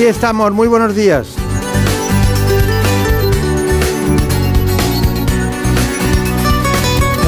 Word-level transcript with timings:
Aquí 0.00 0.08
estamos, 0.08 0.50
muy 0.52 0.66
buenos 0.66 0.94
días. 0.94 1.28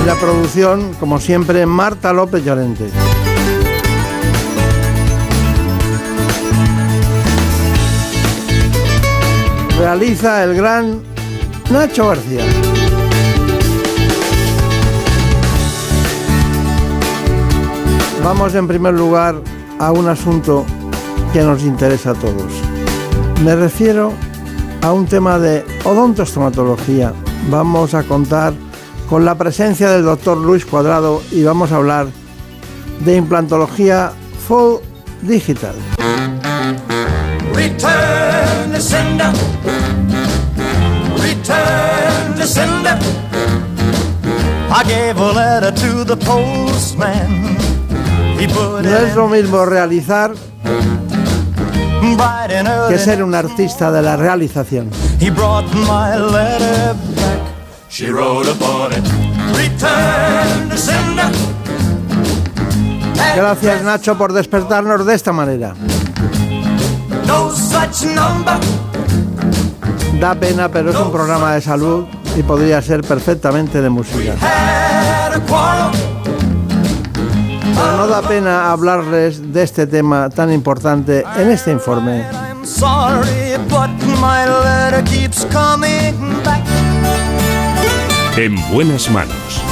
En 0.00 0.06
la 0.06 0.14
producción, 0.14 0.94
como 0.94 1.20
siempre, 1.20 1.66
Marta 1.66 2.14
López 2.14 2.42
Llorente. 2.42 2.88
Realiza 9.78 10.42
el 10.42 10.54
gran 10.54 11.02
Nacho 11.70 12.08
García. 12.08 12.46
Vamos 18.24 18.54
en 18.54 18.66
primer 18.66 18.94
lugar 18.94 19.34
a 19.78 19.92
un 19.92 20.08
asunto 20.08 20.64
que 21.32 21.40
nos 21.42 21.62
interesa 21.62 22.10
a 22.10 22.14
todos. 22.14 22.61
Me 23.40 23.56
refiero 23.56 24.12
a 24.82 24.92
un 24.92 25.06
tema 25.06 25.38
de 25.38 25.64
odontostomatología. 25.84 27.12
Vamos 27.50 27.94
a 27.94 28.02
contar 28.02 28.52
con 29.08 29.24
la 29.24 29.36
presencia 29.36 29.90
del 29.90 30.04
doctor 30.04 30.38
Luis 30.38 30.64
Cuadrado 30.64 31.22
y 31.30 31.42
vamos 31.42 31.72
a 31.72 31.76
hablar 31.76 32.06
de 33.00 33.16
implantología 33.16 34.12
full 34.46 34.80
digital. 35.22 35.74
Return 37.54 38.72
to 38.72 38.80
sender. 38.80 39.32
Return 41.18 42.34
to 42.36 42.46
sender. 42.46 42.98
I 44.70 44.84
gave 44.84 45.18
a 45.18 45.32
letter 45.32 45.72
to 45.72 46.04
the 46.04 46.16
postman. 46.16 47.56
He 48.38 48.48
put 48.48 48.82
No 48.82 48.96
es 48.96 49.14
lo 49.14 49.28
mismo 49.28 49.64
realizar 49.64 50.32
que 52.88 52.98
ser 52.98 53.22
un 53.22 53.34
artista 53.34 53.90
de 53.90 54.02
la 54.02 54.16
realización. 54.16 54.90
He 55.20 55.30
brought 55.30 55.66
my 55.74 56.16
letter 56.16 56.94
back. 57.16 57.40
She 57.88 58.10
wrote 58.10 58.48
upon 58.48 58.92
it. 58.92 59.04
Return 59.54 60.68
to 60.68 60.76
sender. 60.76 61.30
Gracias 63.36 63.82
Nacho 63.82 64.16
por 64.16 64.32
despertarnos 64.32 65.06
de 65.06 65.14
esta 65.14 65.32
manera. 65.32 65.74
No 67.26 67.50
such 67.50 68.04
number. 68.14 68.58
Da 70.20 70.34
pena, 70.34 70.68
pero 70.68 70.90
es 70.90 70.96
un 70.96 71.10
programa 71.10 71.54
de 71.54 71.60
salud 71.60 72.06
y 72.36 72.42
podría 72.42 72.80
ser 72.82 73.02
perfectamente 73.02 73.80
de 73.80 73.90
música. 73.90 74.34
Pero 77.74 77.96
no 77.96 78.06
da 78.06 78.22
pena 78.22 78.70
hablarles 78.70 79.52
de 79.52 79.62
este 79.62 79.86
tema 79.86 80.30
tan 80.30 80.52
importante 80.52 81.24
en 81.36 81.50
este 81.50 81.72
informe. 81.72 82.24
En 88.36 88.56
buenas 88.72 89.10
manos. 89.10 89.62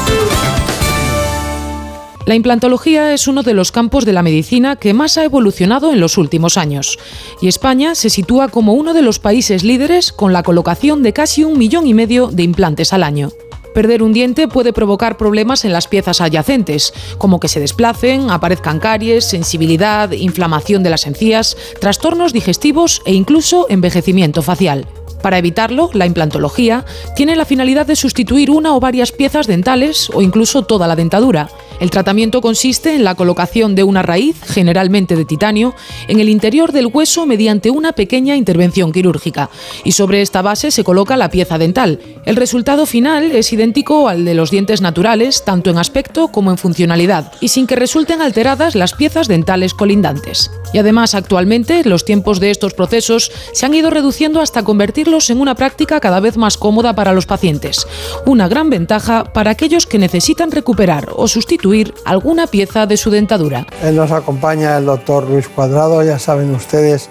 La 2.27 2.37
implantología 2.37 3.13
es 3.13 3.27
uno 3.27 3.43
de 3.43 3.55
los 3.55 3.73
campos 3.73 4.05
de 4.05 4.13
la 4.13 4.23
medicina 4.23 4.77
que 4.77 4.95
más 4.95 5.19
ha 5.19 5.25
evolucionado 5.25 5.93
en 5.93 5.99
los 5.99 6.17
últimos 6.17 6.57
años, 6.59 6.99
y 7.41 7.49
España 7.49 7.95
se 7.95 8.09
sitúa 8.09 8.49
como 8.49 8.75
uno 8.75 8.95
de 8.95 9.03
los 9.03 9.19
países 9.19 9.65
líderes 9.65 10.13
con 10.13 10.33
la 10.33 10.43
colocación 10.43 11.03
de 11.03 11.13
casi 11.13 11.43
un 11.43 11.59
millón 11.59 11.87
y 11.89 11.95
medio 11.95 12.29
de 12.29 12.45
implantes 12.45 12.93
al 12.93 13.03
año. 13.03 13.31
Perder 13.75 14.03
un 14.03 14.13
diente 14.13 14.49
puede 14.49 14.73
provocar 14.73 15.17
problemas 15.17 15.65
en 15.65 15.73
las 15.73 15.87
piezas 15.87 16.21
adyacentes, 16.21 16.93
como 17.19 17.39
que 17.39 17.49
se 17.49 17.61
desplacen, 17.61 18.31
aparezcan 18.31 18.81
caries, 18.81 19.25
sensibilidad, 19.25 20.11
inflamación 20.11 20.83
de 20.83 20.91
las 20.91 21.07
encías, 21.07 21.57
trastornos 21.81 22.33
digestivos 22.33 23.03
e 23.05 23.15
incluso 23.15 23.67
envejecimiento 23.69 24.43
facial. 24.43 24.87
Para 25.23 25.39
evitarlo, 25.39 25.91
la 25.93 26.07
implantología 26.07 26.85
tiene 27.15 27.37
la 27.37 27.45
finalidad 27.45 27.87
de 27.87 27.97
sustituir 27.97 28.51
una 28.51 28.75
o 28.75 28.81
varias 28.81 29.13
piezas 29.13 29.47
dentales 29.47 30.11
o 30.15 30.23
incluso 30.23 30.63
toda 30.63 30.89
la 30.89 30.97
dentadura. 30.97 31.51
El 31.81 31.91
tratamiento 31.91 32.43
consiste 32.43 32.95
en 32.95 33.05
la 33.05 33.15
colocación 33.15 33.75
de 33.75 33.85
una 33.85 34.03
raíz, 34.03 34.37
generalmente 34.45 35.17
de 35.17 35.25
titanio, 35.25 35.75
en 36.09 36.21
el 36.21 36.29
interior 36.29 36.73
del 36.73 36.89
hueso 36.89 37.25
mediante 37.25 37.71
una 37.71 37.93
pequeña 37.93 38.37
intervención 38.37 38.93
quirúrgica, 38.93 39.49
y 39.83 39.93
sobre 39.93 40.21
esta 40.21 40.43
base 40.43 40.71
se 40.71 40.85
coloca 40.85 41.17
la 41.17 41.31
pieza 41.31 41.57
dental. 41.57 41.99
El 42.27 42.37
resultado 42.37 42.85
final 42.85 43.33
es 43.33 43.51
idéntico 43.55 44.09
al 44.09 44.27
de 44.27 44.35
los 44.35 44.51
dientes 44.51 44.83
naturales, 44.83 45.43
tanto 45.43 45.71
en 45.71 45.79
aspecto 45.79 46.29
como 46.29 46.51
en 46.51 46.59
funcionalidad, 46.59 47.33
y 47.41 47.49
sin 47.49 47.67
que 47.67 47.77
resulten 47.77 48.21
alteradas 48.21 48.75
las 48.75 48.93
piezas 48.93 49.27
dentales 49.27 49.73
colindantes. 49.73 50.51
Y 50.75 50.79
además, 50.79 51.15
actualmente, 51.15 51.83
los 51.85 52.05
tiempos 52.05 52.41
de 52.41 52.51
estos 52.51 52.75
procesos 52.75 53.33
se 53.55 53.65
han 53.65 53.73
ido 53.73 53.89
reduciendo 53.89 54.43
hasta 54.43 54.63
convertirlos 54.63 55.31
en 55.31 55.41
una 55.41 55.55
práctica 55.55 55.99
cada 55.99 56.21
vez 56.21 56.37
más 56.37 56.59
cómoda 56.59 56.95
para 56.95 57.15
los 57.15 57.25
pacientes. 57.25 57.87
Una 58.27 58.49
gran 58.49 58.69
ventaja 58.69 59.25
para 59.33 59.53
aquellos 59.53 59.87
que 59.87 59.99
necesitan 59.99 60.51
recuperar 60.51 61.09
o 61.17 61.27
sustituir 61.27 61.70
alguna 62.05 62.47
pieza 62.47 62.87
de 62.87 62.97
su 62.97 63.11
dentadura. 63.11 63.67
Nos 63.93 64.11
acompaña 64.11 64.77
el 64.79 64.87
doctor 64.87 65.29
Luis 65.29 65.49
Cuadrado. 65.49 66.03
Ya 66.03 66.19
saben 66.19 66.55
ustedes 66.55 67.09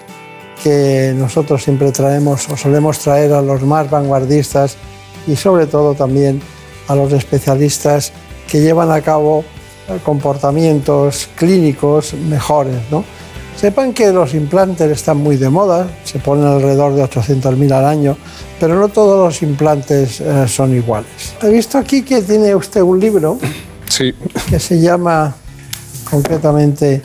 que 0.62 1.14
nosotros 1.16 1.62
siempre 1.62 1.90
traemos 1.92 2.48
o 2.48 2.56
solemos 2.56 2.98
traer 2.98 3.32
a 3.32 3.42
los 3.42 3.62
más 3.62 3.88
vanguardistas 3.90 4.76
y 5.26 5.36
sobre 5.36 5.66
todo 5.66 5.94
también 5.94 6.40
a 6.88 6.94
los 6.94 7.12
especialistas 7.12 8.12
que 8.48 8.60
llevan 8.60 8.90
a 8.90 9.00
cabo 9.00 9.44
eh, 9.88 9.98
comportamientos 10.04 11.28
clínicos 11.36 12.14
mejores. 12.14 12.78
¿no? 12.90 13.04
Sepan 13.56 13.92
que 13.92 14.12
los 14.12 14.34
implantes 14.34 14.90
están 14.90 15.18
muy 15.18 15.36
de 15.36 15.48
moda, 15.48 15.88
se 16.04 16.18
ponen 16.18 16.46
alrededor 16.46 16.94
de 16.94 17.04
800.000 17.04 17.72
al 17.72 17.84
año, 17.84 18.16
pero 18.58 18.74
no 18.76 18.88
todos 18.88 19.18
los 19.18 19.42
implantes 19.42 20.20
eh, 20.20 20.48
son 20.48 20.74
iguales. 20.74 21.34
He 21.42 21.50
visto 21.50 21.78
aquí 21.78 22.02
que 22.02 22.22
tiene 22.22 22.54
usted 22.54 22.80
un 22.80 22.98
libro 22.98 23.38
Sí, 23.90 24.14
que 24.48 24.58
se 24.58 24.80
llama 24.80 25.34
concretamente 26.08 27.02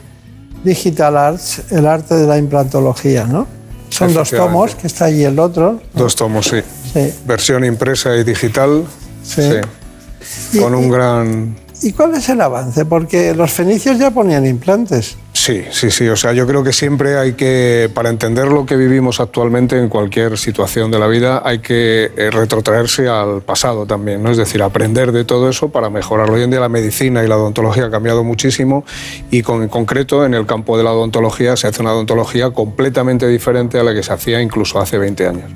Digital 0.64 1.18
Arts, 1.18 1.64
el 1.72 1.86
arte 1.86 2.16
de 2.16 2.26
la 2.28 2.38
implantología, 2.38 3.26
¿no? 3.26 3.48
Son 3.90 4.14
dos 4.14 4.30
tomos, 4.32 4.76
que 4.76 4.88
está 4.88 5.06
ahí 5.06 5.24
el 5.24 5.38
otro. 5.40 5.82
dos 5.94 6.16
tomos, 6.16 6.46
sí. 6.48 6.58
Sí. 6.94 7.14
Versión 7.26 7.64
impresa 7.66 8.16
y 8.16 8.24
digital. 8.24 8.86
Sí. 9.24 9.42
Sí. 9.42 10.58
Y- 10.58 10.62
Con 10.62 10.74
y- 10.74 10.78
un 10.78 10.90
gran... 10.90 11.56
¿Y 11.82 11.92
cuál 11.94 12.16
es 12.16 12.30
el 12.30 12.42
avance? 12.42 12.86
Porque 12.86 13.34
los 13.34 13.52
fenicios 13.52 14.00
ya 14.00 14.12
ponían 14.12 14.46
implantes. 14.46 15.18
Sí, 15.34 15.64
sí, 15.72 15.92
sí. 15.92 16.08
O 16.08 16.16
sea, 16.16 16.34
yo 16.34 16.48
creo 16.48 16.64
que 16.64 16.74
siempre 16.74 17.18
hay 17.18 17.34
que, 17.34 17.92
para 17.94 18.10
entender 18.10 18.48
lo 18.48 18.66
que 18.66 18.76
vivimos 18.76 19.20
actualmente 19.20 19.78
en 19.78 19.90
cualquier 19.90 20.38
situación 20.38 20.90
de 20.90 20.98
la 20.98 21.08
vida, 21.08 21.42
hay 21.46 21.60
que 21.60 22.12
eh, 22.16 22.32
retrotraerse 22.32 23.10
al 23.10 23.42
pasado 23.42 23.86
también, 23.86 24.24
¿no? 24.24 24.32
Es 24.32 24.38
decir, 24.38 24.64
aprender 24.64 25.12
de 25.12 25.26
todo 25.26 25.50
eso 25.50 25.70
para 25.70 25.90
mejorarlo. 25.90 26.36
Hoy 26.36 26.44
en 26.44 26.50
día 26.50 26.62
la 26.62 26.70
medicina 26.70 27.24
y 27.24 27.28
la 27.28 27.38
odontología 27.38 27.86
ha 27.86 27.92
cambiado 27.92 28.24
muchísimo 28.24 28.86
y 29.30 29.44
con, 29.44 29.62
en 29.62 29.70
concreto 29.70 30.26
en 30.26 30.34
el 30.34 30.46
campo 30.46 30.78
de 30.78 30.84
la 30.84 30.94
odontología 30.94 31.56
se 31.58 31.68
hace 31.68 31.82
una 31.82 31.94
odontología 31.94 32.52
completamente 32.52 33.28
diferente 33.28 33.78
a 33.78 33.84
la 33.84 33.94
que 33.94 34.02
se 34.02 34.14
hacía 34.14 34.42
incluso 34.42 34.80
hace 34.80 34.98
20 34.98 35.28
años. 35.28 35.52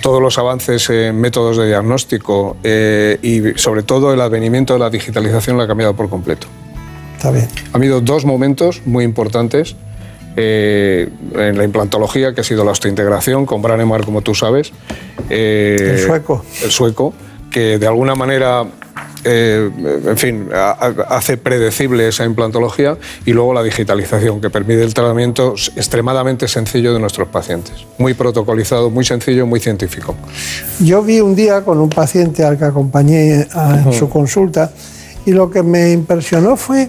Todos 0.00 0.22
los 0.22 0.38
avances 0.38 0.88
en 0.90 1.20
métodos 1.20 1.56
de 1.58 1.66
diagnóstico 1.68 2.56
eh, 2.64 3.18
y 3.22 3.58
sobre 3.58 3.82
todo 3.82 4.12
el 4.14 4.20
advenimiento 4.20 4.72
de 4.72 4.78
la 4.78 4.90
digitalización 4.90 5.58
la 5.58 5.64
ha 5.64 5.66
cambiado 5.66 5.94
por 5.94 6.08
completo. 6.08 6.46
Está 7.16 7.30
bien. 7.30 7.48
Ha 7.72 7.76
habido 7.76 8.00
dos 8.00 8.24
momentos 8.24 8.80
muy 8.86 9.04
importantes 9.04 9.76
eh, 10.36 11.08
en 11.34 11.58
la 11.58 11.64
implantología, 11.64 12.32
que 12.34 12.40
ha 12.40 12.44
sido 12.44 12.64
la 12.64 12.70
osteointegración 12.70 13.44
con 13.44 13.60
Branemar, 13.60 14.04
como 14.04 14.22
tú 14.22 14.34
sabes. 14.34 14.72
eh, 15.28 15.76
El 15.80 15.98
sueco. 15.98 16.44
El 16.62 16.70
sueco, 16.70 17.12
que 17.50 17.78
de 17.78 17.86
alguna 17.86 18.14
manera, 18.14 18.64
eh, 19.24 19.70
en 20.06 20.16
fin, 20.16 20.48
ha- 20.54 20.70
ha- 20.80 21.16
hace 21.16 21.36
predecible 21.36 22.08
esa 22.08 22.24
implantología. 22.24 22.96
Y 23.26 23.32
luego 23.32 23.52
la 23.54 23.62
digitalización, 23.62 24.40
que 24.40 24.50
permite 24.50 24.82
el 24.82 24.94
tratamiento 24.94 25.54
extremadamente 25.76 26.48
sencillo 26.48 26.92
de 26.92 27.00
nuestros 27.00 27.28
pacientes. 27.28 27.74
Muy 27.98 28.14
protocolizado, 28.14 28.90
muy 28.90 29.04
sencillo, 29.04 29.46
muy 29.46 29.60
científico. 29.60 30.14
Yo 30.80 31.02
vi 31.02 31.20
un 31.20 31.34
día 31.34 31.62
con 31.62 31.78
un 31.78 31.90
paciente 31.90 32.44
al 32.44 32.56
que 32.58 32.64
acompañé 32.64 33.46
a- 33.52 33.82
en 33.86 33.92
su 33.92 34.08
consulta 34.08 34.70
y 35.26 35.32
lo 35.32 35.50
que 35.50 35.62
me 35.62 35.92
impresionó 35.92 36.56
fue 36.56 36.88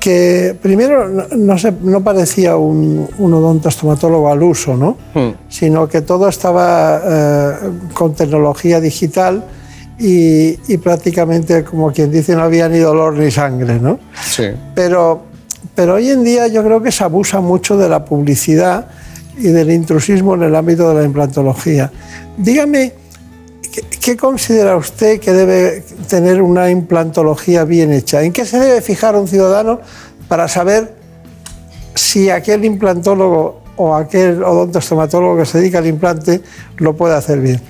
que 0.00 0.56
primero 0.62 1.08
no, 1.36 1.58
se, 1.58 1.72
no 1.82 2.02
parecía 2.04 2.56
un, 2.56 3.08
un 3.18 3.34
odontostomatólogo 3.34 4.30
al 4.30 4.40
uso, 4.44 4.76
¿no? 4.76 4.96
Sino 5.48 5.88
que 5.88 6.02
todo 6.02 6.28
estaba 6.28 7.00
eh, 7.04 7.52
con 7.94 8.14
tecnología 8.14 8.80
digital 8.80 9.44
y, 9.98 10.58
y 10.72 10.78
prácticamente, 10.78 11.64
como 11.64 11.92
quien 11.92 12.10
dice, 12.10 12.34
no 12.34 12.42
había 12.42 12.68
ni 12.68 12.78
dolor 12.78 13.14
ni 13.14 13.30
sangre. 13.30 13.78
¿no? 13.80 13.98
Sí. 14.22 14.44
Pero, 14.74 15.24
pero 15.74 15.94
hoy 15.94 16.10
en 16.10 16.24
día 16.24 16.46
yo 16.46 16.62
creo 16.62 16.82
que 16.82 16.92
se 16.92 17.04
abusa 17.04 17.40
mucho 17.40 17.76
de 17.76 17.88
la 17.88 18.04
publicidad 18.04 18.86
y 19.36 19.48
del 19.48 19.70
intrusismo 19.70 20.34
en 20.34 20.44
el 20.44 20.54
ámbito 20.54 20.88
de 20.88 21.00
la 21.00 21.04
implantología. 21.04 21.90
Dígame, 22.36 22.92
¿qué, 23.72 23.82
qué 24.00 24.16
considera 24.16 24.76
usted 24.76 25.20
que 25.20 25.32
debe 25.32 25.84
tener 26.08 26.42
una 26.42 26.70
implantología 26.70 27.64
bien 27.64 27.92
hecha? 27.92 28.22
¿En 28.22 28.32
qué 28.32 28.44
se 28.44 28.58
debe 28.58 28.80
fijar 28.80 29.16
un 29.16 29.28
ciudadano 29.28 29.80
para 30.28 30.48
saber 30.48 30.94
si 31.94 32.30
aquel 32.30 32.64
implantólogo 32.64 33.62
o 33.76 33.94
aquel 33.94 34.42
odontostomatólogo 34.42 35.38
que 35.38 35.46
se 35.46 35.58
dedica 35.58 35.78
al 35.78 35.86
implante 35.86 36.40
lo 36.78 36.96
puede 36.96 37.14
hacer 37.14 37.40
bien? 37.40 37.60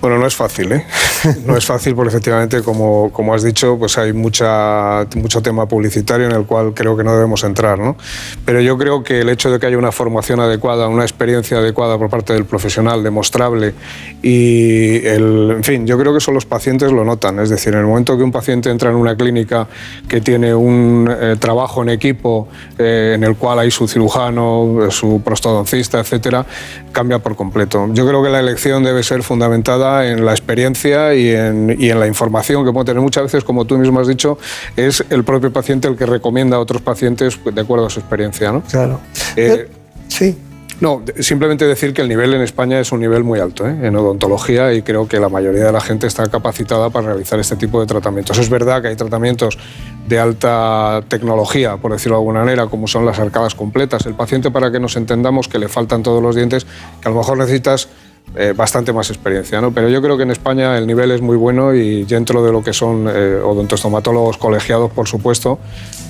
Bueno, 0.00 0.18
no 0.18 0.26
es 0.26 0.36
fácil, 0.36 0.72
¿eh? 0.72 0.84
No 1.46 1.56
es 1.56 1.64
fácil 1.64 1.94
porque 1.94 2.08
efectivamente, 2.08 2.62
como, 2.62 3.10
como 3.12 3.34
has 3.34 3.42
dicho, 3.42 3.76
pues 3.78 3.98
hay 3.98 4.12
mucha, 4.12 5.06
mucho 5.16 5.42
tema 5.42 5.66
publicitario 5.66 6.26
en 6.26 6.32
el 6.32 6.44
cual 6.44 6.72
creo 6.74 6.96
que 6.96 7.04
no 7.04 7.12
debemos 7.12 7.44
entrar, 7.44 7.78
¿no? 7.78 7.96
Pero 8.44 8.60
yo 8.60 8.76
creo 8.78 9.02
que 9.02 9.20
el 9.20 9.28
hecho 9.28 9.50
de 9.50 9.58
que 9.58 9.66
haya 9.66 9.78
una 9.78 9.92
formación 9.92 10.40
adecuada, 10.40 10.88
una 10.88 11.02
experiencia 11.02 11.58
adecuada 11.58 11.98
por 11.98 12.10
parte 12.10 12.32
del 12.32 12.44
profesional, 12.44 13.02
demostrable, 13.02 13.74
y 14.22 15.06
el, 15.06 15.52
en 15.56 15.64
fin, 15.64 15.86
yo 15.86 15.98
creo 15.98 16.12
que 16.12 16.18
eso 16.18 16.32
los 16.32 16.46
pacientes 16.46 16.92
lo 16.92 17.04
notan. 17.04 17.38
Es 17.38 17.50
decir, 17.50 17.74
en 17.74 17.80
el 17.80 17.86
momento 17.86 18.16
que 18.16 18.22
un 18.22 18.32
paciente 18.32 18.70
entra 18.70 18.90
en 18.90 18.96
una 18.96 19.16
clínica 19.16 19.66
que 20.08 20.20
tiene 20.20 20.54
un 20.54 21.08
eh, 21.10 21.36
trabajo 21.38 21.82
en 21.82 21.90
equipo 21.90 22.48
eh, 22.78 23.12
en 23.14 23.24
el 23.24 23.36
cual 23.36 23.60
hay 23.60 23.70
su 23.70 23.88
cirujano, 23.88 24.88
su 24.90 25.22
prostodoncista, 25.24 26.00
etcétera, 26.00 26.44
cambia 26.92 27.18
por 27.18 27.36
completo. 27.36 27.88
Yo 27.92 28.06
creo 28.06 28.22
que 28.22 28.30
la 28.30 28.40
elección 28.40 28.82
debe 28.82 29.02
ser 29.02 29.22
fundamentada 29.22 30.06
en 30.06 30.24
la 30.24 30.32
experiencia 30.32 31.07
y 31.14 31.30
en, 31.30 31.76
y 31.78 31.90
en 31.90 32.00
la 32.00 32.06
información 32.06 32.64
que 32.64 32.72
puede 32.72 32.86
tener. 32.86 33.02
Muchas 33.02 33.24
veces, 33.24 33.44
como 33.44 33.64
tú 33.64 33.78
mismo 33.78 34.00
has 34.00 34.08
dicho, 34.08 34.38
es 34.76 35.04
el 35.10 35.24
propio 35.24 35.52
paciente 35.52 35.88
el 35.88 35.96
que 35.96 36.06
recomienda 36.06 36.56
a 36.56 36.60
otros 36.60 36.82
pacientes 36.82 37.38
de 37.44 37.60
acuerdo 37.60 37.86
a 37.86 37.90
su 37.90 38.00
experiencia. 38.00 38.52
¿no? 38.52 38.62
Claro. 38.62 39.00
Eh, 39.36 39.68
sí. 40.08 40.36
No, 40.80 41.02
simplemente 41.18 41.66
decir 41.66 41.92
que 41.92 42.02
el 42.02 42.08
nivel 42.08 42.32
en 42.34 42.40
España 42.40 42.78
es 42.78 42.92
un 42.92 43.00
nivel 43.00 43.24
muy 43.24 43.40
alto 43.40 43.66
¿eh? 43.66 43.76
en 43.82 43.96
odontología 43.96 44.72
y 44.72 44.82
creo 44.82 45.08
que 45.08 45.18
la 45.18 45.28
mayoría 45.28 45.64
de 45.64 45.72
la 45.72 45.80
gente 45.80 46.06
está 46.06 46.28
capacitada 46.28 46.88
para 46.90 47.08
realizar 47.08 47.40
este 47.40 47.56
tipo 47.56 47.80
de 47.80 47.86
tratamientos. 47.86 48.38
Es 48.38 48.48
verdad 48.48 48.80
que 48.80 48.88
hay 48.88 48.94
tratamientos 48.94 49.58
de 50.06 50.20
alta 50.20 51.02
tecnología, 51.08 51.78
por 51.78 51.90
decirlo 51.90 52.16
de 52.16 52.20
alguna 52.20 52.40
manera, 52.40 52.66
como 52.66 52.86
son 52.86 53.04
las 53.04 53.18
arcadas 53.18 53.56
completas. 53.56 54.06
El 54.06 54.14
paciente, 54.14 54.52
para 54.52 54.70
que 54.70 54.78
nos 54.78 54.96
entendamos 54.96 55.48
que 55.48 55.58
le 55.58 55.68
faltan 55.68 56.04
todos 56.04 56.22
los 56.22 56.36
dientes, 56.36 56.64
que 57.00 57.08
a 57.08 57.10
lo 57.10 57.18
mejor 57.18 57.38
necesitas 57.38 57.88
eh, 58.36 58.52
bastante 58.56 58.92
más 58.92 59.08
experiencia, 59.10 59.60
¿no? 59.60 59.72
Pero 59.72 59.88
yo 59.88 60.00
creo 60.02 60.16
que 60.16 60.22
en 60.22 60.30
España 60.30 60.76
el 60.78 60.86
nivel 60.86 61.10
es 61.10 61.20
muy 61.20 61.36
bueno 61.36 61.74
y 61.74 62.04
dentro 62.04 62.44
de 62.44 62.52
lo 62.52 62.62
que 62.62 62.72
son 62.72 63.06
eh, 63.08 63.36
odontostomatólogos 63.44 64.36
colegiados, 64.38 64.90
por 64.92 65.08
supuesto, 65.08 65.58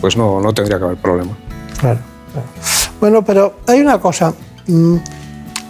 pues 0.00 0.16
no, 0.16 0.40
no 0.40 0.52
tendría 0.52 0.78
que 0.78 0.84
haber 0.84 0.96
problema. 0.98 1.36
Claro, 1.80 2.00
claro. 2.32 2.48
Bueno, 3.00 3.24
pero 3.24 3.60
hay 3.66 3.80
una 3.80 3.98
cosa. 4.00 4.34
mm, 4.66 4.96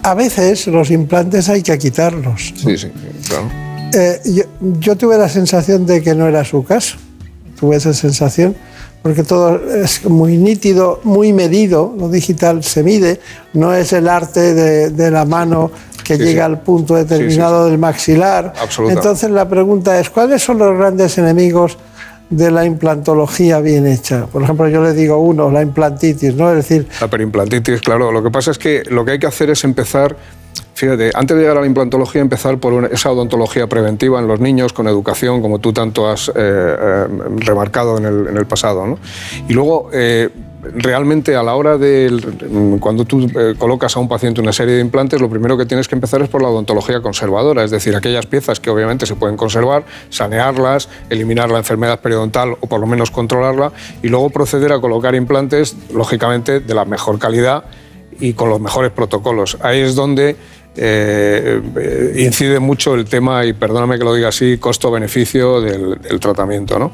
A 0.03 0.13
veces 0.15 0.67
los 0.67 0.89
implantes 0.91 1.49
hay 1.49 1.61
que 1.61 1.77
quitarlos. 1.77 2.53
Sí, 2.55 2.77
sí, 2.77 2.91
claro. 3.27 3.49
Eh, 3.93 4.19
yo, 4.25 4.43
yo 4.79 4.95
tuve 4.95 5.17
la 5.17 5.29
sensación 5.29 5.85
de 5.85 6.01
que 6.01 6.15
no 6.15 6.27
era 6.27 6.43
su 6.45 6.63
caso. 6.63 6.97
Tuve 7.59 7.75
esa 7.75 7.93
sensación 7.93 8.55
porque 9.01 9.23
todo 9.23 9.59
es 9.73 10.05
muy 10.05 10.37
nítido, 10.37 10.99
muy 11.03 11.33
medido. 11.33 11.93
Lo 11.97 12.09
digital 12.09 12.63
se 12.63 12.83
mide, 12.83 13.19
no 13.53 13.73
es 13.73 13.91
el 13.93 14.07
arte 14.07 14.53
de, 14.53 14.89
de 14.89 15.11
la 15.11 15.25
mano 15.25 15.71
que 16.17 16.23
Sí, 16.23 16.23
llega 16.29 16.45
sí. 16.45 16.51
al 16.51 16.59
punto 16.61 16.95
determinado 16.95 17.65
del 17.67 17.77
maxilar. 17.77 18.53
Absolutamente. 18.61 18.99
Entonces 18.99 19.31
la 19.31 19.47
pregunta 19.47 19.99
es, 19.99 20.09
¿cuáles 20.09 20.41
son 20.43 20.57
los 20.57 20.77
grandes 20.77 21.17
enemigos 21.17 21.77
de 22.29 22.51
la 22.51 22.65
implantología 22.65 23.59
bien 23.59 23.87
hecha? 23.87 24.25
Por 24.27 24.43
ejemplo, 24.43 24.67
yo 24.67 24.83
le 24.83 24.93
digo 24.93 25.17
uno, 25.17 25.49
la 25.51 25.61
implantitis, 25.61 26.35
¿no? 26.35 26.49
Es 26.49 26.57
decir, 26.67 26.87
La 26.99 27.07
perimplantitis, 27.07 27.81
claro. 27.81 28.11
Lo 28.11 28.21
que 28.23 28.31
pasa 28.31 28.51
es 28.51 28.57
que 28.57 28.83
lo 28.89 29.05
que 29.05 29.11
hay 29.11 29.19
que 29.19 29.27
hacer 29.27 29.49
es 29.49 29.63
empezar, 29.63 30.15
fíjate, 30.79 31.11
antes 31.13 31.35
de 31.35 31.43
llegar 31.43 31.57
a 31.57 31.61
la 31.61 31.67
implantología, 31.67 32.21
empezar 32.21 32.57
por 32.57 32.85
esa 32.85 33.11
odontología 33.11 33.67
preventiva 33.67 34.19
en 34.19 34.27
los 34.27 34.39
niños, 34.39 34.71
con 34.71 34.87
educación, 34.87 35.41
como 35.41 35.59
tú 35.59 35.73
tanto 35.73 36.07
has 36.07 36.29
eh, 36.29 36.33
eh, 36.37 37.07
remarcado 37.37 37.97
en 37.97 38.05
el, 38.37 38.45
pasado. 38.45 38.87
¿no? 38.87 38.97
Y 39.49 39.53
luego, 39.53 39.89
eh, 39.91 40.29
realmente 40.73 41.35
a 41.35 41.43
la 41.43 41.55
hora 41.55 41.77
de, 41.77 42.77
cuando 42.79 43.03
tú 43.03 43.29
colocas 43.57 43.95
a 43.97 43.99
un 43.99 44.07
paciente 44.07 44.39
una 44.39 44.53
serie 44.53 44.75
de 44.75 44.81
implantes, 44.81 45.19
lo 45.19 45.29
primero 45.29 45.57
que 45.57 45.65
tienes 45.65 45.87
que 45.87 45.95
empezar 45.95 46.21
es 46.21 46.29
por 46.29 46.41
la 46.41 46.47
odontología 46.47 47.01
conservadora, 47.01 47.63
es 47.63 47.71
decir, 47.71 47.95
aquellas 47.95 48.25
piezas 48.25 48.59
que 48.59 48.69
obviamente 48.69 49.05
se 49.05 49.15
pueden 49.15 49.35
conservar, 49.35 49.83
sanearlas, 50.09 50.87
eliminar 51.09 51.49
la 51.49 51.57
enfermedad 51.57 51.99
periodontal 51.99 52.55
o 52.59 52.67
por 52.67 52.79
lo 52.79 52.87
menos 52.87 53.11
controlarla 53.11 53.71
y 54.01 54.07
luego 54.07 54.29
proceder 54.29 54.71
a 54.71 54.79
colocar 54.79 55.13
implantes, 55.13 55.75
lógicamente, 55.93 56.61
de 56.61 56.73
la 56.73 56.85
mejor 56.85 57.19
calidad 57.19 57.65
y 58.19 58.33
con 58.33 58.49
los 58.49 58.59
mejores 58.59 58.91
protocolos. 58.91 59.57
Ahí 59.61 59.79
es 59.79 59.95
donde 59.95 60.35
eh, 60.75 61.61
eh, 61.77 62.13
incide 62.23 62.59
mucho 62.59 62.95
el 62.95 63.05
tema, 63.05 63.45
y 63.45 63.53
perdóname 63.53 63.97
que 63.97 64.03
lo 64.03 64.13
diga 64.13 64.29
así, 64.29 64.57
costo-beneficio 64.57 65.61
del, 65.61 66.19
tratamiento, 66.19 66.79
¿no? 66.79 66.91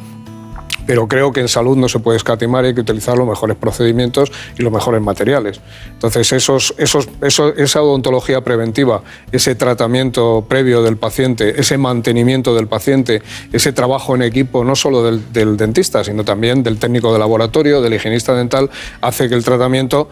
Pero 0.88 1.08
creo 1.08 1.32
que 1.32 1.40
en 1.40 1.48
salud 1.48 1.76
no 1.76 1.90
se 1.90 1.98
puede 1.98 2.18
escatimar, 2.18 2.64
hay 2.64 2.76
que 2.76 2.82
utilizar 2.82 3.18
los 3.18 3.28
mejores 3.28 3.58
procedimientos 3.58 4.32
y 4.56 4.62
los 4.62 4.72
mejores 4.72 5.02
materiales. 5.02 5.60
Entonces, 5.92 6.32
esos, 6.32 6.76
esos, 6.78 7.10
eso- 7.24 7.56
esa 7.56 7.82
odontología 7.82 8.42
preventiva, 8.42 9.02
ese 9.32 9.56
tratamiento 9.56 10.46
previo 10.48 10.84
del 10.84 10.98
paciente, 10.98 11.60
ese 11.60 11.80
mantenimiento 11.80 12.54
del 12.54 12.68
paciente, 12.68 13.24
ese 13.52 13.74
trabajo 13.74 14.14
en 14.14 14.22
equipo, 14.22 14.64
no 14.64 14.76
solo 14.76 15.02
del, 15.04 15.34
del 15.34 15.58
dentista, 15.58 16.04
sino 16.04 16.24
también 16.24 16.62
del 16.62 16.78
técnico 16.78 17.12
de 17.14 17.18
laboratorio, 17.18 17.82
del 17.82 17.96
higienista 17.96 18.36
dental, 18.36 18.70
hace 19.02 19.28
que 19.28 19.34
el 19.34 19.44
tratamiento, 19.44 20.08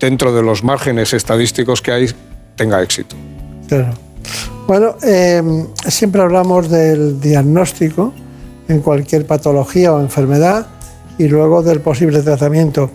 dentro 0.00 0.32
de 0.32 0.42
los 0.42 0.64
márgenes 0.64 1.12
estadísticos 1.12 1.82
que 1.82 1.92
hay, 1.92 2.06
tenga 2.58 2.82
éxito. 2.82 3.16
Claro. 3.68 3.94
Bueno, 4.66 4.96
eh, 5.02 5.42
siempre 5.86 6.20
hablamos 6.20 6.68
del 6.68 7.18
diagnóstico 7.18 8.12
en 8.68 8.80
cualquier 8.80 9.24
patología 9.24 9.94
o 9.94 10.00
enfermedad 10.00 10.66
y 11.16 11.26
luego 11.26 11.62
del 11.62 11.80
posible 11.80 12.20
tratamiento. 12.20 12.90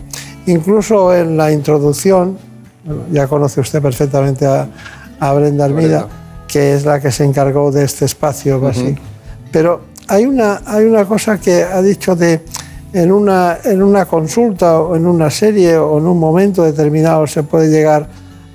Incluso 0.46 1.12
en 1.12 1.36
la 1.36 1.50
introducción, 1.50 2.38
ya 3.10 3.26
conoce 3.26 3.60
usted 3.60 3.82
perfectamente 3.82 4.46
a, 4.46 4.68
a 5.18 5.32
Brenda 5.32 5.64
Armida, 5.64 6.02
Brenda. 6.02 6.08
que 6.46 6.74
es 6.74 6.84
la 6.84 7.00
que 7.00 7.10
se 7.10 7.24
encargó 7.24 7.72
de 7.72 7.84
este 7.84 8.04
espacio 8.04 8.60
básico. 8.60 9.00
Pero 9.50 9.80
hay 10.06 10.26
una, 10.26 10.60
hay 10.66 10.84
una 10.84 11.04
cosa 11.06 11.40
que 11.40 11.64
ha 11.64 11.82
dicho 11.82 12.14
de 12.14 12.42
en 12.92 13.10
una, 13.10 13.58
en 13.64 13.82
una 13.82 14.04
consulta 14.04 14.78
o 14.78 14.94
en 14.94 15.06
una 15.06 15.28
serie 15.28 15.76
o 15.76 15.98
en 15.98 16.06
un 16.06 16.18
momento 16.20 16.62
determinado 16.62 17.26
se 17.26 17.42
puede 17.42 17.68
llegar 17.68 18.06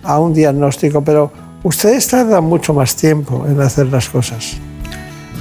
a 0.03 0.19
un 0.19 0.33
diagnóstico, 0.33 1.03
pero 1.03 1.31
ustedes 1.63 2.07
tardan 2.07 2.43
mucho 2.43 2.73
más 2.73 2.95
tiempo 2.95 3.45
en 3.47 3.59
hacer 3.61 3.87
las 3.87 4.09
cosas. 4.09 4.57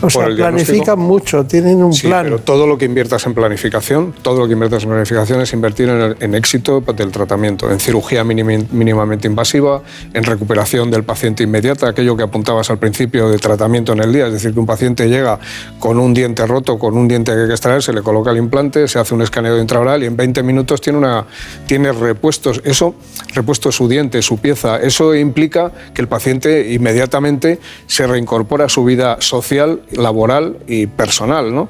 O 0.00 0.10
sea, 0.10 0.26
planifican 0.26 0.98
mucho, 0.98 1.44
tienen 1.44 1.82
un 1.82 1.92
Sí, 1.92 2.06
plan. 2.06 2.24
pero 2.24 2.38
todo 2.38 2.66
lo 2.66 2.78
que 2.78 2.84
inviertas 2.84 3.26
en 3.26 3.34
planificación, 3.34 4.14
todo 4.22 4.38
lo 4.40 4.46
que 4.46 4.52
inviertas 4.52 4.84
en 4.84 4.90
planificación 4.90 5.40
es 5.40 5.52
invertir 5.52 5.88
en, 5.88 6.00
el- 6.00 6.16
en 6.20 6.34
éxito 6.34 6.80
del 6.80 7.10
tratamiento, 7.10 7.70
en 7.70 7.80
cirugía 7.80 8.22
mínimamente 8.24 9.26
invasiva, 9.26 9.82
en 10.14 10.24
recuperación 10.24 10.90
del 10.90 11.02
paciente 11.04 11.42
inmediata, 11.42 11.88
aquello 11.88 12.16
que 12.16 12.22
apuntabas 12.22 12.70
al 12.70 12.78
principio 12.78 13.28
de 13.28 13.38
tratamiento 13.38 13.92
en 13.92 14.00
el 14.00 14.12
día, 14.12 14.26
es 14.26 14.32
decir, 14.34 14.52
que 14.54 14.60
un 14.60 14.66
paciente 14.66 15.08
llega 15.08 15.38
con 15.78 15.98
un 15.98 16.14
diente 16.14 16.46
roto, 16.46 16.78
con 16.78 16.96
un 16.96 17.08
diente 17.08 17.32
que 17.32 17.40
hay 17.42 17.46
que 17.46 17.52
extraer, 17.54 17.82
se 17.82 17.92
le 17.92 18.02
coloca 18.02 18.30
el 18.30 18.36
implante, 18.36 18.86
se 18.88 18.98
hace 18.98 19.14
un 19.14 19.22
escaneo 19.22 19.58
intraoral 19.60 20.02
y 20.02 20.06
en 20.06 20.16
20 20.16 20.42
minutos 20.42 20.80
tiene, 20.80 20.98
una, 20.98 21.24
tiene 21.66 21.92
repuestos, 21.92 22.60
eso, 22.64 22.94
repuesto 23.34 23.72
su 23.72 23.88
diente, 23.88 24.22
su 24.22 24.38
pieza, 24.38 24.80
eso 24.80 25.14
implica 25.14 25.72
que 25.92 26.02
el 26.02 26.08
paciente 26.08 26.72
inmediatamente 26.72 27.58
se 27.86 28.06
reincorpora 28.06 28.66
a 28.66 28.68
su 28.68 28.84
vida 28.84 29.16
social, 29.20 29.80
laboral 29.92 30.59
y 30.66 30.87
personal, 30.87 31.54
¿no? 31.54 31.68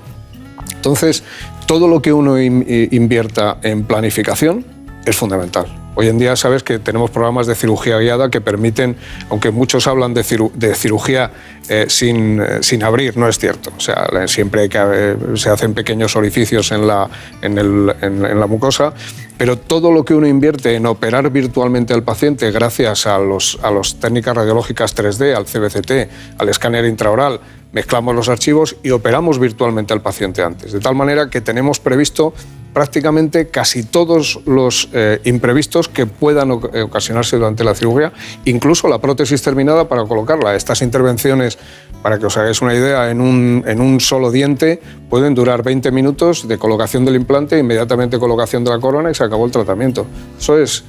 Entonces, 0.75 1.23
todo 1.67 1.89
lo 1.89 2.01
que 2.03 2.13
uno 2.13 2.41
invierta 2.41 3.59
en 3.63 3.85
planificación 3.85 4.65
es 5.05 5.17
fundamental. 5.17 5.67
Hoy 5.95 6.07
en 6.07 6.19
día 6.19 6.37
sabes 6.37 6.63
que 6.63 6.79
tenemos 6.79 7.11
programas 7.11 7.49
de 7.49 7.57
cirugía 7.57 7.99
guiada 7.99 8.31
que 8.31 8.41
permiten, 8.41 8.95
aunque 9.31 9.51
muchos 9.51 9.89
hablan 9.89 10.15
de, 10.15 10.23
ciru- 10.23 10.53
de 10.53 10.77
cirugía 10.77 11.33
eh, 11.69 11.87
sin, 11.89 12.41
eh, 12.41 12.59
sin 12.61 12.85
abrir, 12.85 13.17
no 13.17 13.27
es 13.29 13.39
cierto. 13.41 13.73
O 13.77 13.81
sea, 13.81 14.07
siempre 14.29 14.69
eh, 14.73 15.17
se 15.35 15.51
hacen 15.51 15.75
pequeños 15.75 16.15
orificios 16.15 16.71
en 16.71 16.87
la, 16.87 17.11
en, 17.43 17.59
el- 17.59 17.93
en- 18.01 18.39
la 18.39 18.47
mucosa, 18.47 18.93
pero 19.39 19.59
todo 19.59 19.91
lo 19.91 20.05
que 20.05 20.15
uno 20.15 20.29
invierte 20.29 20.77
en 20.77 20.87
operar 20.87 21.31
virtualmente 21.31 21.95
al 21.95 22.05
paciente 22.05 22.49
gracias 22.53 23.07
a 23.09 23.19
las 23.19 23.59
los 23.75 23.99
técnicas 23.99 24.37
radiológicas 24.37 24.95
3D, 24.97 25.35
al 25.35 25.47
CBCT, 25.47 26.39
al 26.39 26.49
escáner 26.49 26.85
intraoral, 26.85 27.41
mezclamos 27.73 28.15
los 28.15 28.29
archivos 28.29 28.77
y 28.83 28.91
operamos 28.91 29.39
virtualmente 29.39 29.93
al 29.93 30.01
paciente 30.01 30.43
antes. 30.43 30.73
De 30.73 30.81
tal 30.81 30.95
manera 30.95 31.29
que 31.29 31.41
tenemos 31.41 31.81
previsto 31.81 32.33
prácticamente 32.73 33.49
casi 33.49 33.83
todos 33.83 34.41
los 34.47 34.89
eh, 34.93 35.21
imprevistos 35.25 35.89
que 35.89 36.07
puedan 36.07 36.51
ocasionarse 36.51 37.37
durante 37.37 37.65
la 37.65 37.75
cirugía, 37.75 38.13
incluso 38.45 38.89
la 38.89 38.99
prótesis 38.99 39.43
terminada 39.43 39.89
para 39.89 40.05
colocarla. 40.05 40.55
Estas 40.55 40.83
intervenciones, 40.83 41.59
para 42.03 42.19
que 42.19 42.27
os 42.27 42.37
hagáis 42.37 42.63
una 42.63 42.75
idea, 42.75 43.11
en 43.11 43.21
un, 43.21 43.65
en 43.67 43.81
un 43.81 44.01
solo 44.01 44.31
diente 44.31 44.81
pueden 45.11 45.35
durar 45.35 45.63
20 45.63 45.91
minutos 45.91 46.47
de 46.47 46.59
colocación 46.59 47.05
del 47.05 47.17
implante, 47.17 47.59
inmediatamente 47.59 48.19
colocación 48.19 48.65
de 48.65 48.71
la 48.71 48.79
corona 48.79 49.11
y 49.11 49.15
se 49.15 49.25
acabó 49.25 49.47
el 49.47 49.51
tratamiento. 49.51 50.07
Eso 50.39 50.59
es... 50.59 50.85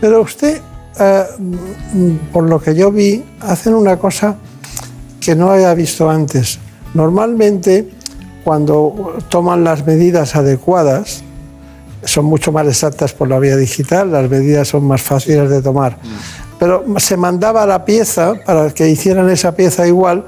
Pero 0.00 0.22
usted, 0.22 0.60
eh, 0.98 1.24
por 2.32 2.44
lo 2.48 2.60
que 2.60 2.74
yo 2.74 2.90
vi, 2.90 3.24
hacen 3.40 3.74
una 3.74 3.98
cosa 3.98 4.36
que 5.20 5.34
no 5.34 5.50
había 5.50 5.74
visto 5.74 6.08
antes. 6.08 6.58
Normalmente, 6.94 7.88
cuando 8.44 9.18
toman 9.28 9.64
las 9.64 9.86
medidas 9.86 10.36
adecuadas, 10.36 11.22
son 12.04 12.24
mucho 12.24 12.52
más 12.52 12.66
exactas 12.66 13.12
por 13.12 13.28
la 13.28 13.38
vía 13.38 13.56
digital, 13.56 14.12
las 14.12 14.30
medidas 14.30 14.68
son 14.68 14.84
más 14.84 15.02
fáciles 15.02 15.50
de 15.50 15.60
tomar. 15.60 15.98
Pero 16.58 16.84
se 16.96 17.16
mandaba 17.16 17.66
la 17.66 17.84
pieza 17.84 18.34
para 18.44 18.70
que 18.70 18.88
hicieran 18.88 19.28
esa 19.30 19.54
pieza 19.54 19.86
igual 19.86 20.26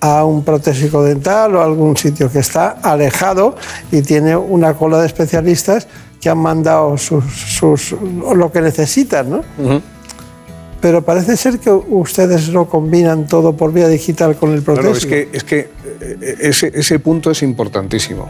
a 0.00 0.24
un 0.24 0.44
protésico 0.44 1.02
dental 1.02 1.56
o 1.56 1.60
a 1.60 1.64
algún 1.64 1.96
sitio 1.96 2.30
que 2.30 2.38
está 2.38 2.78
alejado 2.82 3.56
y 3.90 4.02
tiene 4.02 4.36
una 4.36 4.74
cola 4.74 5.00
de 5.00 5.06
especialistas 5.06 5.88
que 6.20 6.30
han 6.30 6.38
mandado 6.38 6.96
sus, 6.96 7.94
lo 8.34 8.50
que 8.50 8.60
necesitan, 8.60 9.30
¿no? 9.30 9.40
Pero 10.88 11.02
parece 11.02 11.36
ser 11.36 11.58
que 11.58 11.70
ustedes 11.70 12.48
lo 12.48 12.66
combinan 12.66 13.26
todo 13.26 13.54
por 13.54 13.74
vía 13.74 13.88
digital 13.88 14.36
con 14.36 14.54
el 14.54 14.62
protésico. 14.62 14.94
es 14.94 15.04
que, 15.04 15.28
es 15.36 15.44
que 15.44 15.68
eh, 16.00 16.36
ese, 16.40 16.72
ese 16.74 16.98
punto 16.98 17.30
es 17.30 17.42
importantísimo. 17.42 18.26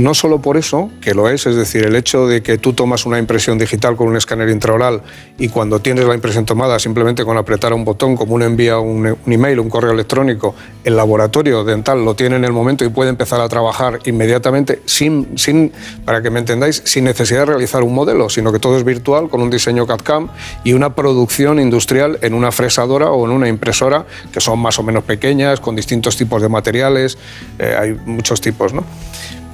No 0.00 0.14
solo 0.14 0.40
por 0.40 0.56
eso, 0.56 0.90
que 1.02 1.12
lo 1.12 1.28
es, 1.28 1.44
es 1.44 1.56
decir, 1.56 1.84
el 1.84 1.94
hecho 1.94 2.26
de 2.26 2.42
que 2.42 2.56
tú 2.56 2.72
tomas 2.72 3.04
una 3.04 3.18
impresión 3.18 3.58
digital 3.58 3.96
con 3.96 4.08
un 4.08 4.16
escáner 4.16 4.48
intraoral 4.48 5.02
y 5.36 5.50
cuando 5.50 5.80
tienes 5.80 6.06
la 6.06 6.14
impresión 6.14 6.46
tomada 6.46 6.78
simplemente 6.78 7.22
con 7.22 7.36
apretar 7.36 7.74
un 7.74 7.84
botón, 7.84 8.16
como 8.16 8.36
uno 8.36 8.46
envía 8.46 8.78
un, 8.78 9.18
email, 9.26 9.60
un 9.60 9.68
correo 9.68 9.92
electrónico, 9.92 10.54
el 10.84 10.96
laboratorio 10.96 11.64
dental 11.64 12.02
lo 12.02 12.14
tiene 12.14 12.36
en 12.36 12.46
el 12.46 12.52
momento 12.52 12.82
y 12.82 12.88
puede 12.88 13.10
empezar 13.10 13.42
a 13.42 13.48
trabajar 13.50 13.98
inmediatamente 14.06 14.80
sin, 14.86 15.36
sin, 15.36 15.70
para 16.06 16.22
que 16.22 16.30
me 16.30 16.38
entendáis, 16.38 16.80
sin 16.86 17.04
necesidad 17.04 17.40
de 17.40 17.46
realizar 17.46 17.82
un 17.82 17.94
modelo, 17.94 18.30
sino 18.30 18.52
que 18.52 18.58
todo 18.58 18.78
es 18.78 18.84
virtual 18.84 19.28
con 19.28 19.42
un 19.42 19.50
diseño 19.50 19.86
CAD-CAM 19.86 20.28
y 20.64 20.72
una 20.72 20.94
producción 20.94 21.60
industrial 21.60 22.18
en 22.22 22.32
una 22.32 22.52
fresadora 22.52 23.10
o 23.10 23.26
en 23.26 23.32
una 23.32 23.48
impresora 23.48 24.06
que 24.32 24.40
son 24.40 24.60
más 24.60 24.78
o 24.78 24.82
menos 24.82 25.04
pequeñas, 25.04 25.60
con 25.60 25.76
distintos 25.76 26.16
tipos 26.16 26.40
de 26.40 26.48
materiales, 26.48 27.18
eh, 27.58 27.76
hay 27.78 27.92
muchos 28.06 28.40
tipos, 28.40 28.72
¿no? 28.72 28.82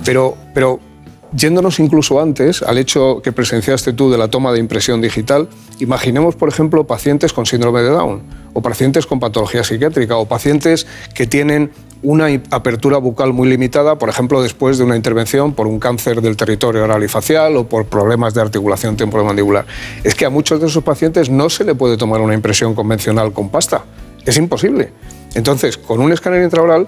Pero, 0.06 0.36
pero 0.54 0.78
yéndonos 1.36 1.80
incluso 1.80 2.20
antes 2.20 2.62
al 2.62 2.78
hecho 2.78 3.20
que 3.22 3.32
presenciaste 3.32 3.92
tú 3.92 4.10
de 4.10 4.16
la 4.16 4.28
toma 4.28 4.52
de 4.52 4.60
impresión 4.60 5.00
digital, 5.00 5.48
imaginemos, 5.80 6.36
por 6.36 6.48
ejemplo, 6.48 6.86
pacientes 6.86 7.32
con 7.32 7.44
síndrome 7.44 7.82
de 7.82 7.90
Down, 7.90 8.22
o 8.54 8.62
pacientes 8.62 9.04
con 9.04 9.18
patología 9.18 9.64
psiquiátrica, 9.64 10.16
o 10.16 10.26
pacientes 10.26 10.86
que 11.12 11.26
tienen 11.26 11.72
una 12.02 12.26
apertura 12.50 12.98
bucal 12.98 13.32
muy 13.32 13.48
limitada, 13.48 13.98
por 13.98 14.08
ejemplo, 14.08 14.42
después 14.42 14.78
de 14.78 14.84
una 14.84 14.94
intervención 14.94 15.54
por 15.54 15.66
un 15.66 15.80
cáncer 15.80 16.22
del 16.22 16.36
territorio 16.36 16.84
oral 16.84 17.02
y 17.02 17.08
facial 17.08 17.56
o 17.56 17.68
por 17.68 17.86
problemas 17.86 18.32
de 18.32 18.42
articulación 18.42 18.96
temporomandibular. 18.96 19.66
Es 20.04 20.14
que 20.14 20.24
a 20.24 20.30
muchos 20.30 20.60
de 20.60 20.68
esos 20.68 20.84
pacientes 20.84 21.30
no 21.30 21.50
se 21.50 21.64
le 21.64 21.74
puede 21.74 21.96
tomar 21.96 22.20
una 22.20 22.34
impresión 22.34 22.76
convencional 22.76 23.32
con 23.32 23.48
pasta. 23.48 23.84
Es 24.24 24.36
imposible. 24.36 24.92
Entonces, 25.34 25.76
con 25.76 26.00
un 26.00 26.12
escáner 26.12 26.44
intraoral 26.44 26.86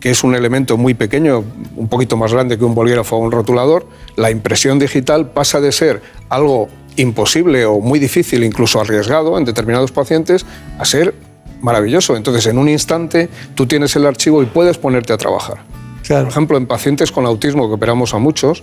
que 0.00 0.10
es 0.10 0.22
un 0.24 0.34
elemento 0.34 0.76
muy 0.76 0.94
pequeño, 0.94 1.44
un 1.76 1.88
poquito 1.88 2.16
más 2.16 2.32
grande 2.32 2.58
que 2.58 2.64
un 2.64 2.74
bolígrafo 2.74 3.16
o 3.16 3.18
un 3.18 3.32
rotulador, 3.32 3.86
la 4.16 4.30
impresión 4.30 4.78
digital 4.78 5.30
pasa 5.30 5.60
de 5.60 5.72
ser 5.72 6.02
algo 6.28 6.68
imposible 6.96 7.64
o 7.64 7.80
muy 7.80 7.98
difícil, 7.98 8.44
incluso 8.44 8.80
arriesgado 8.80 9.38
en 9.38 9.44
determinados 9.44 9.92
pacientes, 9.92 10.44
a 10.78 10.84
ser 10.84 11.14
maravilloso. 11.60 12.16
Entonces, 12.16 12.46
en 12.46 12.58
un 12.58 12.68
instante 12.68 13.28
tú 13.54 13.66
tienes 13.66 13.94
el 13.96 14.06
archivo 14.06 14.42
y 14.42 14.46
puedes 14.46 14.78
ponerte 14.78 15.12
a 15.12 15.16
trabajar. 15.16 15.58
Por 16.06 16.28
ejemplo, 16.28 16.56
en 16.56 16.66
pacientes 16.66 17.12
con 17.12 17.26
autismo, 17.26 17.68
que 17.68 17.74
operamos 17.74 18.14
a 18.14 18.18
muchos, 18.18 18.62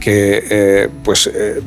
que 0.00 0.44
eh, 0.48 0.88
pues 1.04 1.28
eh, 1.32 1.60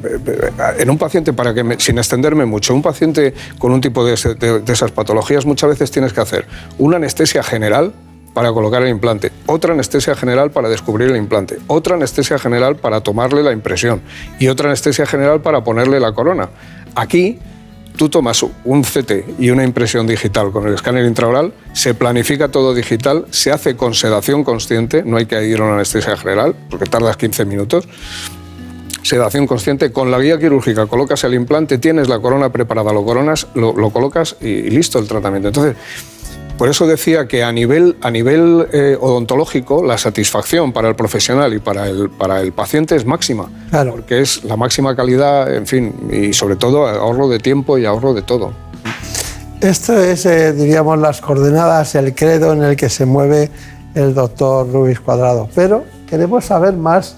en 0.80 0.90
un 0.90 0.98
paciente, 0.98 1.34
para 1.34 1.54
que 1.54 1.76
sin 1.80 1.98
extenderme 1.98 2.46
mucho, 2.46 2.74
un 2.74 2.82
paciente 2.82 3.34
con 3.60 3.72
un 3.72 3.82
tipo 3.82 4.04
de, 4.04 4.16
de 4.16 4.74
esas 4.74 4.92
patologías 4.92 5.46
muchas 5.46 5.70
veces 5.70 5.92
tienes 5.92 6.14
que 6.14 6.22
hacer 6.22 6.46
una 6.80 6.96
anestesia 6.96 7.44
general, 7.44 7.94
para 8.34 8.52
colocar 8.52 8.82
el 8.82 8.90
implante, 8.90 9.32
otra 9.46 9.74
anestesia 9.74 10.16
general 10.16 10.52
para 10.52 10.70
descubrir 10.70 11.10
el 11.10 11.18
implante, 11.18 11.58
otra 11.68 11.96
anestesia 11.96 12.40
general 12.40 12.76
para 12.76 13.02
tomarle 13.02 13.44
la 13.44 13.52
impresión 13.52 14.02
y 14.40 14.48
otra 14.48 14.70
anestesia 14.70 15.06
general 15.06 15.42
para 15.42 15.64
ponerle 15.64 16.00
la 16.00 16.14
corona. 16.14 16.50
Aquí 16.96 17.40
tú 17.98 18.10
tomas 18.10 18.44
un 18.64 18.84
CT 18.84 19.40
y 19.40 19.50
una 19.50 19.64
impresión 19.64 20.08
digital 20.08 20.52
con 20.52 20.68
el 20.68 20.74
escáner 20.74 21.06
intraoral, 21.06 21.54
se 21.74 21.94
planifica 21.94 22.50
todo 22.50 22.74
digital, 22.74 23.26
se 23.32 23.52
hace 23.52 23.76
con 23.76 23.94
sedación 23.94 24.44
consciente, 24.44 25.04
no 25.04 25.18
hay 25.18 25.26
que 25.26 25.44
ir 25.48 25.60
a 25.60 25.64
una 25.64 25.76
anestesia 25.76 26.18
general 26.18 26.56
porque 26.70 26.86
tardas 26.86 27.18
15 27.18 27.46
minutos. 27.46 27.88
Sedación 29.04 29.48
consciente, 29.48 29.92
con 29.92 30.12
la 30.12 30.20
guía 30.20 30.38
quirúrgica 30.38 30.86
colocas 30.86 31.24
el 31.24 31.34
implante, 31.34 31.80
tienes 31.80 32.08
la 32.08 32.20
corona 32.20 32.52
preparada, 32.52 32.94
lo 32.94 33.04
coronas, 33.04 33.48
lo, 33.56 33.74
colocas 33.90 34.36
y 34.40 34.70
listo 34.70 35.00
el 35.00 35.08
tratamiento. 35.08 35.48
Entonces, 35.48 35.76
por 36.62 36.70
eso 36.70 36.86
decía 36.86 37.28
que 37.28 37.44
a 37.44 37.52
nivel, 37.52 37.98
a 38.02 38.12
nivel 38.12 38.68
eh, 38.72 38.96
odontológico 39.02 39.84
la 39.84 39.98
satisfacción 39.98 40.72
para 40.72 40.90
el 40.90 40.96
profesional 40.96 41.56
y 41.56 41.58
para 41.58 41.90
el, 41.90 42.12
para 42.12 42.40
el 42.40 42.52
paciente 42.52 42.96
es 42.96 43.04
máxima, 43.04 43.50
claro. 43.72 43.94
porque 43.94 44.22
es 44.22 44.44
la 44.44 44.56
máxima 44.58 44.96
calidad, 44.96 45.52
en 45.56 45.66
fin, 45.66 45.92
y 46.12 46.34
sobre 46.34 46.58
todo 46.58 46.86
ahorro 46.86 47.30
de 47.30 47.40
tiempo 47.40 47.80
y 47.80 47.86
ahorro 47.86 48.14
de 48.14 48.22
todo. 48.22 48.54
Esto 49.60 50.00
es, 50.00 50.28
eh, 50.28 50.54
diríamos, 50.54 51.00
las 51.00 51.20
coordenadas, 51.20 51.96
el 51.96 52.14
credo 52.14 52.54
en 52.54 52.62
el 52.62 52.76
que 52.76 52.90
se 52.90 53.08
mueve 53.08 53.50
el 53.96 54.14
doctor 54.14 54.68
Luis 54.68 55.00
Cuadrado. 55.00 55.50
Pero 55.56 55.84
queremos 56.08 56.46
saber 56.46 56.74
más 56.74 57.16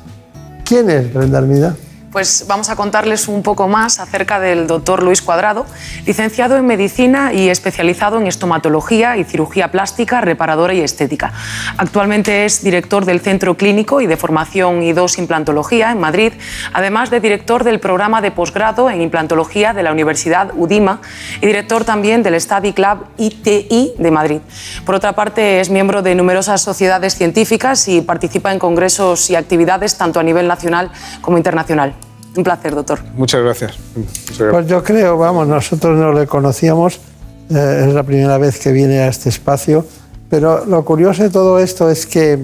quién 0.64 0.90
es 0.90 1.14
Brenda 1.14 1.40
Armida 1.40 1.76
pues 2.14 2.46
vamos 2.48 2.70
a 2.70 2.76
contarles 2.76 3.28
un 3.28 3.42
poco 3.42 3.68
más 3.68 4.00
acerca 4.00 4.40
del 4.40 4.68
doctor 4.68 5.02
Luis 5.02 5.24
Cuadrado, 5.24 5.66
licenciado 6.06 6.56
en 6.56 6.66
medicina 6.68 7.34
y 7.34 7.50
especializado 7.50 8.22
en 8.22 8.28
estomatología 8.28 9.18
y 9.18 9.24
cirugía 9.24 9.72
plástica, 9.72 10.22
reparadora 10.22 10.76
y 10.76 10.82
estética. 10.82 11.34
Actualmente 11.76 12.46
es 12.46 12.64
director 12.64 13.06
del 13.06 13.20
Centro 13.20 13.58
Clínico 13.58 14.00
y 14.00 14.06
de 14.06 14.16
Formación 14.16 14.84
y 14.84 14.94
Dos 14.94 15.18
Implantología 15.18 15.92
en 15.92 16.00
Madrid, 16.00 16.34
además 16.72 17.10
de 17.10 17.20
director 17.20 17.64
del 17.64 17.80
programa 17.80 18.22
de 18.22 18.30
posgrado 18.30 18.92
en 18.92 19.02
implantología 19.02 19.74
de 19.74 19.82
la 19.82 19.92
Universidad 19.92 20.52
UDIMA 20.56 21.02
y 21.42 21.48
director 21.48 21.84
también 21.84 22.22
del 22.22 22.40
Study 22.40 22.74
Club 22.74 23.08
ITI 23.18 23.94
de 23.98 24.12
Madrid. 24.12 24.40
Por 24.86 24.94
otra 24.94 25.14
parte, 25.14 25.60
es 25.60 25.72
miembro 25.72 26.04
de 26.04 26.14
numerosas 26.14 26.62
sociedades 26.62 27.16
científicas 27.16 27.88
y 27.88 28.02
participa 28.02 28.52
en 28.52 28.60
congresos 28.60 29.32
y 29.32 29.36
actividades 29.36 29.98
tanto 29.98 30.20
a 30.20 30.24
nivel 30.24 30.48
nacional 30.48 30.92
como 31.22 31.38
internacional. 31.38 31.96
Un 32.36 32.44
placer, 32.44 32.74
doctor. 32.74 33.00
Muchas 33.16 33.42
gracias. 33.44 33.78
Pues 34.38 34.68
yo 34.68 34.84
creo, 34.84 35.18
vamos, 35.18 35.48
nosotros 35.48 35.98
no 35.98 36.14
le 36.14 36.26
conocíamos, 36.26 37.00
eh, 37.50 37.86
es 37.88 37.94
la 37.94 38.04
primera 38.04 38.38
vez 38.38 38.60
que 38.60 38.72
viene 38.72 39.00
a 39.00 39.08
este 39.08 39.30
espacio, 39.30 39.86
pero 40.30 40.66
lo 40.66 40.84
curioso 40.84 41.22
de 41.24 41.30
todo 41.30 41.60
esto 41.60 41.90
es 41.90 42.08
que, 42.08 42.40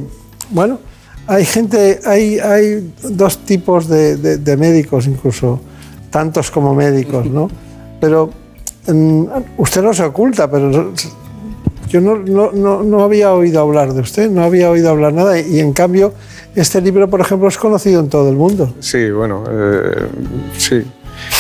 bueno, 0.52 0.80
hay 1.26 1.46
gente, 1.46 2.00
hay, 2.06 2.40
hay 2.40 2.94
dos 3.04 3.40
tipos 3.40 3.88
de, 3.88 4.56
médicos 4.58 5.08
incluso, 5.08 5.60
tantos 6.12 6.52
como 6.52 6.76
médicos, 6.76 7.26
¿no? 7.26 7.50
Pero 8.00 8.30
mm, 8.88 9.24
usted 9.58 9.82
no 9.82 9.94
se 9.94 10.04
oculta, 10.04 10.50
pero 10.50 10.94
yo 11.90 12.02
no, 12.02 12.18
no, 12.18 12.84
no, 12.84 13.04
había 13.04 13.34
oído 13.34 13.60
hablar 13.62 13.94
de 13.94 14.02
usted, 14.02 14.30
no 14.30 14.44
había 14.44 14.70
oído 14.70 14.90
hablar 14.90 15.12
nada 15.12 15.40
y 15.40 15.60
en 15.60 15.74
cambio 15.74 16.14
este 16.56 16.82
libro, 16.82 17.10
por 17.10 17.20
ejemplo, 17.20 17.48
es 17.48 17.58
conocido 17.58 18.00
en 18.00 18.10
todo 18.10 18.30
el 18.30 18.36
mundo. 18.36 18.74
Sí, 18.80 19.10
bueno, 19.10 19.44
eh, 19.50 20.08
sí. 20.58 20.84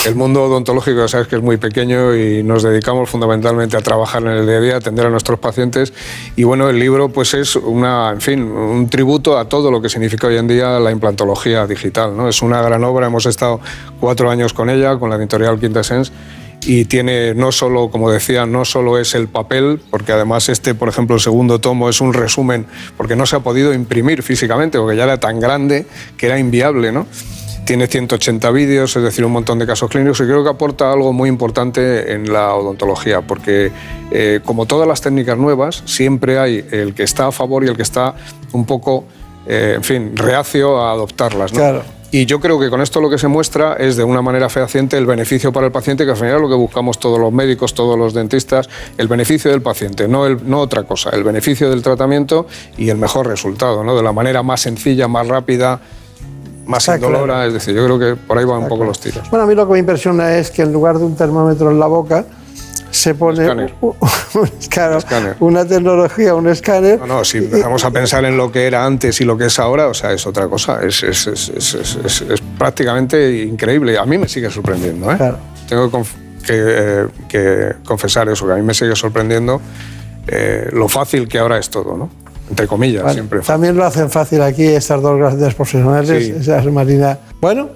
El 0.05 0.15
mundo 0.15 0.43
odontológico, 0.43 1.07
sabes 1.07 1.27
que 1.27 1.35
es 1.37 1.41
muy 1.41 1.57
pequeño 1.57 2.15
y 2.15 2.43
nos 2.43 2.63
dedicamos 2.63 3.09
fundamentalmente 3.09 3.77
a 3.77 3.81
trabajar 3.81 4.21
en 4.23 4.29
el 4.29 4.45
día 4.45 4.57
a 4.57 4.61
día, 4.61 4.73
a 4.75 4.77
atender 4.77 5.05
a 5.05 5.09
nuestros 5.09 5.39
pacientes. 5.39 5.93
Y 6.35 6.43
bueno, 6.43 6.69
el 6.69 6.79
libro 6.79 7.09
pues 7.09 7.33
es 7.33 7.55
una, 7.55 8.11
en 8.11 8.21
fin, 8.21 8.43
un 8.43 8.89
tributo 8.89 9.37
a 9.37 9.45
todo 9.45 9.71
lo 9.71 9.81
que 9.81 9.89
significa 9.89 10.27
hoy 10.27 10.37
en 10.37 10.47
día 10.47 10.79
la 10.79 10.91
implantología 10.91 11.65
digital. 11.65 12.15
¿no? 12.15 12.27
Es 12.27 12.41
una 12.41 12.61
gran 12.61 12.83
obra, 12.83 13.07
hemos 13.07 13.25
estado 13.25 13.61
cuatro 13.99 14.29
años 14.29 14.53
con 14.53 14.69
ella, 14.69 14.97
con 14.97 15.09
la 15.09 15.15
editorial 15.15 15.59
Quintessence 15.59 16.11
y 16.65 16.85
tiene 16.85 17.33
no 17.33 17.51
solo, 17.51 17.89
como 17.89 18.11
decía, 18.11 18.45
no 18.45 18.65
solo 18.65 18.99
es 18.99 19.15
el 19.15 19.27
papel, 19.27 19.81
porque 19.89 20.11
además 20.11 20.49
este, 20.49 20.75
por 20.75 20.89
ejemplo, 20.89 21.15
el 21.15 21.21
segundo 21.21 21.59
tomo 21.59 21.89
es 21.89 22.01
un 22.01 22.13
resumen, 22.13 22.65
porque 22.97 23.15
no 23.15 23.25
se 23.25 23.35
ha 23.35 23.39
podido 23.39 23.73
imprimir 23.73 24.23
físicamente, 24.23 24.77
porque 24.77 24.97
ya 24.97 25.03
era 25.03 25.19
tan 25.19 25.39
grande 25.39 25.85
que 26.17 26.27
era 26.27 26.37
inviable, 26.39 26.91
¿no? 26.91 27.07
Tiene 27.65 27.87
180 27.87 28.49
vídeos, 28.51 28.95
es 28.95 29.03
decir, 29.03 29.23
un 29.23 29.31
montón 29.31 29.59
de 29.59 29.67
casos 29.67 29.89
clínicos 29.89 30.19
y 30.21 30.23
creo 30.23 30.43
que 30.43 30.49
aporta 30.49 30.91
algo 30.91 31.13
muy 31.13 31.29
importante 31.29 32.13
en 32.13 32.31
la 32.33 32.55
odontología, 32.55 33.21
porque 33.21 33.71
eh, 34.11 34.39
como 34.43 34.65
todas 34.65 34.87
las 34.87 35.01
técnicas 35.01 35.37
nuevas, 35.37 35.83
siempre 35.85 36.39
hay 36.39 36.65
el 36.71 36.95
que 36.95 37.03
está 37.03 37.27
a 37.27 37.31
favor 37.31 37.63
y 37.63 37.67
el 37.67 37.75
que 37.75 37.83
está 37.83 38.15
un 38.53 38.65
poco, 38.65 39.05
eh, 39.47 39.73
en 39.75 39.83
fin, 39.83 40.17
reacio 40.17 40.81
a 40.81 40.91
adoptarlas. 40.91 41.53
¿no? 41.53 41.59
Claro. 41.59 41.98
Y 42.11 42.25
yo 42.25 42.39
creo 42.39 42.59
que 42.59 42.69
con 42.69 42.81
esto 42.81 43.01
lo 43.01 43.09
que 43.09 43.19
se 43.19 43.27
muestra 43.27 43.73
es 43.73 43.95
de 43.95 44.03
una 44.03 44.21
manera 44.21 44.49
fehaciente 44.49 44.97
el 44.97 45.05
beneficio 45.05 45.53
para 45.53 45.67
el 45.67 45.71
paciente, 45.71 46.05
que 46.05 46.11
al 46.11 46.17
final 46.17 46.35
es 46.35 46.41
lo 46.41 46.49
que 46.49 46.55
buscamos 46.55 46.99
todos 46.99 47.19
los 47.19 47.31
médicos, 47.31 47.75
todos 47.75 47.97
los 47.99 48.13
dentistas, 48.13 48.67
el 48.97 49.07
beneficio 49.07 49.51
del 49.51 49.61
paciente, 49.61 50.07
no, 50.07 50.25
el, 50.25 50.49
no 50.49 50.59
otra 50.59 50.83
cosa, 50.83 51.11
el 51.11 51.23
beneficio 51.23 51.69
del 51.69 51.83
tratamiento 51.83 52.47
y 52.77 52.89
el 52.89 52.97
mejor 52.97 53.27
resultado, 53.27 53.83
¿no? 53.83 53.95
de 53.95 54.01
la 54.01 54.11
manera 54.11 54.41
más 54.41 54.61
sencilla, 54.61 55.07
más 55.07 55.27
rápida, 55.27 55.79
más 56.65 56.87
indolora. 56.87 57.45
Es 57.45 57.53
decir, 57.53 57.75
yo 57.75 57.85
creo 57.85 57.99
que 57.99 58.15
por 58.15 58.37
ahí 58.37 58.45
van 58.45 58.63
un 58.63 58.67
poco 58.67 58.85
los 58.85 58.99
tiros. 58.99 59.29
Bueno, 59.29 59.45
a 59.45 59.47
mí 59.47 59.53
lo 59.53 59.67
que 59.67 59.73
me 59.73 59.79
impresiona 59.79 60.35
es 60.37 60.49
que 60.49 60.63
en 60.63 60.73
lugar 60.73 60.97
de 60.97 61.05
un 61.05 61.15
termómetro 61.15 61.69
en 61.69 61.79
la 61.79 61.87
boca, 61.87 62.25
se 62.91 63.13
pone 63.15 63.41
Escáner. 63.41 63.73
un- 63.81 63.95
un- 64.35 64.49
claro, 64.69 64.97
Escáner. 64.97 65.35
una 65.39 65.65
tecnología, 65.65 66.33
un 66.35 66.47
escáner. 66.47 66.99
No, 66.99 67.07
no, 67.07 67.23
si 67.25 67.37
empezamos 67.39 67.83
a 67.85 67.91
pensar 67.91 68.25
en 68.25 68.35
lo 68.37 68.51
que 68.51 68.65
era 68.67 68.85
antes 68.85 69.19
y 69.21 69.25
lo 69.25 69.37
que 69.37 69.45
es 69.45 69.59
ahora, 69.59 69.87
o 69.87 69.93
sea, 69.93 70.11
es 70.13 70.25
otra 70.27 70.47
cosa. 70.47 70.81
Es, 70.83 71.03
es- 71.03 71.27
es- 71.27 71.49
es- 71.49 71.73
es- 71.75 71.95
es- 72.03 72.21
es 72.21 72.41
prácticamente 72.57 73.43
increíble. 73.43 73.97
A 73.97 74.05
mí 74.05 74.17
me 74.17 74.27
sigue 74.27 74.49
sorprendiendo, 74.49 75.11
¿eh? 75.11 75.17
Claro. 75.17 75.37
Tengo 75.67 75.91
que, 75.91 75.99
que, 76.45 76.53
eh, 76.55 77.07
que 77.27 77.73
confesar 77.85 78.27
eso, 78.29 78.45
que 78.47 78.53
a 78.53 78.55
mí 78.55 78.61
me 78.63 78.73
sigue 78.73 78.95
sorprendiendo 78.95 79.61
eh, 80.27 80.69
lo 80.71 80.87
fácil 80.87 81.27
que 81.27 81.39
ahora 81.39 81.57
es 81.57 81.69
todo, 81.69 81.97
¿no? 81.97 82.09
Entre 82.49 82.65
comillas, 82.67 83.03
Bueno, 83.03 83.13
siempre. 83.13 83.39
también 83.41 83.75
lo 83.75 83.85
hacen 83.85 84.09
fácil 84.09 84.41
aquí 84.41 84.63
estas 84.65 85.01
dos 85.01 85.17
grandes 85.17 85.53
profesionales, 85.53 86.25
Sí. 86.25 86.31
esas 86.39 86.65
Marina. 86.65 87.17
Bueno, 87.41 87.69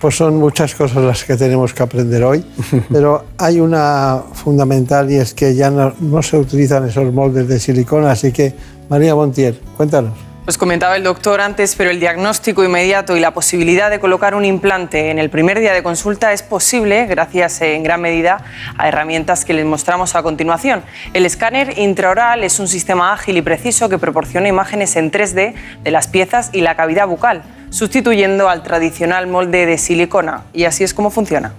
pues 0.00 0.16
son 0.16 0.36
muchas 0.36 0.74
cosas 0.74 1.04
las 1.04 1.24
que 1.24 1.36
tenemos 1.36 1.74
que 1.74 1.82
aprender 1.82 2.24
hoy, 2.24 2.44
pero 2.90 3.24
hay 3.36 3.60
una 3.60 4.22
fundamental 4.32 5.10
y 5.10 5.16
es 5.16 5.34
que 5.34 5.54
ya 5.54 5.70
no, 5.70 5.92
no 6.00 6.22
se 6.22 6.38
utilizan 6.38 6.88
esos 6.88 7.12
moldes 7.12 7.46
de 7.48 7.60
silicona, 7.60 8.12
así 8.12 8.32
que 8.32 8.54
María 8.88 9.14
Montiel, 9.14 9.60
cuéntanos. 9.76 10.29
Pues 10.44 10.56
comentaba 10.56 10.96
el 10.96 11.04
doctor 11.04 11.42
antes, 11.42 11.76
pero 11.76 11.90
el 11.90 12.00
diagnóstico 12.00 12.64
inmediato 12.64 13.14
y 13.14 13.20
la 13.20 13.32
posibilidad 13.32 13.90
de 13.90 14.00
colocar 14.00 14.34
un 14.34 14.46
implante 14.46 15.10
en 15.10 15.18
el 15.18 15.28
primer 15.28 15.60
día 15.60 15.74
de 15.74 15.82
consulta 15.82 16.32
es 16.32 16.42
posible 16.42 17.04
gracias 17.04 17.60
en 17.60 17.82
gran 17.82 18.00
medida 18.00 18.42
a 18.78 18.88
herramientas 18.88 19.44
que 19.44 19.52
les 19.52 19.66
mostramos 19.66 20.14
a 20.14 20.22
continuación. 20.22 20.82
El 21.12 21.26
escáner 21.26 21.78
intraoral 21.78 22.42
es 22.42 22.58
un 22.58 22.68
sistema 22.68 23.12
ágil 23.12 23.36
y 23.36 23.42
preciso 23.42 23.90
que 23.90 23.98
proporciona 23.98 24.48
imágenes 24.48 24.96
en 24.96 25.12
3D 25.12 25.54
de 25.82 25.90
las 25.90 26.08
piezas 26.08 26.48
y 26.54 26.62
la 26.62 26.74
cavidad 26.74 27.06
bucal, 27.06 27.42
sustituyendo 27.68 28.48
al 28.48 28.62
tradicional 28.62 29.26
molde 29.26 29.66
de 29.66 29.76
silicona. 29.76 30.44
Y 30.54 30.64
así 30.64 30.84
es 30.84 30.94
como 30.94 31.10
funciona. 31.10 31.52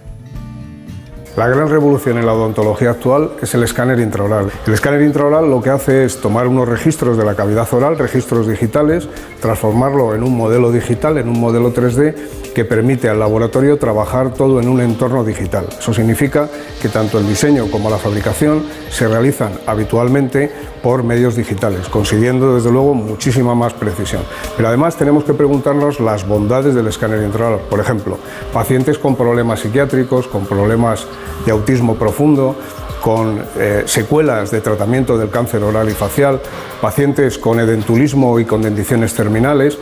La 1.38 1.48
gran 1.48 1.70
revolución 1.70 2.18
en 2.18 2.26
la 2.26 2.34
odontología 2.34 2.90
actual 2.90 3.32
es 3.42 3.54
el 3.54 3.64
escáner 3.64 4.02
intraoral. 4.02 4.52
El 4.68 4.74
escáner 4.74 5.02
intraoral 5.02 5.50
lo 5.50 5.62
que 5.62 5.70
hace 5.70 6.04
es 6.04 6.20
tomar 6.20 6.46
unos 6.46 6.68
registros 6.68 7.18
de 7.18 7.24
la 7.24 7.36
cavidad 7.36 7.74
oral, 7.74 7.98
registros 7.98 8.50
digitales, 8.50 9.08
transformarlo 9.40 10.14
en 10.14 10.24
un 10.24 10.36
modelo 10.36 10.74
digital, 10.74 11.18
en 11.18 11.30
un 11.30 11.40
modelo 11.40 11.74
3D 11.74 12.16
que 12.54 12.66
permite 12.66 13.08
al 13.08 13.20
laboratorio 13.20 13.78
trabajar 13.78 14.34
todo 14.34 14.60
en 14.60 14.68
un 14.68 14.82
entorno 14.82 15.24
digital. 15.24 15.68
Eso 15.80 15.94
significa 15.94 16.50
que 16.82 16.90
tanto 16.90 17.18
el 17.18 17.26
diseño 17.26 17.68
como 17.72 17.90
la 17.90 17.98
fabricación 17.98 18.64
se 18.90 19.08
realizan 19.08 19.54
habitualmente 19.66 20.52
por 20.84 21.04
medios 21.04 21.38
digitales, 21.38 21.88
consiguiendo 21.88 22.56
desde 22.56 22.72
luego 22.72 22.94
muchísima 22.94 23.56
más 23.56 23.74
precisión. 23.74 24.24
Pero 24.58 24.68
además 24.68 24.98
tenemos 24.98 25.24
que 25.24 25.34
preguntarnos 25.34 26.02
las 26.02 26.28
bondades 26.28 26.76
del 26.76 26.88
escáner 26.88 27.24
intraoral. 27.24 27.62
Por 27.70 27.80
ejemplo, 27.80 28.18
pacientes 28.52 28.98
con 28.98 29.16
problemas 29.16 29.62
psiquiátricos, 29.62 30.28
con 30.28 30.46
problemas 30.46 31.08
de 31.46 31.52
autismo 31.52 31.96
profundo, 31.96 32.56
con 33.02 33.44
eh, 33.58 33.84
secuelas 33.88 34.52
de 34.52 34.62
tratamiento 34.62 35.18
del 35.18 35.30
cáncer 35.32 35.64
oral 35.64 35.90
y 35.90 35.94
facial, 35.94 36.40
pacientes 36.80 37.40
con 37.40 37.60
edentulismo 37.60 38.40
y 38.40 38.46
con 38.46 38.62
denticiones 38.62 39.16
terminales. 39.16 39.78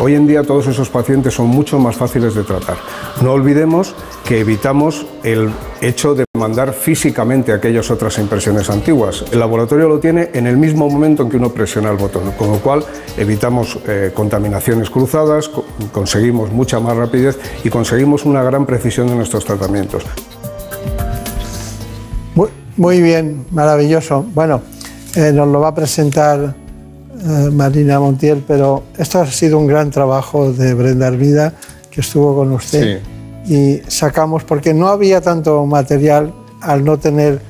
Hoy 0.00 0.14
en 0.14 0.26
día 0.26 0.42
todos 0.42 0.66
esos 0.66 0.88
pacientes 0.88 1.34
son 1.34 1.46
mucho 1.48 1.78
más 1.78 1.94
fáciles 1.94 2.34
de 2.34 2.42
tratar. 2.42 2.78
No 3.20 3.32
olvidemos 3.32 3.94
que 4.24 4.40
evitamos 4.40 5.06
el 5.22 5.50
hecho 5.82 6.14
de 6.14 6.24
mandar 6.36 6.72
físicamente 6.72 7.52
aquellas 7.52 7.90
otras 7.90 8.18
impresiones 8.18 8.70
antiguas. 8.70 9.24
El 9.30 9.38
laboratorio 9.40 9.88
lo 9.88 10.00
tiene 10.00 10.30
en 10.32 10.46
el 10.46 10.56
mismo 10.56 10.88
momento 10.88 11.22
en 11.22 11.28
que 11.30 11.36
uno 11.36 11.50
presiona 11.50 11.90
el 11.90 11.98
botón, 11.98 12.32
con 12.32 12.50
lo 12.50 12.58
cual 12.58 12.82
evitamos 13.18 13.78
eh, 13.86 14.10
contaminaciones 14.14 14.88
cruzadas, 14.88 15.50
co- 15.50 15.66
conseguimos 15.92 16.50
mucha 16.50 16.80
más 16.80 16.96
rapidez 16.96 17.38
y 17.62 17.68
conseguimos 17.68 18.24
una 18.24 18.42
gran 18.42 18.64
precisión 18.64 19.06
de 19.08 19.16
nuestros 19.16 19.44
tratamientos. 19.44 20.02
Muy, 22.76 23.00
bien, 23.00 23.46
maravilloso. 23.50 24.24
Bueno, 24.34 24.62
eh, 25.14 25.32
nos 25.32 25.48
lo 25.48 25.60
va 25.60 25.68
a 25.68 25.74
presentar 25.74 26.54
eh, 27.20 27.50
Marina 27.52 28.00
Montiel, 28.00 28.42
pero 28.46 28.82
esto 28.98 29.20
ha 29.20 29.26
sido 29.26 29.58
un 29.58 29.66
gran 29.66 29.90
trabajo 29.90 30.52
de 30.52 30.74
Brenda 30.74 31.06
Hermida, 31.06 31.52
que 31.90 32.00
estuvo 32.00 32.34
con 32.34 32.52
usted. 32.52 33.00
Y 33.46 33.80
sacamos, 33.86 34.42
porque 34.42 34.74
no 34.74 34.88
había 34.88 35.20
tanto 35.20 35.64
material, 35.66 36.32
al 36.60 36.84
no 36.84 36.98
tener 36.98 37.40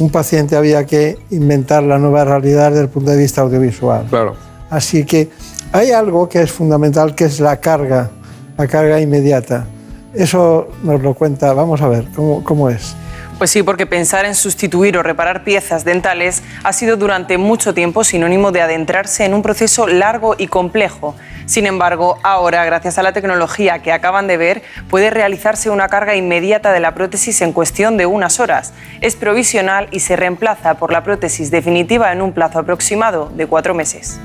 un 0.00 0.10
paciente 0.10 0.56
había 0.56 0.84
que 0.86 1.18
inventar 1.30 1.82
la 1.82 1.98
nueva 1.98 2.24
realidad 2.24 2.70
desde 2.70 2.84
el 2.84 2.88
punto 2.88 3.10
de 3.10 3.18
vista 3.18 3.42
audiovisual. 3.42 4.06
Claro. 4.08 4.34
Así 4.70 5.04
que 5.04 5.28
hay 5.72 5.92
algo 5.92 6.28
que 6.28 6.42
es 6.42 6.50
fundamental, 6.50 7.14
que 7.14 7.26
es 7.26 7.38
la 7.38 7.60
carga, 7.60 8.10
la 8.56 8.66
carga 8.66 9.00
inmediata. 9.00 9.66
Eso 10.14 10.68
nos 10.82 11.02
lo 11.02 11.14
cuenta, 11.14 11.52
vamos 11.52 11.80
a 11.82 11.88
ver, 11.88 12.08
¿cómo, 12.14 12.42
cómo 12.42 12.70
es? 12.70 12.96
Pues 13.38 13.50
sí, 13.50 13.64
porque 13.64 13.84
pensar 13.84 14.24
en 14.26 14.36
sustituir 14.36 14.96
o 14.96 15.02
reparar 15.02 15.42
piezas 15.42 15.84
dentales 15.84 16.42
ha 16.62 16.72
sido 16.72 16.96
durante 16.96 17.36
mucho 17.36 17.74
tiempo 17.74 18.04
sinónimo 18.04 18.52
de 18.52 18.62
adentrarse 18.62 19.24
en 19.24 19.34
un 19.34 19.42
proceso 19.42 19.88
largo 19.88 20.36
y 20.38 20.46
complejo. 20.46 21.16
Sin 21.46 21.66
embargo, 21.66 22.16
ahora, 22.22 22.64
gracias 22.64 22.96
a 22.96 23.02
la 23.02 23.12
tecnología 23.12 23.80
que 23.80 23.92
acaban 23.92 24.28
de 24.28 24.36
ver, 24.36 24.62
puede 24.88 25.10
realizarse 25.10 25.68
una 25.68 25.88
carga 25.88 26.14
inmediata 26.14 26.72
de 26.72 26.78
la 26.78 26.94
prótesis 26.94 27.42
en 27.42 27.52
cuestión 27.52 27.96
de 27.96 28.06
unas 28.06 28.38
horas. 28.38 28.72
Es 29.00 29.16
provisional 29.16 29.88
y 29.90 29.98
se 30.00 30.14
reemplaza 30.14 30.74
por 30.74 30.92
la 30.92 31.02
prótesis 31.02 31.50
definitiva 31.50 32.12
en 32.12 32.22
un 32.22 32.32
plazo 32.32 32.60
aproximado 32.60 33.32
de 33.34 33.48
cuatro 33.48 33.74
meses. 33.74 34.20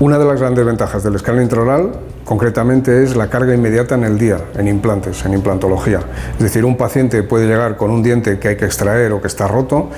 Una 0.00 0.18
de 0.18 0.24
las 0.24 0.40
grandes 0.40 0.66
ventajas 0.66 1.04
del 1.04 1.14
escáner 1.14 1.42
intraoral, 1.42 1.92
concretamente, 2.32 3.02
es 3.02 3.14
la 3.14 3.28
carga 3.28 3.52
inmediata 3.52 3.94
en 3.94 4.04
el 4.04 4.16
día, 4.16 4.38
en 4.56 4.66
implantes, 4.66 5.22
en 5.26 5.34
implantología. 5.34 6.00
Es 6.32 6.42
decir, 6.42 6.64
un 6.64 6.78
paciente 6.78 7.22
puede 7.24 7.46
llegar 7.46 7.76
con 7.76 7.90
un 7.90 8.02
diente 8.02 8.38
que 8.38 8.48
hay 8.48 8.56
que 8.56 8.64
extraer 8.64 9.12
o 9.12 9.20
que 9.20 9.26
está 9.26 9.46
roto 9.46 9.90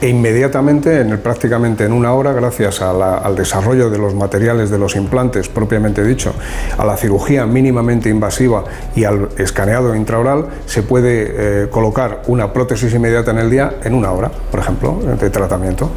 e 0.00 0.08
inmediatamente, 0.08 1.02
en 1.02 1.18
prácticamente 1.18 1.84
en 1.84 1.92
una 1.92 2.14
hora, 2.14 2.32
gracias 2.32 2.80
al 2.80 3.36
desarrollo 3.36 3.90
de 3.90 3.98
los 3.98 4.14
materiales 4.14 4.70
de 4.70 4.78
los 4.78 4.96
implantes, 4.96 5.50
propiamente 5.50 6.02
dicho, 6.02 6.32
a 6.78 6.86
la 6.86 6.96
cirugía 6.96 7.44
mínimamente 7.44 8.08
invasiva 8.08 8.64
y 8.96 9.04
al 9.04 9.28
escaneado 9.36 9.94
intraoral, 9.94 10.46
se 10.64 10.82
puede 10.82 11.64
eh, 11.64 11.68
colocar 11.68 12.22
una 12.26 12.54
prótesis 12.54 12.94
inmediata 12.94 13.32
en 13.32 13.38
el 13.38 13.50
día 13.50 13.74
en 13.84 13.92
una 13.92 14.12
hora, 14.12 14.30
por 14.50 14.60
ejemplo, 14.60 14.98
de 15.20 15.28
tratamiento. 15.28 15.90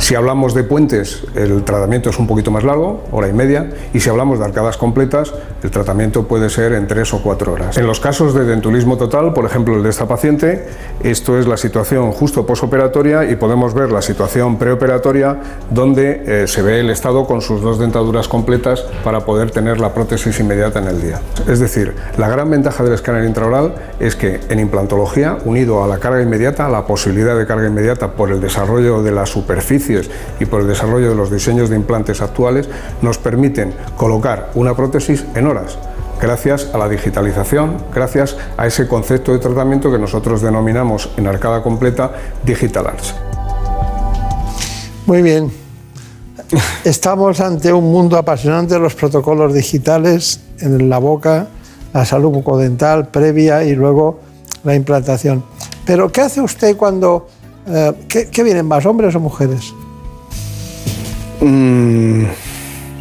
Si 0.00 0.14
hablamos 0.14 0.52
de 0.52 0.64
puentes, 0.64 1.24
el 1.34 1.64
tratamiento 1.64 2.10
es 2.10 2.18
un 2.18 2.26
poquito 2.26 2.50
más 2.50 2.62
largo, 2.62 3.04
hora 3.10 3.28
y 3.28 3.32
media, 3.32 3.70
y 3.94 4.00
si 4.00 4.10
hablamos 4.10 4.38
de 4.38 4.44
arcadas 4.44 4.76
completas, 4.76 5.29
el 5.62 5.70
tratamiento 5.70 6.26
puede 6.26 6.48
ser 6.50 6.72
en 6.72 6.86
tres 6.86 7.12
o 7.12 7.22
cuatro 7.22 7.52
horas. 7.52 7.76
En 7.76 7.86
los 7.86 8.00
casos 8.00 8.34
de 8.34 8.44
dentulismo 8.44 8.96
total, 8.96 9.32
por 9.32 9.44
ejemplo 9.44 9.76
el 9.76 9.82
de 9.82 9.90
esta 9.90 10.06
paciente, 10.06 10.66
esto 11.02 11.38
es 11.38 11.46
la 11.46 11.56
situación 11.56 12.12
justo 12.12 12.46
posoperatoria 12.46 13.24
y 13.30 13.36
podemos 13.36 13.74
ver 13.74 13.92
la 13.92 14.02
situación 14.02 14.58
preoperatoria 14.58 15.38
donde 15.70 16.22
eh, 16.26 16.46
se 16.46 16.62
ve 16.62 16.80
el 16.80 16.90
estado 16.90 17.26
con 17.26 17.42
sus 17.42 17.60
dos 17.60 17.78
dentaduras 17.78 18.28
completas 18.28 18.84
para 19.04 19.20
poder 19.20 19.50
tener 19.50 19.80
la 19.80 19.92
prótesis 19.92 20.38
inmediata 20.40 20.78
en 20.78 20.88
el 20.88 21.02
día. 21.02 21.20
Es 21.48 21.60
decir, 21.60 21.94
la 22.16 22.28
gran 22.28 22.50
ventaja 22.50 22.84
del 22.84 22.94
escáner 22.94 23.24
intraoral 23.24 23.74
es 23.98 24.16
que 24.16 24.40
en 24.48 24.60
implantología, 24.60 25.38
unido 25.44 25.84
a 25.84 25.86
la 25.86 25.98
carga 25.98 26.22
inmediata, 26.22 26.66
a 26.66 26.68
la 26.68 26.86
posibilidad 26.86 27.36
de 27.36 27.46
carga 27.46 27.66
inmediata 27.66 28.12
por 28.12 28.30
el 28.30 28.40
desarrollo 28.40 29.02
de 29.02 29.12
las 29.12 29.30
superficies 29.30 30.10
y 30.38 30.46
por 30.46 30.60
el 30.60 30.68
desarrollo 30.68 31.10
de 31.10 31.14
los 31.14 31.30
diseños 31.30 31.70
de 31.70 31.76
implantes 31.76 32.22
actuales, 32.22 32.68
nos 33.02 33.18
permiten 33.18 33.74
colocar 33.96 34.50
una 34.54 34.74
prótesis 34.74 35.09
en 35.34 35.46
horas 35.46 35.78
gracias 36.20 36.68
a 36.72 36.78
la 36.78 36.88
digitalización, 36.88 37.76
gracias 37.94 38.36
a 38.56 38.66
ese 38.66 38.86
concepto 38.86 39.32
de 39.32 39.38
tratamiento 39.38 39.90
que 39.90 39.98
nosotros 39.98 40.42
denominamos 40.42 41.10
en 41.16 41.26
arcada 41.26 41.62
completa 41.62 42.12
Digital 42.44 42.86
Arts. 42.88 43.14
Muy 45.06 45.22
bien. 45.22 45.50
Estamos 46.84 47.40
ante 47.40 47.72
un 47.72 47.90
mundo 47.90 48.18
apasionante 48.18 48.74
de 48.74 48.80
los 48.80 48.94
protocolos 48.94 49.54
digitales 49.54 50.40
en 50.60 50.90
la 50.90 50.98
boca, 50.98 51.48
la 51.92 52.04
salud 52.04 52.30
bucodental 52.30 53.08
previa 53.08 53.64
y 53.64 53.74
luego 53.74 54.20
la 54.64 54.74
implantación. 54.74 55.42
Pero, 55.86 56.12
¿qué 56.12 56.20
hace 56.20 56.40
usted 56.40 56.76
cuando... 56.76 57.28
eh, 57.66 57.92
¿qué, 58.08 58.28
qué 58.28 58.42
vienen 58.42 58.66
más, 58.66 58.84
hombres 58.84 59.14
o 59.14 59.20
mujeres? 59.20 59.72
Mm, 61.40 62.24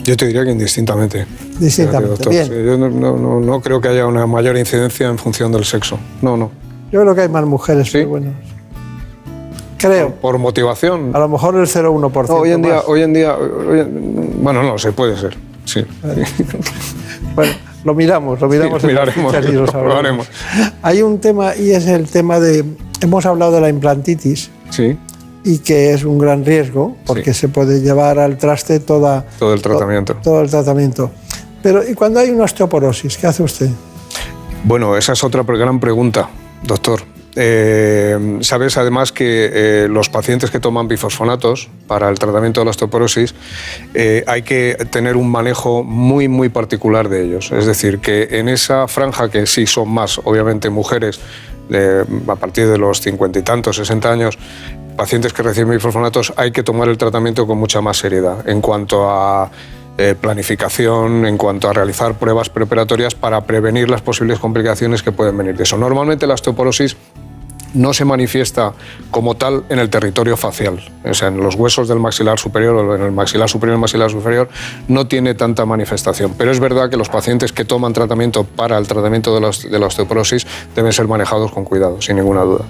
yo 0.10 0.18
te 0.18 0.26
diría 0.28 0.44
que 0.44 0.52
indistintamente. 0.52 1.26
Distintamente, 1.60 2.10
Doctor, 2.10 2.32
bien. 2.32 2.46
sí, 2.46 2.52
yo 2.66 2.78
no, 2.78 2.90
no- 2.90 3.40
no- 3.40 3.62
creo 3.62 3.80
que 3.80 3.90
haya 3.90 4.06
una 4.08 4.26
mayor 4.26 4.58
incidencia 4.58 5.08
en 5.08 5.18
función 5.18 5.52
del 5.52 5.66
sexo. 5.66 6.00
No, 6.22 6.36
no. 6.36 6.50
Yo 6.92 7.02
creo 7.02 7.14
que 7.16 7.22
hay 7.22 7.30
más 7.30 7.46
mujeres, 7.46 7.88
Sí. 7.88 8.00
pero 8.00 8.10
bueno. 8.10 8.32
Creo. 9.78 10.16
Por 10.16 10.38
motivación. 10.40 11.12
A 11.16 11.20
lo 11.20 11.30
mejor 11.30 11.56
el 11.56 11.68
0,1%. 11.68 12.28
No, 12.28 12.36
hoy 12.42 12.52
en 12.52 12.62
día, 12.64 12.82
hoy 12.88 13.02
en 13.04 13.14
día, 13.14 13.36
hoy 13.38 13.80
en- 13.80 14.44
bueno, 14.44 14.64
no, 14.64 14.78
se 14.78 14.92
puede 14.92 15.16
ser. 15.18 15.38
Sí. 15.66 15.86
Bueno, 17.36 17.54
Lo 17.86 17.94
miramos, 17.94 18.42
lo 18.42 18.50
miramos. 18.50 18.82
Sí, 18.82 18.88
miraremos, 18.88 19.34
lo 19.74 19.96
haremos. 19.96 20.28
Hay 20.82 21.02
un 21.02 21.20
tema 21.20 21.56
y 21.56 21.72
es 21.72 21.88
el 21.88 22.08
tema 22.10 22.40
de, 22.40 22.66
hemos 23.00 23.26
hablado 23.26 23.54
de 23.54 23.62
la 23.62 23.70
implantitis. 23.70 24.50
Sí 24.70 24.98
y 25.44 25.60
que 25.60 25.94
es 25.94 26.04
un 26.04 26.18
gran 26.18 26.46
riesgo 26.46 26.96
porque 27.06 27.34
se 27.34 27.48
puede 27.48 27.82
llevar 27.82 28.20
al 28.20 28.38
traste 28.38 28.80
toda, 28.80 29.26
todo 29.38 29.54
el 29.54 29.62
tratamiento. 29.62 30.16
todo 30.24 30.42
el 30.42 30.50
tratamiento. 30.50 31.12
Pero 31.62 31.88
¿y 31.88 31.94
cuando 31.94 32.20
hay 32.20 32.30
una 32.30 32.46
osteoporosis, 32.46 33.18
qué 33.18 33.28
hace 33.28 33.44
usted? 33.44 33.70
Bueno, 34.64 34.98
esa 34.98 35.14
es 35.14 35.24
otra 35.24 35.44
gran 35.44 35.80
pregunta, 35.80 36.30
doctor. 36.64 37.02
Eh, 37.36 38.40
sabes 38.42 38.76
además 38.78 39.12
que 39.12 39.50
eh, 39.54 39.88
los 39.90 40.10
pacientes 40.10 40.50
que 40.50 40.60
toman 40.60 40.88
bifosfonatos 40.88 41.70
para 41.88 42.10
el 42.10 42.18
tratamiento 42.18 42.60
de 42.60 42.66
la 42.66 42.72
osteoporosis 42.72 43.36
eh, 43.94 44.24
hay 44.26 44.42
que 44.42 44.76
tener 44.90 45.16
un 45.16 45.30
manejo 45.30 45.84
muy 45.84 46.28
muy 46.28 46.50
particular 46.50 47.08
de 47.08 47.24
ellos. 47.24 47.52
Es 47.52 47.66
decir, 47.66 48.00
que 48.00 48.28
en 48.32 48.50
esa 48.50 48.88
franja 48.88 49.30
que 49.30 49.46
sí 49.46 49.68
son 49.68 49.90
más, 49.90 50.20
obviamente, 50.24 50.70
mujeres 50.70 51.20
a 52.28 52.36
partir 52.36 52.68
de 52.68 52.80
los 52.80 53.00
cincuenta 53.00 53.38
y 53.38 53.44
tantos, 53.44 53.76
60 53.76 54.12
años, 54.12 54.40
pacientes 55.00 55.32
que 55.32 55.42
reciben 55.44 55.70
bifosfonatos 55.70 56.34
hay 56.36 56.52
que 56.52 56.62
tomar 56.62 56.90
el 56.90 56.98
tratamiento 56.98 57.48
con 57.48 57.58
mucha 57.58 57.80
más 57.80 57.96
seriedad 57.96 58.46
en 58.50 58.60
cuanto 58.60 59.10
a 59.10 59.50
eh, 59.98 60.14
planificación, 60.20 61.26
en 61.26 61.38
cuanto 61.38 61.70
a 61.70 61.74
realizar 61.74 62.16
pruebas 62.16 62.50
preparatorias 62.50 63.16
para 63.16 63.40
prevenir 63.46 63.90
las 63.90 64.02
posibles 64.02 64.40
complicaciones 64.40 65.02
que 65.02 65.14
pueden 65.14 65.38
venir 65.38 65.56
de 65.56 65.64
eso. 65.64 65.78
Normalmente 65.78 66.28
la 66.28 66.34
osteoporosis 66.34 66.98
no 67.74 67.94
se 67.94 68.04
manifiesta 68.04 68.74
como 69.10 69.36
tal 69.36 69.64
en 69.70 69.80
el 69.80 69.90
territorio 69.90 70.36
facial, 70.36 70.82
o 71.06 71.14
sea, 71.14 71.30
en 71.30 71.38
los 71.38 71.56
huesos 71.56 71.88
del 71.88 72.00
maxilar 72.00 72.38
superior 72.38 72.76
o 72.76 72.96
en 72.96 73.02
el 73.02 73.14
maxilar 73.14 73.48
superior 73.48 73.76
el 73.76 73.80
maxilar 73.80 74.10
superior 74.10 74.50
no 74.90 75.08
tiene 75.08 75.34
tanta 75.34 75.66
manifestación. 75.66 76.34
Pero 76.38 76.52
es 76.52 76.60
verdad 76.60 76.90
que 76.90 76.98
los 76.98 77.08
pacientes 77.08 77.54
que 77.54 77.64
toman 77.64 77.94
tratamiento 77.94 78.44
para 78.44 78.78
el 78.78 78.86
tratamiento 78.86 79.34
de 79.34 79.80
la, 79.80 79.86
osteoporosis 79.86 80.46
deben 80.76 80.92
ser 80.92 81.08
manejados 81.08 81.54
con 81.54 81.64
cuidado, 81.64 82.02
sin 82.02 82.18
ninguna 82.18 82.42
duda. 82.42 82.66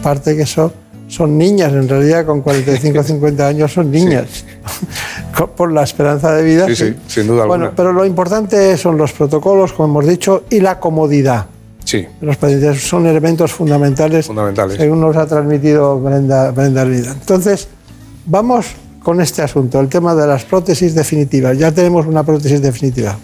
Aparte 0.00 0.36
que 0.36 0.42
eso 0.42 0.72
son 1.08 1.38
niñas, 1.38 1.72
en 1.72 1.88
realidad 1.88 2.26
con 2.26 2.40
45 2.40 2.98
o 2.98 3.02
50 3.02 3.46
años 3.46 3.72
son 3.72 3.90
niñas, 3.90 4.44
por 5.56 5.72
la 5.72 5.82
esperanza 5.82 6.32
de 6.32 6.42
vida. 6.42 6.66
Sí, 6.66 6.76
sí, 6.76 6.94
sin 7.06 7.26
duda 7.26 7.46
bueno, 7.46 7.72
Pero 7.74 7.92
lo 7.92 8.04
importante 8.04 8.76
son 8.76 8.96
los 8.98 9.12
protocolos, 9.12 9.72
como 9.72 10.00
hemos 10.00 10.10
dicho, 10.10 10.44
y 10.50 10.60
la 10.60 10.80
comodidad. 10.80 11.46
Sí. 11.84 12.04
Los 12.20 12.36
pacientes 12.36 12.82
son 12.82 13.06
elementos 13.06 13.52
fundamentales, 13.52 14.26
fundamentales. 14.26 14.76
según 14.76 15.00
nos 15.00 15.16
ha 15.16 15.26
transmitido 15.26 16.00
Brenda, 16.00 16.50
Brenda 16.50 16.82
Entonces, 16.82 17.68
vamos 18.24 18.66
con 19.02 19.20
este 19.20 19.42
asunto, 19.42 19.78
el 19.78 19.88
tema 19.88 20.16
de 20.16 20.26
las 20.26 20.44
prótesis 20.44 20.92
definitivas. 20.96 21.56
Ya 21.56 21.70
tenemos 21.70 22.06
una 22.06 22.24
prótesis 22.24 22.60
definitiva. 22.60 23.16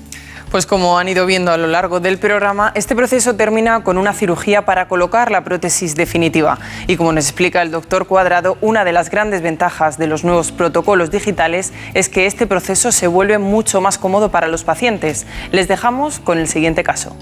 Pues 0.53 0.67
como 0.67 0.99
han 0.99 1.09
ido 1.09 1.25
viendo 1.25 1.51
a 1.51 1.57
lo 1.57 1.67
largo 1.67 1.99
del 1.99 2.19
programa, 2.19 2.73
este 2.75 2.95
proceso 2.95 3.35
termina 3.37 3.83
con 3.83 3.97
una 3.97 4.12
cirugía 4.12 4.67
para 4.67 4.87
colocar 4.87 5.31
la 5.31 5.45
prótesis 5.45 5.97
definitiva. 5.97 6.59
Y 6.87 6.99
como 6.99 7.11
nos 7.11 7.25
explica 7.25 7.62
el 7.62 7.71
doctor 7.71 8.07
Cuadrado, 8.07 8.59
una 8.61 8.85
de 8.85 8.93
las 8.93 9.09
grandes 9.09 9.41
ventajas 9.41 9.97
de 9.97 10.09
los 10.09 10.25
nuevos 10.25 10.53
protocolos 10.53 11.11
digitales 11.11 11.73
es 11.95 12.11
que 12.11 12.27
este 12.27 12.47
proceso 12.47 12.93
se 12.93 13.07
vuelve 13.07 13.38
mucho 13.38 13.81
más 13.81 13.97
cómodo 13.97 14.31
para 14.31 14.47
los 14.47 14.62
pacientes. 14.62 15.25
Les 15.53 15.69
dejamos 15.69 16.21
con 16.21 16.37
el 16.37 16.47
siguiente 16.47 16.85
caso. 16.85 17.17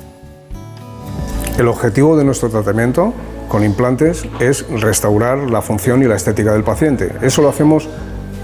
El 1.56 1.68
objetivo 1.68 2.16
de 2.16 2.24
nuestro 2.24 2.50
tratamiento 2.50 3.14
con 3.46 3.62
implantes 3.62 4.24
es 4.40 4.68
restaurar 4.70 5.38
la 5.38 5.62
función 5.62 6.02
y 6.02 6.06
la 6.06 6.16
estética 6.16 6.52
del 6.52 6.64
paciente. 6.64 7.12
Eso 7.22 7.42
lo 7.42 7.48
hacemos 7.48 7.88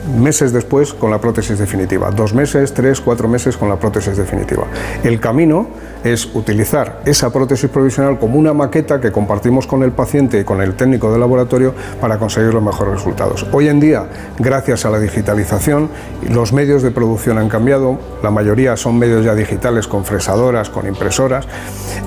meses 0.06 0.52
después 0.52 0.94
con 0.94 1.10
la 1.10 1.20
prótesis 1.20 1.58
definitiva. 1.58 2.10
Dos 2.10 2.34
meses, 2.34 2.72
tres, 2.72 3.00
cuatro 3.00 3.28
meses 3.28 3.56
con 3.56 3.68
la 3.68 3.76
prótesis 3.76 4.16
definitiva. 4.16 4.64
El 5.02 5.20
camino 5.20 5.68
es 6.04 6.28
utilizar 6.34 7.00
esa 7.04 7.30
prótesis 7.30 7.68
provisional 7.68 8.18
como 8.18 8.38
una 8.38 8.52
maqueta 8.52 9.00
que 9.00 9.10
compartimos 9.10 9.66
con 9.66 9.82
el 9.82 9.92
paciente 9.92 10.40
y 10.40 10.44
con 10.44 10.62
el 10.62 10.74
técnico 10.74 11.12
de 11.12 11.18
laboratorio 11.18 11.74
para 12.00 12.18
conseguir 12.18 12.54
los 12.54 12.62
mejores 12.62 12.94
resultados. 12.94 13.46
Hoy 13.52 13.68
en 13.68 13.80
día, 13.80 14.06
gracias 14.38 14.84
a 14.84 14.90
la 14.90 15.00
digitalización, 15.00 15.88
los 16.30 16.52
medios 16.52 16.82
de 16.82 16.90
producción 16.90 17.38
han 17.38 17.48
cambiado, 17.48 17.98
la 18.22 18.30
mayoría 18.30 18.76
son 18.76 18.98
medios 18.98 19.24
ya 19.24 19.34
digitales 19.34 19.88
con 19.88 20.04
fresadoras, 20.04 20.70
con 20.70 20.86
impresoras, 20.86 21.46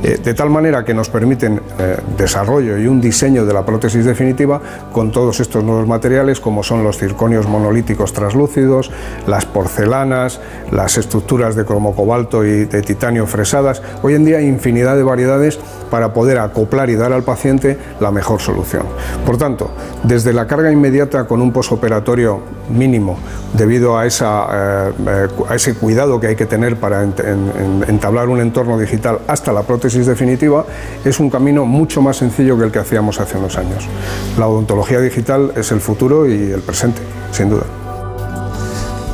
eh, 0.04 0.20
de 0.24 0.34
tal 0.34 0.50
manera 0.50 0.86
que 0.86 0.94
nos 0.94 1.10
permiten 1.10 1.62
eh, 1.80 1.98
desarrollo 2.18 2.78
y 2.78 2.88
un 2.88 3.02
diseño 3.02 3.46
de 3.46 3.54
la 3.54 3.66
prótesis 3.66 4.06
definitiva 4.06 4.62
con 4.94 5.12
todos 5.12 5.40
estos 5.40 5.64
nuevos 5.64 5.88
materiales 5.88 6.40
como 6.40 6.64
son 6.64 6.84
los 6.84 6.98
circonios 6.98 7.48
monolíticos 7.48 7.89
translúcidos, 8.14 8.92
las 9.28 9.46
porcelanas, 9.46 10.40
las 10.72 10.98
estructuras 10.98 11.56
de 11.56 11.66
cromo 11.66 11.96
cobalto 11.96 12.46
y 12.46 12.66
de 12.66 12.82
titanio 12.82 13.28
fresadas, 13.28 13.82
Hoy 14.02 14.16
en 14.16 14.26
día 14.26 14.38
hay 14.38 14.48
infinidad 14.48 14.96
de 14.96 15.04
variedades 15.04 15.60
para 15.90 16.14
poder 16.14 16.38
acoplar 16.38 16.90
y 16.90 16.96
dar 16.96 17.12
al 17.12 17.24
paciente 17.24 17.78
la 18.00 18.12
mejor 18.12 18.40
solución. 18.40 18.84
Por 19.26 19.38
tanto, 19.38 19.72
desde 20.04 20.34
la 20.34 20.48
carga 20.48 20.72
inmediata 20.72 21.26
con 21.26 21.42
un 21.42 21.52
posoperatorio 21.52 22.42
mínimo, 22.70 23.18
debido 23.54 23.98
a, 23.98 24.06
eh, 24.06 24.10
eh, 24.10 25.28
a 25.50 25.56
ese 25.56 25.74
cuidado 25.74 26.20
que 26.20 26.28
hay 26.28 26.36
que 26.36 26.46
tener 26.46 26.78
para 26.78 27.04
entablar 27.04 28.30
un 28.30 28.40
entorno 28.40 28.78
digital 28.78 29.20
hasta 29.28 29.52
la 29.52 29.64
prótesis 29.64 30.06
definitiva, 30.06 30.66
es 31.04 31.20
un 31.20 31.30
camino 31.30 31.66
mucho 31.66 32.02
más 32.02 32.18
sencillo 32.18 32.58
que 32.58 32.66
el 32.66 32.72
que 32.72 32.80
hacíamos 32.80 33.20
hace 33.20 33.38
unos 33.38 33.58
años. 33.58 33.88
La 34.38 34.48
odontología 34.48 35.00
digital 35.00 35.52
es 35.56 35.72
el 35.72 35.82
futuro 35.82 36.28
y 36.28 36.52
el 36.52 36.62
presente, 36.62 37.02
sin 37.32 37.50
duda. 37.50 37.79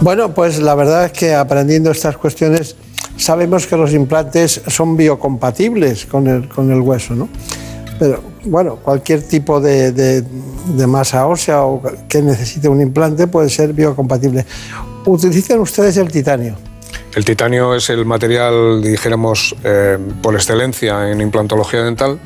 Bueno, 0.01 0.33
pues 0.33 0.59
la 0.59 0.75
verdad 0.75 1.05
es 1.05 1.11
que 1.13 1.33
aprendiendo 1.33 1.89
estas 1.89 2.17
cuestiones 2.17 2.75
sabemos 3.17 3.65
que 3.65 3.77
los 3.77 3.93
implantes 3.93 4.61
son 4.67 4.97
biocompatibles 4.97 6.05
con 6.05 6.27
el, 6.27 6.49
con 6.49 6.71
el 6.71 6.81
hueso, 6.81 7.15
¿no? 7.15 7.29
Pero 7.97 8.21
bueno, 8.43 8.75
cualquier 8.75 9.23
tipo 9.23 9.61
de, 9.61 9.93
de, 9.93 10.87
masa 10.87 11.25
ósea 11.27 11.63
o 11.63 11.81
que 12.09 12.21
necesite 12.21 12.67
un 12.67 12.81
implante 12.81 13.27
puede 13.27 13.49
ser 13.49 13.71
biocompatible. 13.71 14.45
¿Utilizan 15.05 15.59
ustedes 15.59 15.95
el 15.95 16.11
titanio? 16.11 16.55
El 17.15 17.23
titanio 17.23 17.73
es 17.73 17.89
el 17.89 18.05
material, 18.05 18.81
dijéramos, 18.83 19.55
eh, 19.63 19.97
por 20.21 20.35
excelencia 20.35 21.09
en 21.09 21.21
implantología 21.21 21.83
dental 21.83 22.19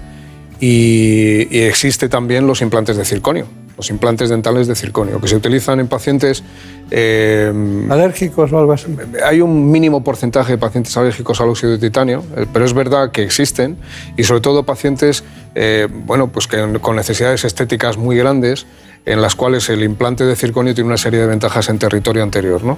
y, 0.60 1.56
y 1.56 1.62
existe 1.62 2.10
también 2.10 2.48
los 2.48 2.62
implantes 2.62 2.98
de 2.98 3.06
circonio 3.06 3.59
los 3.80 3.90
implantes 3.92 4.28
dentales 4.28 4.68
de 4.68 4.76
circonio, 4.76 5.22
que 5.22 5.30
se 5.30 5.38
utilizan 5.38 5.80
en 5.80 5.88
pacientes... 5.88 6.44
Eh, 6.92 7.88
¿Alérgicos 7.90 8.52
o 8.52 8.60
algo 8.60 8.74
así? 8.74 8.94
Hay 9.26 9.40
un 9.40 9.72
mínimo 9.72 10.04
porcentaje 10.04 10.52
de 10.52 10.58
pacientes 10.58 10.98
alérgicos 10.98 11.40
al 11.40 11.48
óxido 11.48 11.72
de 11.72 11.78
titanio, 11.78 12.26
eh, 12.36 12.46
pero 12.52 12.66
es 12.66 12.74
verdad 12.74 13.12
que 13.12 13.24
existen 13.24 13.78
y 14.18 14.26
sobre 14.26 14.42
todo 14.42 14.64
pacientes 14.64 15.24
eh, 15.56 15.88
bueno, 15.90 16.28
pues 16.28 16.48
que 16.48 16.78
con 16.82 16.98
necesidades 16.98 17.46
estéticas 17.46 17.98
muy 17.98 18.18
grandes 18.18 18.66
en 19.10 19.22
las 19.22 19.36
cuales 19.36 19.68
el 19.70 19.84
implante 19.84 20.24
de 20.24 20.36
circonio 20.36 20.76
tiene 20.76 20.88
una 20.88 20.98
serie 20.98 21.20
de 21.20 21.26
ventajas 21.26 21.68
en 21.70 21.80
territorio 21.80 22.22
anterior. 22.22 22.64
No, 22.64 22.78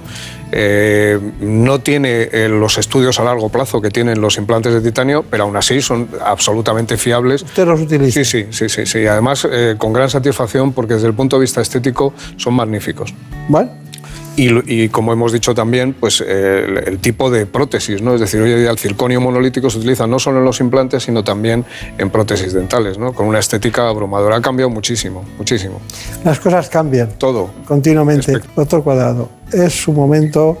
eh, 0.50 1.18
no 1.40 1.80
tiene 1.80 2.28
eh, 2.32 2.48
los 2.48 2.78
estudios 2.78 3.20
a 3.20 3.24
largo 3.24 3.50
plazo 3.50 3.82
que 3.82 3.90
tienen 3.90 4.20
los 4.20 4.38
implantes 4.38 4.72
de 4.72 4.80
titanio, 4.80 5.24
pero 5.28 5.44
aún 5.44 5.56
así 5.56 5.82
son 5.82 6.08
absolutamente 6.24 6.96
fiables. 6.96 7.42
¿Usted 7.42 7.66
los 7.66 7.82
utiliza? 7.82 8.24
Sí, 8.24 8.46
sí, 8.50 8.68
sí, 8.68 8.86
sí. 8.86 9.06
Además, 9.06 9.46
eh, 9.50 9.74
con 9.76 9.92
gran 9.92 10.08
satisfacción 10.08 10.72
porque 10.72 10.94
desde 10.94 11.08
el 11.08 11.14
punto 11.14 11.36
de 11.36 11.42
vista 11.42 11.60
estético 11.60 12.14
son 12.36 12.54
magníficos. 12.54 13.12
Bueno 13.48 13.82
y, 14.36 14.88
como 14.88 15.12
hemos 15.12 15.32
dicho 15.32 15.54
también, 15.54 15.94
pues 15.98 16.20
el, 16.20 16.98
tipo 16.98 17.30
de 17.30 17.46
prótesis, 17.46 18.00
¿no? 18.00 18.14
Es 18.14 18.20
decir, 18.20 18.40
hoy 18.40 18.52
en 18.52 18.58
día 18.60 18.70
el 18.70 18.78
circonio 18.78 19.20
monolítico 19.20 19.68
se 19.68 19.78
utiliza 19.78 20.06
no 20.06 20.18
solo 20.18 20.38
en 20.38 20.44
los 20.44 20.60
implantes, 20.60 21.02
sino 21.02 21.22
también 21.22 21.64
en 21.98 22.10
prótesis 22.10 22.52
dentales, 22.52 22.98
¿no? 22.98 23.12
Con 23.12 23.26
una 23.26 23.38
estética 23.38 23.88
abrumadora. 23.88 24.36
Ha 24.36 24.42
cambiado 24.42 24.70
muchísimo, 24.70 25.24
muchísimo. 25.36 25.80
Las 26.24 26.40
cosas 26.40 26.68
cambian. 26.68 27.10
Todo. 27.18 27.50
Continuamente. 27.66 28.38
Doctor 28.56 28.82
Cuadrado, 28.82 29.28
es 29.52 29.72
su 29.72 29.92
momento 29.92 30.56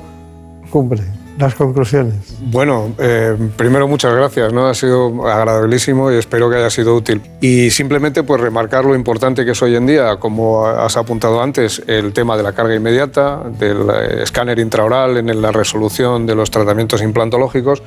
cumbre 0.70 1.21
las 1.38 1.54
conclusiones. 1.54 2.36
Bueno, 2.40 2.94
eh, 2.98 3.36
primero 3.56 3.88
muchas 3.88 4.14
gracias, 4.14 4.52
¿no? 4.52 4.66
Ha 4.66 4.74
sido 4.74 5.26
agradabilísimo 5.26 6.12
y 6.12 6.16
espero 6.16 6.50
que 6.50 6.56
haya 6.56 6.70
sido 6.70 6.94
útil. 6.94 7.22
Y 7.40 7.70
simplemente 7.70 8.22
pues 8.22 8.40
remarcar 8.40 8.84
lo 8.84 8.94
importante 8.94 9.44
que 9.44 9.52
es 9.52 9.62
hoy 9.62 9.76
en 9.76 9.86
día, 9.86 10.16
como 10.16 10.66
has 10.66 10.96
apuntado 10.96 11.42
antes, 11.42 11.82
el 11.86 12.12
tema 12.12 12.36
de 12.36 12.42
la 12.42 12.52
carga 12.52 12.74
inmediata, 12.74 13.42
del 13.58 13.88
eh, 13.90 14.22
escáner 14.22 14.58
intraoral 14.58 15.16
en 15.16 15.42
la 15.42 15.52
resolución 15.52 16.26
de 16.26 16.34
los 16.34 16.50
tratamientos 16.50 17.02
implantológicos, 17.02 17.82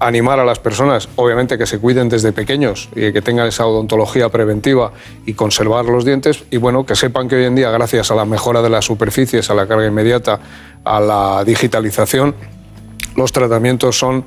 animar 0.00 0.38
a 0.38 0.44
las 0.44 0.58
personas, 0.58 1.08
obviamente 1.16 1.58
que 1.58 1.66
se 1.66 1.78
cuiden 1.78 2.08
desde 2.08 2.32
pequeños 2.32 2.88
y 2.94 3.12
que 3.12 3.22
tengan 3.22 3.48
esa 3.48 3.66
odontología 3.66 4.28
preventiva 4.28 4.92
y 5.26 5.34
conservar 5.34 5.86
los 5.86 6.04
dientes 6.04 6.44
y 6.50 6.56
bueno, 6.56 6.86
que 6.86 6.94
sepan 6.94 7.28
que 7.28 7.36
hoy 7.36 7.44
en 7.44 7.56
día 7.56 7.70
gracias 7.70 8.10
a 8.10 8.14
la 8.14 8.24
mejora 8.24 8.62
de 8.62 8.70
las 8.70 8.84
superficies, 8.84 9.50
a 9.50 9.54
la 9.54 9.66
carga 9.66 9.86
inmediata, 9.86 10.38
a 10.84 11.00
la 11.00 11.44
digitalización, 11.44 12.34
los 13.18 13.32
tratamientos 13.32 13.98
son 13.98 14.24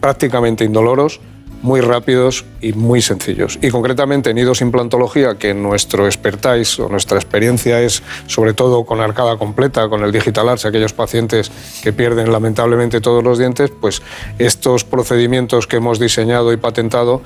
prácticamente 0.00 0.64
indoloros, 0.64 1.20
muy 1.62 1.80
rápidos 1.80 2.44
y 2.60 2.72
muy 2.72 3.00
sencillos. 3.00 3.58
Y 3.62 3.70
concretamente 3.70 4.30
en 4.30 4.38
idos 4.38 4.60
implantología, 4.60 5.38
que 5.38 5.54
nuestro 5.54 6.06
expertise 6.06 6.80
o 6.80 6.88
nuestra 6.88 7.18
experiencia 7.18 7.80
es 7.80 8.02
sobre 8.26 8.54
todo 8.54 8.84
con 8.84 9.00
arcada 9.00 9.36
completa, 9.36 9.88
con 9.88 10.02
el 10.02 10.12
digital 10.12 10.48
arts, 10.48 10.66
aquellos 10.66 10.92
pacientes 10.92 11.50
que 11.82 11.92
pierden 11.92 12.32
lamentablemente 12.32 13.00
todos 13.00 13.22
los 13.22 13.38
dientes, 13.38 13.70
pues 13.70 14.02
estos 14.38 14.84
procedimientos 14.84 15.66
que 15.66 15.76
hemos 15.76 15.98
diseñado 16.00 16.52
y 16.52 16.56
patentado 16.56 17.22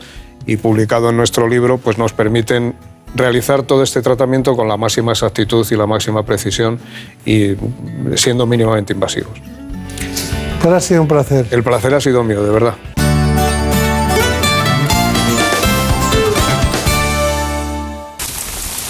y 0.46 0.56
publicado 0.56 1.10
en 1.10 1.16
nuestro 1.16 1.48
libro, 1.48 1.78
pues 1.78 1.96
nos 1.96 2.12
permiten 2.12 2.74
realizar 3.14 3.62
todo 3.62 3.82
este 3.82 4.02
tratamiento 4.02 4.56
con 4.56 4.68
la 4.68 4.76
máxima 4.76 5.12
exactitud 5.12 5.66
y 5.70 5.76
la 5.76 5.86
máxima 5.86 6.22
precisión 6.24 6.78
y 7.24 7.54
siendo 8.16 8.46
mínimamente 8.46 8.92
invasivos. 8.92 9.51
Ha 10.64 10.80
sido 10.80 11.02
un 11.02 11.08
placer. 11.08 11.48
El 11.50 11.62
placer 11.62 11.92
ha 11.92 12.00
sido 12.00 12.24
mío, 12.24 12.42
de 12.42 12.50
verdad. 12.50 12.74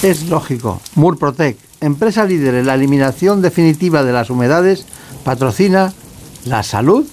Es 0.02 0.28
lógico. 0.28 0.80
Murprotec, 0.94 1.56
empresa 1.80 2.24
líder 2.24 2.54
en 2.54 2.66
la 2.66 2.74
eliminación 2.74 3.42
definitiva 3.42 4.04
de 4.04 4.12
las 4.12 4.30
humedades, 4.30 4.86
patrocina 5.24 5.92
la 6.44 6.62
salud 6.62 7.06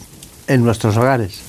en 0.48 0.64
nuestros 0.64 0.98
hogares. 0.98 1.49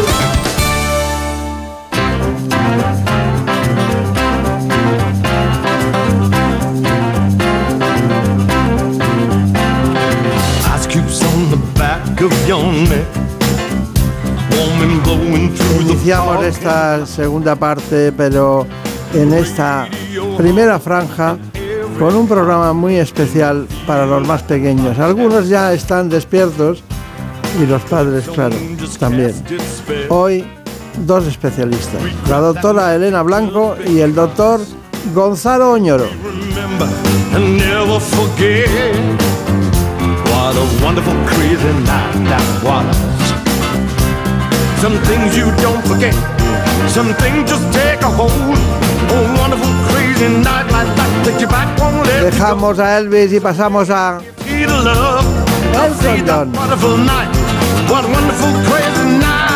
Iniciamos 15.79 16.43
esta 16.43 17.05
segunda 17.05 17.55
parte, 17.55 18.11
pero 18.11 18.65
en 19.13 19.33
esta 19.33 19.87
primera 20.37 20.79
franja 20.79 21.37
con 21.99 22.15
un 22.15 22.27
programa 22.27 22.73
muy 22.73 22.95
especial 22.95 23.67
para 23.85 24.05
los 24.05 24.25
más 24.27 24.43
pequeños. 24.43 24.97
Algunos 24.97 25.47
ya 25.49 25.73
están 25.73 26.09
despiertos 26.09 26.83
y 27.61 27.65
los 27.65 27.81
padres, 27.83 28.27
claro, 28.27 28.55
también. 28.99 29.33
Hoy 30.09 30.45
dos 31.05 31.27
especialistas, 31.27 32.01
la 32.29 32.39
doctora 32.39 32.95
Elena 32.95 33.21
Blanco 33.21 33.75
y 33.87 33.99
el 33.99 34.15
doctor 34.15 34.61
Gonzalo 35.13 35.73
Oñoro. 35.73 36.07
What 40.41 40.57
a 40.57 40.83
wonderful 40.83 41.13
crazy 41.29 41.71
night 41.85 42.13
that 42.25 42.45
was. 42.65 42.97
Some 44.81 44.97
things 45.05 45.37
you 45.37 45.45
don't 45.61 45.83
forget, 45.85 46.15
some 46.89 47.13
things 47.21 47.47
just 47.47 47.65
take 47.71 48.01
a 48.01 48.09
hold. 48.09 48.31
A 48.31 49.17
wonderful 49.37 49.73
crazy 49.89 50.29
night 50.41 50.65
like 50.73 50.89
that 50.97 51.11
takes 51.25 51.41
you 51.41 51.47
back 51.47 51.67
one 51.79 51.97
let 52.07 52.23
you 52.23 52.31
Dejamos 52.31 52.79
a 52.79 52.97
Elvis 52.97 53.31
y 53.33 53.39
pasamos 53.39 53.89
a 53.89 54.21
see 54.41 54.65
the 54.65 54.77
love. 54.81 55.25
Elton 55.75 56.25
that 56.25 56.25
John. 56.25 56.53
wonderful 56.53 56.97
night, 56.97 57.29
what 57.91 58.03
a 58.05 58.09
wonderful 58.09 58.51
crazy 58.65 59.19
night 59.19 59.50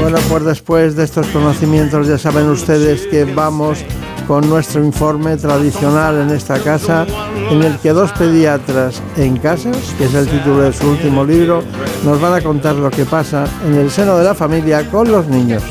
Bueno, 0.00 0.18
pues 0.28 0.44
después 0.44 0.96
de 0.96 1.04
estos 1.04 1.26
conocimientos 1.28 2.08
ya 2.08 2.18
saben 2.18 2.48
ustedes 2.48 3.06
que 3.06 3.24
vamos 3.24 3.84
con 4.26 4.48
nuestro 4.48 4.82
informe 4.82 5.36
tradicional 5.36 6.20
en 6.20 6.30
esta 6.30 6.58
casa, 6.58 7.06
en 7.50 7.62
el 7.62 7.78
que 7.78 7.90
dos 7.90 8.10
pediatras 8.12 9.00
en 9.16 9.36
casa, 9.36 9.70
que 9.98 10.04
es 10.06 10.14
el 10.14 10.26
título 10.26 10.62
de 10.62 10.72
su 10.72 10.88
último 10.88 11.24
libro, 11.24 11.62
nos 12.04 12.20
van 12.20 12.34
a 12.34 12.40
contar 12.40 12.74
lo 12.74 12.90
que 12.90 13.04
pasa 13.04 13.44
en 13.66 13.74
el 13.74 13.90
seno 13.90 14.16
de 14.18 14.24
la 14.24 14.34
familia 14.34 14.90
con 14.90 15.10
los 15.10 15.26
niños. 15.28 15.62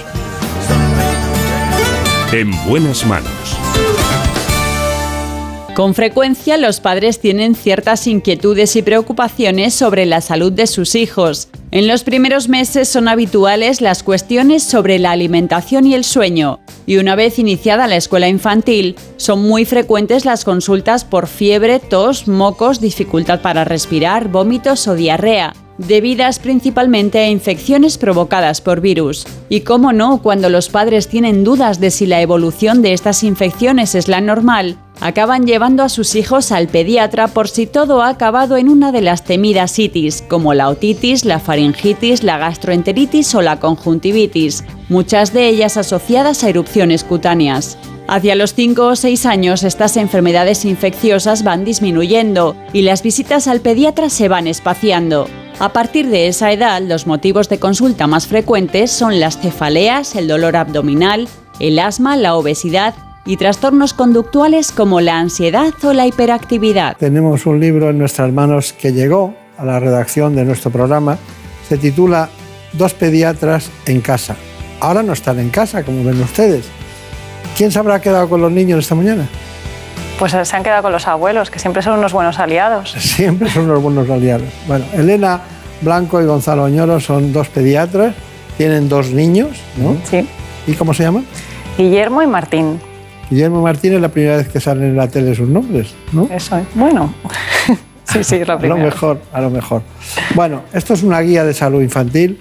En 2.31 2.51
buenas 2.65 3.05
manos. 3.05 3.60
Con 5.81 5.95
frecuencia 5.95 6.57
los 6.57 6.79
padres 6.79 7.19
tienen 7.19 7.55
ciertas 7.55 8.05
inquietudes 8.05 8.75
y 8.75 8.83
preocupaciones 8.83 9.73
sobre 9.73 10.05
la 10.05 10.21
salud 10.21 10.51
de 10.51 10.67
sus 10.67 10.93
hijos. 10.93 11.47
En 11.71 11.87
los 11.87 12.03
primeros 12.03 12.49
meses 12.49 12.87
son 12.87 13.07
habituales 13.07 13.81
las 13.81 14.03
cuestiones 14.03 14.61
sobre 14.61 14.99
la 14.99 15.09
alimentación 15.09 15.87
y 15.87 15.95
el 15.95 16.03
sueño, 16.03 16.59
y 16.85 16.97
una 16.97 17.15
vez 17.15 17.39
iniciada 17.39 17.87
la 17.87 17.95
escuela 17.95 18.29
infantil, 18.29 18.95
son 19.17 19.41
muy 19.41 19.65
frecuentes 19.65 20.23
las 20.23 20.45
consultas 20.45 21.03
por 21.03 21.25
fiebre, 21.25 21.79
tos, 21.79 22.27
mocos, 22.27 22.79
dificultad 22.79 23.41
para 23.41 23.63
respirar, 23.63 24.27
vómitos 24.27 24.87
o 24.87 24.93
diarrea 24.93 25.55
debidas 25.87 26.39
principalmente 26.39 27.19
a 27.19 27.29
infecciones 27.29 27.97
provocadas 27.97 28.61
por 28.61 28.81
virus. 28.81 29.25
Y 29.49 29.61
cómo 29.61 29.93
no, 29.93 30.21
cuando 30.21 30.49
los 30.49 30.69
padres 30.69 31.07
tienen 31.07 31.43
dudas 31.43 31.79
de 31.79 31.91
si 31.91 32.05
la 32.05 32.21
evolución 32.21 32.81
de 32.81 32.93
estas 32.93 33.23
infecciones 33.23 33.95
es 33.95 34.07
la 34.07 34.21
normal, 34.21 34.77
acaban 34.99 35.45
llevando 35.45 35.83
a 35.83 35.89
sus 35.89 36.15
hijos 36.15 36.51
al 36.51 36.67
pediatra 36.67 37.27
por 37.27 37.47
si 37.47 37.65
todo 37.65 38.01
ha 38.01 38.09
acabado 38.09 38.57
en 38.57 38.69
una 38.69 38.91
de 38.91 39.01
las 39.01 39.23
temidas 39.23 39.77
itis, 39.79 40.21
como 40.21 40.53
la 40.53 40.69
otitis, 40.69 41.25
la 41.25 41.39
faringitis, 41.39 42.23
la 42.23 42.37
gastroenteritis 42.37 43.33
o 43.35 43.41
la 43.41 43.59
conjuntivitis, 43.59 44.63
muchas 44.89 45.33
de 45.33 45.49
ellas 45.49 45.77
asociadas 45.77 46.43
a 46.43 46.49
erupciones 46.49 47.03
cutáneas. 47.03 47.77
Hacia 48.07 48.35
los 48.35 48.53
5 48.53 48.87
o 48.87 48.95
6 48.95 49.25
años 49.25 49.63
estas 49.63 49.95
enfermedades 49.95 50.65
infecciosas 50.65 51.43
van 51.43 51.63
disminuyendo 51.63 52.55
y 52.73 52.81
las 52.81 53.03
visitas 53.03 53.47
al 53.47 53.61
pediatra 53.61 54.09
se 54.09 54.27
van 54.27 54.47
espaciando. 54.47 55.27
A 55.59 55.73
partir 55.73 56.09
de 56.09 56.27
esa 56.27 56.51
edad, 56.51 56.81
los 56.81 57.05
motivos 57.05 57.49
de 57.49 57.59
consulta 57.59 58.07
más 58.07 58.27
frecuentes 58.27 58.91
son 58.91 59.19
las 59.19 59.39
cefaleas, 59.39 60.15
el 60.15 60.27
dolor 60.27 60.55
abdominal, 60.55 61.27
el 61.59 61.77
asma, 61.79 62.17
la 62.17 62.35
obesidad 62.35 62.95
y 63.25 63.37
trastornos 63.37 63.93
conductuales 63.93 64.71
como 64.71 65.01
la 65.01 65.19
ansiedad 65.19 65.73
o 65.83 65.93
la 65.93 66.07
hiperactividad. 66.07 66.97
Tenemos 66.97 67.45
un 67.45 67.59
libro 67.59 67.91
en 67.91 67.99
nuestras 67.99 68.33
manos 68.33 68.73
que 68.73 68.93
llegó 68.93 69.35
a 69.57 69.65
la 69.65 69.79
redacción 69.79 70.35
de 70.35 70.45
nuestro 70.45 70.71
programa. 70.71 71.17
Se 71.67 71.77
titula 71.77 72.29
Dos 72.73 72.93
pediatras 72.93 73.69
en 73.85 74.01
casa. 74.01 74.37
Ahora 74.79 75.03
no 75.03 75.13
están 75.13 75.39
en 75.39 75.49
casa, 75.49 75.83
como 75.83 76.03
ven 76.03 76.21
ustedes. 76.21 76.65
¿Quién 77.57 77.71
se 77.71 77.77
habrá 77.77 78.01
quedado 78.01 78.29
con 78.29 78.41
los 78.41 78.51
niños 78.51 78.79
esta 78.79 78.95
mañana? 78.95 79.27
Pues 80.21 80.33
se 80.47 80.55
han 80.55 80.61
quedado 80.61 80.83
con 80.83 80.91
los 80.91 81.07
abuelos, 81.07 81.49
que 81.49 81.57
siempre 81.57 81.81
son 81.81 81.97
unos 81.97 82.13
buenos 82.13 82.37
aliados. 82.37 82.91
Siempre 82.99 83.49
son 83.49 83.67
los 83.67 83.81
buenos 83.81 84.07
aliados. 84.07 84.47
Bueno, 84.67 84.85
Elena 84.93 85.41
Blanco 85.81 86.21
y 86.21 86.25
Gonzalo 86.25 86.65
Oñoro 86.65 86.99
son 86.99 87.33
dos 87.33 87.47
pediatras, 87.47 88.13
tienen 88.55 88.87
dos 88.87 89.09
niños, 89.09 89.49
¿no? 89.77 89.97
Sí. 90.03 90.29
¿Y 90.67 90.73
cómo 90.73 90.93
se 90.93 91.01
llaman? 91.01 91.25
Guillermo 91.75 92.21
y 92.21 92.27
Martín. 92.27 92.79
Guillermo 93.31 93.63
Martínez 93.63 93.95
es 93.95 94.01
la 94.03 94.09
primera 94.09 94.37
vez 94.37 94.47
que 94.47 94.59
salen 94.59 94.89
en 94.89 94.95
la 94.95 95.07
tele 95.07 95.33
sus 95.33 95.49
nombres, 95.49 95.95
¿no? 96.11 96.29
Eso 96.31 96.55
es. 96.55 96.65
Bueno. 96.75 97.11
sí, 98.03 98.23
sí, 98.23 98.35
es 98.35 98.47
la 98.47 98.53
A 98.53 98.57
lo 98.57 98.61
primera. 98.61 98.85
mejor, 98.85 99.19
a 99.33 99.41
lo 99.41 99.49
mejor. 99.49 99.81
Bueno, 100.35 100.61
esto 100.71 100.93
es 100.93 101.01
una 101.01 101.19
guía 101.21 101.43
de 101.43 101.55
salud 101.55 101.81
infantil. 101.81 102.39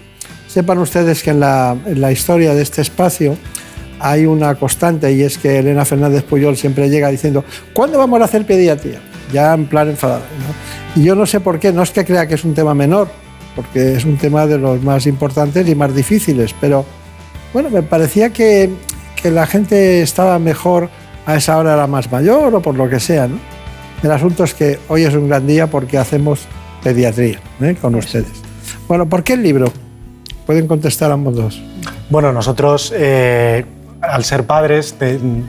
Sepan 0.49 0.77
ustedes 0.81 1.23
que 1.23 1.31
en 1.31 1.41
la, 1.41 1.75
en 1.87 1.99
la 1.99 2.13
historia 2.13 2.53
de 2.55 2.61
este 2.61 2.83
espacio 2.83 3.39
hay 4.01 4.27
una 4.27 4.55
constante 4.55 5.13
y 5.13 5.23
es 5.23 5.39
que 5.39 5.59
Elena 5.59 5.85
Fernández 5.85 6.25
Puyol 6.25 6.57
siempre 6.57 6.89
llega 6.89 7.09
diciendo 7.09 7.45
¿cuándo 7.73 7.99
vamos 7.99 8.21
a 8.21 8.25
hacer 8.25 8.47
pediatría? 8.47 9.01
Ya 9.33 9.55
en 9.55 9.67
plan 9.67 9.89
enfadado. 9.89 10.23
¿no? 10.39 11.01
Y 11.01 11.05
yo 11.05 11.15
no 11.15 11.27
sé 11.27 11.41
por 11.41 11.59
qué, 11.61 11.73
no 11.73 11.83
es 11.83 11.91
que 11.91 12.05
crea 12.05 12.27
que 12.27 12.35
es 12.35 12.45
un 12.45 12.55
tema 12.55 12.75
menor, 12.75 13.09
porque 13.55 13.95
es 13.95 14.05
un 14.05 14.17
tema 14.17 14.47
de 14.47 14.59
los 14.59 14.83
más 14.83 15.07
importantes 15.07 15.69
y 15.69 15.75
más 15.75 15.95
difíciles, 15.95 16.55
pero 16.61 16.85
bueno, 17.53 17.71
me 17.71 17.83
parecía 17.83 18.31
que, 18.31 18.71
que 19.21 19.31
la 19.31 19.47
gente 19.47 20.03
estaba 20.03 20.39
mejor 20.39 20.89
a 21.27 21.37
esa 21.37 21.59
hora 21.59 21.75
era 21.75 21.87
más 21.87 22.11
mayor 22.11 22.55
o 22.55 22.61
por 22.61 22.75
lo 22.75 22.89
que 22.89 23.01
sea. 23.01 23.29
El 24.03 24.11
asunto 24.11 24.45
es 24.45 24.55
que 24.55 24.79
hoy 24.89 25.03
es 25.05 25.15
un 25.15 25.29
gran 25.29 25.47
día 25.47 25.67
porque 25.67 25.99
hacemos 25.99 26.41
pediatría 26.83 27.41
¿eh? 27.61 27.77
con 27.81 27.95
ustedes. 27.95 28.33
Bueno, 28.89 29.09
¿por 29.09 29.23
qué 29.23 29.35
el 29.35 29.43
libro? 29.43 29.73
Pueden 30.47 30.67
contestar 30.67 31.13
ambos 31.13 31.37
dos. 31.37 31.63
Bueno, 32.09 32.33
nosotros 32.33 32.93
eh, 32.97 33.65
al 34.01 34.25
ser 34.25 34.45
padres 34.45 34.97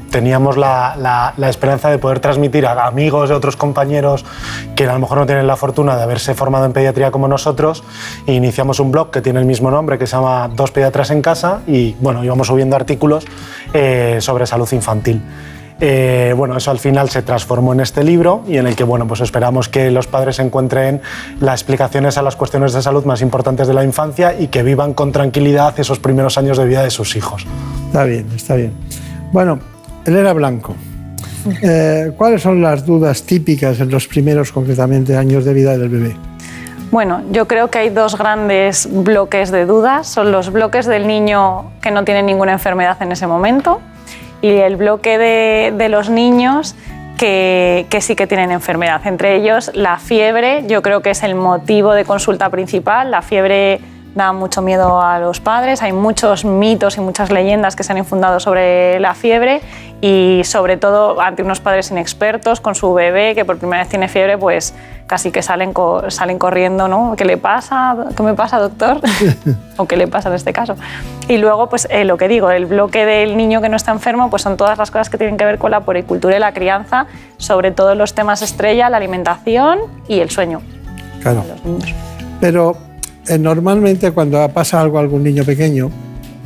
teníamos 0.10 0.58
la, 0.58 1.34
esperanza 1.48 1.90
de 1.90 1.98
poder 1.98 2.20
transmitir 2.20 2.66
a 2.66 2.88
amigos 2.88 3.30
de 3.30 3.36
otros 3.36 3.56
compañeros 3.56 4.26
que 4.76 4.86
a 4.86 4.94
lo 4.94 5.00
mejor 5.00 5.20
no 5.20 5.26
tienen 5.26 5.48
la 5.48 5.56
fortuna 5.56 5.96
de 5.96 6.04
haberse 6.04 6.34
formado 6.34 6.66
en 6.66 6.74
pediatría 6.74 7.12
como 7.12 7.28
nosotros 7.28 7.84
e 8.28 8.34
iniciamos 8.34 8.80
un 8.80 8.92
blog 8.92 9.12
que 9.12 9.22
tiene 9.22 9.40
el 9.40 9.46
mismo 9.46 9.72
nombre 9.72 9.98
que 9.98 10.08
se 10.08 10.16
llama 10.16 10.50
Dos 10.54 10.72
Pediatras 10.72 11.12
en 11.12 11.22
Casa 11.22 11.62
y 11.68 11.94
bueno, 12.00 12.24
íbamos 12.24 12.48
subiendo 12.48 12.76
artículos 12.76 13.26
eh, 13.74 14.18
sobre 14.20 14.46
salud 14.46 14.68
infantil. 14.72 15.22
Eh, 15.84 16.36
bueno, 16.38 16.56
eso 16.56 16.70
al 16.70 16.78
final 16.78 17.10
se 17.10 17.24
transformó 17.24 17.74
en 17.74 17.80
este 17.80 18.04
libro 18.04 18.44
y 18.48 18.58
en 18.58 18.68
el 18.68 18.76
que 18.76 18.84
bueno, 18.84 19.08
pues 19.08 19.20
esperamos 19.22 19.68
que 19.68 19.90
los 19.90 20.06
padres 20.06 20.38
encuentren 20.38 21.02
las 21.40 21.60
explicaciones 21.60 22.20
a 22.20 22.22
las 22.22 22.36
cuestiones 22.36 22.74
de 22.74 22.84
salud 22.84 23.04
más 23.06 23.24
importantes 23.24 23.68
de 23.68 23.74
la 23.74 23.84
infancia 23.84 24.40
y 24.40 24.50
que 24.50 24.62
vivan 24.62 24.94
con 24.94 25.12
tranquilidad 25.12 25.80
esos 25.80 25.98
primeros 25.98 26.38
años 26.38 26.60
de 26.60 26.66
vida 26.66 26.84
de 26.84 26.92
sus 26.92 27.16
hijos. 27.16 27.48
Está 27.88 28.04
bien, 28.04 28.28
está 28.36 28.56
bien. 28.56 28.74
Bueno, 29.32 29.58
Elena 30.06 30.34
Blanco, 30.34 30.76
eh, 31.64 32.12
¿cuáles 32.16 32.44
son 32.44 32.62
las 32.62 32.86
dudas 32.86 33.24
típicas 33.24 33.80
en 33.80 33.90
los 33.90 34.08
primeros, 34.08 34.52
concretamente, 34.52 35.18
años 35.18 35.46
de 35.46 35.54
vida 35.56 35.76
del 35.76 35.90
bebé? 35.90 36.16
Bueno, 36.92 37.24
yo 37.32 37.48
creo 37.48 37.72
que 37.72 37.80
hay 37.80 37.90
dos 37.90 38.20
grandes 38.20 38.88
bloques 38.92 39.50
de 39.50 39.66
dudas. 39.66 40.08
Son 40.08 40.32
los 40.32 40.52
bloques 40.52 40.86
del 40.86 41.08
niño 41.08 41.72
que 41.82 41.90
no 41.90 42.04
tiene 42.04 42.22
ninguna 42.22 42.52
enfermedad 42.52 43.02
en 43.02 43.14
ese 43.14 43.26
momento 43.26 43.82
y 44.42 44.50
el 44.50 44.76
bloque 44.76 45.18
de, 45.18 45.90
los 45.90 46.10
niños 46.10 46.76
que, 47.18 47.86
que, 47.90 48.02
sí 48.02 48.16
que 48.16 48.28
tienen 48.28 48.52
enfermedad. 48.52 49.02
Entre 49.06 49.36
ellos, 49.36 49.72
la 49.74 49.98
fiebre, 49.98 50.66
yo 50.68 50.82
creo 50.82 51.02
que 51.02 51.12
es 51.12 51.24
el 51.24 51.36
motivo 51.36 51.94
de 51.94 52.06
consulta 52.06 52.50
principal. 52.50 53.12
La 53.12 53.22
fiebre 53.22 53.80
da 54.16 54.34
mucho 54.34 54.62
miedo 54.62 55.02
a 55.02 55.20
los 55.20 55.40
padres, 55.40 55.82
hay 55.82 55.94
muchos 55.94 56.44
mitos 56.44 56.98
y 56.98 57.02
muchas 57.02 57.32
leyendas 57.32 57.76
que 57.76 57.84
se 57.84 57.92
han 57.92 57.98
infundado 57.98 58.40
sobre 58.40 59.00
la 59.00 59.14
fiebre 59.14 59.62
y 60.02 60.42
sobre 60.46 60.78
todo 60.78 61.22
ante 61.22 61.44
unos 61.44 61.60
padres 61.60 61.92
inexpertos 61.92 62.60
con 62.60 62.74
su 62.74 62.92
bebé 62.94 63.36
que 63.36 63.46
por 63.46 63.58
primera 63.58 63.84
vez 63.84 63.90
tiene 63.90 64.08
fiebre, 64.08 64.36
pues 64.36 64.74
casi 65.06 65.30
que 65.32 65.44
salen, 65.44 65.74
salen 66.08 66.40
corriendo, 66.40 66.88
¿no? 66.88 67.16
¿Qué 67.16 67.24
le 67.24 67.38
pasa? 67.38 67.96
¿Qué 68.18 68.24
me 68.24 68.34
pasa, 68.34 68.58
doctor? 68.58 69.00
¿O 69.78 69.86
qué 69.86 69.98
le 69.98 70.08
pasa 70.08 70.30
en 70.30 70.36
este 70.36 70.54
caso? 70.54 70.76
Y 71.28 71.38
luego, 71.38 71.70
pues 71.70 71.88
eh, 71.92 72.04
lo 72.04 72.18
que 72.18 72.28
digo, 72.28 72.50
el 72.50 72.66
bloque 72.66 73.06
del 73.06 73.38
niño 73.38 73.62
que 73.62 73.70
no 73.70 73.76
está 73.76 73.92
enfermo, 73.92 74.30
pues 74.32 74.42
son 74.42 74.58
todas 74.58 74.78
las 74.78 74.90
cosas 74.90 75.10
que 75.10 75.18
tienen 75.18 75.38
que 75.38 75.46
ver 75.46 75.60
con 75.60 75.70
la 75.70 75.82
poricultura 75.82 76.36
y 76.36 76.40
la 76.40 76.54
crianza, 76.54 77.06
sobre 77.38 77.72
todo 77.72 77.94
los 77.94 78.16
temas 78.16 78.42
estrella, 78.42 78.90
la 78.90 78.98
alimentación 78.98 79.80
y 80.08 80.20
el 80.20 80.32
sueño. 80.32 80.62
Claro. 81.22 81.44
Pero 82.40 82.76
eh, 83.28 83.38
normalmente 83.38 84.12
cuando 84.12 84.50
pasa 84.50 84.82
algo 84.82 84.98
a 84.98 85.02
algún 85.02 85.24
niño 85.24 85.44
pequeño, 85.44 85.92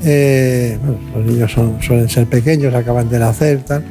eh, 0.04 0.78
los 1.16 1.26
niños 1.26 1.52
suelen 1.82 2.10
ser 2.10 2.28
pequeños, 2.28 2.74
acaban 2.74 3.10
de 3.10 3.20
nacer, 3.20 3.60
tal, 3.64 3.84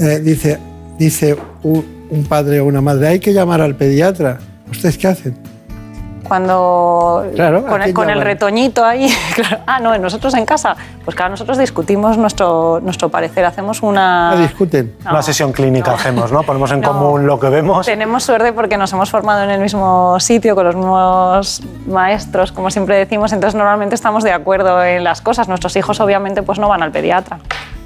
eh, 0.00 0.20
dice, 0.20 0.58
dice 0.98 1.36
un 1.62 2.24
padre 2.28 2.60
o 2.60 2.66
una 2.66 2.80
madre, 2.80 3.08
hay 3.08 3.20
que 3.20 3.32
llamar 3.32 3.60
al 3.60 3.76
pediatra. 3.76 4.38
¿Ustedes 4.70 4.98
qué 4.98 5.08
hacen? 5.08 5.34
Cuando 6.30 7.24
con, 7.92 8.08
el, 8.08 8.20
retoñito 8.20 8.84
ahí. 8.84 9.08
Ah, 9.66 9.80
no, 9.80 9.96
nosotros 9.98 10.32
en 10.34 10.46
casa, 10.46 10.76
pues 11.04 11.16
claro, 11.16 11.30
nosotros 11.30 11.58
discutimos 11.58 12.16
nuestro, 12.16 12.80
nuestro 12.80 13.08
parecer, 13.08 13.44
hacemos 13.44 13.82
una... 13.82 14.30
¿No 14.34 14.42
discuten? 14.42 14.94
una 15.08 15.22
sesión 15.22 15.52
clínica 15.52 15.92
hacemos, 15.92 16.30
¿no? 16.30 16.44
Ponemos 16.44 16.70
en 16.70 16.82
común 16.82 17.26
lo 17.26 17.40
que 17.40 17.48
vemos. 17.48 17.86
Tenemos 17.86 18.22
suerte 18.22 18.52
porque 18.52 18.76
nos 18.76 18.92
hemos 18.92 19.10
formado 19.10 19.42
en 19.42 19.50
el 19.50 19.60
mismo 19.60 20.20
sitio, 20.20 20.54
con 20.54 20.66
los 20.66 20.76
mismos 20.76 21.62
maestros, 21.88 22.52
como 22.52 22.70
siempre 22.70 22.96
decimos, 22.96 23.32
entonces 23.32 23.56
normalmente 23.56 23.96
estamos 23.96 24.22
de 24.22 24.32
acuerdo 24.32 24.84
en 24.84 25.02
las 25.02 25.20
cosas. 25.20 25.48
Nuestros 25.48 25.74
hijos 25.74 25.98
obviamente 25.98 26.42
pues 26.42 26.60
no 26.60 26.68
van 26.68 26.84
al 26.84 26.92
pediatra. 26.92 27.40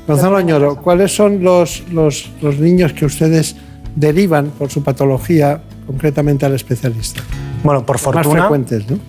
Gonzalo 0.07 0.37
Añoro, 0.37 0.77
¿cuáles 0.77 1.17
son 1.17 1.43
los, 1.43 1.83
los, 1.91 2.31
los 2.43 2.59
niños 2.59 2.93
que 2.93 3.07
ustedes 3.07 3.57
derivan 3.97 4.51
por 4.51 4.71
su 4.71 4.83
patología 4.83 5.61
concretamente 5.87 6.45
al 6.45 6.55
especialista? 6.55 7.23
Bueno, 7.65 7.87
por 7.87 7.99
fortuna, 7.99 8.51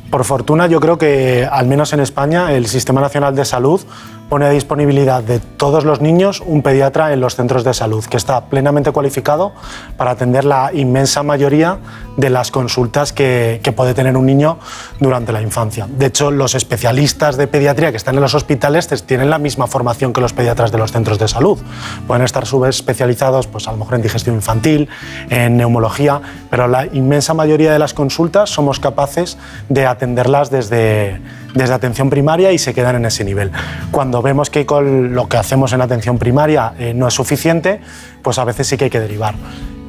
por 0.09 0.23
fortuna 0.23 0.67
yo 0.67 0.79
creo 0.79 0.97
que 0.97 1.45
al 1.49 1.67
menos 1.67 1.91
en 1.91 1.99
España 1.99 2.53
el 2.53 2.67
Sistema 2.67 3.01
Nacional 3.01 3.35
de 3.35 3.43
Salud 3.43 3.81
pone 4.29 4.45
a 4.45 4.49
disponibilidad 4.49 5.23
de 5.23 5.39
todos 5.39 5.85
los 5.85 6.01
niños 6.01 6.41
un 6.45 6.61
pediatra 6.61 7.13
en 7.13 7.19
los 7.21 7.35
centros 7.35 7.63
de 7.63 7.73
salud, 7.73 8.03
que 8.05 8.17
está 8.17 8.45
plenamente 8.45 8.91
cualificado 8.91 9.53
para 9.97 10.11
atender 10.11 10.45
la 10.45 10.71
inmensa 10.73 11.23
mayoría 11.23 11.77
de 12.17 12.29
las 12.29 12.51
consultas 12.51 13.13
que, 13.13 13.61
puede 13.75 13.93
tener 13.93 14.15
un 14.15 14.25
niño 14.25 14.57
durante 15.01 15.33
la 15.33 15.41
infancia. 15.41 15.85
De 15.89 16.05
hecho, 16.05 16.31
los 16.31 16.55
especialistas 16.55 17.35
de 17.35 17.47
pediatría 17.47 17.91
que 17.91 17.97
están 17.97 18.15
en 18.15 18.21
los 18.21 18.33
hospitales 18.33 18.87
tienen 19.05 19.29
la 19.29 19.37
misma 19.37 19.67
formación 19.67 20.13
que 20.13 20.21
los 20.21 20.31
pediatras 20.31 20.71
de 20.71 20.77
los 20.77 20.93
centros 20.93 21.19
de 21.19 21.27
salud. 21.27 21.59
Pueden 22.07 22.23
estar 22.23 22.45
subespecializados, 22.45 23.47
pues 23.47 23.67
a 23.67 23.71
lo 23.71 23.77
mejor 23.77 23.95
en 23.95 24.01
digestión 24.01 24.35
infantil, 24.35 24.87
en 25.29 25.57
neumología, 25.57 26.21
pero 26.49 26.69
la 26.69 26.85
inmensa 26.85 27.33
mayoría 27.33 27.73
de 27.73 27.79
las 27.79 27.93
consultas 27.93 28.49
somos 28.49 28.79
capaces 28.79 29.37
de 29.67 29.85
atenderlas 29.85 30.49
desde 30.49 31.19
desde 31.55 31.73
atención 31.73 32.11
primaria 32.11 32.51
y 32.51 32.59
se 32.59 32.73
quedan 32.73 32.97
en 32.97 33.05
ese 33.05 33.23
nivel. 33.23 33.51
Cuando 33.89 34.21
vemos 34.21 34.51
que 34.51 34.67
con 34.67 35.15
lo 35.15 35.27
que 35.27 35.37
hacemos 35.37 35.73
en 35.73 35.81
atención 35.81 36.19
primaria 36.19 36.73
eh, 36.77 36.93
no 36.93 37.07
es 37.07 37.13
suficiente, 37.15 37.79
pues 38.21 38.37
a 38.37 38.43
veces 38.43 38.67
sí 38.67 38.77
que 38.77 38.85
hay 38.85 38.89
que 38.91 38.99
derivar. 38.99 39.33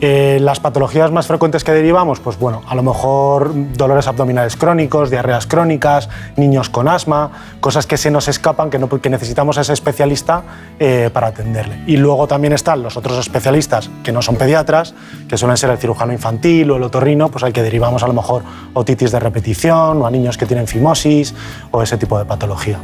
Eh, 0.02 0.38
las 0.42 0.60
patologías 0.60 1.10
más 1.10 1.26
frecuentes 1.26 1.64
que 1.64 1.72
derivamos, 1.72 2.20
pues 2.20 2.38
bueno, 2.38 2.62
a 2.68 2.74
lo 2.74 2.82
mejor 2.82 3.52
dolores 3.76 4.06
abdominales 4.06 4.54
crónicos, 4.56 5.10
diarreas 5.10 5.46
crónicas, 5.46 6.10
niños 6.36 6.68
con 6.68 6.86
asma, 6.86 7.30
cosas 7.60 7.86
que 7.86 7.96
se 7.96 8.10
nos 8.10 8.28
escapan, 8.28 8.68
que, 8.68 8.78
necesitamos 9.08 9.56
a 9.56 9.62
ese 9.62 9.72
especialista 9.72 10.42
eh, 10.78 11.08
para 11.12 11.28
atenderle. 11.28 11.80
Y 11.86 11.96
luego 11.96 12.26
también 12.26 12.52
están 12.52 12.82
los 12.82 12.98
otros 12.98 13.18
especialistas 13.18 13.88
que 14.04 14.12
no 14.12 14.20
son 14.20 14.36
pediatras, 14.36 14.94
que 15.28 15.38
suelen 15.38 15.56
ser 15.56 15.70
el 15.70 15.78
cirujano 15.78 16.12
infantil 16.12 16.70
o 16.72 16.76
el 16.76 16.82
otorrino, 16.82 17.30
pues 17.30 17.42
al 17.44 17.54
que 17.54 17.62
derivamos 17.62 18.02
a 18.02 18.06
lo 18.06 18.12
mejor 18.12 18.42
otitis 18.74 19.12
de 19.12 19.20
repetición 19.20 20.02
o 20.02 20.06
a 20.06 20.10
niños 20.10 20.36
que 20.36 20.44
tienen 20.44 20.66
fimosis 20.66 21.34
o 21.70 21.82
ese 21.82 21.96
tipo 21.96 22.18
de 22.18 22.26
patología. 22.26 22.78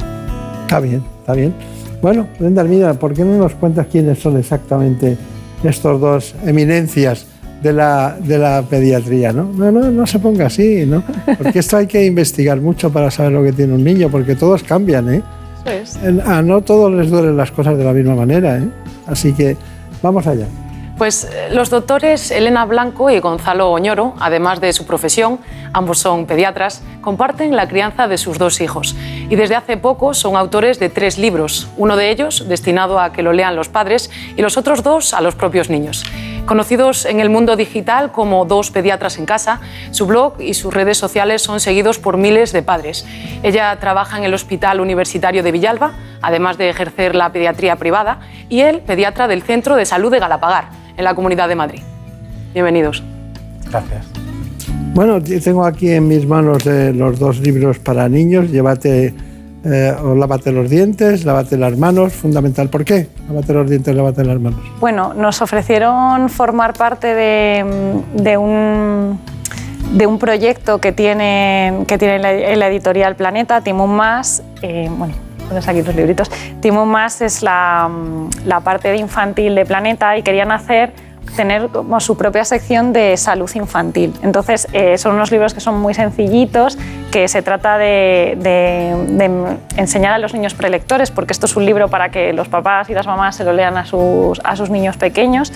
Está 0.63 0.79
bien, 0.79 1.03
está 1.19 1.33
bien. 1.33 1.53
Bueno, 2.01 2.27
Brenda 2.39 2.63
mira, 2.63 2.93
¿por 2.95 3.13
qué 3.13 3.23
no 3.23 3.37
nos 3.37 3.53
cuentas 3.53 3.87
quiénes 3.91 4.19
son 4.19 4.37
exactamente 4.37 5.17
estos 5.63 5.99
dos 5.99 6.35
eminencias 6.45 7.25
de 7.61 7.73
la, 7.73 8.17
de 8.19 8.37
la 8.37 8.61
pediatría, 8.61 9.31
¿no? 9.31 9.45
No, 9.45 9.71
no, 9.71 9.89
no 9.89 10.05
se 10.05 10.19
ponga 10.19 10.47
así, 10.47 10.85
¿no? 10.85 11.03
Porque 11.37 11.59
esto 11.59 11.77
hay 11.77 11.87
que 11.87 12.05
investigar 12.05 12.59
mucho 12.59 12.91
para 12.91 13.09
saber 13.09 13.31
lo 13.31 13.43
que 13.43 13.53
tiene 13.53 13.73
un 13.73 13.83
niño, 13.83 14.09
porque 14.09 14.35
todos 14.35 14.63
cambian, 14.63 15.13
¿eh? 15.13 15.23
A 16.25 16.41
no 16.41 16.61
todos 16.61 16.91
les 16.91 17.09
duelen 17.09 17.37
las 17.37 17.51
cosas 17.51 17.77
de 17.77 17.85
la 17.85 17.93
misma 17.93 18.15
manera, 18.15 18.57
¿eh? 18.57 18.67
Así 19.07 19.31
que 19.31 19.55
vamos 20.01 20.27
allá. 20.27 20.47
Pues 20.97 21.23
eh, 21.23 21.49
los 21.51 21.69
doctores 21.69 22.29
Elena 22.29 22.65
Blanco 22.65 23.09
y 23.09 23.19
Gonzalo 23.19 23.71
Oñoro, 23.71 24.13
además 24.19 24.61
de 24.61 24.73
su 24.73 24.85
profesión, 24.85 25.39
ambos 25.73 25.97
son 25.97 26.27
pediatras, 26.27 26.83
comparten 27.01 27.55
la 27.55 27.67
crianza 27.67 28.07
de 28.07 28.17
sus 28.17 28.37
dos 28.37 28.61
hijos 28.61 28.95
y 29.29 29.35
desde 29.35 29.55
hace 29.55 29.77
poco 29.77 30.13
son 30.13 30.35
autores 30.35 30.79
de 30.79 30.89
tres 30.89 31.17
libros, 31.17 31.67
uno 31.77 31.95
de 31.95 32.11
ellos 32.11 32.47
destinado 32.47 32.99
a 32.99 33.11
que 33.11 33.23
lo 33.23 33.33
lean 33.33 33.55
los 33.55 33.69
padres 33.69 34.11
y 34.37 34.41
los 34.41 34.55
otros 34.55 34.83
dos 34.83 35.13
a 35.13 35.21
los 35.21 35.35
propios 35.35 35.69
niños. 35.69 36.03
Conocidos 36.45 37.05
en 37.05 37.21
el 37.21 37.29
mundo 37.29 37.55
digital 37.55 38.11
como 38.11 38.43
Dos 38.43 38.69
Pediatras 38.69 39.17
en 39.17 39.25
Casa, 39.25 39.61
su 39.91 40.05
blog 40.05 40.41
y 40.41 40.53
sus 40.55 40.73
redes 40.73 40.97
sociales 40.97 41.41
son 41.41 41.61
seguidos 41.61 41.99
por 41.99 42.17
miles 42.17 42.51
de 42.51 42.61
padres. 42.61 43.05
Ella 43.43 43.77
trabaja 43.79 44.17
en 44.17 44.25
el 44.25 44.33
Hospital 44.33 44.81
Universitario 44.81 45.41
de 45.41 45.51
Villalba, 45.53 45.93
además 46.21 46.57
de 46.57 46.69
ejercer 46.69 47.15
la 47.15 47.31
pediatría 47.31 47.77
privada, 47.77 48.19
y 48.49 48.59
él, 48.59 48.81
pediatra 48.81 49.29
del 49.29 49.41
Centro 49.41 49.77
de 49.77 49.85
Salud 49.85 50.11
de 50.11 50.19
Galapagar 50.19 50.69
en 50.97 51.05
la 51.05 51.15
Comunidad 51.15 51.47
de 51.47 51.55
Madrid. 51.55 51.81
Bienvenidos. 52.53 53.01
Gracias. 53.69 54.05
Bueno, 54.93 55.21
tengo 55.23 55.65
aquí 55.65 55.91
en 55.91 56.07
mis 56.07 56.27
manos 56.27 56.67
eh, 56.67 56.91
los 56.93 57.17
dos 57.19 57.39
libros 57.39 57.79
para 57.79 58.07
niños. 58.09 58.51
Llévate 58.51 59.13
eh, 59.65 59.95
lávate 60.15 60.51
los 60.51 60.69
dientes, 60.69 61.23
lávate 61.23 61.57
las 61.57 61.77
manos, 61.77 62.13
fundamental. 62.13 62.69
¿Por 62.69 62.83
qué? 62.83 63.07
Lávate 63.27 63.53
los 63.53 63.69
dientes, 63.69 63.95
lávate 63.95 64.25
las 64.25 64.39
manos. 64.39 64.59
Bueno, 64.79 65.13
nos 65.13 65.41
ofrecieron 65.41 66.29
formar 66.29 66.73
parte 66.73 67.13
de, 67.13 68.37
un 68.37 69.19
de 69.93 70.07
un 70.07 70.19
proyecto 70.19 70.79
que 70.79 70.91
tiene, 70.91 71.85
que 71.87 71.97
tiene 71.97 72.19
la, 72.19 72.67
editorial 72.67 73.15
Planeta, 73.15 73.61
Timón 73.61 73.95
Más. 73.95 74.43
Eh, 74.61 74.89
bueno, 74.97 75.13
pones 75.47 75.67
aquí 75.67 75.81
los 75.81 75.95
libritos. 75.95 76.29
Timón 76.59 76.89
Más 76.89 77.21
es 77.21 77.41
la, 77.41 77.89
la 78.45 78.59
parte 78.59 78.89
de 78.89 78.97
infantil 78.97 79.55
de 79.55 79.65
Planeta 79.65 80.17
y 80.17 80.23
querían 80.23 80.51
hacer 80.51 80.91
tener 81.35 81.69
como 81.69 81.99
su 81.99 82.15
propia 82.15 82.45
sección 82.45 82.93
de 82.93 83.17
salud 83.17 83.49
infantil. 83.55 84.13
Entonces, 84.21 84.67
eh, 84.73 84.97
son 84.97 85.15
unos 85.15 85.31
libros 85.31 85.53
que 85.53 85.59
son 85.59 85.79
muy 85.79 85.93
sencillitos, 85.93 86.77
que 87.11 87.27
se 87.27 87.41
trata 87.41 87.77
de, 87.77 88.37
enseñar 89.77 90.13
a 90.13 90.17
los 90.17 90.33
niños 90.33 90.53
prelectores, 90.53 91.11
porque 91.11 91.33
esto 91.33 91.45
es 91.45 91.55
un 91.55 91.65
libro 91.65 91.87
para 91.87 92.09
que 92.09 92.33
los 92.33 92.47
papás 92.47 92.89
y 92.89 92.93
las 92.93 93.07
mamás 93.07 93.35
se 93.35 93.43
lo 93.43 93.53
lean 93.53 93.77
a 93.77 93.85
sus, 93.85 94.39
a 94.43 94.55
sus 94.55 94.69
niños 94.69 94.97
pequeños, 94.97 95.51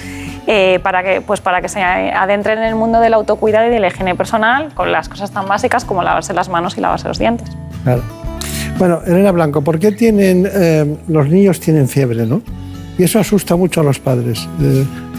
eh, 0.47 0.79
para, 0.81 1.03
que, 1.03 1.21
pues 1.21 1.41
para 1.41 1.61
que 1.61 1.69
se 1.69 1.81
adentren 1.81 2.57
en 2.59 2.65
el 2.65 2.75
mundo 2.75 2.99
del 2.99 3.13
autocuidado 3.13 3.67
y 3.67 3.69
de 3.69 3.79
la 3.79 3.87
higiene 3.87 4.15
personal 4.15 4.73
con 4.73 4.91
las 4.91 5.09
cosas 5.09 5.31
tan 5.31 5.47
básicas 5.47 5.85
como 5.85 6.03
lavarse 6.03 6.33
las 6.33 6.49
manos 6.49 6.77
y 6.77 6.81
lavarse 6.81 7.07
los 7.07 7.19
dientes. 7.19 7.49
Claro. 7.83 8.03
Bueno, 8.77 9.01
Elena 9.05 9.31
Blanco, 9.31 9.61
¿por 9.61 9.79
qué 9.79 9.91
tienen, 9.91 10.47
eh, 10.51 10.97
los 11.07 11.27
niños 11.29 11.59
tienen 11.59 11.87
fiebre, 11.87 12.25
no? 12.25 12.41
Y 12.97 13.03
eso 13.03 13.19
asusta 13.19 13.55
mucho 13.55 13.81
a 13.81 13.83
los 13.83 13.99
padres. 13.99 14.47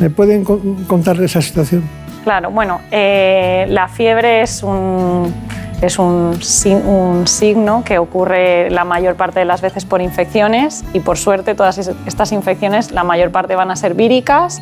¿Me 0.01 0.11
pueden 0.11 0.45
contar 0.45 1.20
esa 1.22 1.41
situación? 1.41 1.83
Claro, 2.24 2.51
bueno, 2.51 2.81
eh, 2.91 3.66
la 3.68 3.89
fiebre 3.89 4.43
es 4.43 4.62
un, 4.62 5.33
es 5.81 5.99
un, 5.99 6.39
un, 6.87 7.26
signo 7.26 7.83
que 7.85 7.99
ocurre 7.99 8.68
la 8.70 8.85
mayor 8.85 9.14
parte 9.14 9.39
de 9.39 9.45
las 9.45 9.62
veces 9.62 9.85
por 9.85 10.03
infecciones 10.03 10.85
y 10.93 11.01
por 11.01 11.16
suerte 11.16 11.55
todas 11.55 11.79
estas 11.79 12.33
infecciones 12.33 12.91
la 12.91 13.05
mayor 13.05 13.31
parte 13.31 13.55
van 13.55 13.70
a 13.70 13.76
ser 13.76 13.95
víricas, 13.95 14.61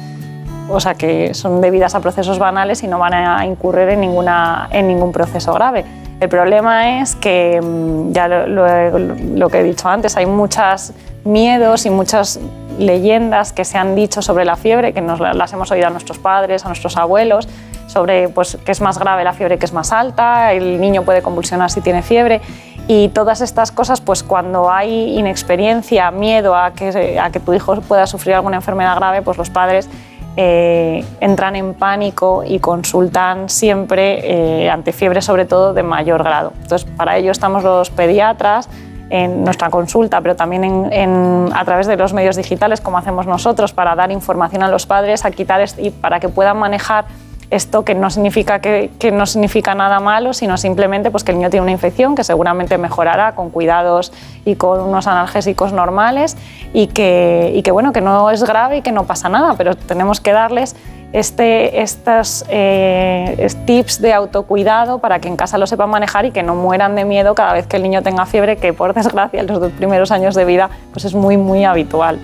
o 0.68 0.78
sea 0.78 0.94
que 0.94 1.32
son 1.34 1.60
debidas 1.60 1.94
a 1.94 2.00
procesos 2.00 2.38
banales 2.38 2.82
y 2.82 2.88
no 2.88 2.98
van 2.98 3.14
a 3.14 3.46
incurrir 3.46 3.88
en, 3.88 4.00
ninguna, 4.00 4.68
en 4.70 4.86
ningún 4.86 5.10
proceso 5.10 5.52
grave. 5.54 5.84
El 6.20 6.28
problema 6.28 7.00
es 7.00 7.14
que, 7.16 7.60
mm, 7.60 8.12
ya 8.12 8.28
lo, 8.28 8.98
lo 8.98 9.48
que 9.48 9.60
he 9.60 9.62
dicho 9.62 9.88
antes, 9.88 10.16
hay 10.16 10.26
muchos 10.26 10.92
miedos 11.26 11.86
y 11.86 11.90
muchas 11.90 12.40
leyendas 12.78 13.52
que 13.52 13.64
se 13.64 13.78
han 13.78 13.94
dicho 13.94 14.22
sobre 14.22 14.44
la 14.44 14.56
fiebre, 14.56 14.92
que 14.92 15.00
nos 15.00 15.20
las 15.20 15.52
hemos 15.52 15.70
oído 15.70 15.86
a 15.86 15.90
nuestros 15.90 16.18
padres, 16.18 16.64
a 16.64 16.68
nuestros 16.68 16.96
abuelos, 16.96 17.48
sobre 17.86 18.28
pues, 18.28 18.58
que 18.64 18.72
es 18.72 18.80
más 18.80 18.98
grave 18.98 19.24
la 19.24 19.32
fiebre 19.32 19.58
que 19.58 19.64
es 19.64 19.72
más 19.72 19.92
alta, 19.92 20.52
el 20.52 20.80
niño 20.80 21.02
puede 21.02 21.22
convulsionar 21.22 21.70
si 21.70 21.80
tiene 21.80 22.02
fiebre. 22.02 22.40
Y 22.88 23.08
todas 23.08 23.40
estas 23.40 23.72
cosas, 23.72 24.00
pues 24.00 24.22
cuando 24.22 24.70
hay 24.70 25.18
inexperiencia, 25.18 26.10
miedo 26.12 26.54
a 26.54 26.72
que, 26.72 27.18
a 27.18 27.30
que 27.30 27.40
tu 27.40 27.52
hijo 27.52 27.80
pueda 27.80 28.06
sufrir 28.06 28.34
alguna 28.34 28.56
enfermedad 28.56 28.94
grave, 28.96 29.22
pues 29.22 29.36
los 29.38 29.50
padres 29.50 29.88
eh, 30.36 31.02
entran 31.20 31.56
en 31.56 31.72
pánico 31.74 32.44
y 32.46 32.58
consultan 32.58 33.48
siempre 33.48 34.64
eh, 34.64 34.70
ante 34.70 34.92
fiebre, 34.92 35.22
sobre 35.22 35.46
todo 35.46 35.72
de 35.72 35.82
mayor 35.82 36.22
grado. 36.22 36.52
Entonces, 36.60 36.86
para 36.96 37.16
ello 37.16 37.32
estamos 37.32 37.64
los 37.64 37.90
pediatras, 37.90 38.68
en 39.10 39.44
nuestra 39.44 39.70
consulta, 39.70 40.20
pero 40.20 40.36
también 40.36 41.50
a 41.54 41.64
través 41.64 41.86
de 41.86 41.96
los 41.96 42.12
medios 42.12 42.36
digitales, 42.36 42.80
como 42.80 42.98
hacemos 42.98 43.26
nosotros, 43.26 43.72
para 43.72 43.94
dar 43.94 44.10
información 44.10 44.62
a 44.62 44.68
los 44.68 44.86
padres, 44.86 45.24
a 45.24 45.30
quitar 45.30 45.64
y 45.78 45.90
para 45.90 46.20
que 46.20 46.28
puedan 46.28 46.58
manejar 46.58 47.06
esto 47.50 47.84
que 47.84 47.94
no 47.94 48.10
significa 48.10 48.60
que, 48.60 48.90
no 49.12 49.24
significa 49.26 49.74
nada 49.74 50.00
malo, 50.00 50.32
sino 50.32 50.56
simplemente 50.56 51.10
pues, 51.10 51.22
que 51.22 51.30
el 51.30 51.38
niño 51.38 51.50
tiene 51.50 51.62
una 51.62 51.70
infección 51.70 52.14
que 52.14 52.24
seguramente 52.24 52.76
mejorará 52.78 53.34
con 53.36 53.50
cuidados 53.50 54.12
y 54.44 54.56
con 54.56 54.80
unos 54.80 55.06
analgésicos 55.06 55.72
normales 55.72 56.36
y 56.72 56.86
y 56.86 57.62
que, 57.62 57.70
bueno, 57.72 57.92
que 57.92 58.00
no 58.00 58.30
es 58.30 58.42
grave 58.42 58.78
y 58.78 58.82
que 58.82 58.92
no 58.92 59.04
pasa 59.04 59.28
nada, 59.28 59.54
pero 59.56 59.76
tenemos 59.76 60.20
que 60.20 60.32
darles 60.32 60.74
este, 61.12 61.82
estos 61.82 62.44
eh, 62.48 63.48
tips 63.64 64.00
de 64.00 64.12
autocuidado 64.12 64.98
para 64.98 65.18
que 65.18 65.28
en 65.28 65.36
casa 65.36 65.58
lo 65.58 65.66
sepan 65.66 65.90
manejar 65.90 66.26
y 66.26 66.30
que 66.30 66.42
no 66.42 66.54
mueran 66.54 66.94
de 66.94 67.04
miedo 67.04 67.34
cada 67.34 67.52
vez 67.52 67.66
que 67.66 67.76
el 67.76 67.82
niño 67.82 68.02
tenga 68.02 68.26
fiebre, 68.26 68.56
que 68.56 68.72
por 68.72 68.94
desgracia 68.94 69.40
en 69.40 69.46
los 69.46 69.60
dos 69.60 69.72
primeros 69.72 70.10
años 70.10 70.34
de 70.34 70.44
vida 70.44 70.70
pues 70.92 71.04
es 71.04 71.14
muy, 71.14 71.36
muy 71.36 71.64
habitual. 71.64 72.18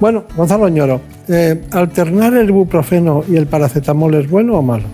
Bueno, 0.00 0.24
Gonzalo 0.36 0.68
Ñoro, 0.68 1.00
eh, 1.28 1.64
¿alternar 1.72 2.34
el 2.34 2.48
ibuprofeno 2.48 3.24
y 3.28 3.36
el 3.36 3.46
paracetamol 3.46 4.14
es 4.14 4.28
bueno 4.28 4.58
o 4.58 4.62
malo? 4.62 4.84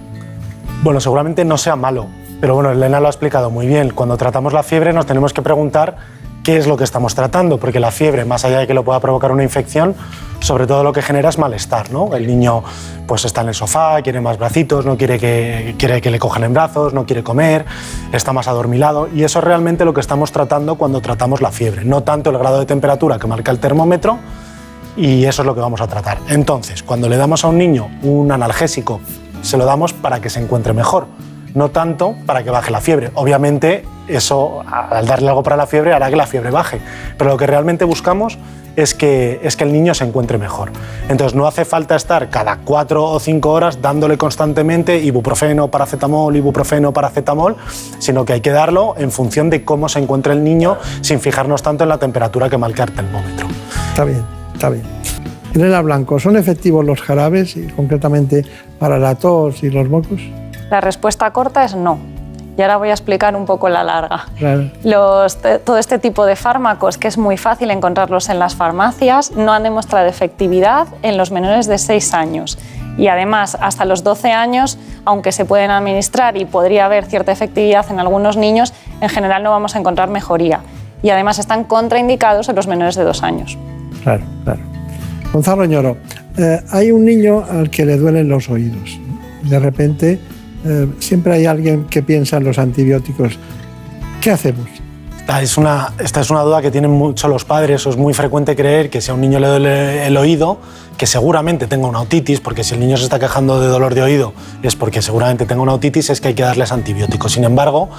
Bueno, 0.83 1.01
seguramente 1.01 1.45
no 1.45 1.59
sea 1.59 1.76
malo, 1.76 2.07
pero 2.41 2.55
bueno, 2.55 2.70
Elena 2.70 3.01
lo 3.01 3.07
ha 3.07 3.11
explicado 3.11 3.51
muy 3.51 3.66
bien. 3.66 3.91
Cuando 3.91 4.16
tratamos 4.16 4.53
la 4.53 4.62
fiebre 4.62 4.93
nos 4.93 5.07
tenemos 5.07 5.33
que 5.33 5.43
preguntar 5.43 5.97
qué 6.43 6.57
es 6.57 6.66
lo 6.66 6.76
que 6.76 6.84
estamos 6.84 7.14
tratando, 7.14 7.59
porque 7.59 7.80
la 7.80 7.91
fiebre, 7.91 8.24
más 8.24 8.45
allá 8.45 8.61
de 8.61 8.66
que 8.66 8.74
lo 8.74 8.84
pueda 8.84 9.01
provocar 9.01 9.32
una 9.32 9.43
infección, 9.43 9.95
sobre 10.41 10.66
todo 10.66 10.82
lo 10.82 10.93
que 10.93 11.03
genera 11.03 11.28
es 11.28 11.38
malestar, 11.38 11.91
¿no? 11.91 12.14
El 12.14 12.26
niño 12.26 12.62
pues 13.07 13.24
está 13.24 13.43
en 13.43 13.49
el 13.49 13.55
sofá, 13.55 14.01
quiere 14.03 14.20
más 14.20 14.38
bracitos, 14.38 14.86
no 14.86 14.97
quiere 14.97 15.18
que, 15.18 15.74
quiere 15.78 16.01
que 16.01 16.11
le 16.11 16.18
cojan 16.18 16.45
en 16.45 16.55
brazos, 16.55 16.95
no 16.95 17.05
quiere 17.05 17.22
comer, 17.22 17.66
está 18.12 18.32
más 18.32 18.49
adormilado 18.49 19.09
y 19.12 19.24
eso 19.24 19.41
es 19.41 19.45
realmente 19.45 19.84
lo 19.84 19.93
que 19.93 20.01
estamos 20.01 20.32
tratando 20.32 20.76
cuando 20.76 21.01
tratamos 21.01 21.41
la 21.43 21.51
fiebre, 21.51 21.84
no 21.84 22.03
tanto 22.03 22.30
el 22.30 22.38
grado 22.38 22.59
de 22.59 22.66
temperatura 22.66 23.18
que 23.18 23.26
marca 23.26 23.51
el 23.51 23.59
termómetro 23.59 24.18
y 24.97 25.24
eso 25.24 25.43
es 25.43 25.47
lo 25.47 25.55
que 25.55 25.61
vamos 25.61 25.80
a 25.80 25.88
tratar. 25.88 26.18
Entonces, 26.28 26.82
cuando 26.82 27.09
le 27.09 27.16
damos 27.16 27.45
a 27.45 27.49
un 27.49 27.59
niño 27.59 27.88
un 28.03 28.32
analgésico, 28.32 29.01
se 29.43 29.57
lo 29.57 29.64
damos 29.64 29.93
para 29.93 30.20
que 30.20 30.30
se 30.30 30.41
encuentre 30.41 30.72
mejor, 30.72 31.07
no 31.55 31.70
tanto 31.70 32.14
para 32.26 32.43
que 32.43 32.51
baje 32.51 32.70
la 32.70 32.80
fiebre. 32.80 33.11
Obviamente, 33.14 33.84
eso 34.17 34.63
al 34.67 35.07
darle 35.07 35.29
algo 35.29 35.43
para 35.43 35.57
la 35.57 35.67
fiebre 35.67 35.93
hará 35.93 36.11
que 36.11 36.17
la 36.17 36.27
fiebre 36.27 36.51
baje, 36.51 36.81
pero 37.17 37.31
lo 37.31 37.37
que 37.37 37.47
realmente 37.47 37.85
buscamos 37.85 38.39
es 38.77 38.95
que, 38.95 39.41
es 39.43 39.57
que 39.57 39.65
el 39.65 39.73
niño 39.73 39.95
se 39.95 40.05
encuentre 40.05 40.39
mejor. 40.39 40.71
Entonces 41.09 41.35
no 41.35 41.47
hace 41.47 41.65
falta 41.65 41.97
estar 41.97 42.31
cada 42.31 42.59
cuatro 42.59 43.05
o 43.05 43.21
cinco 43.21 43.51
horas 43.51 43.83
dándole 43.83 44.17
constantemente 44.17 44.99
ibuprofeno, 44.99 45.69
paracetamol, 45.69 46.37
ibuprofeno, 46.37 46.93
paracetamol, 46.93 47.57
sino 47.99 48.25
que 48.25 48.35
hay 48.35 48.41
que 48.41 48.51
darlo 48.51 48.95
en 48.97 49.11
función 49.11 49.51
de 49.51 49.65
cómo 49.65 49.89
se 49.89 49.99
encuentra 49.99 50.33
el 50.33 50.45
niño 50.45 50.77
sin 51.01 51.21
fijarnos 51.21 51.63
tanto 51.63 51.85
en 51.85 51.89
la 51.89 51.99
temperatura 51.99 52.49
que 52.49 52.59
marca 52.59 52.85
el 52.85 52.93
termómetro. 52.93 53.49
Está 53.91 54.05
bien, 54.05 54.25
está 54.55 54.71
bien. 54.71 54.85
Elena 55.55 55.81
Blanco, 55.83 56.21
¿son 56.21 56.37
efectivos 56.37 56.85
los 56.85 57.01
jarabes 57.01 57.57
y 57.57 57.67
concretamente 57.67 58.45
para 58.79 58.99
la 58.99 59.17
tos 59.17 59.65
y 59.65 59.71
los 59.71 59.89
mocos? 59.89 60.21
La 60.71 60.81
respuesta 60.81 61.33
corta 61.33 61.65
es 61.65 61.75
no 61.75 62.20
y 62.61 62.63
ahora 62.63 62.77
voy 62.77 62.91
a 62.91 62.93
explicar 62.93 63.35
un 63.37 63.47
poco 63.47 63.71
la 63.71 63.83
larga. 63.83 64.27
todo 65.65 65.79
este 65.79 65.99
tipo 65.99 66.27
de 66.27 66.37
fármacos, 66.37 66.99
que 66.99 67.09
es 67.09 67.17
muy 67.17 67.39
fácil 67.39 67.71
encontrarlos 67.71 68.29
en 68.29 68.39
las 68.39 68.55
farmacias, 68.55 69.33
no 69.33 69.55
han 69.55 69.63
demostrado 69.63 70.07
efectividad 70.07 70.87
en 71.01 71.17
los 71.17 71.31
menores 71.31 71.67
de 71.67 71.79
6 71.79 72.13
años. 72.13 72.59
Y 72.99 73.09
además, 73.09 73.57
hasta 73.59 73.87
los 73.87 74.05
12 74.05 74.33
años, 74.33 74.79
aunque 75.07 75.33
se 75.33 75.47
pueden 75.47 75.71
administrar 75.71 76.37
y 76.37 76.45
podría 76.45 76.85
haber 76.85 77.07
cierta 77.07 77.33
efectividad 77.33 77.91
en 77.91 77.99
algunos 77.99 78.37
niños, 78.37 78.75
en 79.01 79.09
general 79.09 79.43
no 79.43 79.51
vamos 79.51 79.75
a 79.75 79.79
encontrar 79.79 80.11
mejoría. 80.11 80.61
Y 81.03 81.09
además 81.09 81.39
están 81.39 81.65
contraindicados 81.65 82.51
en 82.51 82.57
los 82.57 82.67
menores 82.67 82.95
de 82.95 83.05
2 83.05 83.23
años. 83.23 83.57
Claro, 84.03 84.25
claro. 84.45 84.61
Gonzalo 85.33 85.65
Ñoro, 85.65 85.97
eh, 86.37 86.61
hay 86.73 86.91
un 86.91 87.07
niño 87.07 87.43
al 87.51 87.71
que 87.71 87.87
le 87.87 87.97
duelen 87.97 88.29
los 88.29 88.51
oídos. 88.51 89.01
De 89.45 89.59
repente 89.59 90.21
eh, 90.65 90.87
siempre 90.99 91.35
hay 91.35 91.47
alguien 91.47 91.85
que 91.85 92.03
piensa 92.03 92.37
en 92.37 92.45
los 92.45 92.59
antibióticos. 92.59 93.39
¿Qué 94.21 94.31
hacemos? 94.31 94.80
Esta 95.31 95.43
es, 95.43 95.57
una, 95.59 95.93
esta 96.01 96.20
es 96.22 96.31
una 96.31 96.41
duda 96.41 96.61
que 96.61 96.72
tienen 96.72 96.91
mucho 96.91 97.28
los 97.28 97.45
padres. 97.45 97.87
Es 97.87 97.97
muy 97.97 98.14
frecuente 98.14 98.57
creer 98.57 98.91
que 98.91 99.01
si 99.01 99.12
a 99.12 99.14
un 99.14 99.20
niño 99.20 99.39
le 99.39 99.47
duele 99.47 100.05
el 100.05 100.16
oído, 100.16 100.59
que 100.99 101.07
seguramente 101.07 101.68
tenga 101.68 101.87
una 101.87 102.01
otitis, 102.01 102.41
porque 102.41 102.64
si 102.64 102.74
el 102.74 102.81
niño 102.81 102.97
se 102.97 103.05
está 103.05 103.20
quejando 103.20 103.61
de 103.61 103.68
dolor 103.68 103.95
de 103.95 104.03
oído 104.03 104.33
es 104.64 104.74
porque 104.74 105.03
seguramente 105.03 105.47
tenga 105.47 105.62
una 105.62 105.72
otitis, 105.72 106.11
es 106.11 106.20
que 106.20 106.28
hay 106.28 106.35
que 106.35 106.43
darles 106.43 106.72
antibióticos. 106.72 107.31
Sin 107.31 107.45
embargo, 107.45 107.91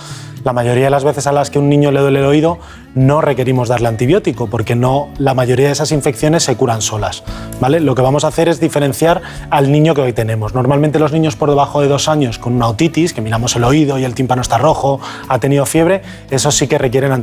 la 0.43 0.53
mayoría 0.53 0.85
de 0.85 0.89
las 0.89 1.03
veces 1.03 1.27
a 1.27 1.31
las 1.31 1.49
que 1.49 1.59
un 1.59 1.69
niño 1.69 1.91
le 1.91 1.99
duele 1.99 2.19
el 2.19 2.25
oído 2.25 2.59
no 2.95 3.21
requerimos 3.21 3.69
darle 3.69 3.87
antibiótico 3.87 4.47
porque 4.47 4.75
no 4.75 5.09
la 5.17 5.33
mayoría 5.33 5.67
de 5.67 5.71
esas 5.71 5.91
infecciones 5.91 6.43
se 6.43 6.55
curan 6.55 6.81
solas, 6.81 7.23
¿vale? 7.59 7.79
Lo 7.79 7.95
que 7.95 8.01
vamos 8.01 8.23
a 8.23 8.27
hacer 8.27 8.49
es 8.49 8.59
diferenciar 8.59 9.21
al 9.49 9.71
niño 9.71 9.93
que 9.93 10.01
hoy 10.01 10.13
tenemos. 10.13 10.53
Normalmente 10.53 10.99
los 10.99 11.11
niños 11.11 11.35
por 11.35 11.49
debajo 11.49 11.81
de 11.81 11.87
dos 11.87 12.09
años 12.09 12.37
con 12.37 12.53
una 12.53 12.67
otitis, 12.67 13.13
que 13.13 13.21
miramos 13.21 13.55
el 13.55 13.63
oído 13.63 13.97
y 13.97 14.03
el 14.03 14.13
tímpano 14.13 14.41
está 14.41 14.57
rojo, 14.57 14.99
ha 15.27 15.39
tenido 15.39 15.65
fiebre, 15.65 16.01
esos 16.29 16.55
sí 16.55 16.67
que 16.67 16.77
requieren 16.77 17.11
antibióticos. 17.11 17.20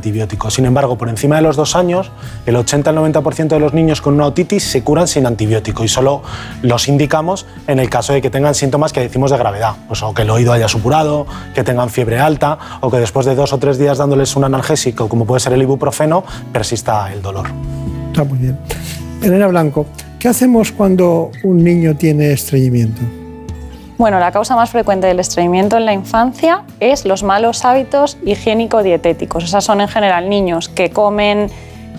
Sin 0.50 0.64
embargo, 0.64 0.96
por 0.96 1.08
encima 1.08 1.36
de 1.36 1.42
los 1.42 1.56
dos 1.56 1.76
años, 1.76 2.10
el 2.46 2.56
80 2.56 2.90
al 2.90 2.96
90% 2.96 3.48
de 3.48 3.60
los 3.60 3.74
niños 3.74 4.00
con 4.00 4.14
una 4.14 4.26
otitis 4.26 4.62
se 4.62 4.82
curan 4.82 5.08
sin 5.08 5.26
antibiótico 5.26 5.84
y 5.84 5.88
solo 5.88 6.22
los 6.62 6.88
indicamos 6.88 7.46
en 7.66 7.78
el 7.78 7.90
caso 7.90 8.12
de 8.12 8.22
que 8.22 8.30
tengan 8.30 8.54
síntomas 8.54 8.92
que 8.92 9.00
decimos 9.00 9.30
de 9.30 9.38
gravedad, 9.38 9.74
pues 9.86 10.02
o 10.02 10.14
que 10.14 10.22
el 10.22 10.30
oído 10.30 10.52
haya 10.52 10.68
supurado, 10.68 11.26
que 11.54 11.64
tengan 11.64 11.90
fiebre 11.90 12.18
alta 12.18 12.58
o 12.80 12.90
que 12.90 12.98
después 12.98 13.26
de 13.26 13.34
dos 13.34 13.52
o 13.52 13.58
tres 13.58 13.78
días 13.78 13.98
dándoles 13.98 14.36
un 14.36 14.44
analgésico, 14.44 15.08
como 15.08 15.24
puede 15.24 15.40
ser 15.40 15.52
el 15.52 15.62
ibuprofeno, 15.62 16.24
persista 16.52 17.12
el 17.12 17.22
dolor. 17.22 17.46
Está 18.08 18.24
muy 18.24 18.38
bien. 18.38 18.58
Elena 19.22 19.48
Blanco, 19.48 19.86
¿qué 20.18 20.28
hacemos 20.28 20.72
cuando 20.72 21.30
un 21.42 21.62
niño 21.62 21.96
tiene 21.96 22.32
estreñimiento? 22.32 23.17
Bueno, 23.98 24.20
la 24.20 24.30
causa 24.30 24.54
más 24.54 24.70
frecuente 24.70 25.08
del 25.08 25.18
estreñimiento 25.18 25.76
en 25.76 25.84
la 25.84 25.92
infancia 25.92 26.62
es 26.78 27.04
los 27.04 27.24
malos 27.24 27.64
hábitos 27.64 28.16
higiénico-dietéticos. 28.24 29.42
Esas 29.42 29.64
son 29.64 29.80
en 29.80 29.88
general 29.88 30.28
niños 30.28 30.68
que 30.68 30.90
comen 30.90 31.50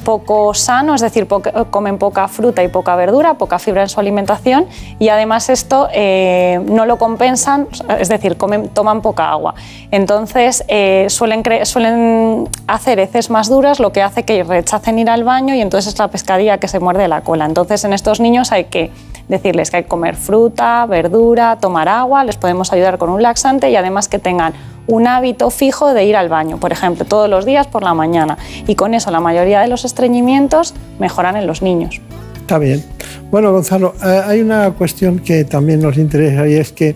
poco 0.05 0.53
sano, 0.53 0.95
es 0.95 1.01
decir, 1.01 1.27
comen 1.69 1.97
poca 1.97 2.29
fruta 2.29 2.63
y 2.63 2.69
poca 2.69 2.95
verdura, 2.95 3.33
poca 3.33 3.59
fibra 3.59 3.81
en 3.81 3.89
su 3.89 3.99
alimentación 3.99 4.65
y 4.97 5.09
además 5.09 5.49
esto 5.49 5.89
eh, 5.93 6.61
no 6.67 6.85
lo 6.85 6.97
compensan, 6.97 7.67
es 7.99 8.07
decir, 8.07 8.37
toman 8.73 9.01
poca 9.01 9.29
agua. 9.29 9.55
Entonces 9.91 10.63
eh, 10.69 11.07
suelen, 11.09 11.43
suelen 11.63 12.47
hacer 12.65 12.99
heces 12.99 13.29
más 13.29 13.49
duras, 13.49 13.81
lo 13.81 13.91
que 13.91 14.01
hace 14.01 14.23
que 14.23 14.41
rechacen 14.45 14.99
ir 14.99 15.09
al 15.09 15.25
baño 15.25 15.53
y 15.53 15.59
entonces 15.59 15.93
es 15.93 15.99
la 15.99 16.07
pescadilla 16.07 16.59
que 16.59 16.69
se 16.69 16.79
muerde 16.79 17.09
la 17.09 17.21
cola. 17.21 17.45
Entonces 17.45 17.83
en 17.83 17.91
estos 17.91 18.21
niños 18.21 18.53
hay 18.53 18.63
que 18.63 18.89
decirles 19.29 19.71
que 19.71 19.77
hay 19.77 19.83
que 19.83 19.89
comer 19.89 20.15
fruta, 20.15 20.85
verdura, 20.85 21.57
tomar 21.61 21.87
agua, 21.87 22.25
les 22.25 22.35
podemos 22.35 22.73
ayudar 22.73 22.97
con 22.97 23.09
un 23.09 23.21
laxante 23.21 23.69
y 23.69 23.75
además 23.77 24.09
que 24.09 24.19
tengan 24.19 24.53
un 24.87 25.07
hábito 25.07 25.51
fijo 25.51 25.93
de 25.93 26.03
ir 26.03 26.17
al 26.17 26.29
baño, 26.29 26.59
por 26.59 26.71
ejemplo, 26.71 27.05
todos 27.05 27.29
los 27.29 27.45
días 27.45 27.67
por 27.67 27.83
la 27.83 27.93
mañana. 27.93 28.37
Y 28.67 28.75
con 28.75 28.93
eso 28.93 29.11
la 29.11 29.19
mayoría 29.19 29.61
de 29.61 29.67
los 29.67 29.85
estreñimientos 29.85 30.73
mejoran 30.99 31.37
en 31.37 31.45
los 31.45 31.61
niños. 31.61 32.01
Está 32.35 32.57
bien. 32.57 32.83
Bueno, 33.29 33.51
Gonzalo, 33.51 33.93
eh, 34.03 34.21
hay 34.25 34.41
una 34.41 34.71
cuestión 34.71 35.19
que 35.19 35.45
también 35.45 35.81
nos 35.81 35.97
interesa 35.97 36.47
y 36.47 36.55
es 36.55 36.71
que 36.71 36.95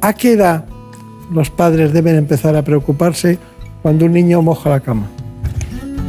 ¿a 0.00 0.14
qué 0.14 0.32
edad 0.32 0.64
los 1.30 1.50
padres 1.50 1.92
deben 1.92 2.16
empezar 2.16 2.56
a 2.56 2.62
preocuparse 2.62 3.38
cuando 3.82 4.06
un 4.06 4.12
niño 4.12 4.40
moja 4.40 4.70
la 4.70 4.80
cama? 4.80 5.06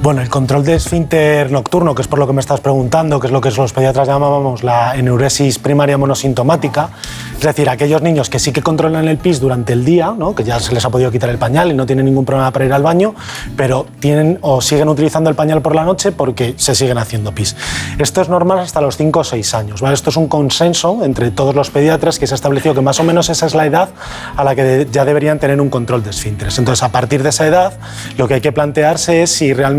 Bueno, 0.07 0.21
el 0.21 0.29
control 0.29 0.63
de 0.63 0.75
esfínter 0.75 1.51
nocturno, 1.51 1.93
que 1.93 2.01
es 2.01 2.07
por 2.07 2.17
lo 2.17 2.27
que 2.27 2.33
me 2.33 2.39
estás 2.39 2.61
preguntando, 2.61 3.19
que 3.19 3.27
es 3.27 3.33
lo 3.33 3.41
que 3.41 3.51
los 3.51 3.73
pediatras 3.73 4.07
llamábamos 4.07 4.63
la 4.63 4.95
enuresis 4.95 5.59
primaria 5.59 5.97
monosintomática, 5.97 6.91
es 7.35 7.41
decir, 7.41 7.69
aquellos 7.69 8.01
niños 8.01 8.29
que 8.29 8.39
sí 8.39 8.51
que 8.51 8.61
controlan 8.61 9.07
el 9.07 9.17
pis 9.17 9.39
durante 9.39 9.73
el 9.73 9.83
día, 9.83 10.13
que 10.35 10.43
ya 10.43 10.59
se 10.59 10.73
les 10.73 10.85
ha 10.85 10.89
podido 10.89 11.11
quitar 11.11 11.29
el 11.29 11.37
pañal 11.37 11.71
y 11.71 11.73
no 11.73 11.85
tienen 11.85 12.05
ningún 12.05 12.25
problema 12.25 12.51
para 12.51 12.65
ir 12.65 12.73
al 12.73 12.83
baño, 12.83 13.15
pero 13.55 13.85
tienen 13.99 14.39
o 14.41 14.61
siguen 14.61 14.87
utilizando 14.89 15.29
el 15.29 15.35
pañal 15.35 15.61
por 15.61 15.75
la 15.75 15.83
noche 15.83 16.11
porque 16.11 16.55
se 16.57 16.73
siguen 16.73 16.97
haciendo 16.97 17.33
pis. 17.33 17.55
Esto 17.99 18.21
es 18.21 18.29
normal 18.29 18.59
hasta 18.59 18.81
los 18.81 18.97
5 18.97 19.19
o 19.19 19.23
6 19.23 19.53
años. 19.55 19.81
Esto 19.81 20.09
es 20.09 20.17
un 20.17 20.27
consenso 20.27 21.03
entre 21.03 21.31
todos 21.31 21.53
los 21.53 21.69
pediatras 21.69 22.17
que 22.17 22.27
se 22.27 22.33
ha 22.33 22.35
establecido 22.35 22.73
que 22.73 22.81
más 22.81 22.99
o 22.99 23.03
menos 23.03 23.29
esa 23.29 23.45
es 23.45 23.53
la 23.55 23.65
edad 23.65 23.89
a 24.35 24.43
la 24.43 24.55
que 24.55 24.87
ya 24.91 25.05
deberían 25.05 25.37
tener 25.37 25.59
un 25.59 25.69
control 25.69 26.03
de 26.03 26.11
esfínteres. 26.11 26.57
Entonces, 26.57 26.81
a 26.83 26.89
partir 26.89 27.23
de 27.23 27.29
esa 27.29 27.45
edad, 27.45 27.73
lo 28.17 28.27
que 28.27 28.35
hay 28.35 28.41
que 28.41 28.51
plantearse 28.51 29.21
es 29.21 29.31
si 29.31 29.53
realmente 29.53 29.76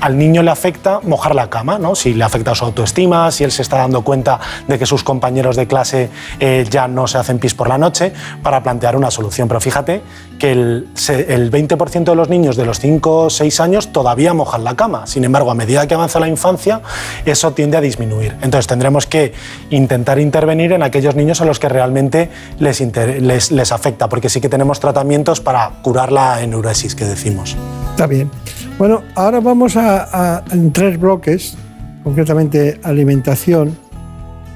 al 0.00 0.16
niño 0.16 0.42
le 0.42 0.50
afecta 0.50 1.00
mojar 1.02 1.34
la 1.34 1.50
cama, 1.50 1.78
¿no? 1.78 1.94
si 1.94 2.14
le 2.14 2.24
afecta 2.24 2.54
su 2.54 2.64
autoestima, 2.64 3.30
si 3.30 3.44
él 3.44 3.52
se 3.52 3.62
está 3.62 3.78
dando 3.78 4.02
cuenta 4.02 4.38
de 4.66 4.78
que 4.78 4.86
sus 4.86 5.02
compañeros 5.02 5.56
de 5.56 5.66
clase 5.66 6.10
eh, 6.40 6.64
ya 6.70 6.88
no 6.88 7.06
se 7.06 7.18
hacen 7.18 7.38
pis 7.38 7.54
por 7.54 7.68
la 7.68 7.78
noche, 7.78 8.12
para 8.42 8.62
plantear 8.62 8.96
una 8.96 9.10
solución. 9.10 9.48
Pero 9.48 9.60
fíjate 9.60 10.02
que 10.38 10.52
el, 10.52 10.88
el 11.08 11.50
20% 11.50 12.04
de 12.04 12.14
los 12.14 12.28
niños 12.28 12.56
de 12.56 12.64
los 12.64 12.78
5 12.80 13.16
o 13.24 13.30
6 13.30 13.60
años 13.60 13.92
todavía 13.92 14.34
mojan 14.34 14.64
la 14.64 14.74
cama. 14.76 15.06
Sin 15.06 15.24
embargo, 15.24 15.50
a 15.50 15.54
medida 15.54 15.86
que 15.86 15.94
avanza 15.94 16.20
la 16.20 16.28
infancia, 16.28 16.80
eso 17.24 17.52
tiende 17.52 17.76
a 17.76 17.80
disminuir. 17.80 18.36
Entonces 18.42 18.66
tendremos 18.66 19.06
que 19.06 19.32
intentar 19.70 20.18
intervenir 20.18 20.72
en 20.72 20.82
aquellos 20.82 21.14
niños 21.14 21.40
a 21.40 21.44
los 21.44 21.58
que 21.58 21.68
realmente 21.68 22.30
les, 22.58 22.80
les, 22.80 23.50
les 23.50 23.72
afecta, 23.72 24.08
porque 24.08 24.28
sí 24.28 24.40
que 24.40 24.48
tenemos 24.48 24.80
tratamientos 24.80 25.40
para 25.40 25.70
curar 25.82 26.12
la 26.12 26.40
enuresis 26.42 26.94
que 26.94 27.04
decimos. 27.04 27.56
Está 27.90 28.06
bien. 28.06 28.30
Bueno, 28.78 29.02
ahora 29.16 29.40
vamos 29.40 29.76
a, 29.76 30.44
en 30.52 30.72
tres 30.72 31.00
bloques, 31.00 31.56
concretamente 32.04 32.78
alimentación, 32.84 33.76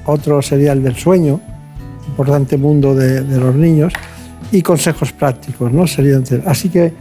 otro 0.05 0.41
sería 0.41 0.71
el 0.71 0.81
del 0.81 0.95
sueño, 0.95 1.41
importante 2.07 2.55
mundo 2.55 2.95
de, 2.95 3.21
los 3.21 3.53
niños, 3.53 3.91
y 4.49 4.61
consejos 4.61 5.11
prácticos, 5.11 5.73
¿no? 5.73 5.85
Sería 5.87 6.21
Así 6.45 6.69
que, 6.69 6.93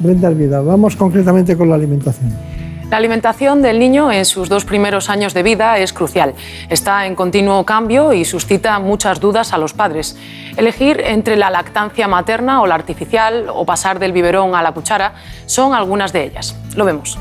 Brenda 0.00 0.28
Vida, 0.28 0.60
vamos 0.60 0.94
concretamente 0.94 1.56
con 1.56 1.70
la 1.70 1.76
alimentación. 1.76 2.51
La 2.92 2.98
alimentación 2.98 3.62
del 3.62 3.78
niño 3.78 4.12
en 4.12 4.26
sus 4.26 4.50
dos 4.50 4.66
primeros 4.66 5.08
años 5.08 5.32
de 5.32 5.42
vida 5.42 5.78
es 5.78 5.94
crucial. 5.94 6.34
Está 6.68 7.06
en 7.06 7.14
continuo 7.14 7.64
cambio 7.64 8.12
y 8.12 8.26
suscita 8.26 8.78
muchas 8.80 9.18
dudas 9.18 9.54
a 9.54 9.56
los 9.56 9.72
padres. 9.72 10.14
Elegir 10.58 11.00
entre 11.02 11.36
la 11.36 11.48
lactancia 11.48 12.06
materna 12.06 12.60
o 12.60 12.66
la 12.66 12.74
artificial 12.74 13.46
o 13.48 13.64
pasar 13.64 13.98
del 13.98 14.12
biberón 14.12 14.54
a 14.54 14.60
la 14.60 14.72
cuchara 14.72 15.14
son 15.46 15.72
algunas 15.72 16.12
de 16.12 16.24
ellas. 16.24 16.54
Lo 16.76 16.84
vemos. 16.84 17.18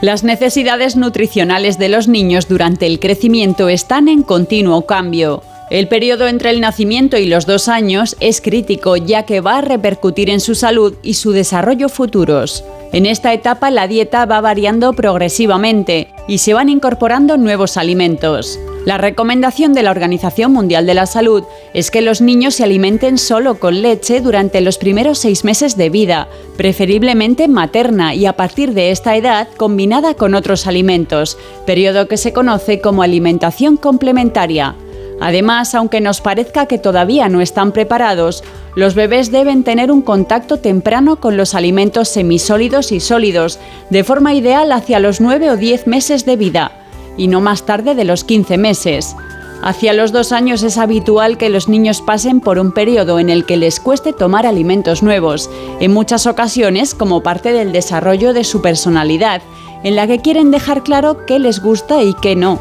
Las 0.00 0.24
necesidades 0.24 0.96
nutricionales 0.96 1.78
de 1.78 1.90
los 1.90 2.08
niños 2.08 2.48
durante 2.48 2.86
el 2.86 2.98
crecimiento 2.98 3.68
están 3.68 4.08
en 4.08 4.24
continuo 4.24 4.84
cambio. 4.84 5.44
El 5.70 5.86
periodo 5.86 6.26
entre 6.26 6.50
el 6.50 6.60
nacimiento 6.60 7.16
y 7.18 7.26
los 7.26 7.46
dos 7.46 7.68
años 7.68 8.16
es 8.18 8.40
crítico 8.40 8.96
ya 8.96 9.22
que 9.22 9.40
va 9.40 9.58
a 9.58 9.60
repercutir 9.60 10.28
en 10.28 10.40
su 10.40 10.56
salud 10.56 10.96
y 11.04 11.14
su 11.14 11.30
desarrollo 11.30 11.88
futuros. 11.88 12.64
En 12.92 13.06
esta 13.06 13.32
etapa 13.32 13.70
la 13.70 13.88
dieta 13.88 14.24
va 14.26 14.40
variando 14.40 14.92
progresivamente 14.92 16.08
y 16.28 16.38
se 16.38 16.54
van 16.54 16.68
incorporando 16.68 17.36
nuevos 17.36 17.76
alimentos. 17.76 18.58
La 18.84 18.98
recomendación 18.98 19.72
de 19.72 19.82
la 19.82 19.90
Organización 19.90 20.52
Mundial 20.52 20.84
de 20.84 20.92
la 20.92 21.06
Salud 21.06 21.42
es 21.72 21.90
que 21.90 22.02
los 22.02 22.20
niños 22.20 22.54
se 22.54 22.64
alimenten 22.64 23.16
solo 23.16 23.58
con 23.58 23.80
leche 23.80 24.20
durante 24.20 24.60
los 24.60 24.76
primeros 24.76 25.18
seis 25.18 25.42
meses 25.42 25.76
de 25.78 25.88
vida, 25.88 26.28
preferiblemente 26.58 27.48
materna 27.48 28.14
y 28.14 28.26
a 28.26 28.34
partir 28.34 28.74
de 28.74 28.90
esta 28.90 29.16
edad 29.16 29.48
combinada 29.56 30.14
con 30.14 30.34
otros 30.34 30.66
alimentos, 30.66 31.38
periodo 31.64 32.08
que 32.08 32.18
se 32.18 32.34
conoce 32.34 32.80
como 32.82 33.02
alimentación 33.02 33.78
complementaria. 33.78 34.74
Además, 35.20 35.74
aunque 35.74 36.02
nos 36.02 36.20
parezca 36.20 36.66
que 36.66 36.78
todavía 36.78 37.30
no 37.30 37.40
están 37.40 37.72
preparados, 37.72 38.44
los 38.74 38.94
bebés 38.94 39.30
deben 39.30 39.62
tener 39.62 39.92
un 39.92 40.02
contacto 40.02 40.58
temprano 40.58 41.16
con 41.16 41.36
los 41.36 41.54
alimentos 41.54 42.08
semisólidos 42.08 42.92
y 42.92 43.00
sólidos, 43.00 43.58
de 43.90 44.04
forma 44.04 44.34
ideal 44.34 44.72
hacia 44.72 44.98
los 44.98 45.20
9 45.20 45.50
o 45.50 45.56
10 45.56 45.86
meses 45.86 46.24
de 46.26 46.36
vida, 46.36 46.72
y 47.16 47.28
no 47.28 47.40
más 47.40 47.64
tarde 47.64 47.94
de 47.94 48.04
los 48.04 48.24
15 48.24 48.58
meses. 48.58 49.14
Hacia 49.62 49.94
los 49.94 50.12
dos 50.12 50.32
años 50.32 50.62
es 50.62 50.76
habitual 50.76 51.38
que 51.38 51.48
los 51.48 51.68
niños 51.68 52.02
pasen 52.02 52.40
por 52.40 52.58
un 52.58 52.72
periodo 52.72 53.18
en 53.18 53.30
el 53.30 53.46
que 53.46 53.56
les 53.56 53.80
cueste 53.80 54.12
tomar 54.12 54.44
alimentos 54.44 55.02
nuevos, 55.02 55.48
en 55.80 55.92
muchas 55.92 56.26
ocasiones 56.26 56.94
como 56.94 57.22
parte 57.22 57.52
del 57.52 57.72
desarrollo 57.72 58.34
de 58.34 58.44
su 58.44 58.60
personalidad, 58.60 59.40
en 59.82 59.96
la 59.96 60.06
que 60.06 60.18
quieren 60.18 60.50
dejar 60.50 60.82
claro 60.82 61.24
qué 61.26 61.38
les 61.38 61.60
gusta 61.60 62.02
y 62.02 62.14
qué 62.14 62.36
no 62.36 62.60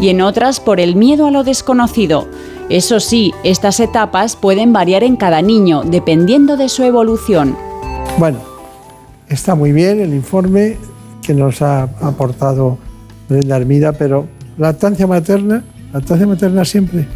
y 0.00 0.08
en 0.08 0.20
otras 0.20 0.60
por 0.60 0.80
el 0.80 0.96
miedo 0.96 1.26
a 1.26 1.30
lo 1.30 1.44
desconocido. 1.44 2.26
Eso 2.70 2.98
sí, 2.98 3.34
estas 3.44 3.78
etapas 3.78 4.36
pueden 4.36 4.72
variar 4.72 5.04
en 5.04 5.16
cada 5.16 5.42
niño, 5.42 5.82
dependiendo 5.84 6.56
de 6.56 6.70
su 6.70 6.82
evolución. 6.82 7.56
Bueno, 8.18 8.38
está 9.28 9.54
muy 9.54 9.72
bien 9.72 10.00
el 10.00 10.14
informe 10.14 10.78
que 11.22 11.34
nos 11.34 11.60
ha 11.60 11.82
aportado 11.82 12.78
Brenda 13.28 13.56
Armida, 13.56 13.92
pero 13.92 14.26
lactancia 14.56 15.06
materna, 15.06 15.62
lactancia 15.92 16.26
materna 16.26 16.64
siempre. 16.64 17.06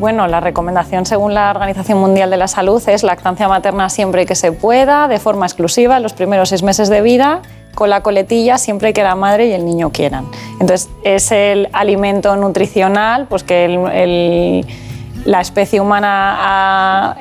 Bueno, 0.00 0.26
la 0.26 0.40
recomendación 0.40 1.04
según 1.04 1.34
la 1.34 1.50
Organización 1.50 1.98
Mundial 1.98 2.30
de 2.30 2.38
la 2.38 2.48
Salud 2.48 2.82
es 2.88 3.02
lactancia 3.02 3.46
materna 3.46 3.90
siempre 3.90 4.24
que 4.24 4.34
se 4.34 4.52
pueda, 4.52 5.06
de 5.06 5.18
forma 5.18 5.44
exclusiva, 5.44 5.98
en 5.98 6.02
los 6.02 6.14
primeros 6.14 6.48
seis 6.48 6.62
meses 6.62 6.88
de 6.88 7.02
vida 7.02 7.42
con 7.74 7.90
la 7.90 8.02
coletilla 8.02 8.56
siempre 8.56 8.92
que 8.92 9.02
la 9.02 9.16
madre 9.16 9.48
y 9.48 9.52
el 9.52 9.64
niño 9.64 9.90
quieran. 9.90 10.26
Entonces, 10.60 10.88
es 11.02 11.30
el 11.32 11.68
alimento 11.72 12.34
nutricional 12.36 13.26
pues 13.28 13.42
que 13.42 14.64
la 15.24 15.40
especie 15.40 15.80
humana 15.80 16.36
ha 16.38 17.16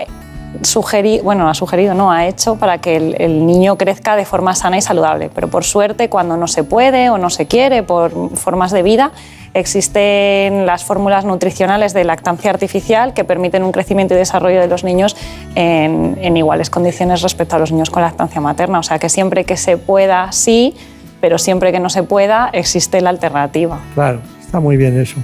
sugerido, 0.62 1.24
bueno, 1.24 1.49
ha 1.49 1.54
sugerido, 1.54 1.93
no, 1.93 2.12
ha 2.12 2.28
hecho 2.28 2.56
para 2.56 2.78
que 2.78 2.95
el, 2.95 3.45
niño 3.45 3.78
crezca 3.78 4.16
de 4.16 4.26
forma 4.26 4.54
sana 4.56 4.78
y 4.78 4.82
saludable. 4.82 5.30
Pero 5.34 5.47
por 5.47 5.64
suerte, 5.64 6.10
cuando 6.10 6.38
no 6.38 6.47
se 6.47 6.64
puede 6.64 7.10
o 7.10 7.18
no 7.18 7.30
se 7.30 7.47
quiere 7.47 7.84
por 7.84 8.36
formas 8.36 8.72
de 8.72 8.84
vida, 8.84 9.12
existen 9.54 10.66
las 10.66 10.84
fórmulas 10.84 11.26
nutricionales 11.26 11.93
de 11.93 12.04
lactancia 12.04 12.49
artificial 12.49 13.14
que 13.14 13.24
permiten 13.24 13.64
un 13.64 13.72
crecimiento 13.72 14.14
y 14.14 14.18
desarrollo 14.18 14.60
de 14.60 14.68
los 14.68 14.84
niños 14.84 15.16
en, 15.56 16.38
iguales 16.38 16.70
condiciones 16.70 17.22
respecto 17.22 17.56
a 17.56 17.60
los 17.60 17.72
niños 17.72 17.89
con 17.89 18.01
lactancia 18.01 18.41
materna. 18.41 18.80
O 18.80 18.84
sea 18.84 18.99
que 18.99 19.10
siempre 19.10 19.43
que 19.45 19.58
se 19.58 19.78
pueda, 19.78 20.32
sí, 20.32 20.76
pero 21.22 21.38
siempre 21.38 21.72
que 21.72 21.80
no 21.80 21.89
se 21.89 22.04
pueda, 22.04 22.49
existe 22.54 23.01
la 23.01 23.10
alternativa. 23.10 23.80
Claro, 23.93 24.22
está 24.39 24.60
muy 24.60 24.78
bien 24.78 24.99
eso. 24.99 25.16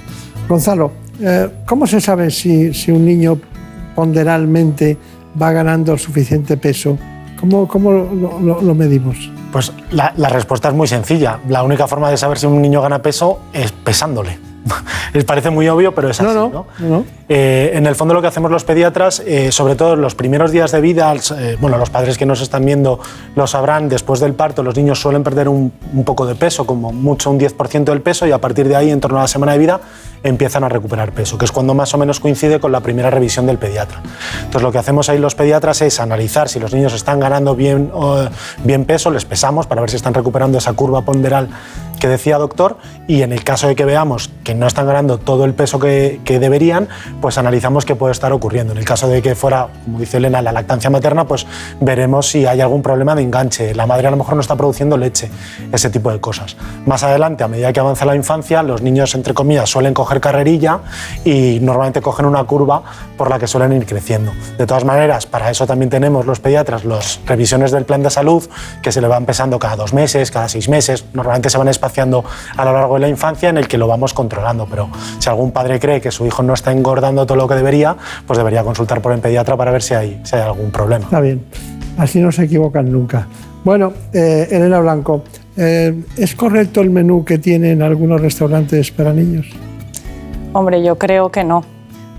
Gonzalo, 0.48 0.92
¿cómo 1.66 1.86
se 1.86 2.00
sabe 2.00 2.30
si, 2.30 2.72
si 2.74 2.90
un 2.90 3.04
niño 3.04 3.38
ponderalmente 3.94 4.96
va 5.40 5.52
ganando 5.52 5.96
suficiente 5.98 6.56
peso? 6.56 6.98
¿Cómo, 7.38 7.66
cómo 7.66 7.92
lo, 7.92 8.74
medimos? 8.74 9.30
Pues 9.50 9.72
la, 9.90 10.12
respuesta 10.28 10.68
es 10.68 10.74
muy 10.74 10.86
sencilla. 10.86 11.40
La 11.48 11.62
única 11.62 11.86
forma 11.86 12.10
de 12.10 12.16
saber 12.16 12.38
si 12.38 12.46
un 12.46 12.60
niño 12.60 12.82
gana 12.82 13.00
peso 13.00 13.40
es 13.52 13.72
pesándole. 13.72 14.49
Les 15.12 15.24
parece 15.24 15.50
muy 15.50 15.68
obvio, 15.68 15.94
pero 15.94 16.10
es 16.10 16.20
así. 16.20 16.32
No, 16.32 16.66
no, 16.78 17.04
eh, 17.28 17.72
en 17.74 17.86
el 17.86 17.94
fondo 17.94 18.14
lo 18.14 18.20
que 18.20 18.28
hacemos 18.28 18.50
los 18.50 18.64
pediatras, 18.64 19.22
eh, 19.26 19.52
sobre 19.52 19.76
todo 19.76 19.94
en 19.94 20.00
los 20.00 20.14
primeros 20.14 20.50
días 20.50 20.72
de 20.72 20.80
vida, 20.80 21.12
eh, 21.38 21.56
bueno, 21.60 21.78
los 21.78 21.90
padres 21.90 22.18
que 22.18 22.26
nos 22.26 22.40
están 22.40 22.64
viendo 22.64 23.00
lo 23.36 23.46
sabrán, 23.46 23.88
después 23.88 24.20
del 24.20 24.34
parto 24.34 24.62
los 24.62 24.76
niños 24.76 25.00
suelen 25.00 25.22
perder 25.22 25.48
un, 25.48 25.72
un 25.92 26.04
poco 26.04 26.26
de 26.26 26.34
peso, 26.34 26.66
como 26.66 26.92
mucho 26.92 27.30
un 27.30 27.38
10% 27.38 27.84
del 27.84 28.02
peso, 28.02 28.26
y 28.26 28.32
a 28.32 28.38
partir 28.38 28.68
de 28.68 28.76
ahí, 28.76 28.90
en 28.90 29.00
torno 29.00 29.18
a 29.18 29.22
la 29.22 29.28
semana 29.28 29.52
de 29.52 29.58
vida, 29.58 29.80
empiezan 30.22 30.64
a 30.64 30.68
recuperar 30.68 31.12
peso, 31.12 31.38
que 31.38 31.44
es 31.44 31.52
cuando 31.52 31.74
más 31.74 31.94
o 31.94 31.98
menos 31.98 32.20
coincide 32.20 32.60
con 32.60 32.72
la 32.72 32.80
primera 32.80 33.10
revisión 33.10 33.46
del 33.46 33.58
pediatra. 33.58 34.02
Entonces 34.38 34.62
lo 34.62 34.72
que 34.72 34.78
hacemos 34.78 35.08
ahí 35.08 35.18
los 35.18 35.34
pediatras 35.34 35.80
es 35.82 36.00
analizar 36.00 36.48
si 36.48 36.60
los 36.60 36.74
niños 36.74 36.92
están 36.92 37.20
ganando 37.20 37.54
bien, 37.54 37.90
bien 38.64 38.84
peso, 38.84 39.10
les 39.10 39.24
pesamos 39.24 39.66
para 39.66 39.80
ver 39.80 39.90
si 39.90 39.96
están 39.96 40.14
recuperando 40.14 40.58
esa 40.58 40.72
curva 40.74 41.02
ponderal 41.02 41.48
que 41.98 42.08
decía 42.08 42.38
doctor 42.38 42.78
y 43.06 43.22
en 43.22 43.32
el 43.32 43.44
caso 43.44 43.68
de 43.68 43.76
que 43.76 43.84
veamos 43.84 44.30
que 44.42 44.49
no 44.54 44.66
están 44.66 44.86
ganando 44.86 45.18
todo 45.18 45.44
el 45.44 45.54
peso 45.54 45.78
que, 45.78 46.20
deberían, 46.24 46.88
pues 47.20 47.38
analizamos 47.38 47.84
qué 47.84 47.94
puede 47.94 48.12
estar 48.12 48.32
ocurriendo. 48.32 48.72
En 48.72 48.78
el 48.78 48.84
caso 48.84 49.08
de 49.08 49.22
que 49.22 49.34
fuera, 49.34 49.68
como 49.84 49.98
dice 49.98 50.18
Elena, 50.18 50.42
la 50.42 50.52
lactancia 50.52 50.90
materna, 50.90 51.26
pues 51.26 51.46
veremos 51.80 52.28
si 52.28 52.46
hay 52.46 52.60
algún 52.60 52.82
problema 52.82 53.14
de 53.14 53.22
enganche. 53.22 53.74
La 53.74 53.86
madre 53.86 54.08
a 54.08 54.10
lo 54.10 54.16
mejor 54.16 54.34
no 54.34 54.40
está 54.40 54.56
produciendo 54.56 54.96
leche, 54.96 55.30
ese 55.72 55.90
tipo 55.90 56.10
de 56.10 56.20
cosas. 56.20 56.56
Más 56.86 57.02
adelante, 57.02 57.44
a 57.44 57.48
medida 57.48 57.72
que 57.72 57.80
avanza 57.80 58.04
la 58.04 58.14
infancia, 58.14 58.62
los 58.62 58.82
niños, 58.82 59.14
entre 59.14 59.34
comillas, 59.34 59.68
suelen 59.68 59.94
coger 59.94 60.20
carrerilla 60.20 60.80
y 61.24 61.58
normalmente 61.60 62.00
cogen 62.00 62.26
una 62.26 62.44
curva 62.44 62.82
por 63.16 63.30
la 63.30 63.38
que 63.38 63.46
suelen 63.46 63.72
ir 63.72 63.86
creciendo. 63.86 64.32
De 64.58 64.66
todas 64.66 64.84
maneras, 64.84 65.26
para 65.26 65.50
eso 65.50 65.66
también 65.66 65.90
tenemos 65.90 66.26
los 66.26 66.40
pediatras 66.40 66.84
las 66.84 67.20
revisiones 67.26 67.70
del 67.70 67.84
plan 67.84 68.02
de 68.02 68.10
salud 68.10 68.48
que 68.82 68.92
se 68.92 69.00
le 69.00 69.08
van 69.08 69.26
pesando 69.26 69.58
cada 69.58 69.76
dos 69.76 69.92
meses, 69.92 70.30
cada 70.30 70.48
seis 70.48 70.68
meses. 70.68 71.04
Normalmente 71.12 71.50
se 71.50 71.58
van 71.58 71.68
espaciando 71.68 72.24
a 72.56 72.64
lo 72.64 72.72
largo 72.72 72.94
de 72.94 73.00
la 73.00 73.08
infancia 73.08 73.48
en 73.48 73.58
el 73.58 73.68
que 73.68 73.78
lo 73.78 73.86
vamos 73.86 74.14
controlando. 74.14 74.39
Pero 74.68 74.88
si 75.18 75.28
algún 75.28 75.52
padre 75.52 75.78
cree 75.78 76.00
que 76.00 76.10
su 76.10 76.26
hijo 76.26 76.42
no 76.42 76.54
está 76.54 76.72
engordando 76.72 77.26
todo 77.26 77.36
lo 77.36 77.48
que 77.48 77.54
debería, 77.54 77.96
pues 78.26 78.38
debería 78.38 78.62
consultar 78.64 79.00
por 79.00 79.12
el 79.12 79.20
pediatra 79.20 79.56
para 79.56 79.70
ver 79.70 79.82
si 79.82 79.94
hay, 79.94 80.20
si 80.24 80.36
hay 80.36 80.42
algún 80.42 80.70
problema. 80.70 81.04
Está 81.04 81.20
bien. 81.20 81.44
Así 81.98 82.20
no 82.20 82.32
se 82.32 82.44
equivocan 82.44 82.90
nunca. 82.90 83.26
Bueno, 83.64 83.92
eh, 84.12 84.48
Elena 84.50 84.80
Blanco, 84.80 85.22
eh, 85.56 85.94
¿es 86.16 86.34
correcto 86.34 86.80
el 86.80 86.90
menú 86.90 87.24
que 87.24 87.38
tienen 87.38 87.82
algunos 87.82 88.20
restaurantes 88.20 88.90
para 88.90 89.12
niños? 89.12 89.46
Hombre, 90.52 90.82
yo 90.82 90.96
creo 90.96 91.30
que 91.30 91.44
no 91.44 91.62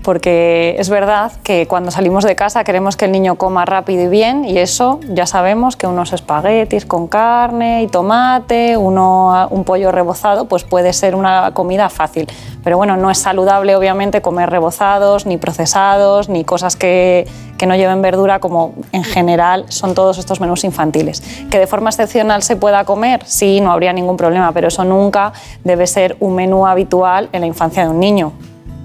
porque 0.02 0.76
es 0.78 0.88
verdad 0.90 1.32
que 1.42 1.66
cuando 1.66 1.90
salimos 1.90 2.24
de 2.24 2.34
casa 2.34 2.64
queremos 2.64 2.96
que 2.96 3.04
el 3.04 3.12
niño 3.12 3.36
coma 3.36 3.64
rápido 3.64 4.04
y 4.04 4.08
bien 4.08 4.44
y 4.44 4.58
eso 4.58 5.00
ya 5.08 5.26
sabemos 5.26 5.76
que 5.76 5.86
unos 5.86 6.12
espaguetis 6.12 6.86
con 6.86 7.08
carne 7.08 7.82
y 7.82 7.86
tomate, 7.86 8.76
uno, 8.76 9.48
un 9.50 9.64
pollo 9.64 9.92
rebozado, 9.92 10.46
pues 10.46 10.64
puede 10.64 10.92
ser 10.92 11.14
una 11.14 11.52
comida 11.52 11.88
fácil. 11.88 12.26
Pero 12.64 12.76
bueno, 12.76 12.96
no 12.96 13.10
es 13.10 13.18
saludable 13.18 13.74
obviamente 13.74 14.22
comer 14.22 14.50
rebozados, 14.50 15.26
ni 15.26 15.36
procesados, 15.36 16.28
ni 16.28 16.44
cosas 16.44 16.76
que, 16.76 17.26
que 17.58 17.66
no 17.66 17.76
lleven 17.76 18.02
verdura 18.02 18.38
como 18.40 18.74
en 18.92 19.04
general 19.04 19.66
son 19.68 19.94
todos 19.94 20.18
estos 20.18 20.40
menús 20.40 20.64
infantiles. 20.64 21.22
Que 21.50 21.58
de 21.58 21.66
forma 21.66 21.90
excepcional 21.90 22.42
se 22.42 22.56
pueda 22.56 22.84
comer, 22.84 23.22
sí, 23.24 23.60
no 23.60 23.72
habría 23.72 23.92
ningún 23.92 24.16
problema, 24.16 24.52
pero 24.52 24.68
eso 24.68 24.84
nunca 24.84 25.32
debe 25.64 25.86
ser 25.86 26.16
un 26.20 26.34
menú 26.34 26.66
habitual 26.66 27.28
en 27.32 27.40
la 27.40 27.46
infancia 27.46 27.84
de 27.84 27.90
un 27.90 28.00
niño. 28.00 28.32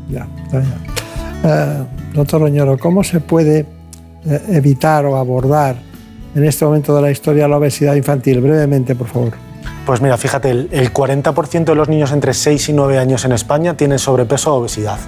Ya, 0.09 0.27
ya. 0.51 1.06
Eh, 1.43 1.83
doctor 2.13 2.43
Oñoro, 2.43 2.77
¿cómo 2.77 3.03
se 3.03 3.19
puede 3.19 3.65
eh, 4.25 4.41
evitar 4.49 5.05
o 5.05 5.17
abordar 5.17 5.75
en 6.35 6.43
este 6.43 6.65
momento 6.65 6.95
de 6.95 7.01
la 7.01 7.11
historia 7.11 7.47
la 7.47 7.57
obesidad 7.57 7.95
infantil? 7.95 8.41
Brevemente, 8.41 8.95
por 8.95 9.07
favor. 9.07 9.33
Pues 9.85 10.01
mira, 10.01 10.17
fíjate, 10.17 10.49
el, 10.51 10.93
40% 10.93 11.63
de 11.63 11.75
los 11.75 11.87
niños 11.87 12.11
entre 12.11 12.33
6 12.33 12.69
y 12.69 12.73
9 12.73 12.97
años 12.97 13.23
en 13.23 13.31
España 13.31 13.77
tienen 13.77 13.99
sobrepeso 13.99 14.53
o 14.53 14.59
obesidad. 14.59 14.99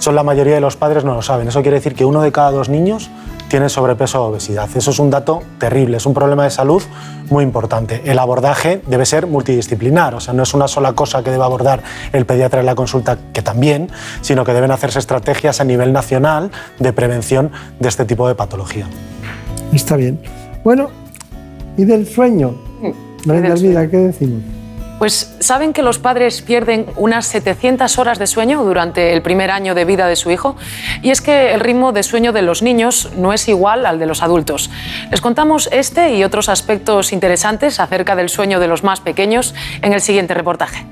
Son 0.00 0.14
la 0.14 0.22
mayoría 0.22 0.54
de 0.54 0.60
los 0.60 0.76
padres 0.76 1.04
no 1.04 1.14
lo 1.14 1.20
saben. 1.20 1.46
Eso 1.46 1.60
quiere 1.60 1.76
decir 1.76 1.94
que 1.94 2.06
uno 2.06 2.22
de 2.22 2.32
cada 2.32 2.50
dos 2.50 2.70
niños 2.70 3.10
tiene 3.48 3.68
sobrepeso 3.68 4.24
o 4.24 4.28
obesidad. 4.28 4.66
Eso 4.74 4.92
es 4.92 4.98
un 4.98 5.10
dato 5.10 5.42
terrible, 5.58 5.98
es 5.98 6.06
un 6.06 6.14
problema 6.14 6.44
de 6.44 6.50
salud 6.50 6.82
muy 7.28 7.44
importante. 7.44 8.00
El 8.06 8.18
abordaje 8.18 8.80
debe 8.86 9.04
ser 9.04 9.26
multidisciplinar, 9.26 10.14
o 10.14 10.20
sea, 10.20 10.32
no 10.32 10.44
es 10.44 10.54
una 10.54 10.68
sola 10.68 10.94
cosa 10.94 11.22
que 11.22 11.30
debe 11.30 11.44
abordar 11.44 11.82
el 12.14 12.24
pediatra 12.24 12.60
en 12.60 12.66
la 12.66 12.74
consulta, 12.74 13.18
que 13.34 13.42
también, 13.42 13.90
sino 14.22 14.42
que 14.42 14.54
deben 14.54 14.70
hacerse 14.70 14.98
estrategias 14.98 15.60
a 15.60 15.64
nivel 15.64 15.92
nacional 15.92 16.50
de 16.78 16.92
prevención 16.94 17.50
de 17.78 17.88
este 17.88 18.06
tipo 18.06 18.26
de 18.26 18.34
patología. 18.34 18.86
Está 19.70 19.96
bien. 19.96 20.18
Bueno, 20.64 20.88
¿y 21.76 21.84
del 21.84 22.08
sueño? 22.08 22.54
María 23.26 23.54
¿qué 23.90 23.96
decimos? 23.98 24.59
Pues 25.00 25.34
saben 25.40 25.72
que 25.72 25.82
los 25.82 25.98
padres 25.98 26.42
pierden 26.42 26.84
unas 26.94 27.24
700 27.24 27.98
horas 27.98 28.18
de 28.18 28.26
sueño 28.26 28.62
durante 28.62 29.14
el 29.14 29.22
primer 29.22 29.50
año 29.50 29.74
de 29.74 29.86
vida 29.86 30.06
de 30.06 30.14
su 30.14 30.30
hijo 30.30 30.56
y 31.00 31.08
es 31.08 31.22
que 31.22 31.54
el 31.54 31.60
ritmo 31.60 31.92
de 31.92 32.02
sueño 32.02 32.34
de 32.34 32.42
los 32.42 32.60
niños 32.60 33.08
no 33.16 33.32
es 33.32 33.48
igual 33.48 33.86
al 33.86 33.98
de 33.98 34.04
los 34.04 34.22
adultos. 34.22 34.68
Les 35.10 35.22
contamos 35.22 35.70
este 35.72 36.16
y 36.16 36.22
otros 36.22 36.50
aspectos 36.50 37.14
interesantes 37.14 37.80
acerca 37.80 38.14
del 38.14 38.28
sueño 38.28 38.60
de 38.60 38.68
los 38.68 38.84
más 38.84 39.00
pequeños 39.00 39.54
en 39.80 39.94
el 39.94 40.02
siguiente 40.02 40.34
reportaje. 40.34 40.84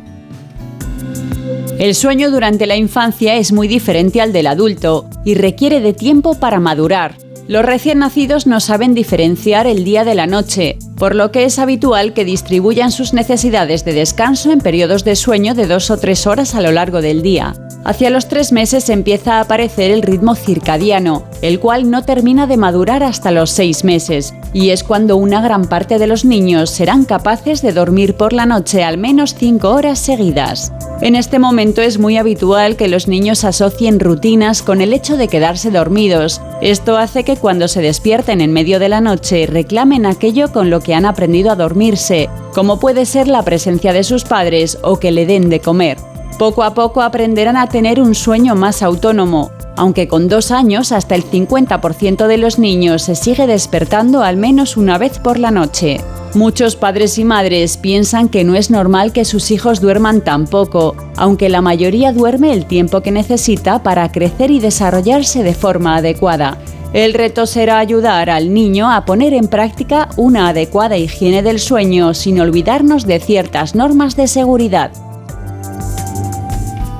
El 1.78 1.94
sueño 1.94 2.30
durante 2.30 2.66
la 2.66 2.76
infancia 2.76 3.34
es 3.34 3.52
muy 3.52 3.68
diferente 3.68 4.22
al 4.22 4.32
del 4.32 4.46
adulto 4.46 5.04
y 5.22 5.34
requiere 5.34 5.80
de 5.80 5.92
tiempo 5.92 6.40
para 6.40 6.61
madurar. 6.61 7.28
Los 7.49 7.64
recién 7.64 8.01
nacidos 8.01 8.46
no 8.46 8.61
saben 8.61 8.92
diferenciar 8.92 9.66
el 9.66 9.82
día 9.82 10.05
de 10.05 10.14
la 10.14 10.26
noche, 10.26 10.78
por 10.99 11.14
lo 11.14 11.32
que 11.32 11.44
es 11.44 11.59
habitual 11.59 12.12
que 12.12 12.26
distribuyan 12.26 12.92
sus 12.92 13.14
necesidades 13.14 13.86
de 13.86 13.94
descanso 13.94 14.53
en 14.53 14.61
periodos 14.61 15.03
de 15.03 15.16
sueño 15.16 15.55
de 15.55 15.66
dos 15.66 15.90
o 15.90 15.96
tres 15.96 16.26
horas 16.26 16.55
a 16.55 16.61
lo 16.61 16.72
largo 16.72 17.01
del 17.01 17.22
día. 17.22 17.55
Hacia 17.85 18.11
los 18.11 18.29
tres 18.29 18.53
meses 18.53 18.89
empieza 18.91 19.35
a 19.35 19.41
aparecer 19.41 19.91
el 19.91 20.03
ritmo 20.03 20.35
circadiano, 20.35 21.24
el 21.43 21.61
cual 21.61 21.91
no 21.91 22.05
termina 22.05 22.47
de 22.47 22.57
madurar 22.57 23.03
hasta 23.03 23.31
los 23.31 23.51
seis 23.51 23.85
meses, 23.85 24.35
y 24.53 24.70
es 24.70 24.83
cuando 24.83 25.16
una 25.16 25.41
gran 25.41 25.66
parte 25.66 25.99
de 25.99 26.07
los 26.07 26.24
niños 26.24 26.70
serán 26.70 27.05
capaces 27.05 27.62
de 27.62 27.72
dormir 27.72 28.14
por 28.14 28.33
la 28.33 28.47
noche 28.47 28.83
al 28.83 28.99
menos 28.99 29.35
cinco 29.35 29.70
horas 29.70 29.99
seguidas. 29.99 30.72
En 31.01 31.14
este 31.14 31.39
momento 31.39 31.81
es 31.81 31.99
muy 31.99 32.16
habitual 32.16 32.74
que 32.74 32.89
los 32.89 33.07
niños 33.07 33.45
asocien 33.45 34.01
rutinas 34.01 34.62
con 34.62 34.81
el 34.81 34.93
hecho 34.93 35.16
de 35.16 35.29
quedarse 35.29 35.70
dormidos. 35.70 36.41
Esto 36.61 36.97
hace 36.97 37.22
que 37.22 37.37
cuando 37.37 37.68
se 37.68 37.81
despierten 37.81 38.41
en 38.41 38.53
medio 38.53 38.81
de 38.81 38.89
la 38.89 39.01
noche 39.01 39.47
reclamen 39.47 40.07
aquello 40.07 40.51
con 40.51 40.70
lo 40.70 40.81
que 40.81 40.95
han 40.95 41.07
aprendido 41.07 41.53
a 41.53 41.57
dormirse, 41.57 42.29
como 42.53 42.81
puede 42.81 43.07
ser 43.07 43.29
la 43.29 43.45
presencia 43.45 43.93
de 43.93 44.03
sus 44.03 44.24
padres 44.24 44.79
o 44.83 44.99
que 44.99 45.12
le 45.12 45.24
den 45.24 45.49
de 45.51 45.61
comer. 45.61 45.99
Poco 46.37 46.62
a 46.62 46.74
poco 46.74 47.03
aprenderán 47.03 47.57
a 47.57 47.68
tener 47.68 48.01
un 48.01 48.14
sueño 48.14 48.55
más 48.55 48.83
autónomo, 48.83 49.51
aunque 49.76 50.09
con 50.09 50.29
dos 50.29 50.51
años 50.51 50.93
hasta 50.93 51.14
el 51.14 51.24
50% 51.24 52.26
de 52.26 52.37
los 52.37 52.59
niños 52.59 53.03
se 53.03 53.14
sigue 53.14 53.47
despertando 53.47 54.22
al 54.22 54.37
menos 54.37 54.76
una 54.76 54.99
vez 54.99 55.18
por 55.18 55.39
la 55.39 55.51
noche. 55.51 56.01
Muchos 56.35 56.76
padres 56.76 57.18
y 57.18 57.24
madres 57.24 57.76
piensan 57.76 58.29
que 58.29 58.45
no 58.45 58.55
es 58.55 58.70
normal 58.70 59.12
que 59.12 59.24
sus 59.24 59.51
hijos 59.51 59.81
duerman 59.81 60.20
tan 60.20 60.47
poco, 60.47 60.95
aunque 61.16 61.49
la 61.49 61.62
mayoría 61.62 62.12
duerme 62.12 62.53
el 62.53 62.66
tiempo 62.66 63.01
que 63.01 63.11
necesita 63.11 63.83
para 63.83 64.12
crecer 64.12 64.51
y 64.51 64.61
desarrollarse 64.61 65.43
de 65.43 65.55
forma 65.55 65.97
adecuada. 65.97 66.59
El 66.93 67.14
reto 67.14 67.47
será 67.47 67.79
ayudar 67.79 68.31
al 68.31 68.53
niño 68.53 68.91
a 68.91 69.05
poner 69.05 69.35
en 69.35 69.49
práctica 69.49 70.09
una 70.16 70.49
adecuada 70.49 70.97
higiene 70.97 71.43
del 71.43 71.61
sueño 71.61 72.14
sin 72.14 72.41
olvidarnos 72.41 73.07
de 73.07 73.20
ciertas 73.20 73.74
normas 73.74 74.16
de 74.16 74.26
seguridad. 74.26 74.91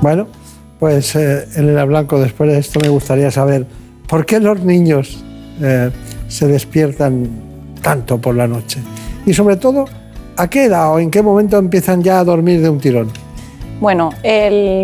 Bueno, 0.01 0.27
pues 0.79 1.15
eh, 1.15 1.45
Elena 1.55 1.83
Blanco, 1.83 2.19
después 2.19 2.49
de 2.49 2.59
esto 2.59 2.79
me 2.79 2.87
gustaría 2.87 3.31
saber 3.31 3.67
por 4.07 4.25
qué 4.25 4.39
los 4.39 4.61
niños 4.61 5.23
eh, 5.61 5.91
se 6.29 6.47
despiertan 6.47 7.29
tanto 7.81 8.19
por 8.19 8.35
la 8.35 8.47
noche 8.47 8.79
y 9.25 9.33
sobre 9.33 9.57
todo 9.57 9.85
a 10.37 10.49
qué 10.49 10.65
edad 10.65 10.93
o 10.93 10.99
en 10.99 11.11
qué 11.11 11.21
momento 11.21 11.57
empiezan 11.57 12.01
ya 12.01 12.19
a 12.19 12.23
dormir 12.23 12.61
de 12.61 12.69
un 12.69 12.79
tirón. 12.79 13.09
Bueno, 13.79 14.09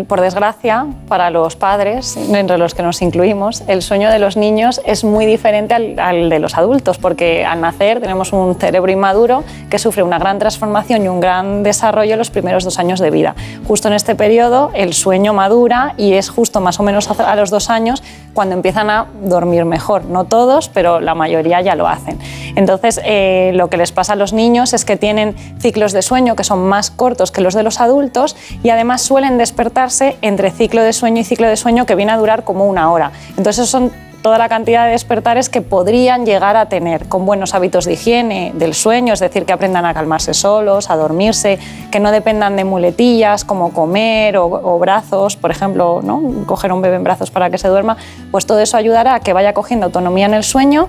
por 0.08 0.22
desgracia, 0.22 0.86
para 1.06 1.28
los 1.28 1.54
padres, 1.54 2.16
entre 2.16 2.56
los 2.56 2.74
que 2.74 2.82
nos 2.82 3.02
incluimos, 3.02 3.62
el 3.66 3.82
sueño 3.82 4.10
de 4.10 4.18
los 4.18 4.38
niños 4.38 4.80
es 4.86 5.04
muy 5.04 5.26
diferente 5.26 5.74
al, 5.74 6.30
de 6.30 6.38
los 6.38 6.56
adultos, 6.56 6.96
porque 6.96 7.44
al 7.44 7.60
nacer 7.60 8.00
tenemos 8.00 8.32
un 8.32 8.54
cerebro 8.54 8.90
inmaduro 8.90 9.44
que 9.68 9.78
sufre 9.78 10.02
una 10.02 10.18
gran 10.18 10.38
transformación 10.38 11.04
y 11.04 11.08
un 11.08 11.20
gran 11.20 11.62
desarrollo 11.62 12.14
en 12.14 12.18
los 12.18 12.30
primeros 12.30 12.64
dos 12.64 12.78
años 12.78 12.98
de 12.98 13.10
vida. 13.10 13.34
Justo 13.68 13.88
en 13.88 13.94
este 13.94 14.14
periodo 14.14 14.70
el 14.72 14.94
sueño 14.94 15.34
madura 15.34 15.92
y 15.98 16.14
es 16.14 16.30
justo 16.30 16.62
más 16.62 16.80
o 16.80 16.82
menos 16.82 17.10
a 17.10 17.36
los 17.36 17.50
dos 17.50 17.68
años 17.68 18.02
cuando 18.32 18.54
empiezan 18.54 18.88
a 18.88 19.08
dormir 19.22 19.66
mejor. 19.66 20.06
No 20.06 20.24
todos, 20.24 20.70
pero 20.70 21.00
la 21.00 21.14
mayoría 21.14 21.60
ya 21.60 21.74
lo 21.74 21.86
hacen. 21.86 22.18
Entonces, 22.54 23.00
eh, 23.04 23.50
lo 23.54 23.68
que 23.68 23.76
les 23.76 23.92
pasa 23.92 24.14
a 24.14 24.16
los 24.16 24.32
niños 24.32 24.72
es 24.72 24.86
que 24.86 24.96
tienen 24.96 25.34
ciclos 25.58 25.92
de 25.92 26.00
sueño 26.00 26.34
que 26.34 26.44
son 26.44 26.66
más 26.66 26.90
cortos 26.90 27.30
que 27.30 27.42
los 27.42 27.54
de 27.54 27.62
los 27.62 27.80
adultos 27.80 28.36
y 28.62 28.70
además 28.70 28.85
suelen 29.02 29.38
despertarse 29.38 30.16
entre 30.22 30.50
ciclo 30.50 30.82
de 30.82 30.92
sueño 30.92 31.20
y 31.20 31.24
ciclo 31.24 31.48
de 31.48 31.56
sueño 31.56 31.86
que 31.86 31.94
viene 31.94 32.12
a 32.12 32.16
durar 32.16 32.44
como 32.44 32.66
una 32.66 32.90
hora. 32.92 33.12
Entonces, 33.36 33.68
son 33.68 33.92
toda 34.26 34.38
la 34.38 34.48
cantidad 34.48 34.86
de 34.86 34.90
despertares 34.90 35.48
que 35.48 35.62
podrían 35.62 36.26
llegar 36.26 36.56
a 36.56 36.66
tener 36.66 37.06
con 37.08 37.24
buenos 37.26 37.54
hábitos 37.54 37.84
de 37.84 37.92
higiene 37.92 38.50
del 38.56 38.74
sueño, 38.74 39.14
es 39.14 39.20
decir, 39.20 39.44
que 39.44 39.52
aprendan 39.52 39.84
a 39.84 39.94
calmarse 39.94 40.34
solos, 40.34 40.90
a 40.90 40.96
dormirse, 40.96 41.60
que 41.92 42.00
no 42.00 42.10
dependan 42.10 42.56
de 42.56 42.64
muletillas 42.64 43.44
como 43.44 43.72
comer 43.72 44.36
o, 44.36 44.78
brazos, 44.80 45.36
por 45.36 45.52
ejemplo, 45.52 46.00
¿no? 46.02 46.44
coger 46.44 46.72
un 46.72 46.82
bebé 46.82 46.96
en 46.96 47.04
brazos 47.04 47.30
para 47.30 47.50
que 47.50 47.58
se 47.58 47.68
duerma, 47.68 47.98
pues 48.32 48.46
todo 48.46 48.58
eso 48.58 48.76
ayudará 48.76 49.14
a 49.14 49.20
que 49.20 49.32
vaya 49.32 49.54
cogiendo 49.54 49.86
autonomía 49.86 50.26
en 50.26 50.34
el 50.34 50.42
sueño 50.42 50.88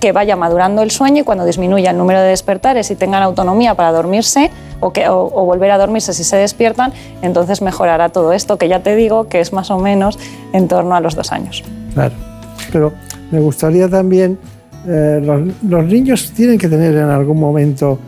que 0.00 0.12
vaya 0.12 0.36
madurando 0.36 0.82
el 0.82 0.90
sueño 0.90 1.22
y 1.22 1.24
cuando 1.24 1.44
disminuya 1.44 1.90
el 1.90 1.98
número 1.98 2.20
de 2.20 2.28
despertares 2.28 2.90
y 2.90 2.96
tengan 2.96 3.22
autonomía 3.22 3.74
para 3.74 3.92
dormirse 3.92 4.50
o, 4.80 4.92
que, 4.92 5.08
o, 5.08 5.28
volver 5.28 5.70
a 5.70 5.78
dormirse 5.78 6.12
si 6.12 6.24
se 6.24 6.36
despiertan, 6.36 6.92
entonces 7.22 7.62
mejorará 7.62 8.10
todo 8.10 8.32
esto, 8.32 8.58
que 8.58 8.68
ya 8.68 8.80
te 8.80 8.94
digo 8.94 9.28
que 9.28 9.40
es 9.40 9.52
más 9.52 9.70
o 9.70 9.78
menos 9.78 10.18
en 10.52 10.68
torno 10.68 10.94
a 10.94 11.00
los 11.00 11.14
dos 11.14 11.32
años. 11.32 11.64
Claro. 11.94 12.14
Pero 12.72 12.92
me 13.30 13.40
gustaría 13.40 13.88
también, 13.88 14.38
eh, 14.86 15.20
los, 15.22 15.84
niños 15.84 16.32
tienen 16.32 16.58
que 16.58 16.68
tener 16.68 16.94
en 16.94 17.10
algún 17.10 17.38
momento 17.38 17.98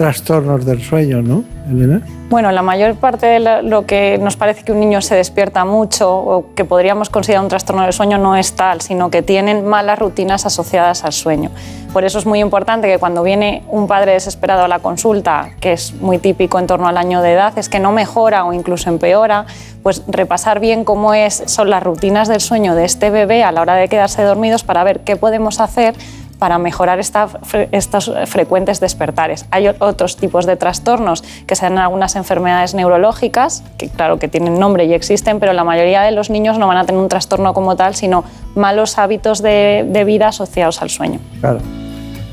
trastornos 0.00 0.64
del 0.64 0.80
sueño, 0.80 1.20
¿no, 1.20 1.44
Elena? 1.70 2.00
Bueno, 2.30 2.50
la 2.52 2.62
mayor 2.62 2.94
parte 2.94 3.26
de 3.26 3.38
lo 3.62 3.84
que 3.84 4.16
nos 4.16 4.34
parece 4.34 4.64
que 4.64 4.72
un 4.72 4.80
niño 4.80 5.02
se 5.02 5.14
despierta 5.14 5.66
mucho 5.66 6.10
o 6.10 6.54
que 6.54 6.64
podríamos 6.64 7.10
considerar 7.10 7.42
un 7.42 7.50
trastorno 7.50 7.82
del 7.82 7.92
sueño 7.92 8.16
no 8.16 8.34
es 8.34 8.54
tal, 8.54 8.80
sino 8.80 9.10
que 9.10 9.20
tienen 9.20 9.66
malas 9.66 9.98
rutinas 9.98 10.46
asociadas 10.46 11.04
al 11.04 11.12
sueño. 11.12 11.50
Por 11.92 12.04
eso 12.04 12.18
es 12.18 12.24
muy 12.24 12.40
importante 12.40 12.88
que 12.88 12.96
cuando 12.96 13.22
viene 13.22 13.62
un 13.68 13.86
padre 13.86 14.12
desesperado 14.12 14.64
a 14.64 14.68
la 14.68 14.78
consulta, 14.78 15.50
que 15.60 15.74
es 15.74 15.92
muy 16.00 16.16
típico 16.16 16.58
en 16.58 16.66
torno 16.66 16.88
al 16.88 16.96
año 16.96 17.20
de 17.20 17.34
edad, 17.34 17.58
es 17.58 17.68
que 17.68 17.78
no 17.78 17.92
mejora 17.92 18.46
o 18.46 18.54
incluso 18.54 18.88
empeora, 18.88 19.44
pues 19.82 20.02
repasar 20.08 20.60
bien 20.60 20.84
cómo 20.84 21.12
es, 21.12 21.42
son 21.44 21.68
las 21.68 21.82
rutinas 21.82 22.26
del 22.26 22.40
sueño 22.40 22.74
de 22.74 22.86
este 22.86 23.10
bebé 23.10 23.44
a 23.44 23.52
la 23.52 23.60
hora 23.60 23.74
de 23.74 23.88
quedarse 23.88 24.22
dormidos 24.22 24.64
para 24.64 24.82
ver 24.82 25.00
qué 25.00 25.16
podemos 25.16 25.60
hacer 25.60 25.94
para 26.40 26.58
mejorar 26.58 26.98
estos 26.98 28.12
frecuentes 28.26 28.80
despertares. 28.80 29.46
Hay 29.52 29.68
otros 29.68 30.16
tipos 30.16 30.46
de 30.46 30.56
trastornos 30.56 31.22
que 31.46 31.54
se 31.54 31.66
dan 31.66 31.74
en 31.74 31.78
algunas 31.78 32.16
enfermedades 32.16 32.74
neurológicas, 32.74 33.62
que 33.78 33.88
claro 33.88 34.18
que 34.18 34.26
tienen 34.26 34.58
nombre 34.58 34.86
y 34.86 34.94
existen, 34.94 35.38
pero 35.38 35.52
la 35.52 35.62
mayoría 35.62 36.02
de 36.02 36.10
los 36.10 36.30
niños 36.30 36.58
no 36.58 36.66
van 36.66 36.78
a 36.78 36.84
tener 36.86 37.00
un 37.00 37.08
trastorno 37.08 37.54
como 37.54 37.76
tal, 37.76 37.94
sino 37.94 38.24
malos 38.56 38.98
hábitos 38.98 39.42
de, 39.42 39.86
de 39.86 40.04
vida 40.04 40.28
asociados 40.28 40.82
al 40.82 40.90
sueño. 40.90 41.20
Claro. 41.40 41.60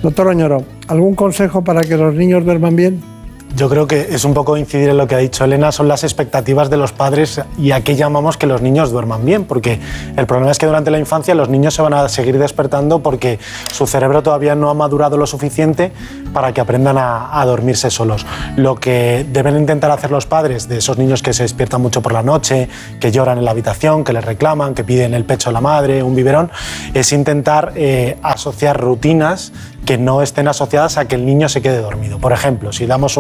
Doctor 0.02 0.28
Oñoro, 0.28 0.64
¿algún 0.88 1.14
consejo 1.14 1.64
para 1.64 1.82
que 1.82 1.98
los 1.98 2.16
niños 2.16 2.46
duerman 2.46 2.76
bien? 2.76 3.17
Yo 3.56 3.70
creo 3.70 3.88
que 3.88 4.10
es 4.12 4.24
un 4.24 4.34
poco 4.34 4.56
incidir 4.58 4.90
en 4.90 4.98
lo 4.98 5.08
que 5.08 5.16
ha 5.16 5.18
dicho 5.18 5.44
Elena, 5.44 5.72
son 5.72 5.88
las 5.88 6.04
expectativas 6.04 6.70
de 6.70 6.78
los 6.78 6.92
padres 6.92 7.42
y 7.58 7.72
a 7.72 7.82
qué 7.82 7.96
llamamos 7.96 8.38
que 8.38 8.46
los 8.46 8.62
niños 8.62 8.92
duerman 8.92 9.26
bien, 9.26 9.46
porque 9.46 9.80
el 10.16 10.28
problema 10.28 10.52
es 10.52 10.60
que 10.60 10.68
durante 10.68 10.92
la 10.92 11.00
infancia 11.00 11.34
los 11.34 11.50
niños 11.50 11.74
se 11.74 11.82
van 11.82 11.94
a 11.94 12.08
seguir 12.10 12.38
despertando 12.38 13.00
porque 13.00 13.40
su 13.72 13.88
cerebro 13.88 14.22
todavía 14.22 14.54
no 14.54 14.70
ha 14.70 14.74
madurado 14.74 15.18
lo 15.18 15.26
suficiente 15.26 15.92
para 16.34 16.54
que 16.54 16.62
aprendan 16.62 16.98
a, 17.00 17.44
dormirse 17.46 17.90
solos. 17.90 18.26
Lo 18.58 18.76
que 18.76 19.26
deben 19.32 19.58
intentar 19.58 19.90
hacer 19.90 20.12
los 20.12 20.26
padres 20.26 20.68
de 20.68 20.78
esos 20.78 20.98
niños 20.98 21.24
que 21.24 21.34
se 21.34 21.44
despiertan 21.44 21.82
mucho 21.82 22.02
por 22.02 22.14
la 22.14 22.22
noche, 22.22 22.68
que 23.00 23.12
lloran 23.12 23.38
en 23.38 23.46
la 23.46 23.52
habitación, 23.52 24.04
que 24.04 24.14
les 24.14 24.24
reclaman, 24.24 24.76
que 24.76 24.84
piden 24.84 25.14
el 25.14 25.24
pecho 25.24 25.50
a 25.50 25.54
la 25.54 25.62
madre, 25.62 26.04
un 26.04 26.14
biberón, 26.14 26.52
es 26.94 27.12
intentar 27.14 27.72
eh, 27.76 28.18
asociar 28.22 28.80
rutinas 28.80 29.54
que 29.88 29.98
no 29.98 30.22
estén 30.22 30.50
asociadas 30.50 30.98
a 30.98 31.06
que 31.06 31.16
el 31.16 31.26
niño 31.26 31.48
se 31.48 31.62
quede 31.62 31.82
dormido. 31.82 32.20
Por 32.20 32.34
ejemplo, 32.34 32.74
si 32.74 32.86
damos 32.86 33.18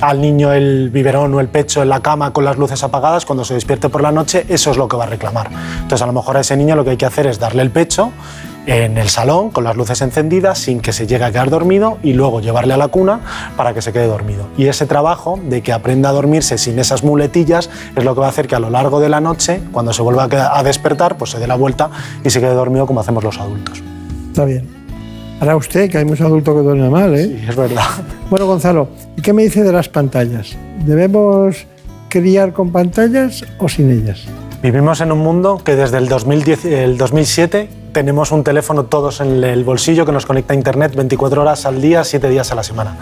al 0.00 0.20
niño 0.20 0.52
el 0.52 0.90
biberón 0.90 1.32
o 1.32 1.38
el 1.38 1.46
pecho 1.46 1.80
en 1.80 1.88
la 1.88 2.00
cama 2.00 2.32
con 2.32 2.44
las 2.44 2.58
luces 2.58 2.82
apagadas, 2.82 3.24
cuando 3.24 3.44
se 3.44 3.54
despierte 3.54 3.88
por 3.88 4.02
la 4.02 4.10
noche, 4.10 4.44
eso 4.48 4.72
es 4.72 4.76
lo 4.76 4.88
que 4.88 4.96
va 4.96 5.04
a 5.04 5.06
reclamar. 5.06 5.48
Entonces, 5.76 6.02
a 6.02 6.06
lo 6.06 6.12
mejor 6.12 6.36
a 6.36 6.40
ese 6.40 6.56
niño 6.56 6.74
lo 6.74 6.82
que 6.82 6.90
hay 6.90 6.96
que 6.96 7.06
hacer 7.06 7.28
es 7.28 7.38
darle 7.38 7.62
el 7.62 7.70
pecho 7.70 8.10
en 8.66 8.98
el 8.98 9.08
salón 9.10 9.50
con 9.50 9.62
las 9.62 9.76
luces 9.76 10.02
encendidas 10.02 10.58
sin 10.58 10.80
que 10.80 10.92
se 10.92 11.06
llegue 11.06 11.22
a 11.22 11.30
quedar 11.30 11.50
dormido 11.50 11.98
y 12.02 12.14
luego 12.14 12.40
llevarle 12.40 12.74
a 12.74 12.76
la 12.76 12.88
cuna 12.88 13.20
para 13.56 13.72
que 13.72 13.80
se 13.80 13.92
quede 13.92 14.08
dormido. 14.08 14.48
Y 14.56 14.66
ese 14.66 14.86
trabajo 14.86 15.38
de 15.40 15.62
que 15.62 15.72
aprenda 15.72 16.08
a 16.08 16.12
dormirse 16.12 16.58
sin 16.58 16.80
esas 16.80 17.04
muletillas 17.04 17.70
es 17.94 18.02
lo 18.02 18.14
que 18.14 18.20
va 18.20 18.26
a 18.26 18.30
hacer 18.30 18.48
que 18.48 18.56
a 18.56 18.60
lo 18.60 18.70
largo 18.70 18.98
de 18.98 19.08
la 19.08 19.20
noche, 19.20 19.62
cuando 19.70 19.92
se 19.92 20.02
vuelva 20.02 20.24
a 20.24 20.62
despertar, 20.64 21.16
pues 21.16 21.30
se 21.30 21.38
dé 21.38 21.46
la 21.46 21.54
vuelta 21.54 21.90
y 22.24 22.30
se 22.30 22.40
quede 22.40 22.54
dormido 22.54 22.86
como 22.86 22.98
hacemos 22.98 23.22
los 23.22 23.38
adultos. 23.38 23.80
Está 24.32 24.44
bien. 24.44 24.81
Para 25.42 25.56
usted, 25.56 25.90
que 25.90 25.98
hay 25.98 26.04
muchos 26.04 26.24
adultos 26.24 26.54
que 26.54 26.62
duermen 26.62 26.88
mal, 26.88 27.12
¿eh? 27.16 27.24
Sí, 27.24 27.44
es 27.48 27.56
verdad. 27.56 27.82
Bueno, 28.30 28.46
Gonzalo, 28.46 28.88
¿y 29.16 29.22
qué 29.22 29.32
me 29.32 29.42
dice 29.42 29.64
de 29.64 29.72
las 29.72 29.88
pantallas? 29.88 30.56
¿Debemos 30.86 31.66
criar 32.08 32.52
con 32.52 32.70
pantallas 32.70 33.44
o 33.58 33.68
sin 33.68 33.90
ellas? 33.90 34.22
Vivimos 34.62 35.00
en 35.00 35.10
un 35.10 35.18
mundo 35.18 35.60
que 35.64 35.74
desde 35.74 35.98
el, 35.98 36.06
2010, 36.08 36.64
el 36.66 36.96
2007 36.96 37.68
tenemos 37.92 38.32
un 38.32 38.42
teléfono 38.42 38.84
todos 38.84 39.20
en 39.20 39.44
el 39.44 39.64
bolsillo 39.64 40.06
que 40.06 40.12
nos 40.12 40.26
conecta 40.26 40.54
a 40.54 40.56
Internet 40.56 40.94
24 40.94 41.42
horas 41.42 41.66
al 41.66 41.80
día, 41.80 42.04
7 42.04 42.28
días 42.28 42.50
a 42.50 42.54
la 42.54 42.62
semana. 42.62 42.96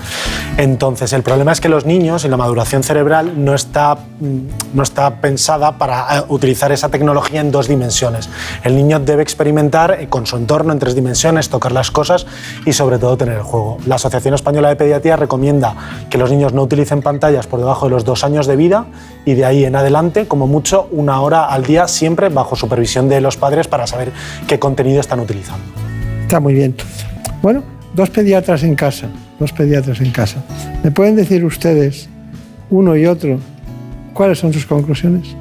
Entonces, 0.57 1.12
el 1.12 1.22
problema 1.22 1.53
es 1.53 1.61
que 1.61 1.68
los 1.68 1.86
niños 1.86 2.24
y 2.24 2.28
la 2.28 2.36
maduración 2.36 2.82
cerebral 2.82 3.45
no 3.45 3.55
está, 3.55 3.95
mm, 3.95 4.38
no 4.74 4.82
está 4.82 5.20
pensada 5.20 5.78
para 5.78 6.18
eh, 6.18 6.22
utilizar 6.28 6.72
esa 6.72 6.88
tecnología 6.88 7.41
en 7.41 7.53
dos 7.53 7.68
dimensiones. 7.68 8.28
El 8.64 8.74
niño 8.74 8.99
debe 9.01 9.22
experimentar 9.22 9.99
eh, 10.01 10.09
con 10.09 10.26
su 10.26 10.36
entorno 10.36 10.72
en 10.72 10.78
tres 10.78 10.95
dimensiones, 10.95 11.49
tocar 11.49 11.72
las 11.72 11.91
cosas 11.91 12.26
y 12.66 12.72
sobre 12.72 12.99
todo 12.99 13.16
tener 13.16 13.36
el 13.36 13.43
juego. 13.43 13.78
La 13.86 13.95
Asociación 13.95 14.34
Española 14.34 14.68
de 14.68 14.76
Pediatría 14.76 15.16
recomienda 15.16 15.74
que 16.11 16.18
los 16.18 16.30
niños 16.30 16.53
no 16.53 16.62
utilicen 16.62 17.01
pantallas 17.01 17.47
por 17.47 17.61
debajo 17.61 17.86
de 17.86 17.91
los 17.91 18.05
dos 18.05 18.24
años 18.24 18.47
de 18.47 18.57
vida 18.57 18.86
y 19.24 19.34
de 19.34 19.45
ahí 19.45 19.64
en 19.64 19.76
adelante, 19.76 20.26
como 20.26 20.47
mucho, 20.47 20.88
una 20.91 21.20
hora 21.20 21.45
al 21.45 21.64
día, 21.64 21.86
siempre 21.86 22.28
bajo 22.28 22.57
supervisión 22.57 23.09
de 23.09 23.20
los 23.20 23.36
padres 23.36 23.68
para 23.68 23.86
saber 23.86 24.12
qué 24.49 24.59
contenido 24.59 24.80
están 24.87 25.20
utilizando. 25.20 25.64
Está 26.22 26.41
muy 26.41 26.55
bien. 26.55 26.74
Bueno, 27.43 27.62
dos 27.95 28.11
pediatras 28.11 28.62
en 28.62 28.74
casa, 28.74 29.09
dos 29.39 29.53
pediatras 29.53 30.01
en 30.01 30.11
casa. 30.11 30.43
¿Me 30.83 30.91
pueden 30.91 31.16
decir 31.16 31.45
ustedes, 31.45 32.09
uno 32.70 32.97
y 32.97 33.07
otro, 33.07 33.39
cuáles 34.14 34.39
son 34.39 34.53
sus 34.53 34.66
conclusiones? 34.66 35.35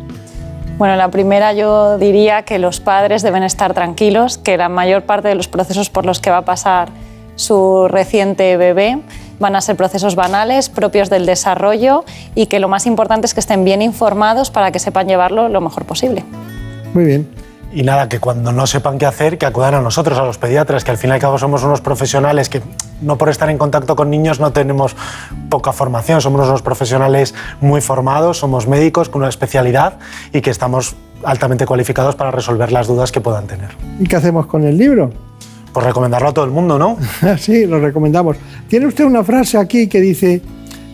Bueno, 0.78 0.96
la 0.96 1.12
primera 1.12 1.54
yo 1.54 1.98
diría 1.98 2.44
que 2.44 2.58
los 2.58 2.80
padres 2.80 3.22
deben 3.22 3.44
estar 3.44 3.74
tranquilos, 3.74 4.38
que 4.38 4.58
la 4.58 4.70
mayor 4.70 5.04
parte 5.04 5.28
de 5.28 5.36
los 5.36 5.48
procesos 5.48 5.90
por 5.90 6.06
los 6.06 6.20
que 6.20 6.30
va 6.30 6.38
a 6.38 6.46
pasar 6.46 6.90
su 7.36 7.88
reciente 7.88 8.58
bebé 8.58 9.00
van 9.40 9.56
a 9.56 9.62
ser 9.62 9.76
procesos 9.76 10.16
banales, 10.16 10.70
propios 10.70 11.10
del 11.10 11.26
desarrollo 11.26 12.04
y 12.36 12.48
que 12.48 12.60
lo 12.60 12.68
más 12.68 12.86
importante 12.86 13.26
es 13.26 13.34
que 13.34 13.40
estén 13.40 13.64
bien 13.64 13.82
informados 13.82 14.52
para 14.52 14.72
que 14.72 14.80
sepan 14.80 15.08
llevarlo 15.08 15.50
lo 15.50 15.62
mejor 15.62 15.86
posible. 15.86 16.24
Muy 16.94 17.06
bien. 17.06 17.39
Y 17.72 17.84
nada, 17.84 18.10
que 18.10 18.20
cuando 18.20 18.52
no 18.52 18.66
sepan 18.66 18.98
qué 18.98 19.06
hacer, 19.06 19.38
que 19.38 19.46
acudan 19.46 19.76
a 19.76 19.82
nosotros, 19.82 20.18
a 20.18 20.26
los 20.26 20.40
pediatras, 20.40 20.84
que 20.84 20.90
al 20.90 20.98
fin 20.98 21.12
y 21.12 21.14
al 21.14 21.20
cabo 21.20 21.38
somos 21.38 21.64
unos 21.64 21.82
profesionales 21.82 22.50
que 22.50 22.64
no 23.02 23.18
por 23.18 23.30
estar 23.30 23.50
en 23.50 23.58
contacto 23.58 23.96
con 23.96 24.10
niños 24.10 24.40
no 24.40 24.52
tenemos 24.52 24.96
poca 25.50 25.72
formación, 25.72 26.20
somos 26.20 26.48
unos 26.48 26.64
profesionales 26.64 27.36
muy 27.62 27.82
formados, 27.82 28.40
somos 28.40 28.68
médicos 28.68 29.10
con 29.10 29.22
una 29.22 29.30
especialidad 29.30 30.00
y 30.34 30.42
que 30.42 30.50
estamos 30.50 30.96
altamente 31.24 31.66
cualificados 31.66 32.16
para 32.16 32.32
resolver 32.32 32.72
las 32.72 32.88
dudas 32.88 33.12
que 33.12 33.22
puedan 33.22 33.46
tener. 33.46 33.70
¿Y 34.00 34.06
qué 34.06 34.16
hacemos 34.16 34.48
con 34.48 34.64
el 34.64 34.78
libro? 34.78 35.12
Pues 35.72 35.86
recomendarlo 35.86 36.30
a 36.30 36.34
todo 36.34 36.46
el 36.46 36.52
mundo, 36.52 36.80
¿no? 36.80 36.98
sí, 37.38 37.68
lo 37.68 37.80
recomendamos. 37.80 38.38
Tiene 38.68 38.88
usted 38.88 39.06
una 39.06 39.24
frase 39.24 39.60
aquí 39.60 39.88
que 39.88 40.02
dice, 40.02 40.42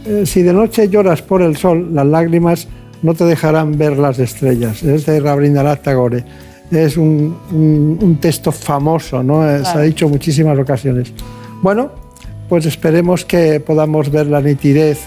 eh, 0.05 0.23
si 0.26 0.43
de 0.43 0.51
noche 0.51 0.89
lloras 0.89 1.21
por 1.21 1.41
el 1.41 1.55
sol, 1.55 1.95
las 1.95 2.05
lágrimas 2.05 2.67
no 3.01 3.13
te 3.13 3.23
dejarán 3.23 3.78
ver 3.78 3.97
las 3.97 4.19
estrellas. 4.19 4.84
Es 4.84 5.05
de 5.05 5.21
Rabindranath 5.21 5.82
Tagore 5.82 6.26
es 6.72 6.97
un, 6.97 8.18
texto 8.22 8.51
famoso, 8.51 9.24
¿no? 9.24 9.41
Se 9.63 9.78
ha 9.78 9.82
dicho 9.82 10.07
muchísimas 10.09 10.57
ocasiones. 10.57 11.13
Bueno, 11.61 11.91
pues 12.49 12.66
esperemos 12.66 13.26
que 13.26 13.59
podamos 13.59 14.11
ver 14.11 14.28
la 14.28 14.41
nitidez 14.41 14.99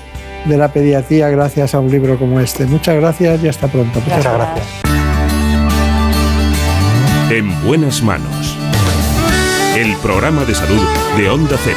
de 0.47 0.57
la 0.57 0.73
pediatría 0.73 1.29
gracias 1.29 1.75
a 1.75 1.81
un 1.81 1.91
libro 1.91 2.19
como 2.19 2.41
este. 2.41 2.65
Muchas 2.67 2.97
gracias 2.97 3.43
y 3.43 3.49
hasta 3.49 3.69
pronto. 3.69 4.01
Muchas 4.01 4.25
gracias. 4.25 4.67
En 7.31 7.65
buenas 7.65 8.03
manos. 8.03 8.57
El 9.77 9.95
programa 9.97 10.45
de 10.45 10.55
salud 10.55 10.83
de 11.17 11.29
Onda 11.29 11.57
Cero. 11.63 11.77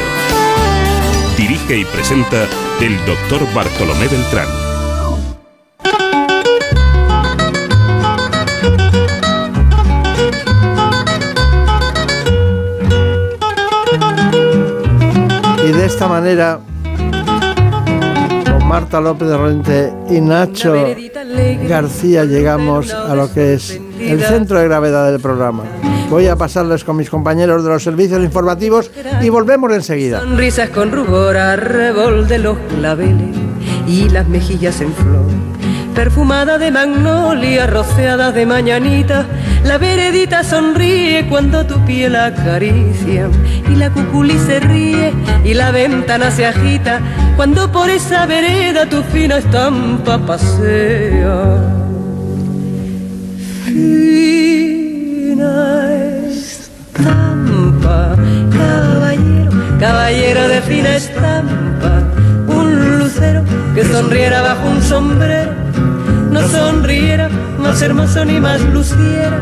Dirige 1.37 1.79
y 1.79 1.85
presenta 1.85 2.47
el 2.81 2.97
doctor 3.05 3.41
Bartolomé 3.53 4.07
Beltrán. 4.07 4.70
De 15.71 15.85
esta 15.85 16.07
manera, 16.07 16.59
con 18.45 18.67
Marta 18.67 18.99
López 18.99 19.27
de 19.27 19.37
Rente 19.37 19.93
y 20.09 20.19
Nacho 20.19 20.73
García, 21.67 22.25
llegamos 22.25 22.93
a 22.93 23.15
lo 23.15 23.31
que 23.33 23.53
es 23.53 23.79
el 23.99 24.21
centro 24.21 24.59
de 24.59 24.65
gravedad 24.65 25.11
del 25.11 25.21
programa. 25.21 25.63
Voy 26.09 26.27
a 26.27 26.35
pasarles 26.35 26.83
con 26.83 26.97
mis 26.97 27.09
compañeros 27.09 27.63
de 27.63 27.69
los 27.69 27.83
servicios 27.83 28.21
informativos 28.23 28.91
y 29.21 29.29
volvemos 29.29 29.71
enseguida. 29.71 30.19
Sonrisas 30.19 30.69
con 30.69 30.91
rubor, 30.91 31.37
arrebol 31.37 32.27
de 32.27 32.39
los 32.39 32.57
claveles 32.77 33.35
y 33.87 34.09
las 34.09 34.27
mejillas 34.27 34.81
en 34.81 34.93
flor 34.93 35.50
perfumada 36.03 36.57
de 36.57 36.71
magnolia, 36.71 37.67
rociada 37.67 38.31
de 38.31 38.43
mañanita. 38.43 39.27
La 39.63 39.77
veredita 39.77 40.43
sonríe 40.43 41.27
cuando 41.29 41.63
tu 41.67 41.79
piel 41.85 42.15
acaricia 42.15 43.29
y 43.71 43.75
la 43.75 43.91
cuculi 43.91 44.35
se 44.39 44.59
ríe 44.61 45.13
y 45.45 45.53
la 45.53 45.69
ventana 45.69 46.31
se 46.31 46.47
agita 46.47 46.99
cuando 47.35 47.71
por 47.71 47.87
esa 47.91 48.25
vereda 48.25 48.89
tu 48.89 49.03
fina 49.13 49.37
estampa 49.37 50.17
pasea. 50.17 51.39
Fina 53.65 55.05
estampa, 56.31 58.15
caballero, 58.57 59.51
caballero 59.79 60.47
de 60.47 60.61
fina 60.61 60.95
estampa, 60.95 61.93
un 62.47 62.97
lucero 62.97 63.43
que 63.75 63.85
sonriera 63.85 64.41
bajo 64.41 64.67
un 64.67 64.81
sombrero 64.81 65.60
sonriera, 66.47 67.29
más 67.59 67.81
hermoso 67.81 68.25
ni 68.25 68.39
más 68.39 68.61
luciera. 68.61 69.39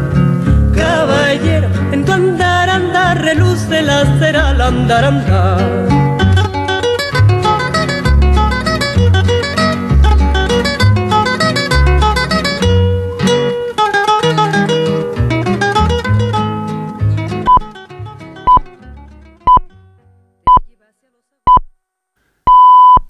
Caballero, 0.76 1.68
en 1.92 2.06
tu 2.06 2.12
andar, 2.12 2.70
andar, 2.70 3.22
reluce 3.22 3.82
la 3.82 4.06
cera 4.20 4.50
al 4.50 4.62
andar, 4.62 5.06
andar. 5.06 6.10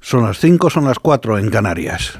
Son 0.02 0.24
las 0.24 0.40
5, 0.40 0.72
son 0.72 0.86
las 0.86 0.98
4 0.98 1.38
en 1.38 1.52
Canarias. 1.52 2.20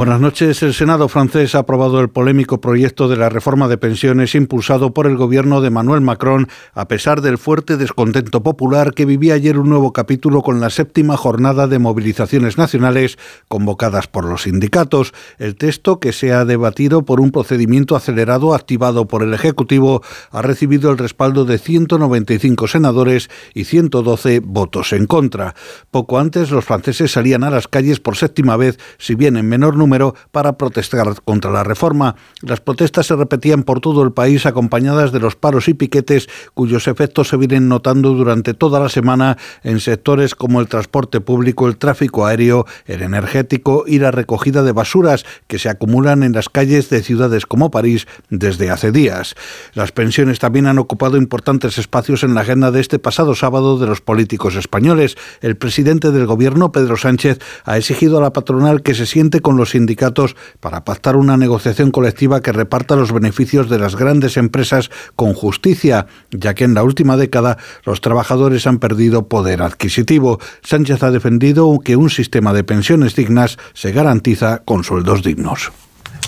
Buenas 0.00 0.18
noches. 0.18 0.62
El 0.62 0.72
Senado 0.72 1.08
francés 1.08 1.54
ha 1.54 1.58
aprobado 1.58 2.00
el 2.00 2.08
polémico 2.08 2.58
proyecto 2.58 3.06
de 3.06 3.18
la 3.18 3.28
reforma 3.28 3.68
de 3.68 3.76
pensiones 3.76 4.34
impulsado 4.34 4.94
por 4.94 5.06
el 5.06 5.18
gobierno 5.18 5.60
de 5.60 5.68
Manuel 5.68 6.00
Macron, 6.00 6.48
a 6.72 6.88
pesar 6.88 7.20
del 7.20 7.36
fuerte 7.36 7.76
descontento 7.76 8.42
popular 8.42 8.94
que 8.94 9.04
vivía 9.04 9.34
ayer 9.34 9.58
un 9.58 9.68
nuevo 9.68 9.92
capítulo 9.92 10.40
con 10.40 10.58
la 10.58 10.70
séptima 10.70 11.18
jornada 11.18 11.66
de 11.66 11.78
movilizaciones 11.78 12.56
nacionales 12.56 13.18
convocadas 13.46 14.06
por 14.06 14.24
los 14.24 14.44
sindicatos. 14.44 15.12
El 15.36 15.56
texto, 15.56 16.00
que 16.00 16.14
se 16.14 16.32
ha 16.32 16.46
debatido 16.46 17.02
por 17.02 17.20
un 17.20 17.30
procedimiento 17.30 17.94
acelerado 17.94 18.54
activado 18.54 19.06
por 19.06 19.22
el 19.22 19.34
Ejecutivo, 19.34 20.02
ha 20.30 20.40
recibido 20.40 20.90
el 20.90 20.96
respaldo 20.96 21.44
de 21.44 21.58
195 21.58 22.68
senadores 22.68 23.28
y 23.52 23.64
112 23.64 24.40
votos 24.40 24.94
en 24.94 25.04
contra. 25.04 25.54
Poco 25.90 26.18
antes, 26.18 26.50
los 26.50 26.64
franceses 26.64 27.12
salían 27.12 27.44
a 27.44 27.50
las 27.50 27.68
calles 27.68 28.00
por 28.00 28.16
séptima 28.16 28.56
vez, 28.56 28.78
si 28.96 29.14
bien 29.14 29.36
en 29.36 29.46
menor 29.46 29.76
número 29.76 29.89
para 30.30 30.56
protestar 30.56 31.06
contra 31.24 31.50
la 31.50 31.64
reforma. 31.64 32.16
Las 32.42 32.60
protestas 32.60 33.06
se 33.06 33.16
repetían 33.16 33.62
por 33.62 33.80
todo 33.80 34.02
el 34.02 34.12
país 34.12 34.46
acompañadas 34.46 35.12
de 35.12 35.20
los 35.20 35.36
paros 35.36 35.68
y 35.68 35.74
piquetes 35.74 36.28
cuyos 36.54 36.88
efectos 36.88 37.28
se 37.28 37.36
vienen 37.36 37.68
notando 37.68 38.14
durante 38.14 38.54
toda 38.54 38.80
la 38.80 38.88
semana 38.88 39.36
en 39.62 39.80
sectores 39.80 40.34
como 40.34 40.60
el 40.60 40.68
transporte 40.68 41.20
público, 41.20 41.66
el 41.66 41.76
tráfico 41.76 42.26
aéreo, 42.26 42.66
el 42.86 43.02
energético 43.02 43.84
y 43.86 43.98
la 43.98 44.10
recogida 44.10 44.62
de 44.62 44.72
basuras 44.72 45.24
que 45.46 45.58
se 45.58 45.68
acumulan 45.68 46.22
en 46.22 46.32
las 46.32 46.48
calles 46.48 46.90
de 46.90 47.02
ciudades 47.02 47.46
como 47.46 47.70
París 47.70 48.06
desde 48.28 48.70
hace 48.70 48.92
días. 48.92 49.34
Las 49.74 49.92
pensiones 49.92 50.38
también 50.38 50.66
han 50.66 50.78
ocupado 50.78 51.16
importantes 51.16 51.78
espacios 51.78 52.22
en 52.22 52.34
la 52.34 52.42
agenda 52.42 52.70
de 52.70 52.80
este 52.80 52.98
pasado 52.98 53.34
sábado 53.34 53.78
de 53.78 53.86
los 53.86 54.00
políticos 54.00 54.56
españoles. 54.56 55.16
El 55.40 55.56
presidente 55.56 56.10
del 56.10 56.26
gobierno, 56.26 56.72
Pedro 56.72 56.96
Sánchez, 56.96 57.38
ha 57.64 57.76
exigido 57.76 58.18
a 58.18 58.20
la 58.20 58.32
patronal 58.32 58.82
que 58.82 58.94
se 58.94 59.06
siente 59.06 59.40
con 59.40 59.56
los 59.56 59.74
sindicatos 59.80 60.36
para 60.60 60.84
pactar 60.84 61.16
una 61.16 61.36
negociación 61.36 61.90
colectiva 61.90 62.42
que 62.42 62.52
reparta 62.52 62.96
los 62.96 63.12
beneficios 63.12 63.70
de 63.70 63.78
las 63.78 63.96
grandes 63.96 64.36
empresas 64.36 64.90
con 65.16 65.32
justicia, 65.32 66.06
ya 66.30 66.54
que 66.54 66.64
en 66.64 66.74
la 66.74 66.82
última 66.82 67.16
década 67.16 67.56
los 67.84 68.00
trabajadores 68.00 68.66
han 68.66 68.78
perdido 68.78 69.28
poder 69.28 69.62
adquisitivo. 69.62 70.38
Sánchez 70.62 71.02
ha 71.02 71.10
defendido 71.10 71.78
que 71.82 71.96
un 71.96 72.10
sistema 72.10 72.52
de 72.52 72.64
pensiones 72.64 73.16
dignas 73.16 73.56
se 73.72 73.92
garantiza 73.92 74.58
con 74.64 74.84
sueldos 74.84 75.22
dignos. 75.22 75.72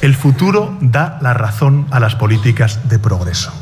El 0.01 0.15
futuro 0.15 0.77
da 0.81 1.19
la 1.21 1.35
razón 1.35 1.87
a 1.91 2.01
las 2.01 2.17
políticas 2.17 2.89
de 2.89 2.99
progreso. 2.99 3.53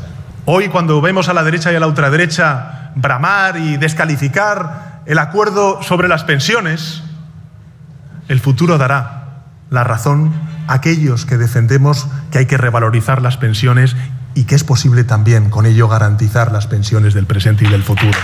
Hoy 0.45 0.69
cuando 0.69 1.01
vemos 1.01 1.27
a 1.27 1.33
la 1.33 1.43
derecha 1.43 1.71
y 1.71 1.75
a 1.75 1.79
la 1.79 1.87
ultraderecha 1.87 2.93
bramar 2.95 3.57
y 3.57 3.77
descalificar 3.77 5.01
el 5.05 5.19
acuerdo 5.19 5.83
sobre 5.83 6.07
las 6.07 6.23
pensiones, 6.23 7.03
el 8.27 8.39
futuro 8.39 8.77
dará 8.77 9.20
la 9.71 9.85
razón 9.85 10.31
aquellos 10.67 11.25
que 11.25 11.37
defendemos 11.37 12.05
que 12.29 12.39
hay 12.39 12.45
que 12.45 12.57
revalorizar 12.57 13.21
las 13.21 13.37
pensiones 13.37 13.95
y 14.35 14.43
que 14.43 14.55
es 14.55 14.65
posible 14.65 15.05
también 15.05 15.49
con 15.49 15.65
ello 15.65 15.87
garantizar 15.87 16.51
las 16.51 16.67
pensiones 16.67 17.13
del 17.13 17.25
presente 17.25 17.65
y 17.65 17.69
del 17.69 17.81
futuro. 17.81 18.17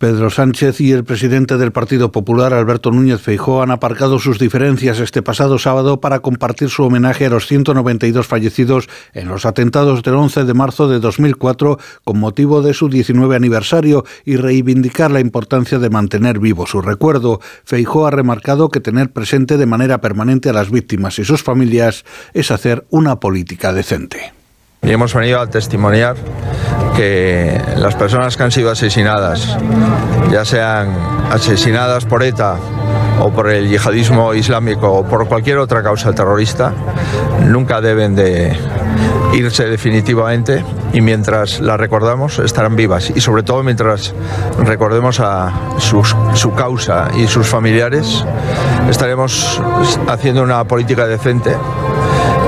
Pedro 0.00 0.30
Sánchez 0.30 0.80
y 0.80 0.92
el 0.92 1.04
presidente 1.04 1.58
del 1.58 1.72
Partido 1.72 2.10
Popular, 2.10 2.54
Alberto 2.54 2.90
Núñez 2.90 3.20
Feijóo, 3.20 3.62
han 3.62 3.70
aparcado 3.70 4.18
sus 4.18 4.38
diferencias 4.38 4.98
este 4.98 5.20
pasado 5.20 5.58
sábado 5.58 6.00
para 6.00 6.20
compartir 6.20 6.70
su 6.70 6.84
homenaje 6.84 7.26
a 7.26 7.28
los 7.28 7.46
192 7.46 8.26
fallecidos 8.26 8.88
en 9.12 9.28
los 9.28 9.44
atentados 9.44 10.02
del 10.02 10.14
11 10.14 10.44
de 10.46 10.54
marzo 10.54 10.88
de 10.88 11.00
2004 11.00 11.78
con 12.02 12.18
motivo 12.18 12.62
de 12.62 12.72
su 12.72 12.88
19 12.88 13.36
aniversario 13.36 14.06
y 14.24 14.36
reivindicar 14.36 15.10
la 15.10 15.20
importancia 15.20 15.78
de 15.78 15.90
mantener 15.90 16.38
vivo 16.38 16.66
su 16.66 16.80
recuerdo. 16.80 17.38
Feijóo 17.64 18.06
ha 18.06 18.10
remarcado 18.10 18.70
que 18.70 18.80
tener 18.80 19.12
presente 19.12 19.58
de 19.58 19.66
manera 19.66 20.00
permanente 20.00 20.48
a 20.48 20.54
las 20.54 20.70
víctimas 20.70 21.18
y 21.18 21.26
sus 21.26 21.42
familias 21.42 22.06
es 22.32 22.50
hacer 22.50 22.86
una 22.88 23.20
política 23.20 23.74
decente. 23.74 24.39
Y 24.82 24.92
hemos 24.92 25.12
venido 25.12 25.40
a 25.40 25.46
testimoniar 25.46 26.16
que 26.96 27.60
las 27.76 27.94
personas 27.94 28.36
que 28.36 28.42
han 28.42 28.50
sido 28.50 28.70
asesinadas, 28.70 29.56
ya 30.32 30.44
sean 30.44 30.96
asesinadas 31.30 32.06
por 32.06 32.22
ETA 32.22 32.56
o 33.20 33.30
por 33.30 33.50
el 33.50 33.68
yihadismo 33.68 34.32
islámico 34.32 34.90
o 34.90 35.04
por 35.04 35.28
cualquier 35.28 35.58
otra 35.58 35.82
causa 35.82 36.14
terrorista, 36.14 36.72
nunca 37.46 37.82
deben 37.82 38.16
de 38.16 38.56
irse 39.34 39.66
definitivamente 39.66 40.64
y 40.94 41.02
mientras 41.02 41.60
las 41.60 41.78
recordamos 41.78 42.38
estarán 42.38 42.74
vivas. 42.74 43.12
Y 43.14 43.20
sobre 43.20 43.42
todo 43.42 43.62
mientras 43.62 44.14
recordemos 44.64 45.20
a 45.20 45.52
su 45.78 46.54
causa 46.56 47.10
y 47.18 47.26
sus 47.26 47.46
familiares 47.46 48.24
estaremos 48.88 49.60
haciendo 50.08 50.42
una 50.42 50.64
política 50.64 51.06
decente 51.06 51.54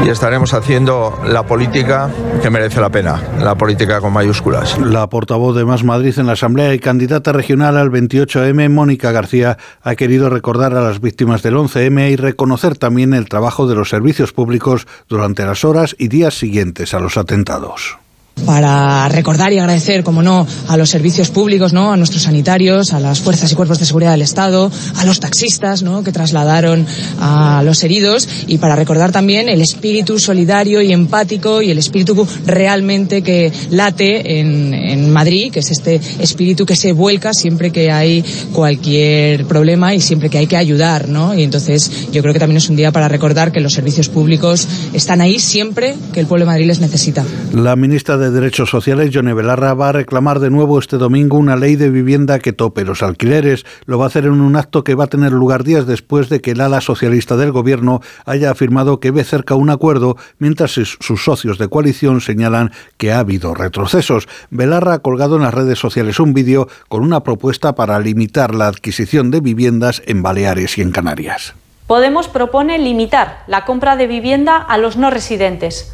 y 0.04 0.08
estaremos 0.08 0.52
haciendo 0.52 1.18
la 1.24 1.44
política 1.44 2.10
que 2.42 2.50
merece 2.50 2.80
la 2.80 2.90
pena, 2.90 3.22
la 3.40 3.54
política 3.54 4.00
con 4.00 4.12
mayúsculas. 4.12 4.78
La 4.78 5.08
portavoz 5.08 5.56
de 5.56 5.64
Más 5.64 5.84
Madrid 5.84 6.18
en 6.18 6.26
la 6.26 6.32
Asamblea 6.32 6.74
y 6.74 6.78
candidata 6.78 7.32
regional 7.32 7.76
al 7.76 7.90
28M, 7.90 8.68
Mónica 8.68 9.12
García, 9.12 9.58
ha 9.82 9.94
querido 9.94 10.28
recordar 10.28 10.74
a 10.74 10.82
las 10.82 11.00
víctimas 11.00 11.42
del 11.42 11.54
11M 11.54 12.10
y 12.10 12.16
reconocer 12.16 12.76
también 12.76 13.14
el 13.14 13.28
trabajo 13.28 13.66
de 13.66 13.76
los 13.76 13.90
servicios 13.90 14.32
públicos 14.32 14.86
durante 15.08 15.44
las 15.44 15.64
horas 15.64 15.94
y 15.98 16.08
días 16.08 16.34
siguientes 16.34 16.94
a 16.94 17.00
los 17.00 17.16
atentados 17.16 18.01
para 18.44 19.08
recordar 19.08 19.52
y 19.52 19.58
agradecer, 19.58 20.02
como 20.02 20.22
no, 20.22 20.46
a 20.68 20.76
los 20.76 20.90
servicios 20.90 21.30
públicos, 21.30 21.72
¿no? 21.72 21.92
a 21.92 21.96
nuestros 21.96 22.22
sanitarios, 22.22 22.92
a 22.92 23.00
las 23.00 23.20
fuerzas 23.20 23.50
y 23.52 23.54
cuerpos 23.54 23.78
de 23.78 23.86
seguridad 23.86 24.12
del 24.12 24.22
Estado, 24.22 24.70
a 24.96 25.04
los 25.04 25.20
taxistas 25.20 25.82
¿no? 25.82 26.02
que 26.02 26.12
trasladaron 26.12 26.86
a 27.20 27.62
los 27.64 27.82
heridos 27.84 28.28
y 28.46 28.58
para 28.58 28.76
recordar 28.76 29.12
también 29.12 29.48
el 29.48 29.60
espíritu 29.60 30.18
solidario 30.18 30.82
y 30.82 30.92
empático 30.92 31.62
y 31.62 31.70
el 31.70 31.78
espíritu 31.78 32.26
realmente 32.46 33.22
que 33.22 33.52
late 33.70 34.40
en, 34.40 35.12
Madrid, 35.12 35.52
que 35.52 35.60
es 35.60 35.70
este 35.70 36.00
espíritu 36.20 36.64
que 36.64 36.76
se 36.76 36.92
vuelca 36.92 37.34
siempre 37.34 37.70
que 37.70 37.90
hay 37.90 38.24
cualquier 38.52 39.44
problema 39.46 39.94
y 39.94 40.00
siempre 40.00 40.30
que 40.30 40.38
hay 40.38 40.46
que 40.46 40.56
ayudar. 40.56 41.08
¿no? 41.08 41.34
Y 41.34 41.42
entonces 41.42 42.08
yo 42.12 42.22
creo 42.22 42.32
que 42.32 42.40
también 42.40 42.56
es 42.58 42.68
un 42.68 42.76
día 42.76 42.92
para 42.92 43.08
recordar 43.08 43.52
que 43.52 43.60
los 43.60 43.72
servicios 43.72 44.08
públicos 44.08 44.66
están 44.92 45.20
ahí 45.20 45.38
siempre 45.38 45.94
que 46.12 46.20
el 46.20 46.26
pueblo 46.26 46.46
de 46.46 46.52
Madrid 46.52 46.66
les 46.66 46.80
necesita. 46.80 47.24
La 47.52 47.76
ministra 47.76 48.16
Derechos 48.30 48.70
Sociales, 48.70 49.10
Yone 49.10 49.34
Belarra, 49.34 49.74
va 49.74 49.88
a 49.88 49.92
reclamar 49.92 50.38
de 50.38 50.50
nuevo 50.50 50.78
este 50.78 50.98
domingo 50.98 51.36
una 51.36 51.56
ley 51.56 51.76
de 51.76 51.90
vivienda 51.90 52.38
que 52.38 52.52
tope 52.52 52.84
los 52.84 53.02
alquileres. 53.02 53.64
Lo 53.86 53.98
va 53.98 54.04
a 54.04 54.08
hacer 54.08 54.24
en 54.24 54.40
un 54.40 54.56
acto 54.56 54.84
que 54.84 54.94
va 54.94 55.04
a 55.04 55.08
tener 55.08 55.32
lugar 55.32 55.64
días 55.64 55.86
después 55.86 56.28
de 56.28 56.40
que 56.40 56.52
el 56.52 56.60
ala 56.60 56.80
socialista 56.80 57.36
del 57.36 57.52
gobierno 57.52 58.00
haya 58.24 58.50
afirmado 58.50 59.00
que 59.00 59.10
ve 59.10 59.24
cerca 59.24 59.54
un 59.54 59.70
acuerdo, 59.70 60.16
mientras 60.38 60.72
sus 60.72 61.24
socios 61.24 61.58
de 61.58 61.68
coalición 61.68 62.20
señalan 62.20 62.72
que 62.96 63.12
ha 63.12 63.18
habido 63.18 63.54
retrocesos. 63.54 64.28
Belarra 64.50 64.94
ha 64.94 64.98
colgado 65.00 65.36
en 65.36 65.42
las 65.42 65.54
redes 65.54 65.78
sociales 65.78 66.20
un 66.20 66.34
vídeo 66.34 66.68
con 66.88 67.02
una 67.02 67.24
propuesta 67.24 67.74
para 67.74 67.98
limitar 67.98 68.54
la 68.54 68.68
adquisición 68.68 69.30
de 69.30 69.40
viviendas 69.40 70.02
en 70.06 70.22
Baleares 70.22 70.78
y 70.78 70.82
en 70.82 70.92
Canarias. 70.92 71.54
Podemos 71.86 72.28
propone 72.28 72.78
limitar 72.78 73.42
la 73.46 73.64
compra 73.64 73.96
de 73.96 74.06
vivienda 74.06 74.56
a 74.56 74.78
los 74.78 74.96
no 74.96 75.10
residentes 75.10 75.92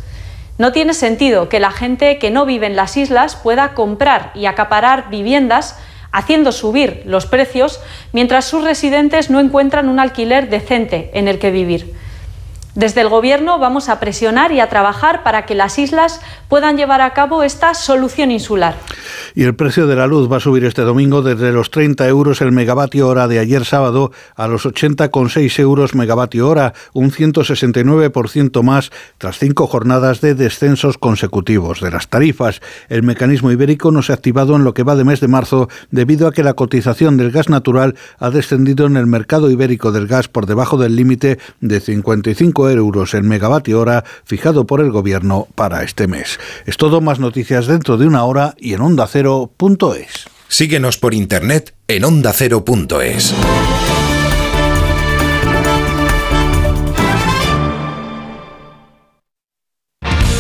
no 0.59 0.73
tiene 0.73 0.93
sentido 0.93 1.49
que 1.49 1.61
la 1.61 1.71
gente 1.71 2.19
que 2.19 2.31
no 2.31 2.45
vive 2.45 2.67
en 2.67 2.77
las 2.77 2.97
islas 2.97 3.37
pueda 3.37 3.75
comprar 3.75 4.33
y 4.35 4.47
acaparar 4.47 5.09
viviendas 5.09 5.79
haciendo 6.11 6.53
subir 6.53 7.03
los 7.07 7.27
precios 7.27 7.81
mientras 8.13 8.45
sus 8.45 8.65
residentes 8.65 9.31
no 9.31 9.41
encuentran 9.41 9.89
un 9.89 10.01
alquiler 10.01 10.51
decente 10.51 11.11
en 11.15 11.29
el 11.29 11.39
que 11.39 11.51
vivir. 11.51 11.95
Desde 12.79 13.01
el 13.01 13.09
Gobierno 13.09 13.59
vamos 13.59 13.89
a 13.89 13.99
presionar 13.99 14.53
y 14.53 14.61
a 14.61 14.68
trabajar 14.68 15.24
para 15.24 15.47
que 15.47 15.57
las 15.57 15.81
islas 15.81 16.20
puedan 16.47 16.76
llevar 16.76 17.01
a 17.01 17.12
cabo 17.12 17.43
esta 17.43 17.74
solución 17.74 18.31
insular. 18.31 18.76
Y 19.35 19.43
el 19.43 19.57
precio 19.57 19.89
de 19.89 19.97
la 19.97 20.07
luz 20.07 20.31
va 20.31 20.37
a 20.37 20.41
subir 20.41 20.64
este 20.64 20.83
domingo 20.83 21.20
desde 21.22 21.51
los 21.51 21.72
30 21.72 22.07
euros 22.07 22.41
el 22.41 22.53
megavatio 22.53 23.09
hora 23.09 23.26
de 23.26 23.41
ayer 23.41 23.64
sábado 23.64 24.12
a 24.37 24.47
los 24.47 24.64
80,6 24.64 25.59
euros 25.59 25.97
megavatio 25.97 26.49
hora, 26.49 26.72
un 26.93 27.11
169% 27.11 28.62
más 28.62 28.93
tras 29.18 29.41
cinco 29.41 29.66
jornadas 29.66 30.20
de 30.20 30.37
descensos 30.37 30.99
consecutivos 30.99 31.81
de 31.81 31.91
las 31.91 32.07
tarifas. 32.07 32.61
El 32.89 33.03
mecanismo 33.03 33.51
ibérico 33.51 33.91
no 33.91 34.03
se 34.03 34.12
ha 34.12 34.14
activado 34.14 34.55
en 34.55 34.62
lo 34.62 34.72
que 34.72 34.85
va 34.85 34.95
de 34.95 35.03
mes 35.03 35.18
de 35.18 35.26
marzo 35.26 35.68
debido 35.91 36.29
a 36.29 36.33
que 36.33 36.45
la 36.45 36.55
cotización 36.55 37.16
del 37.16 37.33
gas 37.33 37.49
natural 37.49 37.97
ha 38.20 38.31
descendido 38.31 38.87
en 38.87 38.97
el 38.97 39.09
mercado 39.09 39.51
ibérico 39.51 39.91
del 39.91 40.07
gas 40.07 40.29
por 40.29 40.47
debajo 40.47 40.76
del 40.76 40.95
límite 40.95 41.41
de 41.61 41.81
55 41.81 42.62
euros 42.62 42.68
en 42.73 43.29
megavatio 43.29 43.81
hora 43.81 44.05
fijado 44.25 44.66
por 44.66 44.81
el 44.81 44.91
gobierno 44.91 45.49
para 45.55 45.83
este 45.83 46.07
mes. 46.07 46.39
Es 46.66 46.77
todo, 46.77 47.01
más 47.01 47.19
noticias 47.19 47.66
dentro 47.66 47.97
de 47.97 48.07
una 48.07 48.25
hora 48.25 48.55
y 48.59 48.75
en 48.75 48.81
ondacero.es. 48.81 50.27
Síguenos 50.49 50.99
por 50.99 51.14
internet 51.14 51.75
en 51.89 52.05
ondacero.es. 52.05 53.35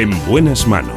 En 0.00 0.10
buenas 0.26 0.68
manos. 0.68 0.96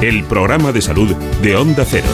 El 0.00 0.24
programa 0.24 0.72
de 0.72 0.80
salud 0.80 1.14
de 1.42 1.56
Onda 1.56 1.84
Cero. 1.84 2.06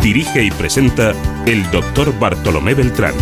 Dirige 0.00 0.44
y 0.44 0.52
presenta 0.52 1.12
el 1.44 1.68
doctor 1.72 2.16
Bartolomé 2.20 2.74
Beltrán. 2.74 3.14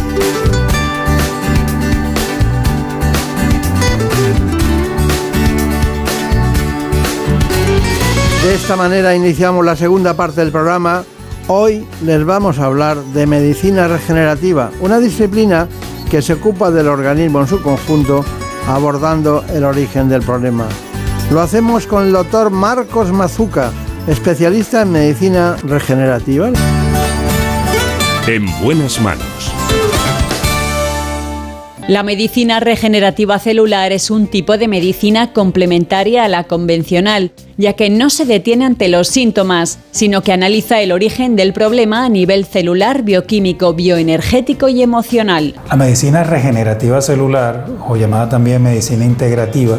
De 8.44 8.54
esta 8.54 8.76
manera 8.76 9.14
iniciamos 9.14 9.64
la 9.64 9.74
segunda 9.74 10.12
parte 10.14 10.42
del 10.42 10.52
programa 10.52 11.02
Hoy 11.48 11.84
les 12.04 12.24
vamos 12.24 12.58
a 12.58 12.66
hablar 12.66 12.96
de 12.96 13.26
medicina 13.26 13.88
regenerativa, 13.88 14.70
una 14.80 15.00
disciplina 15.00 15.68
que 16.10 16.22
se 16.22 16.34
ocupa 16.34 16.70
del 16.70 16.88
organismo 16.88 17.40
en 17.40 17.48
su 17.48 17.60
conjunto, 17.62 18.24
abordando 18.68 19.44
el 19.52 19.64
origen 19.64 20.08
del 20.08 20.22
problema. 20.22 20.68
Lo 21.30 21.40
hacemos 21.40 21.86
con 21.86 22.04
el 22.04 22.12
doctor 22.12 22.50
Marcos 22.50 23.12
Mazuca, 23.12 23.72
especialista 24.06 24.82
en 24.82 24.92
medicina 24.92 25.56
regenerativa. 25.64 26.50
En 28.26 28.46
buenas 28.62 29.00
manos. 29.00 29.41
La 31.92 32.02
medicina 32.02 32.58
regenerativa 32.58 33.38
celular 33.38 33.92
es 33.92 34.10
un 34.10 34.26
tipo 34.26 34.56
de 34.56 34.66
medicina 34.66 35.34
complementaria 35.34 36.24
a 36.24 36.28
la 36.28 36.44
convencional, 36.44 37.32
ya 37.58 37.74
que 37.74 37.90
no 37.90 38.08
se 38.08 38.24
detiene 38.24 38.64
ante 38.64 38.88
los 38.88 39.08
síntomas, 39.08 39.78
sino 39.90 40.22
que 40.22 40.32
analiza 40.32 40.80
el 40.80 40.90
origen 40.90 41.36
del 41.36 41.52
problema 41.52 42.06
a 42.06 42.08
nivel 42.08 42.46
celular, 42.46 43.02
bioquímico, 43.02 43.74
bioenergético 43.74 44.70
y 44.70 44.82
emocional. 44.82 45.54
La 45.68 45.76
medicina 45.76 46.24
regenerativa 46.24 47.02
celular, 47.02 47.66
o 47.86 47.94
llamada 47.94 48.30
también 48.30 48.62
medicina 48.62 49.04
integrativa, 49.04 49.78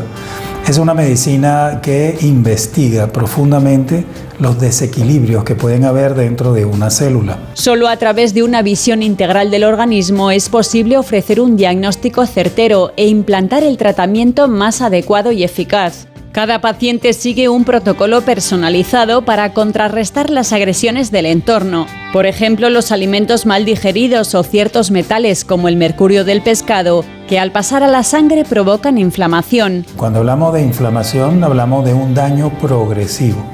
es 0.67 0.77
una 0.77 0.93
medicina 0.93 1.81
que 1.81 2.17
investiga 2.21 3.07
profundamente 3.07 4.05
los 4.39 4.59
desequilibrios 4.59 5.43
que 5.43 5.55
pueden 5.55 5.83
haber 5.83 6.15
dentro 6.15 6.53
de 6.53 6.65
una 6.65 6.89
célula. 6.89 7.37
Solo 7.53 7.87
a 7.87 7.97
través 7.97 8.33
de 8.33 8.43
una 8.43 8.61
visión 8.61 9.03
integral 9.03 9.51
del 9.51 9.65
organismo 9.65 10.31
es 10.31 10.49
posible 10.49 10.97
ofrecer 10.97 11.41
un 11.41 11.57
diagnóstico 11.57 12.25
certero 12.25 12.93
e 12.95 13.07
implantar 13.07 13.63
el 13.63 13.77
tratamiento 13.77 14.47
más 14.47 14.81
adecuado 14.81 15.31
y 15.31 15.43
eficaz. 15.43 16.07
Cada 16.33 16.61
paciente 16.61 17.13
sigue 17.13 17.47
un 17.47 17.63
protocolo 17.63 18.21
personalizado 18.21 19.23
para 19.23 19.53
contrarrestar 19.53 20.31
las 20.31 20.51
agresiones 20.51 21.11
del 21.11 21.27
entorno. 21.27 21.85
Por 22.11 22.25
ejemplo, 22.25 22.71
los 22.71 22.91
alimentos 22.91 23.45
mal 23.45 23.65
digeridos 23.65 24.33
o 24.33 24.41
ciertos 24.41 24.89
metales 24.89 25.45
como 25.45 25.67
el 25.67 25.77
mercurio 25.77 26.25
del 26.25 26.41
pescado, 26.41 27.05
que 27.27 27.37
al 27.37 27.51
pasar 27.51 27.83
a 27.83 27.87
la 27.87 28.01
sangre 28.01 28.45
provocan 28.45 28.97
inflamación. 28.97 29.85
Cuando 29.95 30.19
hablamos 30.19 30.55
de 30.55 30.63
inflamación, 30.63 31.43
hablamos 31.43 31.85
de 31.85 31.93
un 31.93 32.15
daño 32.15 32.49
progresivo. 32.59 33.45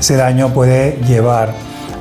Ese 0.00 0.16
daño 0.16 0.52
puede 0.52 0.98
llevar 1.06 1.54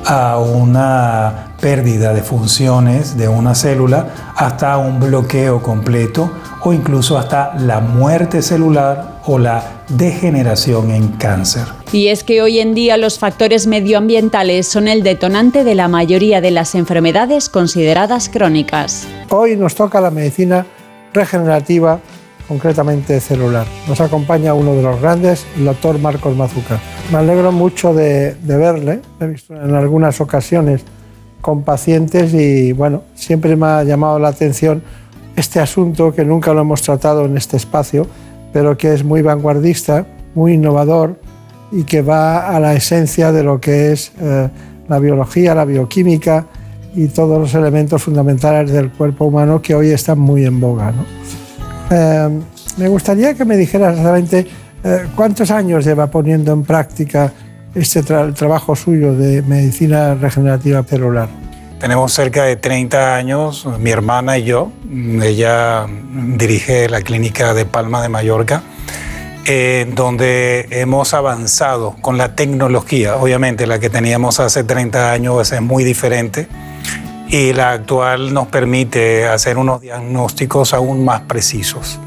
a 0.04 0.40
una 0.40 1.54
pérdida 1.62 2.12
de 2.12 2.24
funciones 2.24 3.16
de 3.18 3.28
una 3.28 3.54
célula 3.54 4.34
hasta 4.36 4.80
un 4.80 5.00
bloqueo 5.00 5.62
completo 5.62 6.32
o 6.62 6.74
incluso 6.74 7.20
hasta 7.20 7.54
la 7.54 7.82
muerte 7.82 8.42
celular 8.42 9.13
o 9.26 9.40
la 9.40 9.64
degeneración 9.90 10.92
en 10.92 11.08
cáncer. 11.10 11.64
Y 11.92 12.08
es 12.08 12.24
que 12.24 12.42
hoy 12.42 12.60
en 12.60 12.74
día 12.74 12.98
los 12.98 13.20
factores 13.20 13.68
medioambientales 13.68 14.68
son 14.68 14.88
el 14.88 15.04
detonante 15.04 15.64
de 15.64 15.76
la 15.76 15.88
mayoría 15.88 16.42
de 16.42 16.52
las 16.52 16.76
enfermedades 16.76 17.50
consideradas 17.50 18.30
crónicas. 18.30 19.08
Hoy 19.30 19.56
nos 19.56 19.76
toca 19.76 20.02
la 20.02 20.12
medicina 20.12 20.66
regenerativa, 21.14 22.00
concretamente 22.48 23.20
celular. 23.20 23.66
Nos 23.88 24.02
acompaña 24.02 24.54
uno 24.54 24.76
de 24.76 24.84
los 24.84 25.00
grandes, 25.00 25.46
el 25.58 25.66
doctor 25.66 26.00
Marcos 26.00 26.36
Mazuca. 26.36 26.80
Me 27.12 27.20
alegro 27.20 27.52
mucho 27.52 27.94
de, 27.94 28.36
verle, 28.44 29.02
he 29.20 29.28
visto 29.28 29.54
en 29.54 29.74
algunas 29.76 30.20
ocasiones 30.20 30.82
con 31.42 31.64
pacientes 31.64 32.34
y 32.34 32.72
bueno, 32.72 33.04
siempre 33.16 33.56
me 33.56 33.68
ha 33.68 33.84
llamado 33.84 34.18
la 34.18 34.30
atención 34.30 34.82
este 35.36 35.60
asunto 35.60 36.14
que 36.14 36.24
nunca 36.24 36.54
lo 36.54 36.62
hemos 36.62 36.82
tratado 36.82 37.26
en 37.26 37.38
este 37.38 37.58
espacio, 37.58 38.08
pero 38.54 38.78
que 38.78 38.94
es 38.94 39.04
muy 39.04 39.22
vanguardista, 39.22 40.06
muy 40.36 40.54
innovador 40.54 41.20
y 41.72 41.84
que 41.84 42.02
va 42.02 42.56
a 42.56 42.60
la 42.60 42.76
esencia 42.76 43.32
de 43.32 43.44
lo 43.44 43.60
que 43.60 43.92
es 43.92 44.12
eh, 44.22 44.48
la 44.88 45.00
biología, 45.00 45.56
la 45.56 45.66
bioquímica 45.66 46.46
y 46.96 47.08
todos 47.08 47.40
los 47.40 47.54
elementos 47.56 48.04
fundamentales 48.04 48.72
del 48.72 48.92
cuerpo 48.92 49.26
humano 49.26 49.62
que 49.62 49.74
hoy 49.74 49.90
están 49.90 50.20
muy 50.20 50.46
en 50.46 50.60
boga. 50.60 50.94
Eh, 51.90 52.30
me 52.78 52.88
gustaría 52.88 53.34
que 53.34 53.44
me 53.44 53.58
dijeras 53.58 53.98
exactamente 53.98 54.48
eh, 54.84 55.08
cuántos 55.16 55.50
años 55.50 55.84
lleva 55.84 56.08
poniendo 56.08 56.54
en 56.54 56.64
práctica 56.64 57.34
este 57.74 58.04
trabajo 58.04 58.76
suyo 58.76 59.16
de 59.16 59.42
medicina 59.42 60.14
regenerativa 60.14 60.84
celular. 60.84 61.28
Tenemos 61.84 62.14
cerca 62.14 62.46
de 62.46 62.56
30 62.56 63.14
años, 63.14 63.68
mi 63.78 63.90
hermana 63.90 64.38
y 64.38 64.46
yo. 64.46 64.72
Ella 65.22 65.86
dirige 65.86 66.88
la 66.88 67.02
clínica 67.02 67.54
de 67.54 67.66
Palma 67.66 68.02
de 68.02 68.08
Mallorca, 68.08 68.64
donde 69.94 70.66
hemos 70.72 71.14
avanzado 71.14 71.98
con 72.00 72.18
la 72.18 72.38
tecnología. 72.38 73.18
Obviamente 73.18 73.68
la 73.68 73.80
que 73.80 73.90
teníamos 73.90 74.40
hace 74.40 74.64
30 74.64 75.12
años 75.12 75.52
es 75.52 75.62
muy 75.62 75.84
diferente 75.84 76.48
y 77.28 77.52
la 77.52 77.72
actual 77.74 78.34
nos 78.34 78.48
permite 78.48 79.28
hacer 79.28 79.58
unos 79.58 79.82
diagnósticos 79.82 80.74
aún 80.74 81.04
más 81.04 81.24
precisos. 81.24 82.00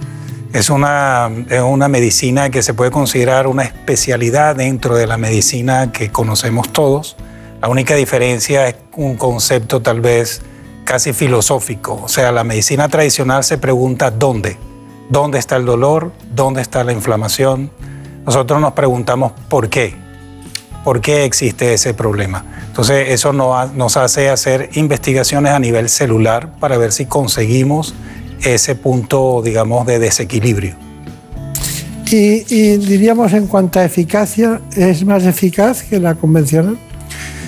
Es 0.55 0.71
una, 0.71 1.31
es 1.51 1.61
una 1.61 1.89
medicina 1.89 2.49
que 2.49 2.63
se 2.63 2.73
puede 2.73 2.91
considerar 2.91 3.47
una 3.47 3.65
especialidad 3.65 4.57
dentro 4.57 4.95
de 4.97 5.07
la 5.07 5.19
medicina 5.19 5.93
que 5.93 6.11
conocemos 6.11 6.73
todos 6.73 7.15
la 7.61 7.69
única 7.69 7.95
diferencia 7.95 8.69
es 8.69 8.77
un 8.97 9.17
concepto 9.17 9.81
tal 9.81 10.01
vez 10.01 10.43
casi 10.85 11.13
filosófico. 11.13 12.01
O 12.03 12.09
sea, 12.09 12.33
la 12.33 12.45
medicina 12.45 12.89
tradicional 12.89 13.45
se 13.45 13.59
pregunta 13.59 14.11
dónde. 14.11 14.57
¿Dónde 15.09 15.39
está 15.39 15.57
el 15.57 15.65
dolor? 15.65 16.13
¿Dónde 16.35 16.63
está 16.63 16.85
la 16.85 16.93
inflamación? 16.93 17.71
Nosotros 18.25 18.61
nos 18.61 18.73
preguntamos 18.73 19.33
por 19.49 19.69
qué. 19.69 19.95
¿Por 20.85 21.01
qué 21.01 21.25
existe 21.25 21.75
ese 21.75 21.95
problema? 21.95 22.45
Entonces, 22.69 23.09
eso 23.09 23.33
nos 23.33 23.97
hace 23.97 24.31
hacer 24.31 24.71
investigaciones 24.75 25.53
a 25.53 25.59
nivel 25.59 25.89
celular 25.89 26.59
para 26.61 26.77
ver 26.77 26.93
si 26.93 27.07
conseguimos 27.07 27.95
ese 28.43 28.75
punto, 28.75 29.43
digamos, 29.43 29.87
de 29.87 29.99
desequilibrio. 29.99 30.77
Y, 32.09 32.77
diríamos 32.77 33.33
en 33.33 33.49
cuanto 33.49 33.81
a 33.81 33.85
eficacia, 33.85 34.61
¿es 34.77 35.05
más 35.05 35.25
eficaz 35.25 35.83
que 35.83 35.99
la 35.99 36.15
convencional? 36.15 36.79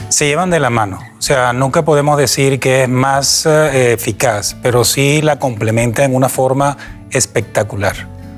Se 0.09 0.27
llevan 0.27 0.51
de 0.51 0.61
la 0.61 0.71
mano. 0.71 0.99
sea, 1.19 1.53
nunca 1.53 1.85
podemos 1.85 2.17
decir 2.19 2.59
que 2.61 2.85
es 2.85 2.89
más 2.89 3.47
eh, 3.47 3.93
eficaz, 3.93 4.57
pero 4.63 4.85
sí 4.85 5.21
la 5.23 5.39
complementa 5.39 6.05
en 6.05 6.15
una 6.15 6.29
forma 6.29 6.77
espectacular. 7.11 7.95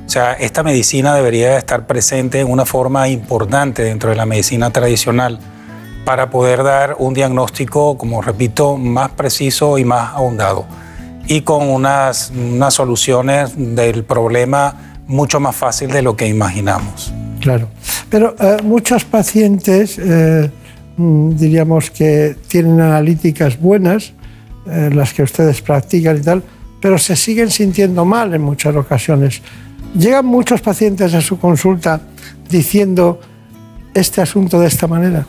O 0.07 0.11
sea, 0.11 0.33
esta 0.33 0.62
medicina 0.62 1.14
debería 1.14 1.57
estar 1.57 1.87
presente 1.87 2.41
en 2.41 2.51
una 2.51 2.66
forma 2.66 3.09
importante 3.09 3.83
dentro 3.83 4.11
de 4.11 4.16
la 4.16 4.27
medicina 4.27 4.71
tradicional 4.71 5.39
para 6.05 6.31
poder 6.31 6.64
dar 6.64 6.97
un 6.99 7.14
diagnóstico, 7.14 7.97
como 7.97 8.21
repito, 8.21 8.77
más 8.77 9.11
preciso 9.11 9.79
y 9.79 9.85
más 9.85 10.14
ahondado 10.14 10.66
y 11.31 11.43
con 11.43 11.68
unas, 11.68 12.33
unas 12.35 12.75
soluciones 12.75 13.53
del 13.57 14.03
problema 14.03 14.75
mucho 15.07 15.39
más 15.39 15.55
fácil 15.55 15.89
de 15.91 16.03
lo 16.03 16.16
que 16.16 16.27
imaginamos. 16.27 17.12
Claro, 17.41 17.68
pero 18.11 18.35
eh, 18.41 18.57
muchos 18.64 19.05
pacientes, 19.05 19.97
eh, 19.99 20.51
diríamos 21.36 21.90
que 21.90 22.36
tienen 22.48 22.80
analíticas 22.80 23.59
buenas, 23.59 24.12
eh, 24.66 24.90
las 24.92 25.14
que 25.14 25.22
ustedes 25.22 25.62
practican 25.62 26.18
y 26.18 26.20
tal, 26.20 26.42
pero 26.80 26.98
se 26.98 27.16
siguen 27.16 27.51
sintiendo 27.51 28.05
mal 28.05 28.34
en 28.34 28.42
muchas 28.42 28.74
ocasiones. 28.76 29.42
Llegan 29.94 30.26
muchos 30.26 30.61
pacientes 30.61 31.14
a 31.14 31.20
su 31.20 31.38
consulta 31.38 32.01
diciendo 32.48 33.20
este 33.94 34.20
asunto 34.20 34.61
de 34.61 34.68
esta 34.68 34.86
manera. 34.86 35.26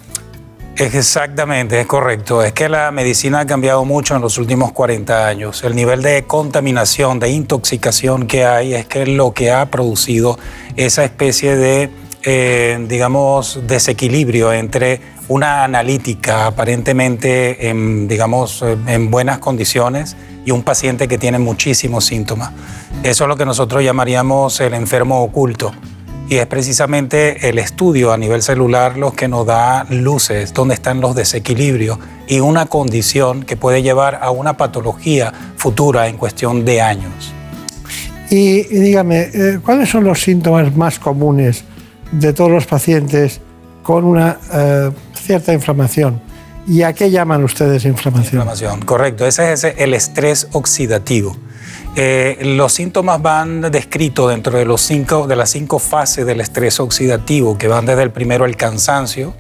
Exactamente, 0.78 1.80
es 1.80 1.86
correcto. 1.86 2.42
Es 2.42 2.54
que 2.54 2.70
la 2.70 2.92
medicina 2.92 3.42
ha 3.42 3.46
cambiado 3.46 3.86
mucho 3.86 4.16
en 4.16 4.22
los 4.22 4.38
últimos 4.38 4.72
40 4.72 5.28
años. 5.28 5.64
El 5.64 5.76
nivel 5.76 6.02
de 6.02 6.24
contaminación, 6.24 7.20
de 7.20 7.30
intoxicación 7.30 8.26
que 8.26 8.46
hay 8.46 8.74
es 8.74 8.86
que 8.86 9.04
es 9.04 9.10
lo 9.10 9.34
que 9.34 9.52
ha 9.52 9.70
producido 9.70 10.40
esa 10.78 11.04
especie 11.04 11.56
de, 11.56 11.90
eh, 12.24 12.84
digamos, 12.88 13.62
desequilibrio 13.68 14.54
entre 14.54 15.02
una 15.28 15.64
analítica 15.64 16.48
aparentemente, 16.48 17.70
en, 17.70 18.08
digamos, 18.08 18.64
en 18.88 19.10
buenas 19.10 19.40
condiciones 19.40 20.16
y 20.46 20.52
un 20.52 20.64
paciente 20.64 21.08
que 21.08 21.18
tiene 21.18 21.40
muchísimos 21.40 22.06
síntomas. 22.06 22.52
Eso 23.04 23.24
es 23.24 23.28
lo 23.28 23.36
que 23.36 23.46
nosotros 23.46 23.84
llamaríamos 23.84 24.60
el 24.60 24.74
enfermo 24.74 25.24
oculto 25.24 25.72
y 26.32 26.38
es 26.38 26.48
precisamente 26.48 27.50
el 27.50 27.60
estudio 27.60 28.14
a 28.14 28.18
nivel 28.18 28.42
celular 28.42 28.98
lo 28.98 29.12
que 29.12 29.28
nos 29.28 29.46
da 29.46 29.86
luces, 29.90 30.54
dónde 30.54 30.76
están 30.76 31.02
los 31.02 31.14
desequilibrios 31.14 32.00
y 32.26 32.40
una 32.40 32.68
condición 32.68 33.44
que 33.44 33.58
puede 33.58 33.84
llevar 33.84 34.20
a 34.22 34.32
una 34.32 34.56
patología 34.56 35.34
futura 35.58 36.08
en 36.08 36.16
cuestión 36.16 36.64
de 36.64 36.82
años. 36.82 37.34
Y, 38.30 38.64
dígame, 38.64 39.30
eh, 39.34 39.60
¿cuáles 39.62 39.90
son 39.90 40.06
los 40.06 40.22
síntomas 40.22 40.74
más 40.74 41.00
comunes 41.00 41.66
de 42.12 42.34
todos 42.34 42.52
los 42.52 42.66
pacientes 42.66 43.42
con 43.84 44.04
una 44.04 44.38
eh, 44.54 44.92
cierta 45.14 45.54
inflamación? 45.54 46.22
¿Y 46.68 46.84
a 46.84 46.94
qué 46.94 47.10
llaman 47.10 47.44
ustedes 47.44 47.86
inflamación? 47.86 48.36
Inflamación, 48.36 48.82
correcto. 48.82 49.26
Ese 49.26 49.52
es 49.54 49.64
el 49.64 49.94
estrés 49.94 50.48
oxidativo. 50.52 51.36
Eh, 51.96 52.38
los 52.42 52.72
síntomas 52.74 53.22
van 53.22 53.62
descritos 53.72 54.30
dentro 54.30 54.58
de, 54.58 54.66
los 54.66 54.82
cinco, 54.82 55.28
de 55.28 55.36
las 55.36 55.50
cinco 55.50 55.80
fases 55.80 56.26
del 56.26 56.40
estrés 56.40 56.80
oxidativo, 56.80 57.58
que 57.58 57.68
van 57.68 57.86
desde 57.86 58.04
el 58.04 58.12
primero 58.12 58.46
el 58.46 58.56
cansancio, 58.56 59.34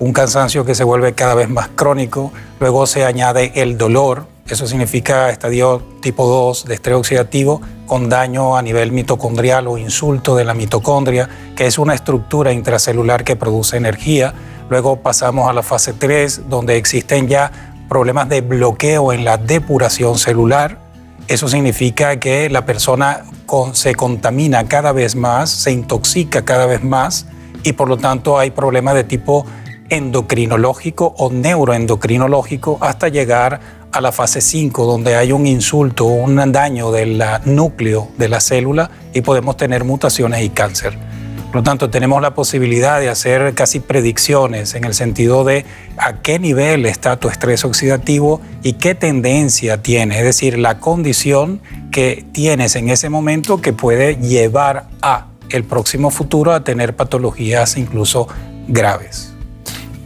un 0.00 0.12
cansancio 0.12 0.64
que 0.64 0.74
se 0.74 0.84
vuelve 0.84 1.14
cada 1.14 1.34
vez 1.34 1.48
más 1.48 1.68
crónico, 1.68 2.32
luego 2.60 2.86
se 2.86 3.04
añade 3.04 3.52
el 3.54 3.78
dolor, 3.78 4.26
eso 4.48 4.66
significa 4.66 5.30
estadio 5.30 5.82
tipo 6.00 6.26
2 6.26 6.66
de 6.66 6.74
estrés 6.74 6.96
oxidativo 6.96 7.60
con 7.86 8.08
daño 8.08 8.56
a 8.56 8.62
nivel 8.62 8.92
mitocondrial 8.92 9.66
o 9.68 9.78
insulto 9.78 10.36
de 10.36 10.44
la 10.44 10.54
mitocondria, 10.54 11.28
que 11.56 11.66
es 11.66 11.78
una 11.78 11.94
estructura 11.94 12.52
intracelular 12.52 13.24
que 13.24 13.36
produce 13.36 13.76
energía. 13.76 14.34
Luego 14.68 14.96
pasamos 14.96 15.48
a 15.48 15.52
la 15.52 15.62
fase 15.62 15.92
3, 15.94 16.48
donde 16.48 16.76
existen 16.76 17.28
ya 17.28 17.50
problemas 17.88 18.28
de 18.28 18.40
bloqueo 18.40 19.12
en 19.12 19.24
la 19.24 19.36
depuración 19.36 20.18
celular, 20.18 20.84
eso 21.26 21.48
significa 21.48 22.20
que 22.20 22.50
la 22.50 22.66
persona 22.66 23.24
se 23.72 23.94
contamina 23.94 24.66
cada 24.68 24.92
vez 24.92 25.16
más, 25.16 25.48
se 25.48 25.72
intoxica 25.72 26.44
cada 26.44 26.66
vez 26.66 26.84
más 26.84 27.26
y 27.62 27.72
por 27.72 27.88
lo 27.88 27.96
tanto 27.96 28.38
hay 28.38 28.50
problemas 28.50 28.94
de 28.94 29.04
tipo 29.04 29.46
endocrinológico 29.88 31.14
o 31.16 31.30
neuroendocrinológico 31.30 32.76
hasta 32.80 33.08
llegar 33.08 33.60
a 33.94 34.00
la 34.00 34.10
fase 34.10 34.40
5, 34.40 34.86
donde 34.86 35.14
hay 35.14 35.30
un 35.30 35.46
insulto, 35.46 36.06
un 36.06 36.50
daño 36.50 36.90
del 36.90 37.22
núcleo 37.44 38.08
de 38.18 38.28
la 38.28 38.40
célula 38.40 38.90
y 39.12 39.20
podemos 39.20 39.56
tener 39.56 39.84
mutaciones 39.84 40.42
y 40.42 40.48
cáncer. 40.48 40.98
Por 41.46 41.60
lo 41.60 41.62
tanto, 41.62 41.88
tenemos 41.90 42.20
la 42.20 42.34
posibilidad 42.34 42.98
de 42.98 43.08
hacer 43.08 43.54
casi 43.54 43.78
predicciones 43.78 44.74
en 44.74 44.82
el 44.82 44.94
sentido 44.94 45.44
de 45.44 45.64
a 45.96 46.14
qué 46.14 46.40
nivel 46.40 46.86
está 46.86 47.20
tu 47.20 47.28
estrés 47.28 47.64
oxidativo 47.64 48.40
y 48.64 48.72
qué 48.72 48.96
tendencia 48.96 49.80
tiene, 49.80 50.18
es 50.18 50.24
decir, 50.24 50.58
la 50.58 50.80
condición 50.80 51.60
que 51.92 52.26
tienes 52.32 52.74
en 52.74 52.88
ese 52.88 53.10
momento 53.10 53.60
que 53.60 53.72
puede 53.72 54.16
llevar 54.16 54.88
a 55.02 55.28
el 55.50 55.62
próximo 55.62 56.10
futuro 56.10 56.52
a 56.52 56.64
tener 56.64 56.96
patologías 56.96 57.76
incluso 57.76 58.26
graves. 58.66 59.32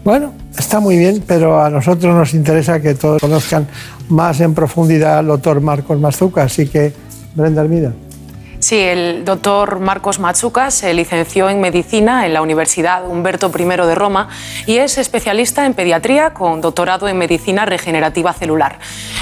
Bueno, 0.05 0.34
está 0.59 0.80
muy 0.80 0.96
bien, 0.96 1.22
pero 1.26 1.62
a 1.62 1.70
nosotros 1.70 2.14
nos 2.14 2.34
interesa 2.34 2.80
que 2.80 2.94
todos 2.94 3.20
conozcan 3.20 3.66
más 4.09 4.40
en 4.40 4.54
profundidad 4.54 5.18
al 5.18 5.26
doctor 5.28 5.61
Marcos 5.61 5.98
Mazuca, 6.00 6.42
así 6.42 6.66
que 6.66 6.92
Brenda 7.34 7.62
Armida. 7.62 7.92
Sí, 8.61 8.76
el 8.76 9.24
doctor 9.24 9.78
Marcos 9.78 10.18
Machuca 10.18 10.72
se 10.72 10.92
licenció 10.92 11.48
en 11.48 11.61
medicina 11.61 12.26
en 12.26 12.34
la 12.34 12.42
Universidad 12.42 13.06
Humberto 13.06 13.52
I 13.56 13.64
de 13.64 13.94
Roma 13.94 14.28
y 14.66 14.78
es 14.78 14.98
especialista 14.98 15.64
en 15.64 15.74
pediatría 15.74 16.34
con 16.34 16.61
doctorado 16.61 17.06
en 17.06 17.18
medicina 17.18 17.66
regenerativa 17.66 18.32
celular. 18.32 18.80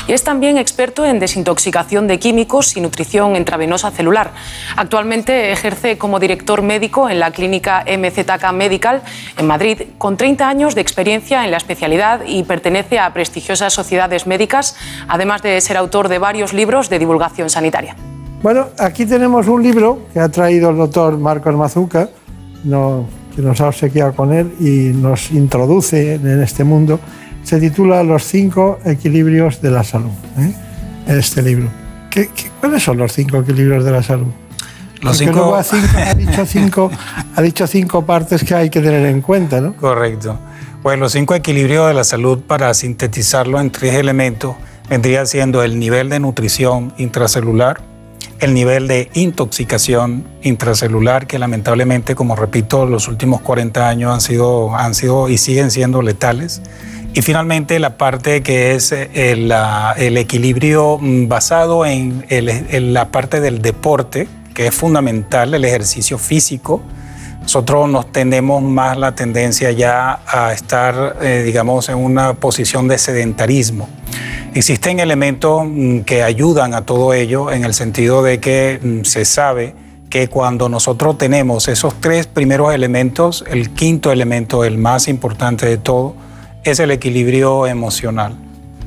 Y 0.08 0.14
es 0.14 0.24
también 0.24 0.56
experto 0.56 1.04
en 1.04 1.18
desintoxicación 1.18 2.06
de 2.06 2.18
químicos 2.18 2.78
y 2.78 2.80
nutrición 2.80 3.36
intravenosa 3.36 3.90
celular. 3.90 4.30
Actualmente 4.74 5.52
ejerce 5.52 5.98
como 5.98 6.18
director 6.18 6.62
médico 6.62 7.10
en 7.10 7.20
la 7.20 7.30
clínica 7.30 7.84
MZK 7.86 8.52
Medical 8.54 9.02
en 9.36 9.46
Madrid 9.46 9.82
con 9.98 10.16
30 10.16 10.48
años 10.48 10.74
de 10.74 10.80
experiencia 10.80 11.44
en 11.44 11.50
la 11.50 11.58
especialidad 11.58 12.22
y 12.26 12.42
pertenece 12.44 12.98
a 12.98 13.12
prestigiosas 13.12 13.74
sociedades 13.74 14.26
médicas, 14.26 14.76
además 15.08 15.42
de 15.42 15.60
ser 15.60 15.76
autor 15.76 16.08
de 16.08 16.18
varios 16.18 16.54
libros 16.54 16.88
de 16.88 16.98
divulgación 16.98 17.50
sanitaria. 17.50 17.96
Bueno, 18.42 18.68
aquí 18.78 19.06
tenemos 19.06 19.48
un 19.48 19.62
libro 19.62 20.06
que 20.12 20.20
ha 20.20 20.28
traído 20.28 20.70
el 20.70 20.76
doctor 20.76 21.18
Marcos 21.18 21.54
Mazuca, 21.56 22.08
que 22.62 23.42
nos 23.42 23.60
ha 23.60 23.68
obsequiado 23.68 24.14
con 24.14 24.32
él 24.32 24.52
y 24.60 24.96
nos 24.96 25.30
introduce 25.30 26.14
en 26.14 26.42
este 26.42 26.64
mundo. 26.64 27.00
Se 27.42 27.58
titula 27.60 28.02
Los 28.02 28.24
cinco 28.24 28.78
equilibrios 28.84 29.60
de 29.60 29.70
la 29.70 29.84
salud, 29.84 30.10
¿eh? 30.38 30.52
este 31.06 31.42
libro. 31.42 31.68
cuáles 32.60 32.82
son 32.82 32.98
los 32.98 33.12
cinco 33.12 33.38
equilibrios 33.38 33.84
de 33.84 33.90
la 33.90 34.02
salud? 34.02 34.28
Los 35.00 35.18
cinco... 35.18 35.54
ha, 35.54 36.14
dicho 36.14 36.46
cinco, 36.46 36.90
ha 37.34 37.42
dicho 37.42 37.66
cinco 37.66 38.04
partes 38.04 38.42
que 38.42 38.54
hay 38.54 38.70
que 38.70 38.80
tener 38.80 39.06
en 39.06 39.20
cuenta, 39.20 39.60
¿no? 39.60 39.74
Correcto. 39.76 40.38
Pues 40.82 40.98
los 40.98 41.12
cinco 41.12 41.34
equilibrios 41.34 41.88
de 41.88 41.94
la 41.94 42.04
salud, 42.04 42.40
para 42.40 42.72
sintetizarlo 42.74 43.60
en 43.60 43.70
tres 43.70 43.94
elementos, 43.94 44.56
vendría 44.88 45.26
siendo 45.26 45.62
el 45.62 45.78
nivel 45.78 46.08
de 46.08 46.20
nutrición 46.20 46.92
intracelular, 46.96 47.82
el 48.40 48.54
nivel 48.54 48.88
de 48.88 49.10
intoxicación 49.14 50.24
intracelular 50.42 51.26
que 51.26 51.38
lamentablemente, 51.38 52.14
como 52.14 52.36
repito, 52.36 52.86
los 52.86 53.08
últimos 53.08 53.40
40 53.40 53.88
años 53.88 54.12
han 54.12 54.20
sido, 54.20 54.74
han 54.74 54.94
sido 54.94 55.28
y 55.28 55.38
siguen 55.38 55.70
siendo 55.70 56.02
letales. 56.02 56.62
Y 57.14 57.22
finalmente 57.22 57.78
la 57.78 57.96
parte 57.96 58.42
que 58.42 58.74
es 58.74 58.92
eh, 58.92 59.08
el, 59.14 60.16
equilibrio 60.18 60.98
mm, 61.00 61.28
basado 61.28 61.86
en, 61.86 62.24
la 62.92 63.10
parte 63.10 63.40
del 63.40 63.62
deporte, 63.62 64.28
que 64.52 64.66
es 64.66 64.74
fundamental, 64.74 65.54
el 65.54 65.64
ejercicio 65.64 66.18
físico. 66.18 66.82
Nosotros 67.46 67.88
nos 67.88 68.10
tenemos 68.10 68.60
más 68.60 68.98
la 68.98 69.14
tendencia 69.14 69.70
ya 69.70 70.18
a 70.26 70.52
estar, 70.52 71.18
eh, 71.22 71.44
digamos, 71.46 71.88
en 71.88 71.96
una 71.96 72.34
posición 72.34 72.88
de 72.88 72.98
sedentarismo. 72.98 73.88
Existen 74.52 74.98
elementos 74.98 75.62
mm, 75.64 76.00
que 76.00 76.24
ayudan 76.24 76.74
a 76.74 76.84
todo 76.84 77.14
ello 77.14 77.52
en 77.52 77.64
el 77.64 77.72
sentido 77.72 78.24
de 78.24 78.40
que 78.40 78.80
mm, 78.82 79.04
se 79.04 79.24
sabe 79.24 79.76
que 80.10 80.26
cuando 80.26 80.68
nosotros 80.68 81.18
tenemos 81.18 81.68
esos 81.68 81.94
tres 82.00 82.26
primeros 82.26 82.74
elementos, 82.74 83.44
el 83.48 83.70
quinto 83.70 84.10
elemento, 84.10 84.64
el 84.64 84.76
más 84.76 85.06
importante 85.06 85.66
de 85.66 85.76
todo, 85.76 86.16
es 86.64 86.80
el 86.80 86.90
equilibrio 86.90 87.68
emocional. 87.68 88.34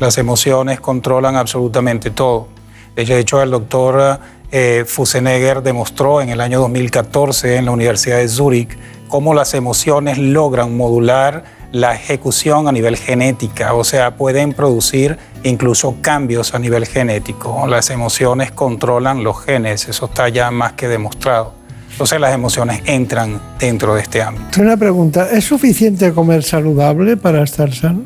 Las 0.01 0.17
emociones 0.17 0.81
controlan 0.81 1.37
absolutamente 1.37 2.09
todo. 2.11 2.49
De 2.93 3.19
hecho, 3.19 3.41
el 3.41 3.51
doctor 3.51 4.19
eh, 4.51 4.83
Fusenegger 4.87 5.61
demostró 5.61 6.21
en 6.21 6.29
el 6.29 6.41
año 6.41 6.59
2014 6.59 7.57
en 7.57 7.65
la 7.65 7.71
Universidad 7.71 8.17
de 8.17 8.27
Zúrich 8.27 8.77
cómo 9.07 9.33
las 9.33 9.53
emociones 9.53 10.17
logran 10.17 10.75
modular 10.75 11.43
la 11.71 11.93
ejecución 11.93 12.67
a 12.67 12.71
nivel 12.71 12.97
genética, 12.97 13.73
o 13.73 13.83
sea, 13.83 14.15
pueden 14.15 14.53
producir 14.53 15.17
incluso 15.43 15.97
cambios 16.01 16.53
a 16.55 16.59
nivel 16.59 16.85
genético. 16.85 17.67
Las 17.67 17.91
emociones 17.91 18.51
controlan 18.51 19.23
los 19.23 19.43
genes, 19.43 19.87
eso 19.87 20.05
está 20.05 20.29
ya 20.29 20.49
más 20.49 20.73
que 20.73 20.87
demostrado. 20.87 21.53
Entonces 21.91 22.19
las 22.19 22.33
emociones 22.33 22.81
entran 22.85 23.41
dentro 23.59 23.93
de 23.93 24.01
este 24.01 24.21
ámbito. 24.21 24.61
Una 24.61 24.77
pregunta, 24.77 25.29
¿es 25.31 25.45
suficiente 25.45 26.13
comer 26.13 26.43
saludable 26.43 27.17
para 27.17 27.43
estar 27.43 27.73
sano? 27.73 28.03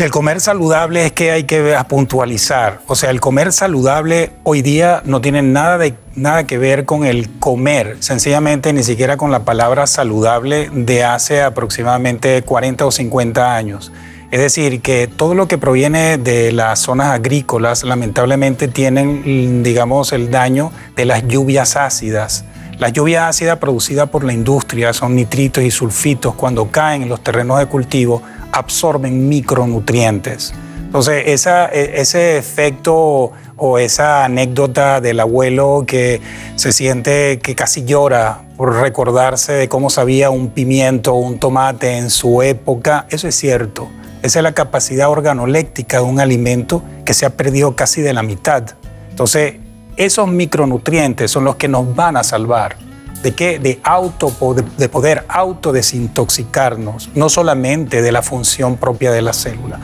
Del 0.00 0.10
comer 0.10 0.40
saludable 0.40 1.04
es 1.04 1.12
que 1.12 1.30
hay 1.30 1.44
que 1.44 1.76
puntualizar. 1.86 2.80
O 2.86 2.94
sea, 2.94 3.10
el 3.10 3.20
comer 3.20 3.52
saludable 3.52 4.30
hoy 4.44 4.62
día 4.62 5.02
no 5.04 5.20
tiene 5.20 5.42
nada, 5.42 5.76
de, 5.76 5.92
nada 6.14 6.44
que 6.46 6.56
ver 6.56 6.86
con 6.86 7.04
el 7.04 7.28
comer, 7.38 7.98
sencillamente 8.00 8.72
ni 8.72 8.82
siquiera 8.82 9.18
con 9.18 9.30
la 9.30 9.40
palabra 9.40 9.86
saludable 9.86 10.70
de 10.72 11.04
hace 11.04 11.42
aproximadamente 11.42 12.40
40 12.40 12.86
o 12.86 12.90
50 12.90 13.54
años. 13.54 13.92
Es 14.30 14.40
decir, 14.40 14.80
que 14.80 15.06
todo 15.06 15.34
lo 15.34 15.48
que 15.48 15.58
proviene 15.58 16.16
de 16.16 16.50
las 16.52 16.78
zonas 16.78 17.08
agrícolas 17.08 17.84
lamentablemente 17.84 18.68
tienen, 18.68 19.62
digamos, 19.62 20.14
el 20.14 20.30
daño 20.30 20.72
de 20.96 21.04
las 21.04 21.28
lluvias 21.28 21.76
ácidas. 21.76 22.46
La 22.80 22.88
lluvia 22.88 23.28
ácida 23.28 23.60
producida 23.60 24.06
por 24.06 24.24
la 24.24 24.32
industria 24.32 24.94
son 24.94 25.14
nitritos 25.14 25.62
y 25.62 25.70
sulfitos 25.70 26.34
cuando 26.34 26.70
caen 26.70 27.02
en 27.02 27.10
los 27.10 27.22
terrenos 27.22 27.58
de 27.58 27.66
cultivo 27.66 28.22
absorben 28.52 29.28
micronutrientes. 29.28 30.54
Entonces, 30.86 31.46
e, 31.46 32.00
ese 32.00 32.38
efecto 32.38 33.32
o 33.58 33.78
esa 33.78 34.24
anécdota 34.24 35.02
del 35.02 35.20
abuelo 35.20 35.84
que 35.86 36.22
se 36.56 36.72
siente 36.72 37.38
que 37.40 37.54
casi 37.54 37.84
llora 37.84 38.44
por 38.56 38.74
recordarse 38.80 39.52
de 39.52 39.68
cómo 39.68 39.90
sabía 39.90 40.30
un 40.30 40.48
pimiento 40.48 41.12
o 41.12 41.18
un 41.18 41.38
tomate 41.38 41.98
en 41.98 42.08
su 42.08 42.40
época, 42.40 43.04
eso 43.10 43.28
es 43.28 43.34
cierto. 43.34 43.90
Esa 44.22 44.38
es 44.38 44.42
la 44.42 44.52
capacidad 44.52 45.10
organoléctica 45.10 45.98
de 45.98 46.04
un 46.04 46.18
alimento 46.18 46.82
que 47.04 47.12
se 47.12 47.26
ha 47.26 47.36
perdido 47.36 47.76
casi 47.76 48.00
de 48.00 48.14
la 48.14 48.22
mitad. 48.22 48.62
Entonces, 49.10 49.56
esos 50.00 50.28
micronutrientes 50.28 51.30
son 51.30 51.44
los 51.44 51.56
que 51.56 51.68
nos 51.68 51.94
van 51.94 52.16
a 52.16 52.24
salvar. 52.24 52.74
¿De 53.22 53.32
qué? 53.32 53.58
De, 53.58 53.80
auto, 53.82 54.32
de 54.78 54.88
poder 54.88 55.26
autodesintoxicarnos, 55.28 57.10
no 57.14 57.28
solamente 57.28 58.00
de 58.00 58.10
la 58.10 58.22
función 58.22 58.78
propia 58.78 59.12
de 59.12 59.20
la 59.20 59.34
célula. 59.34 59.78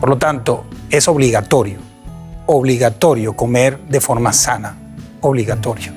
Por 0.00 0.08
lo 0.08 0.16
tanto, 0.16 0.64
es 0.88 1.06
obligatorio, 1.06 1.76
obligatorio 2.46 3.34
comer 3.34 3.78
de 3.90 4.00
forma 4.00 4.32
sana, 4.32 4.74
obligatorio. 5.20 5.92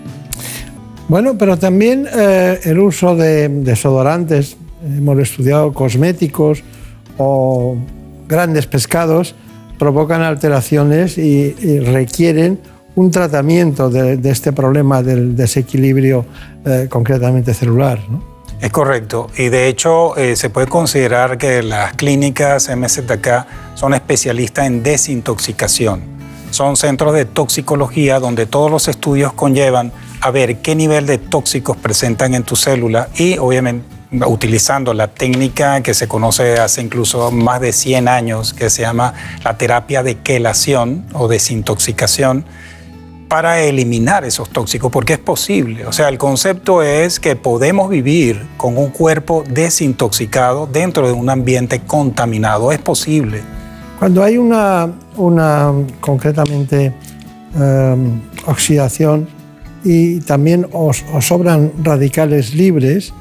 Bueno, 1.08 1.38
pero 1.38 1.58
también 1.58 2.10
eh, 2.14 2.60
el 2.66 2.78
uso 2.78 3.16
de 3.16 3.48
desodorantes, 3.48 4.58
hemos 4.84 5.18
estudiado 5.20 5.72
cosméticos 5.72 6.62
o 7.18 7.78
grandes 8.28 8.68
pescados, 8.68 9.34
provocan 9.80 10.24
alteraciones 10.24 11.18
y 11.18 11.80
requieren 11.80 12.60
un 12.96 13.12
tratamiento 13.12 13.90
de, 13.90 14.20
este 14.30 14.52
problema 14.52 15.02
del 15.02 15.36
desequilibrio 15.36 16.26
eh, 16.66 16.88
concretamente 16.90 17.54
celular. 17.54 18.00
¿no? 18.10 18.32
Es 18.62 18.70
correcto. 18.70 19.28
Y 19.38 19.50
de 19.50 19.68
hecho 19.68 20.16
eh, 20.18 20.36
se 20.36 20.50
puede 20.50 20.68
considerar 20.68 21.38
que 21.38 21.64
las 21.64 21.94
clínicas 21.94 22.70
MZK 22.70 23.46
son 23.76 23.94
especialistas 23.94 24.68
en 24.68 24.84
desintoxicación. 24.84 26.02
Son 26.52 26.76
centros 26.76 27.14
de 27.14 27.26
toxicología 27.26 28.20
donde 28.20 28.46
todos 28.46 28.70
los 28.70 28.88
estudios 28.88 29.34
conllevan 29.34 29.92
a 30.20 30.30
ver 30.32 30.58
qué 30.58 30.76
nivel 30.76 31.08
de 31.08 31.18
tóxicos 31.18 31.78
presentan 31.78 32.36
en 32.36 32.44
tu 32.44 32.56
célula 32.56 33.08
y 33.16 33.38
obviamente 33.38 33.86
utilizando 34.28 34.94
la 34.94 35.08
técnica 35.08 35.82
que 35.82 35.94
se 35.94 36.08
conoce 36.08 36.60
hace 36.60 36.82
incluso 36.82 37.32
más 37.32 37.62
de 37.62 37.72
100 37.72 38.08
años, 38.08 38.54
que 38.54 38.70
se 38.70 38.82
llama 38.82 39.14
la 39.44 39.58
terapia 39.58 40.04
de 40.04 40.18
quelación 40.20 41.06
o 41.14 41.28
desintoxicación, 41.30 42.46
para 43.32 43.62
eliminar 43.62 44.26
esos 44.26 44.50
tóxicos, 44.50 44.92
porque 44.92 45.14
es 45.14 45.20
posible. 45.20 45.86
O 45.86 45.94
sea, 45.94 46.10
el 46.10 46.18
concepto 46.18 46.84
es 46.84 47.18
que 47.18 47.38
podemos 47.38 47.90
vivir 47.90 48.46
con 48.58 48.78
un 48.78 48.90
cuerpo 48.90 49.46
desintoxicado 49.50 50.68
dentro 50.68 51.08
de 51.08 51.14
un 51.14 51.30
ambiente 51.30 51.80
contaminado. 51.80 52.74
Es 52.74 52.80
posible. 52.80 53.40
Cuando 54.00 54.22
hay 54.22 54.38
una, 54.38 54.92
una 55.16 55.72
concretamente, 56.02 56.94
em, 57.56 58.20
oxidación 58.48 59.30
y 59.86 60.20
también 60.20 60.68
os, 60.74 61.02
sobran 61.22 61.72
radicales 61.82 62.54
libres, 62.54 63.14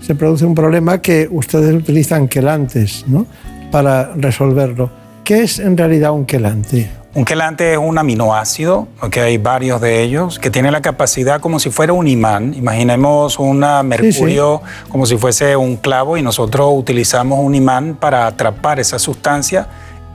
se 0.00 0.14
produce 0.14 0.46
un 0.46 0.54
problema 0.54 1.02
que 1.02 1.28
ustedes 1.30 1.74
utilizan 1.74 2.26
quelantes 2.26 3.04
¿no? 3.06 3.26
para 3.70 4.14
resolverlo. 4.14 4.90
¿Qué 5.28 5.42
es 5.42 5.58
en 5.58 5.76
realidad 5.76 6.12
un 6.12 6.24
quelante? 6.24 6.90
Un 7.12 7.26
quelante 7.26 7.72
es 7.74 7.78
un 7.78 7.98
aminoácido, 7.98 8.88
que 9.10 9.20
hay 9.20 9.36
varios 9.36 9.78
de 9.78 10.02
ellos, 10.02 10.38
que 10.38 10.48
tiene 10.48 10.70
la 10.70 10.80
capacidad 10.80 11.38
como 11.38 11.60
si 11.60 11.68
fuera 11.68 11.92
un 11.92 12.08
imán. 12.08 12.54
Imaginemos 12.54 13.38
un 13.38 13.62
mercurio 13.84 14.62
como 14.88 15.04
si 15.04 15.18
fuese 15.18 15.54
un 15.54 15.76
clavo 15.76 16.16
y 16.16 16.22
nosotros 16.22 16.70
utilizamos 16.74 17.40
un 17.40 17.54
imán 17.54 17.98
para 18.00 18.26
atrapar 18.26 18.80
esa 18.80 18.98
sustancia. 18.98 19.66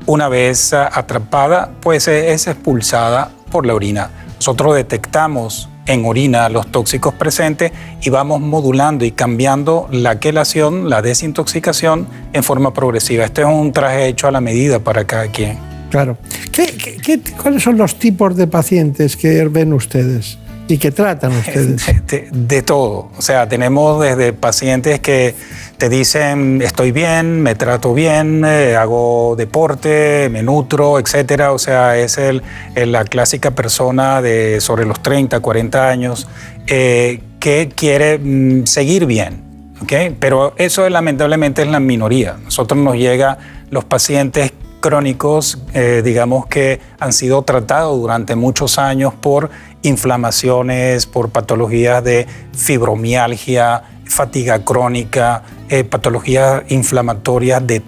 Una 0.07 0.29
vez 0.29 0.73
atrapada, 0.73 1.69
pues 1.79 2.07
es 2.07 2.47
expulsada 2.47 3.29
por 3.51 3.67
la 3.67 3.75
orina. 3.75 4.09
Nosotros 4.43 4.75
detectamos 4.75 5.69
en 5.85 6.03
orina 6.03 6.49
los 6.49 6.69
tóxicos 6.69 7.13
presentes 7.13 7.71
y 8.01 8.09
vamos 8.09 8.41
modulando 8.41 9.05
y 9.05 9.11
cambiando 9.11 9.87
la 9.89 10.19
quelación, 10.19 10.89
la 10.89 11.01
desintoxicación 11.01 12.07
en 12.33 12.43
forma 12.43 12.73
progresiva. 12.73 13.23
Este 13.23 13.43
es 13.43 13.47
un 13.47 13.71
traje 13.71 14.07
hecho 14.07 14.27
a 14.27 14.31
la 14.31 14.41
medida 14.41 14.79
para 14.79 15.07
cada 15.07 15.27
quien. 15.27 15.57
Claro. 15.91 16.17
¿Qué, 16.51 17.21
cuáles 17.41 17.63
son 17.63 17.77
los 17.77 17.95
tipos 17.95 18.35
de 18.35 18.47
pacientes 18.47 19.15
que 19.15 19.45
ven 19.45 19.71
ustedes 19.71 20.37
y 20.67 20.77
que 20.77 20.91
tratan 20.91 21.31
ustedes? 21.37 21.85
De, 22.31 22.61
todo. 22.61 23.11
O 23.17 23.21
sea, 23.21 23.47
tenemos 23.47 24.01
desde 24.01 24.33
pacientes 24.33 24.99
que 24.99 25.35
te 25.77 25.89
dicen 25.89 26.61
estoy 26.61 26.91
bien, 26.91 27.41
me 27.41 27.55
trato 27.55 27.93
bien, 27.93 28.43
eh, 28.45 28.75
hago 28.75 29.35
deporte, 29.37 30.29
me 30.31 30.43
nutro, 30.43 30.99
etcétera. 30.99 31.51
O 31.51 31.59
sea, 31.59 31.97
es 31.97 32.17
el, 32.17 32.41
la 32.75 33.03
clásica 33.03 33.51
persona 33.51 34.21
de 34.21 34.61
sobre 34.61 34.85
los 34.85 35.01
30, 35.01 35.39
40 35.39 35.89
años 35.89 36.27
eh, 36.67 37.21
que 37.39 37.69
quiere 37.75 38.19
mm, 38.19 38.65
seguir 38.65 39.05
bien. 39.05 39.43
¿okay? 39.81 40.15
Pero 40.19 40.53
eso 40.57 40.87
lamentablemente 40.89 41.61
es 41.61 41.67
la 41.67 41.79
minoría. 41.79 42.37
Nosotros 42.43 42.79
nos 42.79 42.95
llega 42.95 43.37
los 43.69 43.83
pacientes 43.83 44.53
crónicos, 44.83 45.59
eh, 45.73 46.01
digamos 46.03 46.45
que 46.47 46.81
han 46.99 47.13
sido 47.13 47.41
tratados 47.43 47.97
durante 47.97 48.35
muchos 48.35 48.77
años 48.77 49.13
por 49.13 49.49
inflamaciones, 49.81 51.05
por 51.05 51.29
patologías 51.29 52.03
de 52.03 52.27
fibromialgia, 52.53 53.83
fatiga 54.03 54.65
crónica, 54.65 55.43
eh, 55.69 55.85
patologías 55.85 56.63
inflamatorias 56.67 57.65
de 57.65 57.81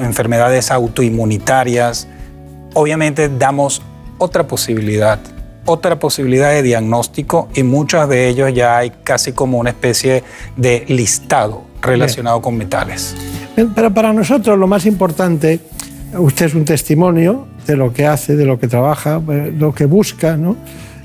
enfermedades 0.00 0.70
autoinmunitarias. 0.70 2.08
Obviamente 2.72 3.28
damos 3.28 3.82
otra 4.16 4.46
posibilidad, 4.46 5.20
otra 5.66 5.98
posibilidad 5.98 6.48
de 6.48 6.62
diagnóstico 6.62 7.50
y 7.54 7.62
muchas 7.62 8.08
de 8.08 8.26
ellos 8.26 8.54
ya 8.54 8.78
hay 8.78 8.90
casi 9.04 9.32
como 9.32 9.58
una 9.58 9.68
especie 9.68 10.24
de 10.56 10.86
listado 10.88 11.64
relacionado 11.82 12.40
con 12.40 12.56
metales. 12.56 13.14
Pero 13.74 13.92
para 13.92 14.14
nosotros 14.14 14.58
lo 14.58 14.66
más 14.66 14.86
importante 14.86 15.60
Usted 16.16 16.46
es 16.46 16.54
un 16.54 16.64
testimonio 16.64 17.46
de 17.66 17.76
lo 17.76 17.92
que 17.92 18.06
hace, 18.06 18.34
de 18.34 18.46
lo 18.46 18.58
que 18.58 18.66
trabaja, 18.66 19.20
eh, 19.28 19.52
lo 19.56 19.74
que 19.74 19.84
busca, 19.84 20.36
¿no? 20.36 20.56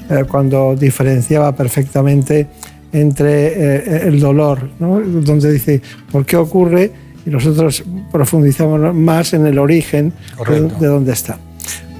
Eh, 0.09 0.25
cuando 0.29 0.75
diferenciaba 0.75 1.55
perfectamente 1.55 2.47
entre 2.91 3.47
eh, 3.47 4.07
el 4.07 4.19
dolor, 4.19 4.69
¿no? 4.79 4.99
donde 4.99 5.51
dice, 5.51 5.81
¿por 6.11 6.25
qué 6.25 6.37
ocurre? 6.37 6.91
Y 7.25 7.29
nosotros 7.29 7.83
profundizamos 8.11 8.93
más 8.93 9.33
en 9.33 9.45
el 9.45 9.57
origen 9.57 10.13
de, 10.47 10.61
de, 10.61 10.87
dónde 10.87 11.13
está. 11.13 11.37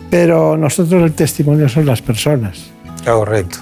Pero 0.09 0.57
nosotros 0.57 1.01
el 1.01 1.13
testimonio 1.13 1.67
son 1.69 1.85
las 1.85 2.01
personas. 2.01 2.71
Correcto 3.05 3.59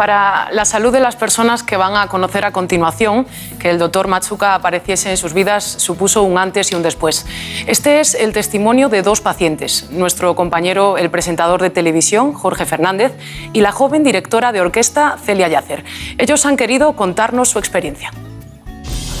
para 0.00 0.48
la 0.52 0.64
salud 0.64 0.94
de 0.94 0.98
las 0.98 1.14
personas 1.14 1.62
que 1.62 1.76
van 1.76 1.94
a 1.94 2.06
conocer 2.06 2.46
a 2.46 2.52
continuación, 2.52 3.26
que 3.58 3.68
el 3.68 3.78
doctor 3.78 4.08
Machuca 4.08 4.54
apareciese 4.54 5.10
en 5.10 5.18
sus 5.18 5.34
vidas 5.34 5.62
supuso 5.62 6.22
un 6.22 6.38
antes 6.38 6.72
y 6.72 6.74
un 6.74 6.82
después. 6.82 7.26
Este 7.66 8.00
es 8.00 8.14
el 8.14 8.32
testimonio 8.32 8.88
de 8.88 9.02
dos 9.02 9.20
pacientes, 9.20 9.90
nuestro 9.90 10.34
compañero, 10.34 10.96
el 10.96 11.10
presentador 11.10 11.60
de 11.60 11.68
televisión, 11.68 12.32
Jorge 12.32 12.64
Fernández, 12.64 13.12
y 13.52 13.60
la 13.60 13.72
joven 13.72 14.02
directora 14.02 14.52
de 14.52 14.62
orquesta, 14.62 15.18
Celia 15.22 15.48
Yacer. 15.48 15.84
Ellos 16.16 16.46
han 16.46 16.56
querido 16.56 16.96
contarnos 16.96 17.50
su 17.50 17.58
experiencia. 17.58 18.10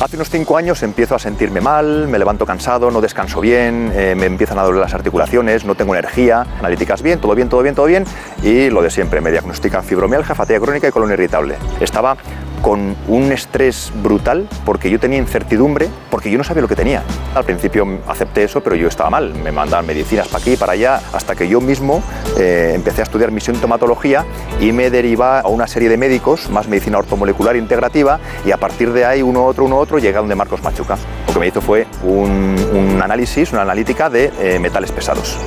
Hace 0.00 0.16
unos 0.16 0.30
cinco 0.30 0.56
años 0.56 0.82
empiezo 0.82 1.14
a 1.14 1.18
sentirme 1.18 1.60
mal, 1.60 2.08
me 2.08 2.18
levanto 2.18 2.46
cansado, 2.46 2.90
no 2.90 3.02
descanso 3.02 3.38
bien, 3.38 3.92
eh, 3.94 4.14
me 4.16 4.24
empiezan 4.24 4.58
a 4.58 4.62
doler 4.62 4.80
las 4.80 4.94
articulaciones, 4.94 5.66
no 5.66 5.74
tengo 5.74 5.94
energía, 5.94 6.46
analíticas 6.58 7.02
bien, 7.02 7.20
todo 7.20 7.34
bien, 7.34 7.50
todo 7.50 7.62
bien, 7.62 7.74
todo 7.74 7.84
bien, 7.84 8.04
y 8.42 8.70
lo 8.70 8.80
de 8.80 8.88
siempre, 8.88 9.20
me 9.20 9.30
diagnostican 9.30 9.84
fibromialgia, 9.84 10.34
fatiga 10.34 10.58
crónica 10.58 10.88
y 10.88 10.90
colon 10.90 11.12
irritable. 11.12 11.56
Estaba 11.80 12.16
con 12.60 12.96
un 13.08 13.32
estrés 13.32 13.92
brutal 14.02 14.48
porque 14.64 14.90
yo 14.90 14.98
tenía 15.00 15.18
incertidumbre, 15.18 15.88
porque 16.10 16.30
yo 16.30 16.38
no 16.38 16.44
sabía 16.44 16.62
lo 16.62 16.68
que 16.68 16.76
tenía. 16.76 17.02
Al 17.34 17.44
principio 17.44 17.86
acepté 18.06 18.44
eso, 18.44 18.60
pero 18.62 18.76
yo 18.76 18.88
estaba 18.88 19.10
mal. 19.10 19.34
Me 19.34 19.52
mandaban 19.52 19.86
medicinas 19.86 20.28
para 20.28 20.42
aquí 20.42 20.52
y 20.52 20.56
para 20.56 20.72
allá, 20.72 21.00
hasta 21.12 21.34
que 21.34 21.48
yo 21.48 21.60
mismo 21.60 22.02
eh, 22.38 22.72
empecé 22.74 23.02
a 23.02 23.04
estudiar 23.04 23.30
mi 23.30 23.40
sintomatología 23.40 24.24
y 24.60 24.72
me 24.72 24.90
deriva 24.90 25.40
a 25.40 25.48
una 25.48 25.66
serie 25.66 25.88
de 25.88 25.96
médicos, 25.96 26.50
más 26.50 26.68
medicina 26.68 26.98
ortomolecular 26.98 27.56
integrativa, 27.56 28.20
y 28.44 28.52
a 28.52 28.56
partir 28.56 28.92
de 28.92 29.04
ahí, 29.04 29.22
uno 29.22 29.44
otro, 29.44 29.64
uno 29.64 29.76
otro, 29.78 29.98
llega 29.98 30.20
donde 30.20 30.34
Marcos 30.34 30.62
Machuca. 30.62 30.96
Lo 31.26 31.34
que 31.34 31.40
me 31.40 31.46
hizo 31.46 31.60
fue 31.60 31.86
un, 32.02 33.00
análisis, 33.02 33.52
una 33.52 33.62
analítica 33.62 34.10
de 34.10 34.30
eh, 34.40 34.58
metales 34.58 34.92
pesados. 34.92 35.38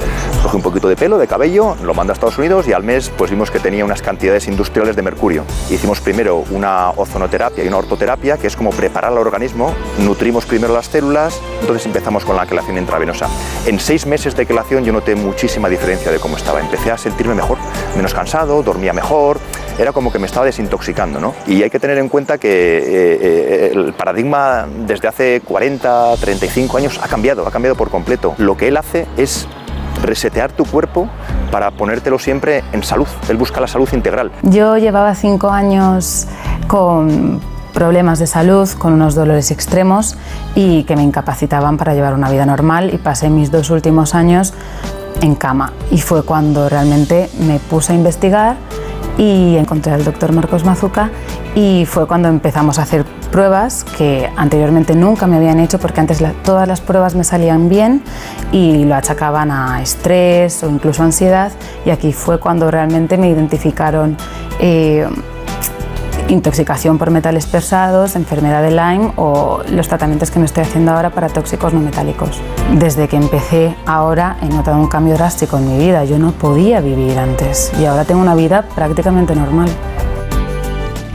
Un 0.54 0.62
poquito 0.62 0.88
de 0.88 0.96
pelo, 0.96 1.18
de 1.18 1.28
cabello, 1.28 1.76
lo 1.84 1.96
mandé 1.96 2.12
a 2.12 2.14
Estados 2.14 2.38
Unidos 2.38 2.68
y 2.68 2.74
al 2.74 2.84
mes 2.84 3.12
pues 3.18 3.32
vimos 3.32 3.50
que 3.50 3.60
tenía 3.60 3.84
unas 3.84 4.04
cantidades 4.04 4.48
industriales 4.48 4.96
de 4.96 5.02
mercurio. 5.02 5.46
Hicimos 5.72 6.00
primero 6.00 6.44
una 6.52 6.92
ozonoterapia 6.92 7.64
y 7.64 7.68
una 7.68 7.78
ortoterapia, 7.78 8.38
que 8.38 8.46
es 8.48 8.56
como 8.56 8.70
preparar 8.70 9.12
al 9.12 9.18
organismo, 9.18 9.74
nutrimos 10.00 10.46
primero 10.46 10.74
las 10.74 10.86
células, 10.86 11.42
entonces 11.60 11.86
empezamos 11.88 12.24
con 12.24 12.36
la 12.36 12.46
quelación 12.46 12.78
intravenosa. 12.78 13.28
En 13.66 13.80
seis 13.80 14.06
meses 14.06 14.36
de 14.36 14.46
quelación 14.46 14.86
yo 14.86 14.94
noté 14.94 15.16
muchísima 15.16 15.70
diferencia 15.70 16.12
de 16.12 16.20
cómo 16.20 16.38
estaba. 16.38 16.60
Empecé 16.60 16.92
a 16.92 16.98
sentirme 17.00 17.34
mejor, 17.34 17.58
menos 17.96 18.14
cansado, 18.14 18.62
dormía 18.62 18.94
mejor, 18.94 19.40
era 19.80 19.92
como 19.92 20.12
que 20.12 20.20
me 20.20 20.28
estaba 20.28 20.46
desintoxicando. 20.46 21.20
¿no? 21.20 21.34
Y 21.48 21.64
hay 21.64 21.72
que 21.72 21.80
tener 21.80 21.98
en 21.98 22.10
cuenta 22.10 22.38
que 22.38 22.50
eh, 22.50 22.84
eh, 23.22 23.72
el 23.74 23.94
paradigma 23.94 24.68
desde 24.86 25.08
hace 25.08 25.42
40, 25.42 26.16
35 26.18 26.78
años 26.78 27.00
ha 27.02 27.08
cambiado, 27.08 27.48
ha 27.48 27.52
cambiado 27.52 27.76
por 27.76 27.90
completo. 27.90 28.36
Lo 28.38 28.56
que 28.56 28.68
él 28.68 28.78
hace 28.78 29.08
es 29.18 29.48
resetear 30.02 30.52
tu 30.52 30.66
cuerpo 30.66 31.08
para 31.52 31.72
ponértelo 31.72 32.20
siempre 32.20 32.64
en 32.74 32.84
salud. 32.84 33.08
Él 33.30 33.38
busca 33.38 33.62
la 33.62 33.68
salud 33.68 33.88
integral. 33.94 34.32
Yo 34.42 34.78
llevaba 34.78 35.14
cinco 35.16 35.50
años 35.50 36.28
con 36.68 37.42
problemas 37.74 38.20
de 38.20 38.28
salud, 38.28 38.70
con 38.78 38.94
unos 38.94 39.16
dolores 39.16 39.52
extremos 39.52 40.16
y 40.56 40.84
que 40.84 40.96
me 40.96 41.04
incapacitaban 41.04 41.78
para 41.78 41.94
llevar 41.94 42.14
una 42.14 42.30
vida 42.30 42.46
normal 42.46 42.94
y 42.94 42.98
pasé 42.98 43.30
mis 43.30 43.52
dos 43.52 43.70
últimos 43.70 44.16
años 44.16 44.54
en 45.22 45.36
cama. 45.36 45.74
Y 45.92 46.00
fue 46.00 46.24
cuando 46.24 46.70
realmente 46.70 47.30
me 47.40 47.60
puse 47.60 47.94
a 47.94 47.96
investigar 47.96 48.56
y 49.18 49.58
encontré 49.58 49.92
al 49.92 50.04
doctor 50.04 50.32
Marcos 50.32 50.66
Mazuca 50.66 51.12
y 51.56 51.86
fue 51.86 52.08
cuando 52.08 52.30
empezamos 52.30 52.80
a 52.80 52.84
hacer 52.84 53.06
pruebas 53.32 53.84
que 53.84 54.30
anteriormente 54.36 54.96
nunca 54.96 55.28
me 55.28 55.38
habían 55.38 55.60
hecho 55.60 55.80
porque 55.80 56.00
antes 56.00 56.24
todas 56.44 56.68
las 56.68 56.82
pruebas 56.82 57.16
me 57.16 57.24
salían 57.24 57.70
bien 57.70 58.04
y 58.52 58.86
lo 58.86 58.96
achacaban 58.96 59.52
a 59.52 59.82
estrés 59.82 60.64
o 60.64 60.70
incluso 60.70 61.04
ansiedad 61.04 61.52
y 61.86 61.90
aquí 61.90 62.14
fue 62.14 62.40
cuando 62.40 62.70
realmente 62.70 63.18
me 63.18 63.30
identificaron 63.30 64.18
eh, 64.60 65.08
intoxicación 66.30 66.98
por 66.98 67.12
metales 67.12 67.46
pesados, 67.46 68.16
enfermedad 68.16 68.62
de 68.62 68.72
Lyme 68.72 69.14
o 69.18 69.62
los 69.72 69.88
tratamientos 69.88 70.32
que 70.32 70.40
me 70.40 70.46
estoy 70.46 70.64
haciendo 70.64 70.92
ahora 70.92 71.10
para 71.10 71.30
tóxicos 71.30 71.74
no 71.74 71.80
metálicos. 71.80 72.42
Desde 72.78 73.08
que 73.08 73.16
empecé 73.16 73.76
ahora 73.86 74.38
he 74.42 74.48
notado 74.48 74.78
un 74.78 74.88
cambio 74.88 75.16
drástico 75.16 75.58
en 75.58 75.72
mi 75.72 75.86
vida. 75.86 76.06
Yo 76.06 76.20
no 76.20 76.32
podía 76.32 76.82
vivir 76.82 77.18
antes 77.18 77.72
y 77.80 77.86
ahora 77.86 78.06
tengo 78.06 78.22
una 78.22 78.36
vida 78.36 78.66
prácticamente 78.76 79.36
normal. 79.36 79.70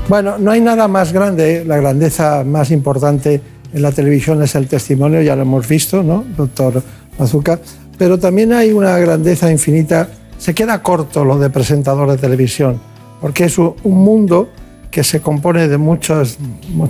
Bueno, 0.08 0.38
no 0.38 0.50
hay 0.50 0.60
nada 0.60 0.88
más 0.88 1.12
grande, 1.12 1.64
la 1.66 1.76
grandeza 1.76 2.42
más 2.44 2.70
importante 2.70 3.42
en 3.72 3.82
la 3.82 3.92
televisión 3.92 4.42
es 4.42 4.54
el 4.54 4.66
testimonio, 4.66 5.20
ya 5.20 5.36
lo 5.36 5.42
hemos 5.42 5.68
visto, 5.68 6.02
¿no, 6.02 6.24
doctor 6.36 6.82
Mazuca? 7.18 7.60
Pero 7.98 8.18
también 8.18 8.54
hay 8.54 8.72
una 8.72 8.96
grandeza 8.98 9.50
infinita, 9.50 10.08
se 10.38 10.54
queda 10.54 10.82
corto 10.82 11.24
lo 11.24 11.38
de 11.38 11.50
presentador 11.50 12.10
de 12.10 12.16
televisión, 12.16 12.80
porque 13.20 13.44
es 13.44 13.58
un 13.58 13.74
mundo 13.84 14.48
que 14.90 15.04
se 15.04 15.20
compone 15.20 15.68
de 15.68 15.78
muchos, 15.78 16.38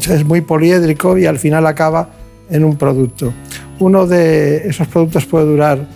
es 0.09 0.25
muy 0.25 0.41
poliédrico 0.41 1.19
y 1.19 1.27
al 1.27 1.39
final 1.39 1.67
acaba 1.67 2.11
en 2.51 2.65
un 2.65 2.77
producto. 2.77 3.33
Uno 3.79 4.07
de 4.07 4.69
esos 4.69 4.87
productos 4.89 5.27
puede 5.27 5.47
durar 5.47 5.87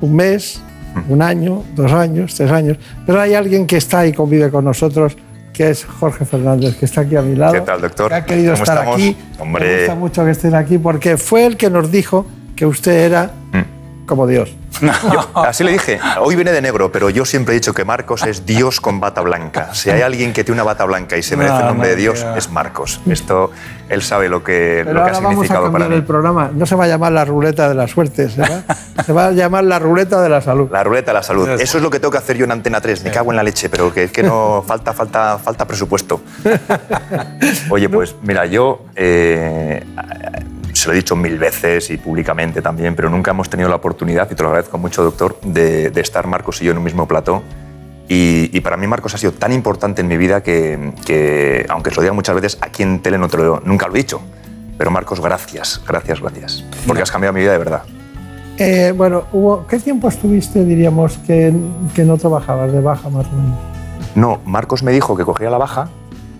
un 0.00 0.16
mes, 0.16 0.60
un 1.08 1.22
año, 1.22 1.62
dos 1.74 1.92
años, 1.92 2.34
tres 2.34 2.50
años, 2.50 2.78
pero 3.06 3.20
hay 3.20 3.34
alguien 3.34 3.66
que 3.66 3.76
está 3.76 4.06
y 4.06 4.12
convive 4.12 4.50
con 4.50 4.64
nosotros, 4.64 5.16
que 5.52 5.70
es 5.70 5.84
Jorge 5.84 6.24
Fernández, 6.24 6.76
que 6.76 6.84
está 6.84 7.02
aquí 7.02 7.16
a 7.16 7.22
mi 7.22 7.36
lado. 7.36 7.54
¿Qué 7.54 7.60
tal, 7.60 7.80
doctor? 7.80 8.08
Que 8.08 8.14
ha 8.14 8.24
querido 8.24 8.54
estar 8.54 8.88
aquí. 8.88 9.16
Hombre. 9.38 9.66
Me 9.66 9.76
gusta 9.78 9.94
mucho 9.94 10.24
que 10.24 10.30
estén 10.30 10.54
aquí 10.54 10.78
porque 10.78 11.16
fue 11.16 11.46
el 11.46 11.56
que 11.56 11.70
nos 11.70 11.90
dijo 11.90 12.26
que 12.56 12.66
usted 12.66 12.92
era 12.92 13.30
mm. 13.52 13.79
Como 14.10 14.26
Dios. 14.26 14.50
así 15.34 15.62
le 15.62 15.70
dije, 15.70 16.00
hoy 16.18 16.34
viene 16.34 16.50
de 16.50 16.60
negro, 16.60 16.90
pero 16.90 17.10
yo 17.10 17.24
siempre 17.24 17.54
he 17.54 17.58
dicho 17.58 17.72
que 17.72 17.84
Marcos 17.84 18.26
es 18.26 18.44
Dios 18.44 18.80
con 18.80 18.98
bata 18.98 19.20
blanca. 19.20 19.72
Si 19.72 19.88
hay 19.88 20.02
alguien 20.02 20.32
que 20.32 20.42
tiene 20.42 20.60
una 20.60 20.64
bata 20.64 20.84
blanca 20.84 21.16
y 21.16 21.22
se 21.22 21.36
merece 21.36 21.60
el 21.60 21.66
nombre 21.66 21.90
de 21.90 21.96
Dios, 21.96 22.26
es 22.36 22.50
Marcos. 22.50 23.00
Esto, 23.06 23.52
él 23.88 24.02
sabe 24.02 24.28
lo 24.28 24.42
que, 24.42 24.84
lo 24.84 25.04
que 25.04 25.10
ha 25.10 25.14
significado 25.14 25.62
vamos 25.62 25.68
a 25.68 25.72
para 25.72 25.88
mí. 25.88 25.94
el 25.94 26.02
programa. 26.02 26.50
No 26.52 26.66
se 26.66 26.74
va 26.74 26.84
a 26.84 26.88
llamar 26.88 27.12
la 27.12 27.24
ruleta 27.24 27.68
de 27.68 27.76
la 27.76 27.86
suerte, 27.86 28.28
¿se 28.28 28.40
va? 28.42 28.64
se 29.04 29.12
va 29.12 29.26
a 29.26 29.30
llamar 29.30 29.62
la 29.62 29.78
ruleta 29.78 30.20
de 30.20 30.28
la 30.28 30.40
salud. 30.40 30.68
La 30.72 30.82
ruleta 30.82 31.12
de 31.12 31.14
la 31.14 31.22
salud. 31.22 31.48
Eso 31.48 31.78
es 31.78 31.84
lo 31.84 31.88
que 31.88 32.00
tengo 32.00 32.10
que 32.10 32.18
hacer 32.18 32.36
yo 32.36 32.44
en 32.44 32.50
Antena 32.50 32.80
3. 32.80 33.04
Me 33.04 33.12
cago 33.12 33.30
en 33.30 33.36
la 33.36 33.44
leche, 33.44 33.68
pero 33.68 33.94
que, 33.94 34.08
que 34.08 34.24
no 34.24 34.64
falta, 34.66 34.92
falta, 34.92 35.38
falta 35.38 35.66
presupuesto. 35.68 36.20
Oye, 37.70 37.88
pues 37.88 38.16
mira, 38.22 38.44
yo... 38.46 38.86
Eh, 38.96 39.84
se 40.80 40.88
lo 40.88 40.94
he 40.94 40.96
dicho 40.96 41.14
mil 41.14 41.38
veces 41.38 41.90
y 41.90 41.98
públicamente 41.98 42.62
también, 42.62 42.96
pero 42.96 43.10
nunca 43.10 43.32
hemos 43.32 43.50
tenido 43.50 43.68
la 43.68 43.76
oportunidad, 43.76 44.30
y 44.30 44.34
te 44.34 44.42
lo 44.42 44.48
agradezco 44.48 44.78
mucho, 44.78 45.02
doctor, 45.02 45.38
de, 45.42 45.92
estar 45.96 46.26
Marcos 46.26 46.62
y 46.62 46.64
yo 46.64 46.72
en 46.72 46.78
un 46.78 46.84
mismo 46.84 47.06
plató. 47.06 47.42
Y, 48.08 48.58
para 48.60 48.76
mí 48.76 48.88
Marcos 48.88 49.14
ha 49.14 49.18
sido 49.18 49.32
tan 49.32 49.52
importante 49.52 50.00
en 50.00 50.08
mi 50.08 50.16
vida 50.16 50.42
que, 50.42 51.64
aunque 51.68 51.90
se 51.90 51.96
lo 51.96 52.02
diga 52.02 52.14
muchas 52.14 52.34
veces, 52.34 52.58
aquí 52.60 52.82
en 52.82 53.00
tele 53.00 53.18
no 53.18 53.28
te 53.28 53.36
lo, 53.36 53.60
nunca 53.60 53.86
lo 53.86 53.94
he 53.94 53.98
dicho. 53.98 54.20
Pero 54.78 54.90
Marcos, 54.90 55.20
gracias, 55.20 55.80
gracias, 55.86 56.20
gracias. 56.20 56.64
Porque 56.86 57.02
has 57.02 57.10
cambiado 57.10 57.34
mi 57.34 57.40
vida 57.40 57.52
de 57.52 57.58
verdad. 57.58 57.82
Eh, 58.56 58.92
bueno, 58.96 59.26
¿qué 59.68 59.78
tiempo 59.78 60.08
estuviste, 60.08 60.64
diríamos, 60.64 61.18
que, 61.18 61.54
que 61.94 62.04
no 62.04 62.16
trabajabas 62.16 62.72
de 62.72 62.80
baja 62.80 63.08
más 63.10 63.26
o 63.26 63.32
menos? 63.32 63.58
No, 64.16 64.40
Marcos 64.44 64.82
me 64.82 64.90
dijo 64.90 65.16
que 65.16 65.24
cogía 65.24 65.50
la 65.50 65.58
baja 65.58 65.88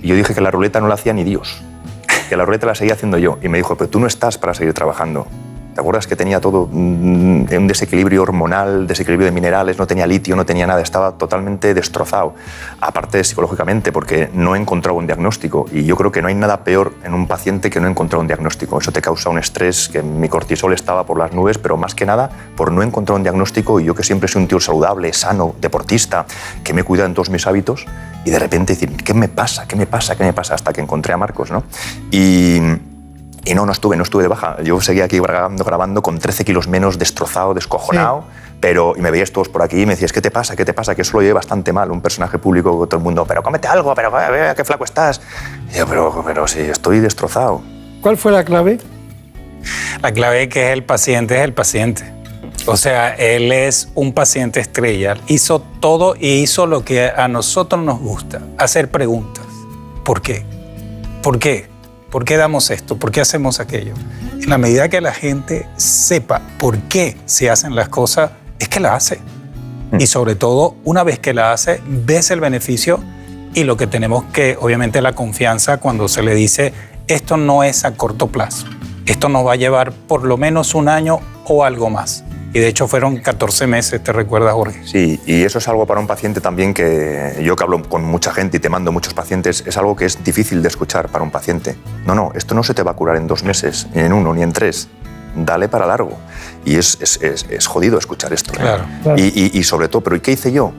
y 0.03 0.09
yo 0.09 0.17
dije 0.17 0.35
que 0.35 0.41
la 0.41 0.51
ruleta 0.51 0.81
no 0.81 0.89
la 0.89 0.95
hacía 0.95 1.12
ni 1.12 1.23
Dios 1.23 1.62
que 2.31 2.36
la 2.36 2.44
ruleta 2.44 2.65
la 2.65 2.77
seguía 2.77 2.94
haciendo 2.94 3.19
yo. 3.19 3.39
Y 3.43 3.48
me 3.48 3.59
dijo, 3.59 3.77
pero 3.77 3.90
tú 3.90 3.98
no 3.98 4.07
estás 4.07 4.39
para 4.39 4.55
seguir 4.55 4.73
trabajando. 4.73 5.27
¿Te 5.75 5.81
acuerdas 5.81 6.07
que 6.07 6.17
tenía 6.17 6.41
todo 6.41 6.65
un 6.65 7.67
desequilibrio 7.69 8.23
hormonal, 8.23 8.87
desequilibrio 8.87 9.27
de 9.27 9.33
minerales, 9.33 9.79
no 9.79 9.87
tenía 9.87 10.07
litio, 10.07 10.35
no 10.35 10.45
tenía 10.45 10.67
nada, 10.67 10.81
estaba 10.81 11.13
totalmente 11.13 11.75
destrozado? 11.75 12.35
Aparte 12.81 13.23
psicológicamente, 13.23 13.93
porque 13.93 14.31
no 14.35 14.57
he 14.57 14.59
encontrado 14.59 14.99
un 14.99 15.07
diagnóstico. 15.07 15.67
Y 15.73 15.85
yo 15.85 15.97
creo 15.97 16.11
que 16.11 16.23
no 16.23 16.29
hay 16.29 16.35
nada 16.35 16.65
peor 16.65 16.95
en 17.05 17.15
un 17.15 17.27
paciente 17.27 17.71
que 17.71 17.81
no 17.81 17.89
encontrar 17.89 18.21
un 18.21 18.27
diagnóstico. 18.27 18.79
Eso 18.79 18.91
te 18.91 19.01
causa 19.01 19.31
un 19.31 19.39
estrés, 19.39 19.89
que 19.89 20.03
mi 20.03 20.29
cortisol 20.29 20.73
estaba 20.73 21.07
por 21.07 21.19
las 21.19 21.33
nubes, 21.33 21.59
pero 21.59 21.77
más 21.77 21.95
que 21.95 22.05
nada 22.05 22.31
por 22.57 22.73
no 22.73 22.83
encontrar 22.83 23.17
un 23.17 23.23
diagnóstico. 23.23 23.79
Y 23.81 23.85
yo 23.85 23.95
que 23.95 24.03
siempre 24.03 24.29
soy 24.29 24.43
un 24.43 24.49
tío 24.49 24.61
saludable, 24.61 25.13
sano, 25.13 25.55
deportista, 25.61 26.27
que 26.65 26.75
me 26.75 26.83
cuida 26.83 27.05
en 27.05 27.15
todos 27.15 27.31
mis 27.31 27.47
hábitos, 27.47 27.87
y 28.25 28.31
de 28.31 28.39
repente 28.39 28.75
decir, 28.75 28.97
¿qué 28.97 29.15
me 29.15 29.29
pasa? 29.29 29.67
¿Qué 29.67 29.77
me 29.77 29.87
pasa? 29.87 30.17
¿Qué 30.17 30.25
me 30.25 30.33
pasa? 30.33 30.55
Hasta 30.55 30.73
que 30.73 30.81
encontré 30.81 31.13
a 31.15 31.17
Marcos, 31.17 31.51
¿no? 31.51 31.63
Y 32.11 32.61
y 33.51 33.55
no, 33.55 33.67
no 33.67 33.73
estuve, 33.73 33.97
no 33.97 34.05
estuve 34.05 34.23
de 34.23 34.29
baja. 34.29 34.63
Yo 34.63 34.81
seguía 34.81 35.05
aquí 35.05 35.19
grabando, 35.19 35.65
grabando 35.65 36.03
con 36.03 36.21
13 36.21 36.45
kilos 36.45 36.69
menos, 36.69 37.01
destrozado, 37.01 37.53
descojonado. 37.53 38.23
Pero, 38.61 38.95
y 38.97 39.01
me 39.01 39.11
veías 39.11 39.33
todos 39.33 39.49
por 39.49 39.63
aquí 39.63 39.83
y 39.83 39.87
me 39.87 39.95
decías, 39.95 40.13
¿qué 40.13 40.21
te 40.21 40.31
pasa? 40.31 40.55
¿Qué 40.55 40.65
te 40.65 40.73
pasa? 40.73 40.95
Que 40.95 41.03
eso 41.03 41.17
lo 41.17 41.23
llevé 41.23 41.33
bastante 41.33 41.73
mal, 41.73 41.91
un 41.91 42.01
personaje 42.01 42.39
público 42.39 42.87
todo 42.87 42.99
el 42.99 43.03
mundo, 43.03 43.25
pero 43.27 43.43
cómete 43.43 43.67
algo, 43.67 43.93
pero 43.95 44.13
qué 44.55 44.65
flaco 44.65 44.85
estás. 44.85 45.21
Y 45.73 45.79
yo, 45.79 45.87
pero, 45.89 46.23
pero 46.25 46.47
sí, 46.47 46.61
estoy 46.61 47.01
destrozado. 47.01 47.63
¿Cuál 48.03 48.19
fue 48.19 48.31
la 48.31 48.45
clave? 48.45 48.79
La 50.01 50.13
clave 50.13 50.49
que 50.49 50.69
es 50.69 50.73
el 50.73 50.85
paciente 50.85 51.37
es 51.37 51.43
el 51.43 51.53
paciente. 51.53 52.05
O 52.67 52.77
sea, 52.77 53.15
él 53.15 53.51
es 53.51 53.89
un 53.95 54.13
paciente 54.13 54.61
estrella. 54.61 55.17
Hizo 55.27 55.61
todo 55.81 56.15
y 56.15 56.43
hizo 56.43 56.67
lo 56.67 56.85
que 56.85 57.09
a 57.09 57.27
nosotros 57.27 57.83
nos 57.83 57.99
gusta, 57.99 58.43
hacer 58.59 58.91
preguntas. 58.91 59.45
¿Por 60.05 60.23
qué? 60.23 60.45
¿Por 61.23 61.39
qué? 61.39 61.70
¿Por 62.11 62.24
qué 62.24 62.37
damos 62.37 62.70
esto? 62.70 62.97
¿Por 62.97 63.12
qué 63.12 63.20
hacemos 63.20 63.61
aquello? 63.61 63.95
En 64.41 64.51
la 64.51 64.59
medida 64.59 64.89
que 64.89 65.01
la 65.01 65.12
gente 65.12 65.69
sepa 65.77 66.43
por 66.59 66.77
qué 66.78 67.16
se 67.27 67.51
hacen 67.51 67.77
las 67.77 67.89
cosas, 67.89 68.32
es 68.59 68.69
que 68.69 68.81
la 68.81 68.95
hace. 68.95 69.20
Y 69.99 70.07
sobre 70.07 70.35
todo, 70.35 70.77
una 70.85 71.05
vez 71.05 71.19
que 71.19 71.35
la 71.35 71.53
hace, 71.53 71.81
ves 71.87 72.31
el 72.31 72.41
beneficio 72.41 73.03
y 73.55 73.65
lo 73.65 73.77
que 73.77 73.87
tenemos 73.87 74.24
que, 74.32 74.57
obviamente, 74.61 75.01
la 75.03 75.15
confianza 75.15 75.78
cuando 75.78 76.09
se 76.09 76.23
le 76.23 76.35
dice, 76.35 76.73
esto 77.07 77.37
no 77.37 77.62
es 77.62 77.85
a 77.85 77.93
corto 77.97 78.28
plazo, 78.28 78.66
esto 79.07 79.28
nos 79.28 79.47
va 79.47 79.53
a 79.53 79.57
llevar 79.57 79.93
por 79.93 80.24
lo 80.24 80.37
menos 80.37 80.74
un 80.74 80.89
año 80.89 81.20
o 81.47 81.65
algo 81.65 81.91
más. 81.91 82.24
Y 82.53 82.59
de 82.59 82.67
hecho 82.67 82.89
fueron 82.89 83.19
14 83.19 83.67
meses, 83.67 84.03
¿te 84.03 84.13
recuerdas, 84.13 84.53
Jorge? 84.55 84.81
Sí, 84.85 85.21
y 85.25 85.43
eso 85.43 85.59
es 85.59 85.69
algo 85.69 85.87
para 85.87 86.01
un 86.01 86.07
paciente 86.07 86.41
también 86.41 86.75
que 86.75 87.41
yo 87.43 87.55
que 87.55 87.63
hablo 87.63 87.83
con 87.83 88.05
mucha 88.05 88.33
gente 88.33 88.57
y 88.57 88.61
te 88.61 88.69
mando 88.69 88.91
muchos 88.91 89.15
pacientes, 89.15 89.63
es 89.67 89.77
algo 89.77 89.95
que 89.95 90.07
es 90.07 90.23
difícil 90.25 90.61
de 90.63 90.69
escuchar 90.69 91.09
para 91.09 91.23
un 91.23 91.31
paciente. 91.31 91.77
No, 92.05 92.15
no, 92.15 92.33
esto 92.35 92.55
no 92.55 92.63
se 92.65 92.75
te 92.75 92.83
va 92.83 92.91
a 92.91 92.95
curar 92.95 93.17
en 93.17 93.27
dos 93.27 93.45
meses, 93.45 93.87
ni 93.95 94.03
en 94.03 94.13
uno, 94.13 94.35
ni 94.35 94.43
en 94.43 94.53
tres. 94.53 94.89
Dale 95.37 95.69
para 95.69 95.87
largo. 95.87 96.19
Y 96.65 96.77
es, 96.77 96.99
es, 97.01 97.21
es, 97.23 97.67
jodido 97.69 97.99
escuchar 97.99 98.33
esto. 98.33 98.53
Claro. 98.53 98.85
Y, 99.17 99.57
y, 99.57 99.63
sobre 99.63 99.87
todo, 99.87 100.03
¿pero 100.03 100.17
¿y 100.17 100.21
qué 100.21 100.33
hice 100.33 100.51
yo? 100.51 100.73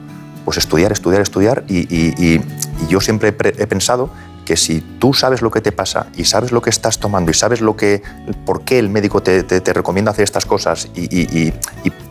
pues 0.44 0.56
estudiar, 0.56 0.92
estudiar, 0.92 1.20
estudiar. 1.22 1.64
Y, 1.68 2.40
yo 2.88 3.00
siempre 3.00 3.28
he, 3.28 3.66
pensado 3.66 4.10
que 4.44 4.56
si 4.56 4.80
tú 4.80 5.14
sabes 5.14 5.42
lo 5.42 5.50
que 5.50 5.60
te 5.60 5.72
pasa 5.72 6.06
y 6.16 6.24
sabes 6.24 6.52
lo 6.52 6.60
que 6.60 6.70
estás 6.70 6.98
tomando 6.98 7.30
y 7.30 7.34
sabes 7.34 7.60
lo 7.60 7.76
que, 7.76 8.02
por 8.44 8.62
qué 8.64 8.78
el 8.78 8.88
médico 8.88 9.22
te, 9.22 9.42
te 9.42 9.72
recomienda 9.72 10.10
hacer 10.10 10.24
estas 10.24 10.46
cosas 10.46 10.88
y, 10.94 11.52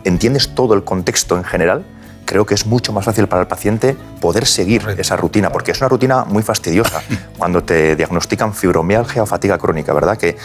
entiendes 0.03 0.55
todo 0.55 0.73
el 0.73 0.83
contexto 0.83 1.37
en 1.37 1.43
general, 1.43 1.85
creo 2.25 2.45
que 2.45 2.53
es 2.53 2.65
mucho 2.65 2.93
más 2.93 3.05
fácil 3.05 3.27
para 3.27 3.41
el 3.41 3.47
paciente 3.47 3.95
poder 4.19 4.45
seguir 4.45 4.83
esa 4.97 5.17
rutina, 5.17 5.51
porque 5.51 5.71
es 5.71 5.79
una 5.79 5.89
rutina 5.89 6.23
muy 6.25 6.43
fastidiosa 6.43 7.01
cuando 7.37 7.63
te 7.63 7.95
diagnostican 7.95 8.53
fibromialgia 8.53 9.23
o 9.23 9.25
fatiga 9.25 9.57
crónica, 9.57 9.93
¿verdad? 9.93 10.17
Que 10.17 10.37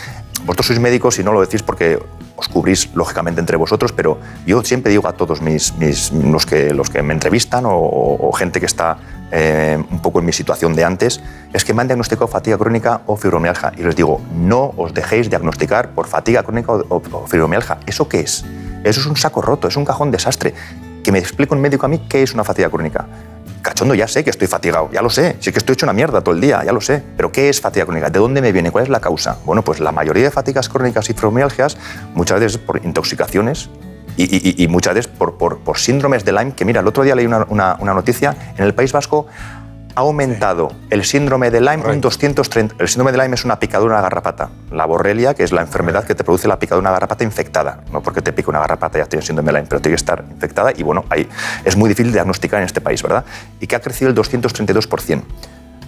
vosotros 0.44 0.66
sois 0.66 0.80
médicos 0.80 1.18
y 1.18 1.24
no 1.24 1.32
lo 1.32 1.40
decís 1.40 1.62
porque 1.62 1.98
os 2.36 2.48
cubrís 2.48 2.94
lógicamente 2.94 3.40
entre 3.40 3.56
vosotros, 3.56 3.92
pero 3.92 4.18
yo 4.46 4.62
siempre 4.62 4.90
digo 4.90 5.08
a 5.08 5.12
todos 5.12 5.40
mis, 5.40 5.72
los, 6.12 6.44
que, 6.44 6.74
los 6.74 6.90
que 6.90 7.02
me 7.02 7.14
entrevistan 7.14 7.64
o, 7.66 8.30
gente 8.32 8.60
que 8.60 8.66
está 8.66 8.98
eh, 9.32 9.82
un 9.90 10.00
poco 10.02 10.20
en 10.20 10.26
mi 10.26 10.32
situación 10.32 10.74
de 10.74 10.84
antes, 10.84 11.20
es 11.52 11.64
que 11.64 11.72
me 11.72 11.80
han 11.80 11.88
diagnosticado 11.88 12.28
fatiga 12.28 12.58
crónica 12.58 13.00
o 13.06 13.16
fibromialgia. 13.16 13.72
Y 13.76 13.82
les 13.82 13.96
digo, 13.96 14.20
no 14.34 14.74
os 14.76 14.92
dejéis 14.92 15.30
diagnosticar 15.30 15.90
por 15.90 16.06
fatiga 16.06 16.42
crónica 16.42 16.72
o, 16.72 17.02
o 17.10 17.26
fibromialgia. 17.26 17.78
¿Eso 17.86 18.06
qué 18.06 18.20
es? 18.20 18.44
Eso 18.84 19.00
es 19.00 19.06
un 19.06 19.16
saco 19.16 19.40
roto, 19.40 19.68
es 19.68 19.76
un 19.76 19.86
cajón 19.86 20.10
desastre 20.10 20.54
que 21.06 21.12
me 21.12 21.20
explique 21.20 21.54
un 21.54 21.60
médico 21.60 21.86
a 21.86 21.88
mí 21.88 22.00
qué 22.08 22.24
es 22.24 22.34
una 22.34 22.42
fatiga 22.42 22.68
crónica. 22.68 23.06
Cachondo, 23.62 23.94
ya 23.94 24.08
sé 24.08 24.24
que 24.24 24.30
estoy 24.30 24.48
fatigado, 24.48 24.90
ya 24.90 25.02
lo 25.02 25.08
sé, 25.08 25.36
sí 25.38 25.52
que 25.52 25.58
estoy 25.58 25.74
hecho 25.74 25.86
una 25.86 25.92
mierda 25.92 26.20
todo 26.20 26.34
el 26.34 26.40
día, 26.40 26.64
ya 26.64 26.72
lo 26.72 26.80
sé, 26.80 27.00
pero 27.16 27.30
¿qué 27.30 27.48
es 27.48 27.60
fatiga 27.60 27.86
crónica? 27.86 28.10
¿De 28.10 28.18
dónde 28.18 28.42
me 28.42 28.50
viene? 28.50 28.72
¿Cuál 28.72 28.82
es 28.82 28.90
la 28.90 28.98
causa? 28.98 29.38
Bueno, 29.44 29.62
pues 29.62 29.78
la 29.78 29.92
mayoría 29.92 30.24
de 30.24 30.32
fatigas 30.32 30.68
crónicas 30.68 31.08
y 31.08 31.12
fibromialgias 31.12 31.76
muchas 32.12 32.40
veces 32.40 32.58
por 32.58 32.84
intoxicaciones 32.84 33.70
y, 34.16 34.66
muchas 34.66 34.94
veces 34.94 35.12
por, 35.12 35.36
por, 35.36 35.78
síndromes 35.78 36.24
de 36.24 36.32
Lyme, 36.32 36.54
que 36.54 36.64
mira, 36.64 36.80
el 36.80 36.88
otro 36.88 37.04
día 37.04 37.14
leí 37.14 37.26
una, 37.26 37.44
una 37.48 37.94
noticia, 37.94 38.34
en 38.56 38.64
el 38.64 38.74
País 38.74 38.90
Vasco 38.90 39.28
ha 39.96 40.00
aumentado 40.00 40.72
el 40.90 41.04
síndrome 41.04 41.50
de 41.50 41.62
Lyme 41.62 41.82
un 41.90 42.02
230. 42.02 42.76
El 42.78 42.86
síndrome 42.86 43.12
de 43.12 43.18
Lyme 43.18 43.34
es 43.34 43.46
una 43.46 43.58
picadura 43.58 43.94
de 43.94 44.00
una 44.00 44.02
garrapata. 44.02 44.50
La 44.70 44.84
borrelia, 44.84 45.32
que 45.32 45.42
es 45.42 45.52
la 45.52 45.62
enfermedad 45.62 46.04
que 46.04 46.14
te 46.14 46.22
produce 46.22 46.46
la 46.46 46.58
picadura 46.58 46.82
de 46.82 46.90
una 46.90 46.92
garrapata 46.92 47.24
infectada. 47.24 47.80
No 47.90 48.02
porque 48.02 48.20
te 48.20 48.34
pica 48.34 48.50
una 48.50 48.60
garrapata 48.60 48.98
ya 48.98 49.06
tienes 49.06 49.26
síndrome 49.26 49.52
de 49.52 49.58
Lyme, 49.58 49.68
pero 49.68 49.80
tiene 49.80 49.94
que 49.94 50.00
estar 50.00 50.22
infectada 50.30 50.72
y 50.76 50.82
bueno, 50.82 51.06
ahí 51.08 51.26
es 51.64 51.76
muy 51.76 51.88
difícil 51.88 52.12
diagnosticar 52.12 52.60
en 52.60 52.66
este 52.66 52.82
país, 52.82 53.02
¿verdad? 53.02 53.24
Y 53.58 53.66
que 53.66 53.74
ha 53.74 53.80
crecido 53.80 54.10
el 54.10 54.16
232%. 54.16 55.22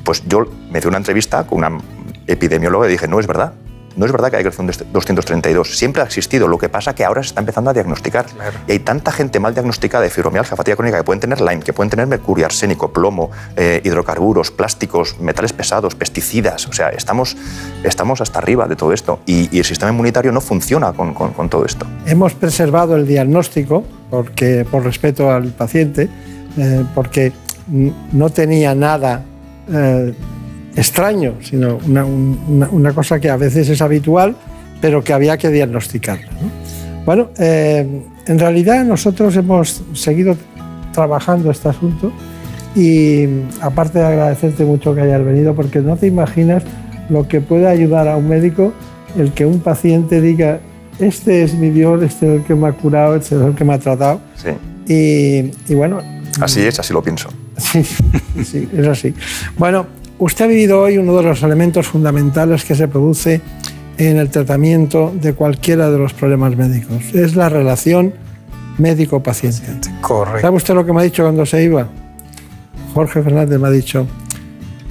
Pues 0.05 0.27
yo 0.27 0.47
me 0.71 0.79
hice 0.79 0.89
una 0.89 0.97
entrevista 0.97 1.47
con 1.47 1.59
una 1.59 1.79
epidemióloga 2.27 2.89
y 2.89 2.91
dije, 2.91 3.09
no 3.09 3.21
es 3.21 3.27
verdad, 3.27 3.53
no 3.99 4.07
es 4.07 4.13
verdad 4.13 4.31
que 4.31 4.37
haya 4.37 4.45
crecido 4.45 4.63
un 4.63 4.93
232, 4.93 5.77
siempre 5.77 6.03
ha 6.03 6.05
existido, 6.05 6.47
lo 6.47 6.57
que 6.57 6.69
pasa 6.69 6.95
que 6.95 7.05
ahora 7.05 7.23
se 7.23 7.29
está 7.29 7.41
empezando 7.41 7.71
a 7.71 7.73
diagnosticar. 7.73 8.27
Y 8.69 8.73
hay 8.73 8.79
tanta 8.79 9.11
gente 9.11 9.41
mal 9.41 9.55
diagnosticada 9.55 10.05
de 10.05 10.11
fibromialgia, 10.11 10.57
fatiga 10.57 10.77
crónica, 10.77 10.99
que 10.99 11.05
pueden 11.05 11.19
tener 11.19 11.41
Lyme, 11.41 11.61
que 11.61 11.73
pueden 11.73 11.91
tener 11.91 12.07
mercurio, 12.07 12.47
arsénico, 12.47 12.93
plomo, 12.93 13.31
eh, 13.57 13.81
hidrocarburos, 13.85 14.53
plásticos, 14.53 15.19
metales 15.19 15.53
pesados, 15.53 15.97
pesticidas, 15.97 16.69
o 16.69 16.73
sea, 16.73 16.91
estamos, 16.91 17.37
estamos 17.83 18.21
hasta 18.21 18.39
arriba 18.39 18.69
de 18.69 18.77
todo 18.77 18.93
esto. 18.93 19.19
Y, 19.27 19.59
el 19.59 19.65
sistema 19.65 19.91
inmunitario 19.91 20.31
no 20.31 20.41
funciona 20.41 20.93
con, 20.93 21.13
con, 21.15 21.49
todo 21.49 21.65
esto. 21.65 21.85
Hemos 22.07 22.35
preservado 22.35 22.95
el 22.95 23.09
diagnóstico 23.09 23.83
porque, 24.09 24.65
por 24.71 24.85
respeto 24.85 25.33
al 25.33 25.49
paciente, 25.49 26.09
eh, 26.57 26.85
porque 26.95 27.33
no 27.67 28.31
tenía 28.31 28.77
nada 28.77 29.25
eh, 29.69 30.15
extraño, 30.79 31.35
sino 31.43 31.79
una, 31.87 32.93
cosa 32.93 33.19
que 33.19 33.29
a 33.29 33.37
veces 33.37 33.69
es 33.69 33.83
habitual, 33.83 34.37
pero 34.81 35.03
que 35.03 35.13
había 35.13 35.37
que 35.37 35.49
diagnosticarla. 35.49 36.29
Bueno, 37.05 37.31
eh, 37.39 38.03
en 38.27 38.39
realidad 38.39 38.85
nosotros 38.85 39.35
hemos 39.37 39.83
seguido 39.95 40.37
trabajando 40.93 41.51
este 41.51 41.69
asunto 41.69 42.13
y 42.77 43.27
aparte 43.61 43.99
de 43.99 44.07
agradecerte 44.07 44.65
mucho 44.65 44.95
que 44.95 45.01
hayas 45.01 45.25
venido, 45.25 45.55
porque 45.55 45.81
no 45.81 45.97
te 45.97 46.07
imaginas 46.07 46.63
lo 47.09 47.27
que 47.27 47.41
puede 47.41 47.67
ayudar 47.67 48.07
a 48.07 48.17
un 48.17 48.29
médico 48.29 48.73
el 49.17 49.33
que 49.33 49.47
un 49.47 49.61
paciente 49.61 50.21
diga, 50.21 50.61
este 51.01 51.43
es 51.43 51.55
mi 51.55 51.71
Dios, 51.71 52.03
este 52.03 52.27
es 52.27 52.41
el 52.41 52.47
que 52.47 52.55
me 52.55 52.69
ha 52.69 52.73
curado, 52.73 53.17
este 53.17 53.35
es 53.35 53.41
el 53.41 53.55
que 53.55 53.65
me 53.65 53.75
ha 53.75 53.79
tratado. 53.79 54.21
Sí. 54.37 54.51
Y, 54.87 55.73
y 55.73 55.75
bueno... 55.75 56.01
Así 56.41 56.61
es, 56.61 56.79
así 56.79 56.93
lo 56.93 57.03
pienso. 57.03 57.31
Sí, 57.57 57.83
sí, 58.45 58.69
es 58.73 58.87
así. 58.87 59.15
Bueno, 59.57 59.87
Usted 60.21 60.47
ha 60.47 60.49
vivido 60.49 60.81
hoy 60.81 60.99
uno 60.99 61.17
de 61.17 61.23
los 61.23 61.43
elementos 61.45 61.87
fundamentales 61.87 62.65
que 62.65 62.75
se 62.75 62.89
produce 62.89 63.41
en 63.99 64.17
el 64.17 64.31
tratamiento 64.31 65.13
de 65.15 65.33
cualquiera 65.33 65.91
de 65.91 65.99
los 65.99 66.13
problemas 66.13 66.57
médicos. 66.57 67.15
Es 67.15 67.37
la 67.37 67.49
relación 67.49 68.13
médico-paciente. 68.79 69.91
Correcto. 70.01 70.41
¿Sabe 70.41 70.57
usted 70.57 70.75
lo 70.75 70.85
que 70.85 70.93
me 70.93 71.01
ha 71.01 71.05
dicho 71.05 71.23
cuando 71.23 71.47
se 71.47 71.63
iba? 71.63 71.87
Jorge 72.95 73.23
Fernández 73.23 73.61
me 73.61 73.69
ha 73.69 73.71
dicho, 73.71 74.09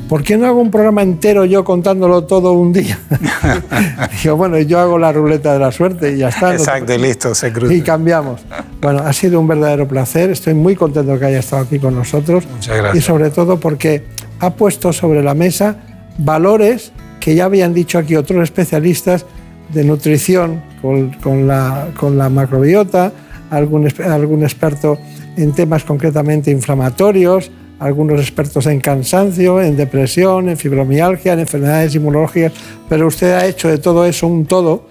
¿por 0.07 0.23
qué 0.23 0.37
no 0.37 0.47
hago 0.47 0.61
un 0.61 0.71
programa 0.71 1.01
entero 1.01 1.43
yo 1.43 1.65
contándolo 1.65 2.23
todo 2.23 2.53
un 2.53 2.71
día? 2.71 2.97
Digo, 4.23 4.37
bueno, 4.37 4.57
yo 4.59 4.79
hago 4.79 4.97
la 4.97 5.11
ruleta 5.11 5.51
de 5.51 5.59
la 5.59 5.73
suerte 5.73 6.13
y 6.13 6.19
ya 6.19 6.29
está. 6.29 6.53
Exacto, 6.53 6.93
y 6.93 6.99
listo, 6.99 7.35
se 7.35 7.51
cruza. 7.51 7.73
Y 7.73 7.81
cambiamos. 7.81 8.41
Bueno, 8.79 8.99
ha 8.99 9.11
sido 9.11 9.41
un 9.41 9.47
verdadero 9.47 9.89
placer. 9.89 10.29
Estoy 10.29 10.53
muy 10.53 10.77
contento 10.77 11.19
que 11.19 11.25
haya 11.25 11.39
estado 11.39 11.63
aquí 11.63 11.79
con 11.79 11.95
nosotros. 11.95 12.45
Muchas 12.49 12.77
gracias. 12.77 13.03
Y 13.03 13.05
sobre 13.05 13.29
todo 13.29 13.59
porque 13.59 14.05
ha 14.39 14.51
puesto 14.51 14.93
sobre 14.93 15.23
la 15.23 15.33
mesa 15.33 15.77
valores 16.17 16.91
que 17.19 17.35
ya 17.35 17.45
habían 17.45 17.73
dicho 17.73 17.97
aquí 17.97 18.15
otros 18.15 18.43
especialistas 18.43 19.25
de 19.73 19.83
nutrición 19.83 20.61
con, 20.81 21.47
la, 21.47 21.89
con 21.99 22.17
la, 22.17 22.29
macrobiota, 22.29 23.11
algún, 23.49 23.91
algún 24.05 24.43
experto 24.43 24.97
en 25.35 25.51
temas 25.53 25.83
concretamente 25.83 26.51
inflamatorios, 26.51 27.51
algunos 27.79 28.19
expertos 28.19 28.65
en 28.65 28.79
cansancio, 28.79 29.61
en 29.61 29.75
depresión, 29.75 30.49
en 30.49 30.57
fibromialgia, 30.57 31.33
en 31.33 31.39
enfermedades 31.39 31.95
inmunológicas, 31.95 32.53
pero 32.89 33.07
usted 33.07 33.33
ha 33.33 33.45
hecho 33.45 33.67
de 33.67 33.77
todo 33.77 34.05
eso 34.05 34.27
un 34.27 34.45
todo, 34.45 34.87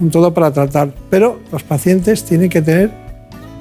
un 0.00 0.10
todo 0.10 0.32
para 0.32 0.52
tratar. 0.52 0.92
Pero 1.10 1.40
los 1.50 1.62
pacientes 1.62 2.24
tienen 2.24 2.48
que 2.48 2.62
tener 2.62 2.90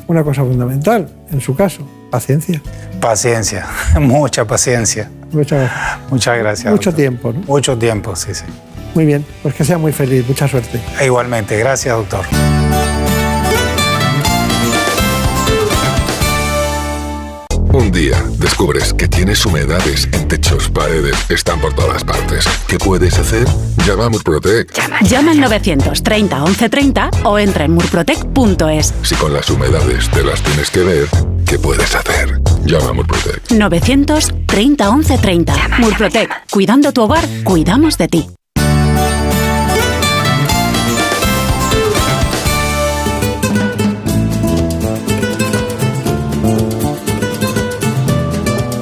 una 0.07 0.23
cosa 0.23 0.43
fundamental, 0.43 1.07
en 1.31 1.41
su 1.41 1.55
caso, 1.55 1.87
paciencia. 2.11 2.61
Paciencia, 2.99 3.65
mucha 3.99 4.45
paciencia. 4.45 5.09
Muchas 5.31 5.59
gracias. 5.59 6.11
Muchas 6.11 6.37
gracias. 6.37 6.71
Mucho 6.71 6.93
tiempo, 6.93 7.33
¿no? 7.33 7.39
Mucho 7.41 7.77
tiempo, 7.77 8.15
sí, 8.15 8.33
sí. 8.33 8.45
Muy 8.95 9.05
bien, 9.05 9.25
pues 9.43 9.53
que 9.53 9.63
sea 9.63 9.77
muy 9.77 9.91
feliz, 9.91 10.27
mucha 10.27 10.47
suerte. 10.47 10.79
E 10.99 11.05
igualmente, 11.05 11.57
gracias, 11.57 11.95
doctor. 11.95 12.25
Un 17.73 17.91
día 17.91 18.23
descubres 18.39 18.91
que 18.91 19.07
tienes 19.07 19.45
humedades 19.45 20.09
en 20.11 20.27
techos, 20.27 20.67
paredes, 20.69 21.15
están 21.29 21.59
por 21.61 21.73
todas 21.73 22.03
partes. 22.03 22.45
¿Qué 22.67 22.79
puedes 22.79 23.19
hacer? 23.19 23.45
Llama 23.85 24.05
a 24.05 24.09
Murprotec. 24.09 24.73
Llama, 25.03 25.31
al 25.31 25.39
930 25.39 26.39
1130 26.39 27.09
o 27.23 27.37
entra 27.37 27.65
en 27.65 27.73
murprotec.es. 27.73 28.93
Si 29.03 29.13
con 29.13 29.31
las 29.31 29.47
humedades 29.51 30.09
te 30.09 30.23
las 30.23 30.41
tienes 30.41 30.71
que 30.71 30.79
ver, 30.79 31.07
¿qué 31.45 31.59
puedes 31.59 31.93
hacer? 31.93 32.41
Llama 32.67 32.89
a 32.89 32.93
Murprotec. 32.93 33.51
930 33.51 34.91
1130. 34.91 35.53
Murprotec. 35.79 36.29
Cuidando 36.51 36.91
tu 36.91 37.01
hogar, 37.03 37.23
cuidamos 37.45 37.97
de 37.97 38.07
ti. 38.09 38.27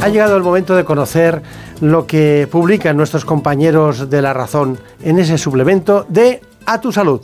Ha 0.01 0.09
llegado 0.09 0.35
el 0.35 0.41
momento 0.41 0.75
de 0.75 0.83
conocer 0.83 1.43
lo 1.79 2.07
que 2.07 2.47
publican 2.51 2.97
nuestros 2.97 3.23
compañeros 3.23 4.09
de 4.09 4.21
La 4.23 4.33
Razón 4.33 4.79
en 5.03 5.19
ese 5.19 5.37
suplemento 5.37 6.07
de 6.09 6.41
A 6.65 6.81
tu 6.81 6.91
Salud. 6.91 7.21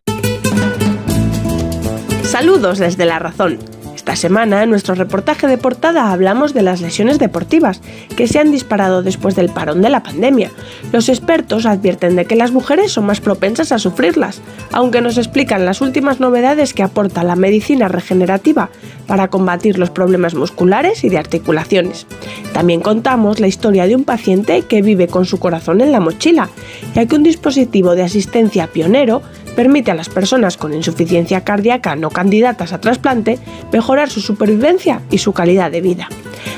Saludos 2.24 2.78
desde 2.78 3.08
La 3.08 3.18
Razón. 3.18 3.81
Esta 4.02 4.16
semana, 4.16 4.64
en 4.64 4.72
nuestro 4.72 4.96
reportaje 4.96 5.46
de 5.46 5.60
portada, 5.60 6.12
hablamos 6.12 6.56
de 6.56 6.64
las 6.64 6.82
lesiones 6.82 7.20
deportivas, 7.20 7.82
que 8.18 8.28
se 8.28 8.40
han 8.40 8.52
disparado 8.52 9.04
después 9.04 9.36
del 9.36 9.50
parón 9.50 9.84
de 9.84 9.92
la 9.92 10.02
pandemia. 10.02 10.50
Los 10.92 11.08
expertos 11.08 11.68
advierten 11.68 12.16
de 12.16 12.26
que 12.26 12.36
las 12.36 12.52
mujeres 12.52 12.92
son 12.92 13.06
más 13.06 13.22
propensas 13.22 13.72
a 13.72 13.78
sufrirlas, 13.78 14.42
aunque 14.72 15.02
nos 15.02 15.20
explican 15.20 15.66
las 15.66 15.82
últimas 15.82 16.20
novedades 16.20 16.74
que 16.74 16.82
aporta 16.82 17.24
la 17.24 17.36
medicina 17.36 17.90
regenerativa 17.90 18.72
para 19.06 19.28
combatir 19.28 19.78
los 19.78 19.92
problemas 19.92 20.34
musculares 20.34 21.04
y 21.04 21.10
de 21.10 21.20
articulaciones. 21.20 22.08
También 22.54 22.82
contamos 22.82 23.40
la 23.40 23.48
historia 23.48 23.86
de 23.86 23.96
un 23.96 24.04
paciente 24.04 24.64
que 24.64 24.82
vive 24.82 25.10
con 25.10 25.26
su 25.26 25.38
corazón 25.38 25.80
en 25.80 25.92
la 25.92 26.00
mochila, 26.00 26.50
ya 26.96 27.06
que 27.06 27.16
un 27.16 27.22
dispositivo 27.22 27.94
de 27.94 28.02
asistencia 28.02 28.66
pionero 28.66 29.22
permite 29.56 29.92
a 29.92 29.96
las 29.96 30.10
personas 30.10 30.58
con 30.58 30.74
insuficiencia 30.74 31.44
cardíaca 31.44 31.96
no 31.96 32.10
candidatas 32.10 32.74
a 32.74 32.82
trasplante 32.82 33.40
mejorar 33.72 34.10
su 34.10 34.22
supervivencia 34.22 35.02
y 35.12 35.18
su 35.20 35.34
calidad 35.34 35.72
de 35.72 35.82
vida. 35.82 36.10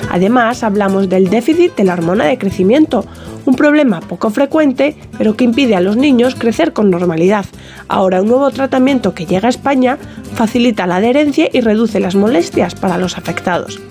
Además, 0.10 0.64
hablamos 0.64 1.10
del 1.10 1.30
déficit 1.30 1.76
de 1.76 1.84
la 1.84 1.94
hormona 1.94 2.26
de 2.26 2.38
crecimiento, 2.38 3.06
un 3.46 3.56
problema 3.56 4.00
poco 4.00 4.30
frecuente, 4.30 4.96
pero 5.18 5.36
que 5.36 5.44
impide 5.44 5.76
a 5.76 5.82
los 5.82 5.98
niños 5.98 6.36
crecer 6.36 6.72
con 6.74 6.90
normalidad. 6.90 7.46
Ahora 7.88 8.22
un 8.22 8.30
nuevo 8.30 8.50
tratamiento 8.52 9.14
que 9.14 9.26
llega 9.26 9.48
a 9.48 9.50
España 9.50 9.98
facilita 10.36 10.88
la 10.88 10.98
adherencia 10.98 11.50
y 11.52 11.62
reduce 11.62 12.00
las 12.00 12.16
molestias 12.16 12.76
para 12.76 12.98
los 12.98 13.18
afectados. 13.18 13.82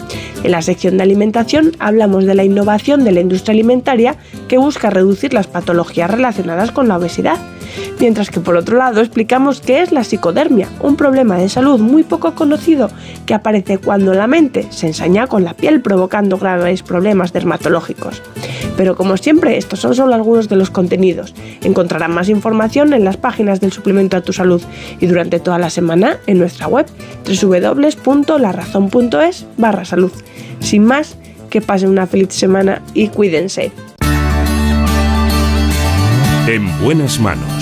En 0.43 0.51
la 0.53 0.63
sección 0.63 0.97
de 0.97 1.03
alimentación 1.03 1.73
hablamos 1.79 2.25
de 2.25 2.35
la 2.35 2.45
innovación 2.45 3.05
de 3.05 3.13
la 3.13 3.21
industria 3.21 3.53
alimentaria 3.53 4.17
que 4.49 4.59
busca 4.59 4.91
reducir 4.91 5.35
las 5.35 5.47
patologías 5.47 6.11
relacionadas 6.11 6.73
con 6.73 6.89
la 6.89 6.97
obesidad 6.97 7.39
mientras 8.01 8.31
que 8.31 8.41
por 8.41 8.57
otro 8.57 8.77
lado 8.77 9.01
explicamos 9.01 9.61
qué 9.61 9.83
es 9.83 9.93
la 9.93 10.05
psicodermia, 10.05 10.69
un 10.81 10.97
problema 10.97 11.37
de 11.37 11.49
salud 11.49 11.81
muy 11.81 12.03
poco 12.03 12.35
conocido 12.35 12.91
que 13.27 13.35
aparece 13.35 13.79
cuando 13.79 14.15
la 14.15 14.27
mente 14.27 14.67
se 14.71 14.89
ensaña 14.89 15.27
con 15.27 15.45
la 15.45 15.55
piel 15.55 15.81
provocando 15.81 16.39
graves 16.39 16.83
problemas 16.83 17.33
dermatológicos. 17.33 18.23
Pero 18.77 18.97
como 18.97 19.17
siempre, 19.17 19.57
estos 19.59 19.81
son 19.81 19.95
solo 19.95 20.15
algunos 20.15 20.49
de 20.49 20.57
los 20.57 20.71
contenidos. 20.71 21.35
Encontrarán 21.63 22.13
más 22.13 22.29
información 22.29 22.93
en 22.95 23.05
las 23.05 23.17
páginas 23.17 23.61
del 23.61 23.71
suplemento 23.73 24.17
a 24.17 24.23
tu 24.23 24.33
salud 24.33 24.63
y 25.01 25.07
durante 25.07 25.41
toda 25.41 25.59
la 25.59 25.71
semana 25.71 26.19
en 26.27 26.39
nuestra 26.39 26.67
web 26.67 26.87
www.larazón.es 27.27 29.47
barra 29.57 29.85
salud. 29.85 30.13
Sin 30.61 30.85
más, 30.85 31.17
que 31.51 31.61
pasen 31.61 31.91
una 31.91 32.07
feliz 32.07 32.33
semana 32.33 32.81
y 32.95 33.09
cuídense. 33.09 33.73
En 36.49 36.67
buenas 36.83 37.21
manos. 37.21 37.62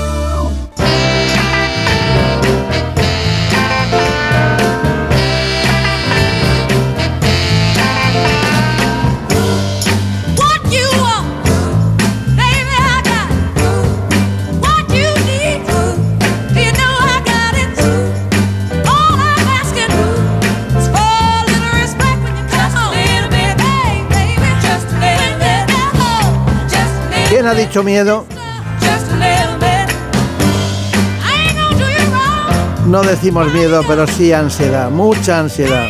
Dicho 27.71 27.83
miedo? 27.83 28.25
No 32.85 33.01
decimos 33.01 33.53
miedo, 33.53 33.81
pero 33.87 34.05
sí 34.07 34.33
ansiedad, 34.33 34.89
mucha 34.89 35.39
ansiedad. 35.39 35.87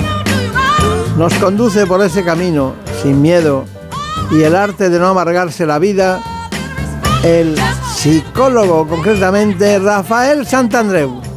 Nos 1.17 1.33
conduce 1.35 1.87
por 1.87 2.03
ese 2.03 2.23
camino, 2.23 2.75
sin 3.01 3.19
miedo, 3.19 3.65
y 4.29 4.43
el 4.43 4.55
arte 4.55 4.91
de 4.91 4.99
no 4.99 5.07
amargarse 5.07 5.65
la 5.65 5.79
vida, 5.79 6.21
el 7.23 7.59
psicólogo, 7.95 8.87
concretamente 8.87 9.79
Rafael 9.79 10.45
Santandreu. 10.45 11.30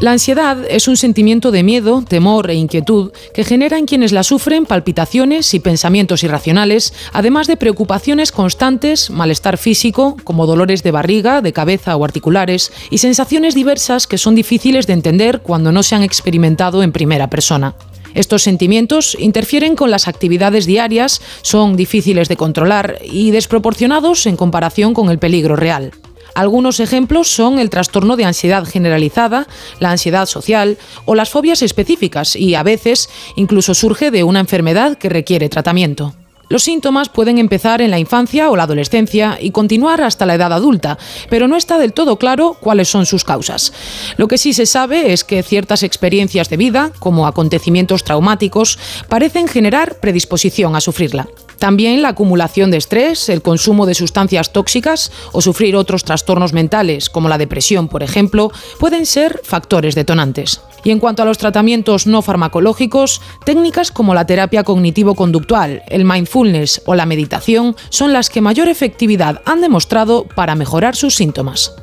La 0.00 0.12
ansiedad 0.12 0.58
es 0.70 0.86
un 0.86 0.96
sentimiento 0.96 1.50
de 1.50 1.64
miedo, 1.64 2.04
temor 2.06 2.50
e 2.50 2.54
inquietud 2.54 3.10
que 3.34 3.42
genera 3.42 3.78
en 3.78 3.86
quienes 3.86 4.12
la 4.12 4.22
sufren 4.22 4.64
palpitaciones 4.64 5.52
y 5.54 5.58
pensamientos 5.58 6.22
irracionales, 6.22 6.94
además 7.12 7.48
de 7.48 7.56
preocupaciones 7.56 8.30
constantes, 8.30 9.10
malestar 9.10 9.58
físico, 9.58 10.16
como 10.22 10.46
dolores 10.46 10.84
de 10.84 10.92
barriga, 10.92 11.42
de 11.42 11.52
cabeza 11.52 11.96
o 11.96 12.04
articulares, 12.04 12.70
y 12.90 12.98
sensaciones 12.98 13.56
diversas 13.56 14.06
que 14.06 14.18
son 14.18 14.36
difíciles 14.36 14.86
de 14.86 14.92
entender 14.92 15.40
cuando 15.40 15.72
no 15.72 15.82
se 15.82 15.96
han 15.96 16.04
experimentado 16.04 16.84
en 16.84 16.92
primera 16.92 17.28
persona. 17.28 17.74
Estos 18.14 18.42
sentimientos 18.42 19.16
interfieren 19.18 19.74
con 19.74 19.90
las 19.90 20.06
actividades 20.06 20.64
diarias, 20.64 21.20
son 21.42 21.76
difíciles 21.76 22.28
de 22.28 22.36
controlar 22.36 23.00
y 23.04 23.32
desproporcionados 23.32 24.26
en 24.26 24.36
comparación 24.36 24.94
con 24.94 25.10
el 25.10 25.18
peligro 25.18 25.56
real. 25.56 25.90
Algunos 26.38 26.78
ejemplos 26.78 27.26
son 27.26 27.58
el 27.58 27.68
trastorno 27.68 28.14
de 28.14 28.24
ansiedad 28.24 28.64
generalizada, 28.64 29.48
la 29.80 29.90
ansiedad 29.90 30.26
social 30.26 30.78
o 31.04 31.16
las 31.16 31.30
fobias 31.30 31.62
específicas 31.62 32.36
y 32.36 32.54
a 32.54 32.62
veces 32.62 33.10
incluso 33.34 33.74
surge 33.74 34.12
de 34.12 34.22
una 34.22 34.38
enfermedad 34.38 34.96
que 34.98 35.08
requiere 35.08 35.48
tratamiento. 35.48 36.14
Los 36.48 36.62
síntomas 36.62 37.08
pueden 37.08 37.38
empezar 37.38 37.82
en 37.82 37.90
la 37.90 37.98
infancia 37.98 38.50
o 38.50 38.56
la 38.56 38.62
adolescencia 38.62 39.36
y 39.40 39.50
continuar 39.50 40.00
hasta 40.00 40.26
la 40.26 40.36
edad 40.36 40.52
adulta, 40.52 40.96
pero 41.28 41.48
no 41.48 41.56
está 41.56 41.76
del 41.76 41.92
todo 41.92 42.20
claro 42.20 42.56
cuáles 42.60 42.88
son 42.88 43.04
sus 43.04 43.24
causas. 43.24 43.72
Lo 44.16 44.28
que 44.28 44.38
sí 44.38 44.52
se 44.52 44.66
sabe 44.66 45.12
es 45.12 45.24
que 45.24 45.42
ciertas 45.42 45.82
experiencias 45.82 46.48
de 46.50 46.56
vida, 46.56 46.92
como 47.00 47.26
acontecimientos 47.26 48.04
traumáticos, 48.04 48.78
parecen 49.08 49.48
generar 49.48 49.98
predisposición 49.98 50.76
a 50.76 50.80
sufrirla. 50.80 51.26
También 51.58 52.02
la 52.02 52.10
acumulación 52.10 52.70
de 52.70 52.76
estrés, 52.76 53.28
el 53.28 53.42
consumo 53.42 53.84
de 53.84 53.94
sustancias 53.94 54.52
tóxicas 54.52 55.10
o 55.32 55.40
sufrir 55.40 55.74
otros 55.74 56.04
trastornos 56.04 56.52
mentales, 56.52 57.10
como 57.10 57.28
la 57.28 57.38
depresión, 57.38 57.88
por 57.88 58.02
ejemplo, 58.02 58.52
pueden 58.78 59.06
ser 59.06 59.40
factores 59.42 59.94
detonantes. 59.96 60.60
Y 60.84 60.90
en 60.90 61.00
cuanto 61.00 61.22
a 61.22 61.26
los 61.26 61.38
tratamientos 61.38 62.06
no 62.06 62.22
farmacológicos, 62.22 63.20
técnicas 63.44 63.90
como 63.90 64.14
la 64.14 64.26
terapia 64.26 64.62
cognitivo-conductual, 64.62 65.82
el 65.88 66.04
mindfulness 66.04 66.82
o 66.86 66.94
la 66.94 67.06
meditación 67.06 67.74
son 67.88 68.12
las 68.12 68.30
que 68.30 68.40
mayor 68.40 68.68
efectividad 68.68 69.42
han 69.44 69.60
demostrado 69.60 70.24
para 70.24 70.54
mejorar 70.54 70.94
sus 70.94 71.16
síntomas. 71.16 71.74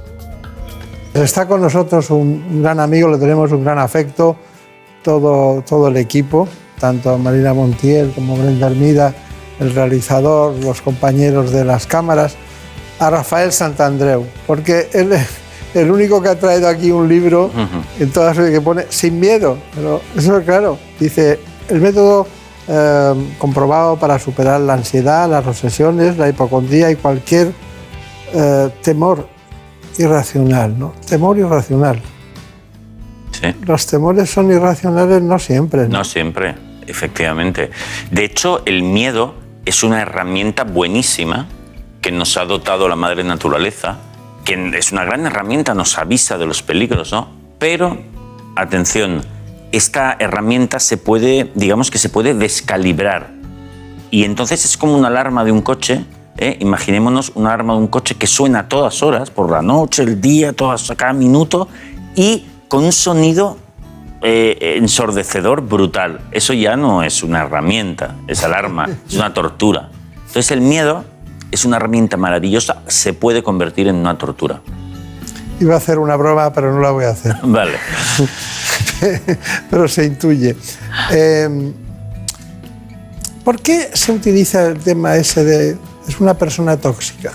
Está 1.14 1.47
con 1.47 1.61
nosotros 1.61 2.10
un 2.10 2.61
gran 2.61 2.80
amigo, 2.80 3.10
le 3.10 3.18
tenemos 3.18 3.52
un 3.52 3.64
gran 3.64 3.80
afecto, 3.80 4.38
todo, 5.03 5.61
todo 5.68 5.89
el 5.89 5.97
equipo, 5.97 6.47
tanto 6.80 7.18
Marina 7.18 7.53
Montiel 7.53 8.11
como 8.11 8.38
Brenda 8.38 8.68
Armida 8.68 9.14
el 9.60 9.73
realizador, 9.73 10.56
los 10.64 10.82
compañeros 10.82 11.52
de 11.52 11.65
las 11.65 11.88
cámaras, 11.88 12.36
a 12.99 13.10
Rafael 13.10 13.52
Santandreu, 13.52 14.26
porque 14.48 14.90
él 14.94 15.14
es 15.14 15.27
el 15.73 15.91
único 15.91 16.22
que 16.22 16.30
ha 16.30 16.40
traído 16.40 16.68
aquí 16.69 16.91
un 16.91 17.07
libro 17.07 17.52
en 17.99 18.10
todas 18.11 18.38
que 18.38 18.61
pone 18.61 18.86
sin 18.90 19.19
miedo, 19.19 19.57
pero 19.76 20.02
eso 20.15 20.38
es 20.38 20.45
claro, 20.45 20.80
dice 20.99 21.40
el 21.68 21.82
método 21.82 22.27
eh, 22.68 23.14
comprobado 23.38 23.98
para 23.98 24.18
superar 24.18 24.61
la 24.61 24.73
ansiedad, 24.73 25.30
las 25.30 25.45
obsesiones, 25.45 26.18
la 26.18 26.30
hipocondría 26.30 26.90
y 26.91 26.95
cualquier 26.95 27.52
eh, 28.34 28.69
temor 28.82 29.27
irracional, 29.98 30.77
¿no? 30.77 30.94
Temor 31.07 31.38
irracional. 31.38 32.02
Sí. 33.32 33.53
Los 33.65 33.86
temores 33.86 34.30
son 34.30 34.49
irracionales 34.52 35.22
no 35.22 35.38
siempre. 35.40 35.84
¿no? 35.84 35.99
no 35.99 36.03
siempre, 36.06 36.56
efectivamente. 36.88 37.69
De 38.11 38.23
hecho, 38.23 38.64
el 38.65 38.82
miedo 38.82 39.36
es 39.66 39.84
una 39.84 40.02
herramienta 40.02 40.64
buenísima 40.64 41.48
que 42.02 42.12
nos 42.12 42.38
ha 42.38 42.46
dotado 42.46 42.88
la 42.88 42.96
madre 42.96 43.24
naturaleza, 43.24 43.98
que 44.44 44.72
es 44.78 44.92
una 44.92 45.04
gran 45.04 45.26
herramienta, 45.26 45.74
nos 45.74 45.98
avisa 45.98 46.38
de 46.38 46.46
los 46.46 46.62
peligros, 46.62 47.12
¿no? 47.12 47.30
Pero, 47.58 47.98
atención, 48.56 49.24
esta 49.72 50.16
herramienta 50.20 50.80
se 50.80 50.98
puede, 50.98 51.52
digamos 51.56 51.90
que 51.90 51.98
se 51.98 52.10
puede 52.10 52.36
descalibrar. 52.36 53.32
Y 54.12 54.24
entonces 54.24 54.64
es 54.66 54.78
como 54.78 54.96
una 54.96 55.08
alarma 55.08 55.44
de 55.44 55.52
un 55.52 55.62
coche, 55.62 56.06
¿eh? 56.38 56.58
imaginémonos 56.60 57.32
una 57.34 57.50
alarma 57.50 57.74
de 57.74 57.80
un 57.80 57.88
coche 57.88 58.16
que 58.16 58.28
suena 58.28 58.60
a 58.60 58.68
todas 58.70 59.02
horas, 59.02 59.32
por 59.32 59.52
la 59.52 59.64
noche, 59.64 60.04
el 60.04 60.22
día, 60.22 60.54
todas, 60.54 60.92
cada 60.96 61.14
minuto, 61.14 61.68
y 62.16 62.46
con 62.68 62.84
un 62.84 62.92
sonido 62.92 63.58
eh, 64.27 64.77
ensordecedor 64.77 65.61
brutal. 65.61 66.19
Eso 66.31 66.53
ya 66.53 66.76
no 66.76 67.03
es 67.03 67.22
una 67.22 67.41
herramienta, 67.41 68.15
es 68.27 68.43
alarma, 68.43 68.89
es 69.07 69.14
una 69.14 69.35
tortura. 69.35 69.91
Entonces 70.15 70.49
el 70.49 70.61
miedo 70.61 71.06
es 71.52 71.64
una 71.64 71.77
herramienta 71.77 72.18
maravillosa, 72.18 72.81
se 72.88 73.14
puede 73.14 73.43
convertir 73.43 73.88
en 73.88 73.97
una 73.97 74.18
tortura. 74.18 74.61
Iba 75.60 75.76
a 75.76 75.77
hacer 75.77 75.99
una 75.99 76.15
broma, 76.15 76.52
pero 76.53 76.73
no 76.73 76.81
la 76.81 76.89
voy 76.89 77.06
a 77.06 77.10
hacer. 77.10 77.35
vale. 77.43 77.77
pero 79.69 79.88
se 79.88 80.06
intuye. 80.06 80.56
Em, 81.11 81.72
¿Por 83.43 83.61
qué 83.61 83.91
se 83.93 84.11
utiliza 84.11 84.65
el 84.65 84.80
tema 84.80 85.18
ese 85.18 85.43
de 85.43 85.77
es 86.07 86.19
una 86.19 86.34
persona 86.34 86.77
tóxica? 86.77 87.31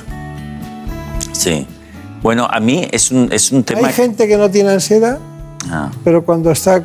Sí. 1.30 1.68
Bueno, 2.20 2.48
a 2.50 2.58
mí 2.58 2.88
es 2.90 3.12
un, 3.12 3.32
es 3.32 3.52
un 3.52 3.62
tema... 3.62 3.86
Hay 3.86 3.94
gente 3.94 4.26
que 4.26 4.36
no 4.36 4.50
tiene 4.50 4.72
ansiedad 4.72 5.20
Ah. 5.68 5.90
Pero 6.04 6.24
cuando 6.24 6.50
está, 6.50 6.78
eh, 6.78 6.84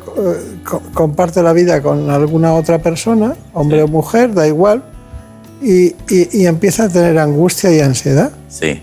comparte 0.92 1.42
la 1.42 1.52
vida 1.52 1.82
con 1.82 2.10
alguna 2.10 2.54
otra 2.54 2.78
persona, 2.78 3.34
hombre 3.54 3.82
o 3.82 3.88
mujer, 3.88 4.34
da 4.34 4.46
igual, 4.46 4.82
y, 5.62 5.94
empieza 6.44 6.84
a 6.84 6.88
tener 6.88 7.18
angustia 7.18 7.72
y 7.72 7.80
ansiedad. 7.80 8.30
Sí. 8.48 8.82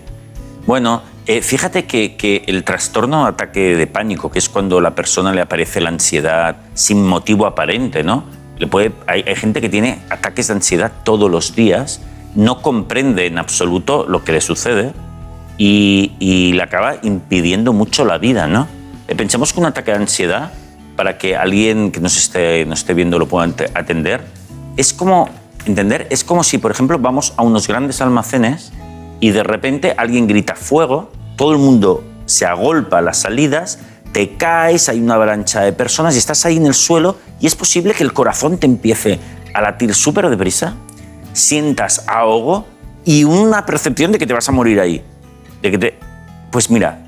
Bueno, 0.66 1.02
eh, 1.26 1.40
fíjate 1.40 1.84
que, 1.86 2.42
el 2.46 2.64
trastorno 2.64 3.26
ataque 3.26 3.76
de 3.76 3.86
pánico, 3.86 4.30
que 4.30 4.38
es 4.38 4.48
cuando 4.48 4.78
a 4.78 4.82
la 4.82 4.94
persona 4.94 5.32
le 5.32 5.40
aparece 5.40 5.80
la 5.80 5.90
ansiedad 5.90 6.56
sin 6.74 7.06
motivo 7.06 7.46
aparente, 7.46 8.02
¿no? 8.02 8.24
Le 8.58 8.66
puede, 8.66 8.92
hay, 9.06 9.22
hay 9.26 9.36
gente 9.36 9.60
que 9.60 9.68
tiene 9.68 10.00
ataques 10.10 10.48
de 10.48 10.54
ansiedad 10.54 10.92
todos 11.04 11.30
los 11.30 11.54
días, 11.54 12.00
no 12.34 12.62
comprende 12.62 13.26
en 13.26 13.38
absoluto 13.38 14.06
lo 14.08 14.24
que 14.24 14.32
le 14.32 14.40
sucede 14.40 14.92
y, 15.56 16.12
y 16.18 16.52
le 16.52 16.62
acaba 16.62 16.96
impidiendo 17.02 17.72
mucho 17.72 18.04
la 18.04 18.18
vida, 18.18 18.46
¿no? 18.46 18.66
Eh, 19.08 19.14
Pensemos 19.14 19.52
que 19.52 19.60
un 19.60 19.66
ataque 19.66 19.90
de 19.90 19.98
ansiedad, 19.98 20.52
para 20.96 21.18
que 21.18 21.36
alguien 21.36 21.90
que 21.90 22.00
nos 22.00 22.16
esté, 22.16 22.64
nos 22.66 22.80
esté 22.80 22.94
viendo 22.94 23.18
lo 23.18 23.26
pueda 23.26 23.52
atender, 23.74 24.24
es 24.76 24.92
como, 24.92 25.28
entender, 25.66 26.06
es 26.10 26.24
como 26.24 26.44
si, 26.44 26.58
por 26.58 26.70
ejemplo, 26.70 26.98
vamos 26.98 27.34
a 27.36 27.42
unos 27.42 27.66
grandes 27.68 28.00
almacenes 28.00 28.72
y 29.20 29.30
de 29.30 29.42
repente 29.42 29.94
alguien 29.96 30.26
grita 30.26 30.54
fuego, 30.54 31.10
todo 31.36 31.52
el 31.52 31.58
mundo 31.58 32.04
se 32.26 32.46
agolpa 32.46 32.98
a 32.98 33.02
las 33.02 33.18
salidas, 33.18 33.78
te 34.12 34.36
caes, 34.36 34.88
hay 34.88 35.00
una 35.00 35.14
avalancha 35.14 35.60
de 35.62 35.72
personas 35.72 36.14
y 36.14 36.18
estás 36.18 36.46
ahí 36.46 36.56
en 36.56 36.66
el 36.66 36.74
suelo 36.74 37.16
y 37.40 37.46
es 37.46 37.54
posible 37.54 37.94
que 37.94 38.04
el 38.04 38.12
corazón 38.12 38.58
te 38.58 38.66
empiece 38.66 39.18
a 39.52 39.60
latir 39.60 39.94
súper 39.94 40.28
deprisa, 40.30 40.74
sientas 41.32 42.04
ahogo 42.06 42.66
y 43.04 43.24
una 43.24 43.66
percepción 43.66 44.12
de 44.12 44.18
que 44.18 44.26
te 44.26 44.32
vas 44.32 44.48
a 44.48 44.52
morir 44.52 44.80
ahí. 44.80 45.04
De 45.62 45.70
que 45.70 45.78
te... 45.78 45.98
Pues 46.50 46.70
mira, 46.70 47.03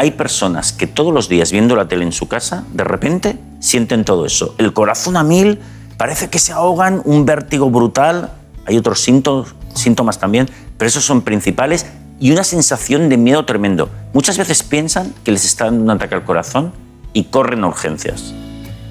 hay 0.00 0.12
personas 0.12 0.72
que 0.72 0.86
todos 0.86 1.12
los 1.12 1.28
días 1.28 1.52
viendo 1.52 1.76
la 1.76 1.86
tele 1.86 2.04
en 2.04 2.12
su 2.12 2.26
casa, 2.26 2.64
de 2.72 2.84
repente 2.84 3.36
sienten 3.58 4.06
todo 4.06 4.24
eso. 4.24 4.54
El 4.56 4.72
corazón 4.72 5.18
a 5.18 5.22
mil, 5.22 5.58
parece 5.98 6.30
que 6.30 6.38
se 6.38 6.52
ahogan, 6.52 7.02
un 7.04 7.26
vértigo 7.26 7.68
brutal, 7.68 8.32
hay 8.64 8.78
otros 8.78 9.02
síntomas, 9.02 9.54
síntomas 9.74 10.18
también, 10.18 10.48
pero 10.78 10.88
esos 10.88 11.04
son 11.04 11.20
principales 11.20 11.84
y 12.18 12.32
una 12.32 12.44
sensación 12.44 13.10
de 13.10 13.18
miedo 13.18 13.44
tremendo. 13.44 13.90
Muchas 14.14 14.38
veces 14.38 14.62
piensan 14.62 15.12
que 15.22 15.32
les 15.32 15.44
está 15.44 15.66
dando 15.66 15.84
un 15.84 15.90
ataque 15.90 16.14
al 16.14 16.24
corazón 16.24 16.72
y 17.12 17.24
corren 17.24 17.62
a 17.62 17.66
urgencias. 17.66 18.32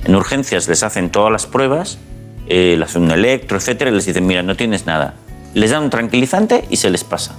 En 0.06 0.14
urgencias 0.14 0.68
les 0.68 0.84
hacen 0.84 1.10
todas 1.10 1.32
las 1.32 1.48
pruebas, 1.48 1.98
eh, 2.46 2.76
les 2.78 2.88
hacen 2.88 3.02
un 3.02 3.12
electro, 3.12 3.58
etcétera, 3.58 3.90
y 3.90 3.96
les 3.96 4.06
dicen, 4.06 4.28
mira, 4.28 4.44
no 4.44 4.56
tienes 4.56 4.86
nada. 4.86 5.16
Les 5.56 5.72
dan 5.72 5.86
un 5.86 5.90
tranquilizante 5.90 6.66
y 6.70 6.78
se 6.78 6.92
les 6.92 7.04
pasa. 7.04 7.34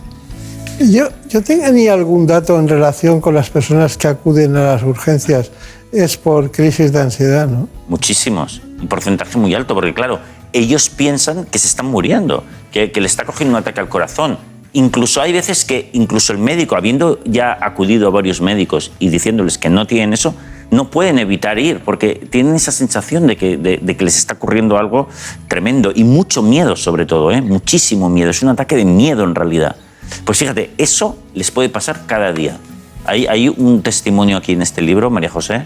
Yo, 0.80 1.08
yo 1.28 1.42
tenía 1.42 1.92
algún 1.92 2.26
dato 2.26 2.58
en 2.58 2.66
relación 2.66 3.20
con 3.20 3.34
las 3.34 3.50
personas 3.50 3.98
que 3.98 4.08
acuden 4.08 4.56
a 4.56 4.62
las 4.62 4.82
urgencias. 4.82 5.50
Es 5.92 6.16
por 6.16 6.50
crisis 6.50 6.90
de 6.90 7.00
ansiedad, 7.02 7.46
¿no? 7.46 7.68
Muchísimos, 7.86 8.62
un 8.80 8.88
porcentaje 8.88 9.36
muy 9.36 9.54
alto, 9.54 9.74
porque 9.74 9.92
claro, 9.92 10.20
ellos 10.54 10.88
piensan 10.88 11.44
que 11.44 11.58
se 11.58 11.66
están 11.66 11.84
muriendo, 11.84 12.44
que, 12.72 12.92
que 12.92 13.02
le 13.02 13.08
está 13.08 13.26
cogiendo 13.26 13.56
un 13.56 13.60
ataque 13.60 13.78
al 13.78 13.90
corazón. 13.90 14.38
Incluso 14.72 15.20
hay 15.20 15.34
veces 15.34 15.66
que 15.66 15.90
incluso 15.92 16.32
el 16.32 16.38
médico, 16.38 16.76
habiendo 16.76 17.22
ya 17.24 17.58
acudido 17.60 18.08
a 18.08 18.10
varios 18.10 18.40
médicos 18.40 18.90
y 18.98 19.10
diciéndoles 19.10 19.58
que 19.58 19.68
no 19.68 19.86
tienen 19.86 20.14
eso, 20.14 20.34
no 20.70 20.90
pueden 20.90 21.18
evitar 21.18 21.58
ir 21.58 21.80
porque 21.80 22.26
tienen 22.30 22.54
esa 22.54 22.72
sensación 22.72 23.26
de 23.26 23.36
que, 23.36 23.58
de, 23.58 23.80
de 23.82 23.96
que 23.98 24.04
les 24.04 24.16
está 24.16 24.32
ocurriendo 24.32 24.78
algo 24.78 25.08
tremendo 25.46 25.92
y 25.94 26.04
mucho 26.04 26.42
miedo 26.42 26.74
sobre 26.74 27.04
todo, 27.04 27.32
¿eh? 27.32 27.42
muchísimo 27.42 28.08
miedo. 28.08 28.30
Es 28.30 28.42
un 28.42 28.48
ataque 28.48 28.76
de 28.76 28.86
miedo 28.86 29.24
en 29.24 29.34
realidad. 29.34 29.76
Pues 30.24 30.38
fíjate, 30.38 30.70
eso 30.78 31.18
les 31.34 31.50
puede 31.50 31.68
pasar 31.68 32.06
cada 32.06 32.32
día. 32.32 32.58
Hay, 33.04 33.26
hay 33.26 33.48
un 33.48 33.82
testimonio 33.82 34.36
aquí 34.36 34.52
en 34.52 34.62
este 34.62 34.82
libro, 34.82 35.10
María 35.10 35.30
José, 35.30 35.64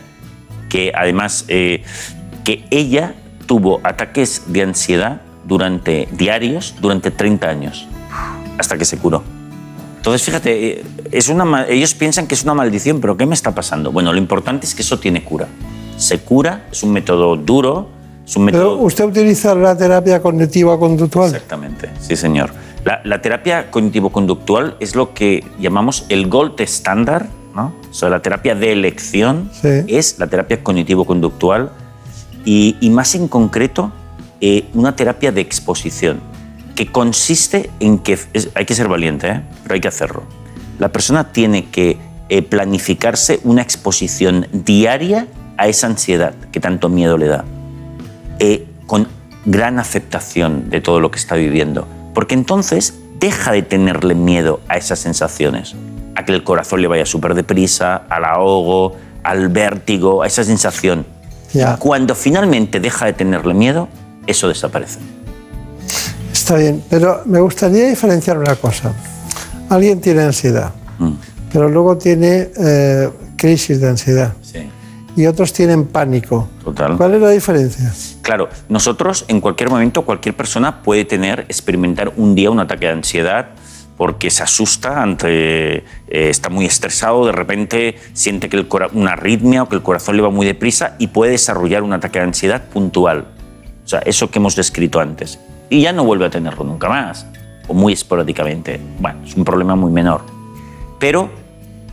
que 0.69 0.93
además 0.95 1.45
eh, 1.49 1.83
que 2.45 2.65
ella 2.71 3.15
tuvo 3.47 3.81
ataques 3.85 4.43
de 4.47 4.63
ansiedad 4.63 5.21
durante 5.45 6.09
diarios 6.13 6.75
durante 6.81 7.11
30 7.11 7.49
años 7.49 7.87
hasta 8.59 8.79
que 8.79 8.85
se 8.85 8.99
curó. 8.99 9.23
Entonces, 9.97 10.23
fíjate, 10.23 10.81
eh, 10.81 10.85
es 11.13 11.29
una, 11.29 11.67
ellos 11.67 11.95
piensan 11.95 12.27
que 12.27 12.35
es 12.35 12.45
una 12.45 12.55
maldición, 12.55 13.01
pero 13.01 13.17
¿qué 13.17 13.25
me 13.25 13.35
está 13.35 13.55
pasando? 13.55 13.91
Bueno, 13.91 14.13
lo 14.13 14.19
importante 14.19 14.67
es 14.67 14.75
que 14.75 14.83
eso 14.83 14.99
tiene 14.99 15.25
cura. 15.25 15.49
Se 15.97 16.19
cura, 16.19 16.67
es 16.71 16.83
un 16.83 16.93
método 16.93 17.37
duro, 17.37 17.89
es 18.27 18.37
un 18.37 18.45
método... 18.45 18.75
Pero 18.75 18.85
usted 18.85 19.05
utiliza 19.05 19.55
la 19.55 19.77
terapia 19.77 20.21
cognitiva 20.21 20.79
conductual. 20.79 21.29
Exactamente, 21.29 21.91
sí 22.01 22.17
señor. 22.17 22.51
La, 22.85 23.01
la 23.05 23.23
terapia 23.23 23.71
cognitivo-conductual 23.71 24.77
es 24.81 24.95
lo 24.95 25.15
que 25.15 25.45
llamamos 25.59 26.05
el 26.11 26.29
gold 26.29 26.61
estándar, 26.61 27.29
¿no? 27.55 27.73
O 27.91 27.95
sea, 27.95 28.11
la 28.11 28.21
terapia 28.21 28.55
de 28.55 28.73
elección 28.73 29.51
es 29.89 30.19
la 30.19 30.27
terapia 30.27 30.63
cognitivo-conductual 30.63 31.71
y, 32.45 32.77
y 32.81 32.91
más 32.91 33.15
en 33.15 33.29
concreto 33.29 33.91
eh, 34.41 34.67
una 34.75 34.97
terapia 34.97 35.33
de 35.33 35.41
exposición 35.41 36.21
que 36.75 36.87
consiste 36.91 37.71
en 37.81 37.99
que 38.01 38.19
es- 38.33 38.51
hay 38.55 38.67
que 38.67 38.75
ser 38.75 38.89
valiente, 38.89 39.29
¿eh? 39.29 39.41
pero 39.63 39.75
hay 39.77 39.81
que 39.81 39.89
hacerlo. 39.89 40.25
La 40.79 40.91
persona 40.91 41.33
tiene 41.33 41.67
que 41.67 41.97
eh, 42.29 42.43
planificarse 42.43 43.41
una 43.45 43.63
exposición 43.63 44.47
diaria 44.53 45.27
a 45.57 45.69
esa 45.69 45.87
ansiedad 45.87 46.35
que 46.53 46.59
tanto 46.61 46.89
miedo 46.89 47.17
le 47.17 47.29
da 47.29 47.45
eh, 48.41 48.67
con 48.87 49.07
gran 49.47 49.79
aceptación 49.79 50.69
de 50.69 50.81
todo 50.81 51.01
lo 51.01 51.11
que 51.11 51.19
está 51.19 51.37
viviendo. 51.37 51.87
Porque 52.15 52.35
entonces 52.35 52.95
deja 53.19 53.53
de 53.53 53.63
tenerle 53.63 54.15
miedo 54.15 54.61
a 54.69 54.77
esas 54.77 54.99
sensaciones, 55.01 55.75
a 56.15 56.25
que 56.25 56.33
el 56.33 56.45
corazón 56.45 56.81
le 56.83 56.89
vaya 56.89 57.05
súper 57.07 57.35
deprisa, 57.35 58.03
al 58.09 58.25
ahogo, 58.25 58.95
al 59.23 59.49
vértigo, 59.49 60.23
a 60.23 60.27
esa 60.27 60.45
sensación. 60.45 61.05
Ya. 61.53 61.77
Cuando 61.77 62.15
finalmente 62.15 62.81
deja 62.81 63.07
de 63.07 63.13
tenerle 63.13 63.55
miedo, 63.55 63.89
eso 64.27 64.49
desaparece. 64.49 65.01
Está 66.33 66.57
bien, 66.57 66.83
pero 66.91 67.23
me 67.27 67.41
gustaría 67.41 67.89
diferenciar 67.89 68.39
una 68.39 68.55
cosa. 68.57 68.93
Alguien 69.69 70.01
tiene 70.01 70.23
ansiedad, 70.23 70.73
Mm. 70.99 71.13
pero 71.53 71.69
luego 71.69 71.97
tiene 71.97 72.51
eh, 72.57 73.11
crisis 73.37 73.81
de 73.81 73.89
ansiedad. 73.89 74.33
Y 75.17 75.27
otros 75.27 75.53
tienen 75.53 75.87
pánico. 75.87 76.49
Total. 76.65 76.97
¿Cuál 76.97 77.15
es 77.15 77.21
la 77.21 77.31
diferencia? 77.31 77.93
Claro, 78.23 78.49
nosotros 78.69 79.25
en 79.29 79.41
cualquier 79.41 79.71
momento, 79.71 80.03
cualquier 80.03 80.35
persona 80.35 80.83
puede 80.83 81.05
tener, 81.05 81.41
experimentar 81.41 82.13
un 82.17 82.35
día 82.35 82.51
un 82.51 82.61
ataque 82.61 82.87
de 82.87 82.93
ansiedad 82.93 83.51
porque 83.97 84.31
se 84.31 84.43
asusta 84.43 85.03
ante, 85.03 85.77
eh, 85.77 85.83
está 86.09 86.49
muy 86.49 86.67
estresado, 86.67 87.27
de 87.27 87.33
repente 87.33 87.97
siente 88.13 88.49
que 88.49 88.57
el 88.57 88.67
una 88.93 89.13
arritmia 89.13 89.63
o 89.63 89.69
que 89.69 89.77
el 89.77 89.83
corazón 89.83 90.17
le 90.17 90.23
va 90.23 90.31
muy 90.31 90.47
deprisa 90.47 90.97
y 90.99 91.09
puede 91.09 91.33
desarrollar 91.33 91.83
un 91.83 91.93
ataque 91.93 92.19
de 92.19 92.25
ansiedad 92.25 92.65
puntual. 92.65 93.29
O 93.85 93.89
sea, 93.89 94.01
eso 94.01 94.31
que 94.31 94.39
hemos 94.39 94.57
descrito 94.57 95.01
antes. 95.01 95.39
Y 95.71 95.83
ya 95.83 95.93
no 95.93 96.05
vuelve 96.05 96.27
a 96.27 96.31
tenerlo 96.31 96.65
nunca 96.65 96.89
más, 96.89 97.27
o 97.69 97.75
muy 97.75 97.93
esporádicamente. 97.93 98.81
Bueno, 98.99 99.21
es 99.25 99.37
un 99.37 99.45
problema 99.45 99.77
muy 99.77 99.93
menor. 99.93 100.23
Pero 100.99 101.31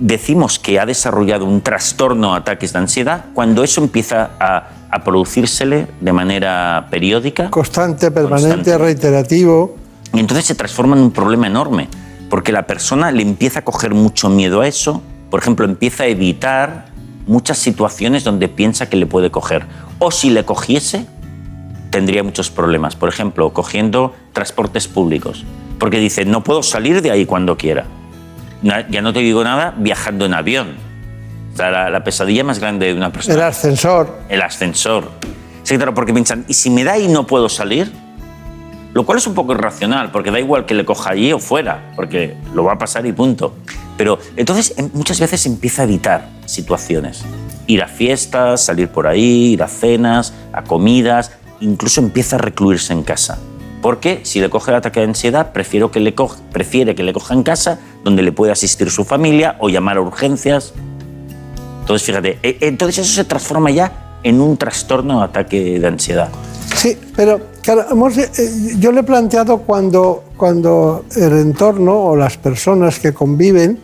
decimos 0.01 0.57
que 0.59 0.79
ha 0.79 0.85
desarrollado 0.85 1.45
un 1.45 1.61
trastorno 1.61 2.33
ataques 2.33 2.73
de 2.73 2.79
ansiedad 2.79 3.25
cuando 3.33 3.63
eso 3.63 3.81
empieza 3.81 4.31
a, 4.39 4.69
a 4.89 5.03
producírsele 5.03 5.87
de 6.01 6.11
manera 6.11 6.87
periódica. 6.89 7.49
Constante, 7.51 8.11
permanente, 8.11 8.55
Constante. 8.55 8.77
reiterativo. 8.77 9.75
Y 10.13 10.19
entonces 10.19 10.45
se 10.45 10.55
transforma 10.55 10.97
en 10.97 11.03
un 11.03 11.11
problema 11.11 11.47
enorme, 11.47 11.87
porque 12.29 12.51
la 12.51 12.63
persona 12.67 13.11
le 13.11 13.21
empieza 13.21 13.59
a 13.59 13.61
coger 13.63 13.93
mucho 13.93 14.27
miedo 14.29 14.61
a 14.61 14.67
eso. 14.67 15.01
Por 15.29 15.39
ejemplo, 15.39 15.65
empieza 15.65 16.03
a 16.03 16.07
evitar 16.07 16.87
muchas 17.27 17.59
situaciones 17.59 18.23
donde 18.23 18.49
piensa 18.49 18.89
que 18.89 18.97
le 18.97 19.05
puede 19.05 19.29
coger. 19.29 19.65
O 19.99 20.09
si 20.11 20.31
le 20.31 20.43
cogiese, 20.43 21.05
tendría 21.91 22.23
muchos 22.23 22.49
problemas. 22.49 22.95
Por 22.95 23.07
ejemplo, 23.07 23.53
cogiendo 23.53 24.13
transportes 24.33 24.87
públicos, 24.87 25.45
porque 25.79 25.99
dice, 25.99 26.25
no 26.25 26.43
puedo 26.43 26.63
salir 26.63 27.01
de 27.03 27.11
ahí 27.11 27.25
cuando 27.27 27.55
quiera. 27.55 27.85
Ya 28.61 29.01
no 29.01 29.11
te 29.13 29.19
digo 29.19 29.43
nada 29.43 29.73
viajando 29.77 30.25
en 30.25 30.33
avión. 30.33 30.75
O 31.53 31.57
sea, 31.57 31.69
la, 31.71 31.89
la 31.89 32.03
pesadilla 32.03 32.43
más 32.43 32.59
grande 32.59 32.88
de 32.88 32.93
una 32.93 33.11
persona 33.11 33.35
El 33.35 33.41
ascensor. 33.41 34.19
el 34.29 34.41
ascensor. 34.41 35.09
Sí, 35.63 35.75
claro, 35.75 35.93
porque 35.93 36.13
piensan, 36.13 36.45
¿y 36.47 36.53
si 36.53 36.69
me 36.69 36.83
da 36.83 36.97
y 36.97 37.07
no 37.07 37.27
puedo 37.27 37.49
salir? 37.49 37.91
Lo 38.93 39.05
cual 39.05 39.17
es 39.19 39.27
un 39.27 39.33
poco 39.33 39.53
irracional, 39.53 40.11
porque 40.11 40.31
da 40.31 40.39
igual 40.39 40.65
que 40.65 40.73
le 40.73 40.83
coja 40.85 41.11
allí 41.11 41.31
o 41.31 41.39
fuera, 41.39 41.91
porque 41.95 42.35
lo 42.53 42.63
va 42.63 42.73
a 42.73 42.77
pasar 42.77 43.05
y 43.05 43.13
punto. 43.13 43.55
Pero 43.97 44.19
entonces 44.35 44.73
em- 44.77 44.89
muchas 44.93 45.19
veces 45.19 45.45
empieza 45.45 45.81
a 45.83 45.85
evitar 45.85 46.27
situaciones. 46.45 47.23
Ir 47.67 47.83
a 47.83 47.88
fiestas, 47.88 48.61
salir 48.65 48.89
por 48.89 49.07
ahí, 49.07 49.53
ir 49.53 49.63
a 49.63 49.67
cenas, 49.67 50.33
a 50.51 50.63
comidas, 50.63 51.31
incluso 51.61 52.01
empieza 52.01 52.35
a 52.35 52.39
recluirse 52.39 52.91
en 52.93 53.03
casa. 53.03 53.38
Porque 53.81 54.19
si 54.23 54.39
le 54.39 54.49
coge 54.49 54.71
el 54.71 54.77
ataque 54.77 54.99
de 54.99 55.07
ansiedad, 55.07 55.51
prefiero 55.53 55.89
que 55.91 55.99
le 55.99 56.13
coja- 56.13 56.39
prefiere 56.51 56.93
que 56.95 57.03
le 57.03 57.13
coja 57.13 57.33
en 57.33 57.43
casa, 57.43 57.79
donde 58.03 58.21
le 58.21 58.31
puede 58.31 58.51
asistir 58.51 58.89
su 58.91 59.03
familia 59.03 59.55
o 59.59 59.69
llamar 59.69 59.97
a 59.97 60.01
urgencias. 60.01 60.73
Entonces, 61.81 62.05
fíjate, 62.05 62.37
e- 62.43 62.57
entonces 62.61 62.99
eso 63.05 63.13
se 63.15 63.23
transforma 63.25 63.71
ya 63.71 63.91
en 64.23 64.39
un 64.39 64.55
trastorno 64.57 65.19
o 65.19 65.21
ataque 65.23 65.79
de 65.79 65.87
ansiedad. 65.87 66.29
Sí, 66.75 66.97
pero 67.15 67.41
claro, 67.61 67.85
eh, 68.17 68.29
yo 68.79 68.91
le 68.91 69.01
he 69.01 69.03
planteado 69.03 69.57
cuando, 69.59 70.23
cuando 70.37 71.05
el 71.15 71.33
entorno 71.33 71.93
o 71.97 72.15
las 72.15 72.37
personas 72.37 72.99
que 72.99 73.13
conviven 73.13 73.79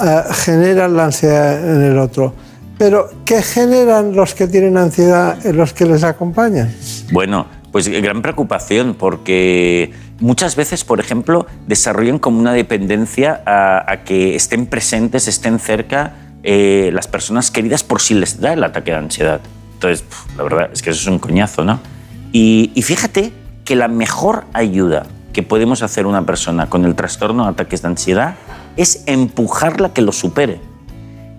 eh, 0.00 0.22
generan 0.32 0.96
la 0.96 1.04
ansiedad 1.06 1.58
en 1.76 1.82
el 1.82 1.98
otro. 1.98 2.34
Pero, 2.78 3.08
¿qué 3.24 3.40
generan 3.42 4.14
los 4.14 4.34
que 4.34 4.46
tienen 4.48 4.76
ansiedad 4.76 5.38
en 5.46 5.56
los 5.56 5.72
que 5.72 5.86
les 5.86 6.04
acompañan? 6.04 6.74
Bueno, 7.10 7.46
pues 7.72 7.88
gran 7.88 8.22
preocupación 8.22 8.94
porque 8.94 9.92
muchas 10.20 10.56
veces, 10.56 10.84
por 10.84 11.00
ejemplo, 11.00 11.46
desarrollan 11.66 12.18
como 12.18 12.38
una 12.38 12.52
dependencia 12.52 13.42
a, 13.46 13.90
a 13.90 14.04
que 14.04 14.34
estén 14.34 14.66
presentes, 14.66 15.28
estén 15.28 15.58
cerca 15.58 16.14
eh, 16.42 16.90
las 16.92 17.08
personas 17.08 17.50
queridas 17.50 17.82
por 17.82 18.00
si 18.00 18.14
les 18.14 18.40
da 18.40 18.52
el 18.52 18.62
ataque 18.62 18.92
de 18.92 18.98
ansiedad. 18.98 19.40
Entonces, 19.74 20.04
la 20.36 20.44
verdad 20.44 20.70
es 20.72 20.80
que 20.80 20.90
eso 20.90 21.00
es 21.00 21.06
un 21.06 21.18
coñazo, 21.18 21.64
¿no? 21.64 21.80
Y, 22.32 22.70
y 22.74 22.82
fíjate 22.82 23.32
que 23.64 23.76
la 23.76 23.88
mejor 23.88 24.44
ayuda 24.52 25.06
que 25.32 25.42
podemos 25.42 25.82
hacer 25.82 26.06
una 26.06 26.24
persona 26.24 26.70
con 26.70 26.84
el 26.84 26.94
trastorno 26.94 27.44
de 27.44 27.50
ataques 27.50 27.82
de 27.82 27.88
ansiedad 27.88 28.36
es 28.76 29.02
empujarla 29.06 29.88
a 29.88 29.92
que 29.92 30.02
lo 30.02 30.12
supere, 30.12 30.60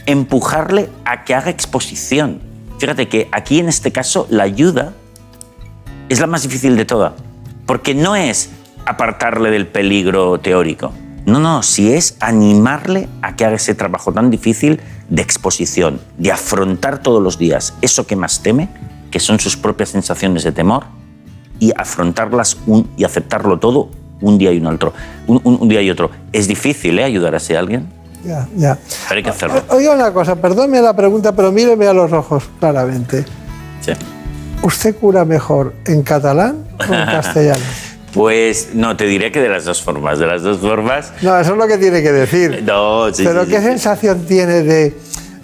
empujarle 0.06 0.90
a 1.06 1.24
que 1.24 1.34
haga 1.34 1.50
exposición. 1.50 2.42
Fíjate 2.78 3.08
que 3.08 3.28
aquí 3.32 3.60
en 3.60 3.70
este 3.70 3.92
caso 3.92 4.28
la 4.30 4.44
ayuda 4.44 4.94
es 6.10 6.20
la 6.20 6.28
más 6.28 6.44
difícil 6.44 6.76
de 6.78 6.86
todas, 6.86 7.14
porque 7.66 7.94
no 7.94 8.16
es 8.16 8.50
apartarle 8.86 9.50
del 9.52 9.68
peligro 9.68 10.40
teórico. 10.40 10.92
No, 11.26 11.40
no, 11.40 11.62
si 11.62 11.92
es 11.92 12.16
animarle 12.22 13.10
a 13.22 13.36
que 13.36 13.44
haga 13.46 13.56
ese 13.58 13.76
trabajo 13.76 14.14
tan 14.14 14.30
difícil 14.32 14.80
de 15.10 15.22
exposición, 15.22 16.00
de 16.18 16.32
afrontar 16.32 17.00
todos 17.00 17.22
los 17.22 17.38
días 17.38 17.74
eso 17.82 18.08
que 18.08 18.16
más 18.16 18.42
teme, 18.42 18.70
que 19.12 19.20
son 19.20 19.40
sus 19.40 19.58
propias 19.58 19.90
sensaciones 19.90 20.44
de 20.44 20.54
temor, 20.54 20.86
y 21.60 21.74
afrontarlas 21.76 22.58
un, 22.68 22.90
y 22.98 23.04
aceptarlo 23.04 23.58
todo 23.60 23.90
un 24.22 24.38
día 24.38 24.52
y 24.54 24.60
un 24.60 24.68
otro. 24.68 24.94
Un, 25.28 25.42
un- 25.44 25.58
un 25.60 25.68
día 25.68 25.82
y 25.82 25.90
otro. 25.90 26.12
Es 26.32 26.48
difícil, 26.48 26.98
¿eh? 27.00 27.04
Ayudar 27.04 27.34
a 27.34 27.38
ese 27.38 27.58
alguien, 27.58 27.88
Ya, 28.24 28.48
ya. 28.56 28.78
pero 29.10 29.18
hay 29.18 29.24
que 29.24 29.30
hacerlo. 29.30 29.64
Oiga 29.70 29.94
una 29.94 30.14
cosa, 30.14 30.36
perdónme 30.38 30.82
la 30.82 30.96
pregunta, 30.96 31.34
pero 31.36 31.52
míreme 31.52 31.88
a 31.88 31.94
los 31.94 32.12
ojos 32.14 32.44
claramente. 32.60 33.26
Sí. 33.82 33.92
¿Usted 34.62 34.96
cura 34.96 35.24
mejor 35.26 35.74
en 35.86 36.02
catalán 36.04 36.66
o 36.80 36.84
en 36.84 36.90
castellano? 37.06 37.64
Pues 38.14 38.70
no, 38.74 38.98
te 38.98 39.06
diré 39.06 39.32
que 39.32 39.40
de 39.42 39.50
las 39.50 39.66
dos 39.66 39.82
formas. 39.82 40.18
De 40.20 40.26
las 40.26 40.42
dos 40.42 40.60
formas. 40.60 41.12
No, 41.22 41.38
eso 41.40 41.52
es 41.52 41.58
lo 41.58 41.68
que 41.68 41.78
tiene 41.78 42.02
que 42.02 42.12
decir. 42.12 42.64
No, 42.66 43.14
sí, 43.14 43.24
Pero 43.24 43.46
sí, 43.46 43.52
¿qué 43.52 43.58
sí. 43.60 43.64
sensación 43.66 44.26
tiene 44.26 44.64
de, 44.64 44.98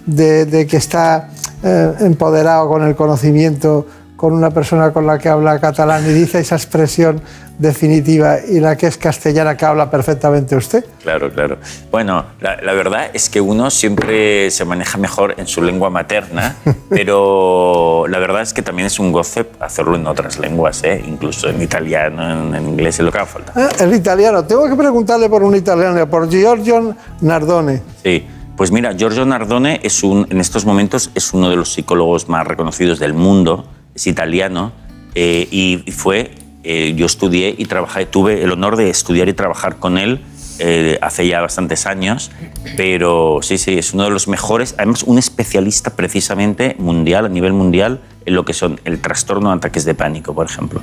de- 0.06 0.44
de 0.46 0.66
que 0.66 0.76
está 0.76 1.28
eh, 1.62 1.92
empoderado 2.00 2.68
con 2.68 2.82
el 2.82 2.94
conocimiento, 2.96 3.86
con 4.24 4.32
una 4.32 4.48
persona 4.48 4.90
con 4.90 5.06
la 5.06 5.18
que 5.18 5.28
habla 5.28 5.60
catalán 5.60 6.02
y 6.08 6.14
dice 6.14 6.38
esa 6.38 6.54
expresión 6.54 7.20
definitiva 7.58 8.38
y 8.40 8.58
la 8.58 8.74
que 8.74 8.86
es 8.86 8.96
castellana 8.96 9.54
que 9.54 9.66
habla 9.66 9.90
perfectamente 9.90 10.56
usted? 10.56 10.82
Claro, 11.02 11.30
claro. 11.30 11.58
Bueno, 11.90 12.24
la, 12.40 12.56
la 12.62 12.72
verdad 12.72 13.10
es 13.12 13.28
que 13.28 13.42
uno 13.42 13.70
siempre 13.70 14.50
se 14.50 14.64
maneja 14.64 14.96
mejor 14.96 15.34
en 15.36 15.46
su 15.46 15.60
lengua 15.60 15.90
materna, 15.90 16.56
pero 16.88 18.06
la 18.08 18.18
verdad 18.18 18.40
es 18.40 18.54
que 18.54 18.62
también 18.62 18.86
es 18.86 18.98
un 18.98 19.12
goce 19.12 19.44
hacerlo 19.60 19.94
en 19.94 20.06
otras 20.06 20.38
lenguas, 20.38 20.82
¿eh? 20.84 21.04
incluso 21.06 21.50
en 21.50 21.60
italiano, 21.60 22.48
en, 22.48 22.54
en 22.54 22.66
inglés, 22.70 22.98
es 22.98 23.04
lo 23.04 23.12
que 23.12 23.18
haga 23.18 23.26
falta. 23.26 23.52
Ah, 23.54 23.68
el 23.78 23.92
italiano. 23.92 24.42
Tengo 24.46 24.66
que 24.70 24.74
preguntarle 24.74 25.28
por 25.28 25.42
un 25.42 25.54
italiano, 25.54 26.08
por 26.08 26.30
Giorgio 26.30 26.96
Nardone. 27.20 27.82
Sí, 28.02 28.26
pues 28.56 28.72
mira, 28.72 28.94
Giorgio 28.96 29.26
Nardone 29.26 29.80
es 29.82 30.02
un, 30.02 30.26
en 30.30 30.40
estos 30.40 30.64
momentos 30.64 31.10
es 31.14 31.34
uno 31.34 31.50
de 31.50 31.56
los 31.56 31.74
psicólogos 31.74 32.30
más 32.30 32.46
reconocidos 32.46 33.00
del 33.00 33.12
mundo, 33.12 33.66
es 33.94 34.06
italiano 34.06 34.72
eh, 35.14 35.46
y 35.50 35.90
fue, 35.92 36.32
eh, 36.64 36.94
yo 36.96 37.06
estudié 37.06 37.54
y 37.56 37.66
trabajé, 37.66 38.06
tuve 38.06 38.42
el 38.42 38.52
honor 38.52 38.76
de 38.76 38.90
estudiar 38.90 39.28
y 39.28 39.32
trabajar 39.32 39.76
con 39.76 39.98
él 39.98 40.20
eh, 40.60 40.98
hace 41.02 41.26
ya 41.26 41.40
bastantes 41.40 41.84
años, 41.86 42.30
pero 42.76 43.40
sí, 43.42 43.58
sí, 43.58 43.76
es 43.76 43.92
uno 43.92 44.04
de 44.04 44.10
los 44.10 44.28
mejores, 44.28 44.74
además 44.78 45.02
un 45.02 45.18
especialista 45.18 45.90
precisamente 45.90 46.76
mundial, 46.78 47.24
a 47.26 47.28
nivel 47.28 47.52
mundial, 47.52 48.00
en 48.24 48.34
lo 48.34 48.44
que 48.44 48.52
son 48.52 48.80
el 48.84 49.00
trastorno 49.00 49.50
de 49.50 49.56
ataques 49.56 49.84
de 49.84 49.94
pánico, 49.94 50.32
por 50.34 50.46
ejemplo. 50.46 50.80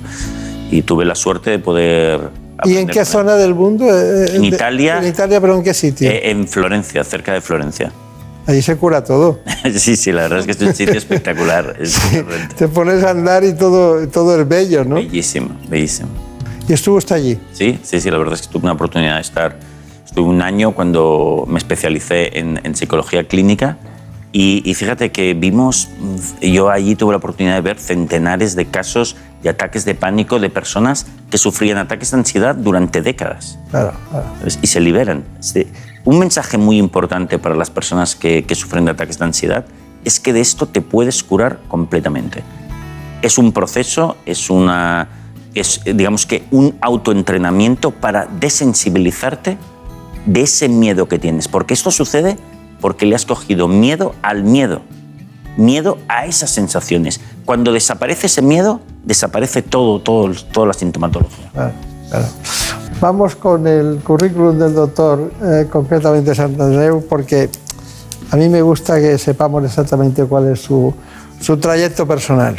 Y 0.72 0.82
tuve 0.82 1.06
la 1.06 1.16
suerte 1.16 1.52
de 1.52 1.60
poder... 1.60 2.30
¿Y 2.66 2.78
en 2.78 2.88
qué 2.88 3.06
zona 3.06 3.36
del 3.36 3.56
mundo? 3.56 3.86
En 3.90 4.42
de- 4.42 4.48
Italia. 4.48 5.00
En 5.00 5.08
Italia, 5.08 5.40
pero 5.42 5.56
¿en 5.56 5.64
qué 5.64 5.74
sitio? 5.74 6.10
en 6.12 6.48
Florencia, 6.48 7.04
cerca 7.04 7.34
de 7.34 7.42
Florencia. 7.42 7.92
Allí 8.48 8.62
se 8.62 8.76
cura 8.78 9.04
todo. 9.04 9.40
Sí, 9.76 9.96
sí, 9.96 10.12
la 10.12 10.24
verdad 10.24 10.40
es 10.40 10.46
que 10.46 10.52
es 10.54 10.62
un 10.62 10.74
sitio 10.74 10.94
espectacular. 10.98 11.76
Es 11.80 12.00
Te 12.58 12.68
pones 12.68 13.04
a 13.04 13.12
andar 13.12 13.44
y 13.44 13.54
todo, 13.54 14.08
todo 14.08 14.40
es 14.42 14.48
bello, 14.48 14.84
¿no? 14.84 14.96
bellísimo, 14.96 15.50
bellísimo. 15.70 16.10
Y 16.68 16.74
estuvo 16.74 16.98
usted 16.98 17.16
allí. 17.16 17.40
Sí, 17.54 17.80
sí, 17.84 18.02
sí, 18.02 18.10
la 18.10 18.18
verdad 18.18 18.34
es 18.34 18.42
que 18.42 18.48
tuve 18.48 18.64
una 18.64 18.74
oportunidad 18.74 19.16
de 19.16 19.22
estar. 19.22 19.58
Estuve 20.06 20.28
un 20.28 20.42
año 20.42 20.74
cuando 20.74 21.46
me 21.48 21.58
especialicé 21.60 22.40
en, 22.40 22.60
en 22.64 22.76
psicología 22.76 23.28
clínica 23.28 23.78
y, 24.34 24.62
y 24.70 24.74
fíjate 24.74 25.12
que 25.12 25.34
vimos, 25.34 25.90
yo 26.42 26.70
allí 26.70 26.96
tuve 26.96 27.12
la 27.12 27.18
oportunidad 27.18 27.56
de 27.56 27.62
ver 27.62 27.80
centenares 27.80 28.56
de 28.56 28.66
casos 28.66 29.16
de 29.44 29.50
ataques 29.50 29.86
de 29.86 29.96
pánico 29.96 30.40
de 30.40 30.50
personas 30.50 31.06
que 31.30 31.38
sufrían 31.38 31.78
ataques 31.78 32.12
de 32.12 32.18
ansiedad 32.18 32.56
durante 32.56 33.02
décadas. 33.02 33.60
Claro, 33.70 33.94
claro. 34.10 34.26
y 34.62 34.68
se 34.68 34.80
liberan. 34.80 35.24
Este, 35.40 35.68
un 36.06 36.20
mensaje 36.20 36.58
muy 36.58 36.78
importante 36.78 37.38
para 37.40 37.56
las 37.56 37.70
personas 37.70 38.16
que, 38.16 38.46
sufren 38.54 38.86
de 38.86 38.92
ataques 38.92 39.20
de 39.20 39.26
ansiedad 39.26 39.66
es 40.04 40.20
que 40.20 40.34
de 40.34 40.42
esto 40.42 40.66
te 40.66 40.82
puedes 40.82 41.24
curar 41.24 41.60
completamente. 41.68 42.44
Es 43.22 43.38
un 43.38 43.52
proceso, 43.52 44.18
es 44.26 44.50
una, 44.50 45.10
es 45.54 45.82
digamos 45.86 46.26
que 46.26 46.44
un 46.50 46.76
autoentrenamiento 46.82 47.92
para 47.92 48.26
desensibilizarte 48.26 49.58
de 50.26 50.42
ese 50.42 50.70
miedo 50.70 51.08
que 51.08 51.20
tienes, 51.20 51.48
porque 51.48 51.74
esto 51.74 51.92
sucede 51.92 52.38
porque 52.80 53.06
le 53.06 53.16
has 53.16 53.26
cogido 53.26 53.68
miedo 53.68 54.16
al 54.24 54.44
miedo, 54.44 54.82
miedo 55.56 56.00
a 56.08 56.26
esas 56.26 56.50
sensaciones. 56.50 57.22
Cuando 57.46 57.72
desaparece 57.72 58.26
ese 58.26 58.42
miedo, 58.42 58.82
desaparece 59.04 59.62
todo, 59.62 60.02
todo, 60.02 60.34
toda 60.52 60.68
la 60.68 60.74
sintomatología. 60.74 61.50
Claro, 61.54 61.74
claro. 62.10 62.28
Vamos 63.02 63.36
con 63.36 63.66
el 63.66 64.00
currículum 64.04 64.60
del 64.60 64.76
doctor, 64.76 65.32
eh, 65.42 65.68
concretamente 65.72 66.36
Santandreu, 66.36 67.04
porque 67.10 67.50
a 68.30 68.36
mí 68.36 68.48
me 68.48 68.62
gusta 68.62 69.00
que 69.00 69.18
sepamos 69.18 69.66
exactamente 69.66 70.24
cuál 70.26 70.50
es 70.50 70.62
su, 70.62 70.94
su 71.40 71.58
trayecto 71.58 72.06
personal. 72.06 72.58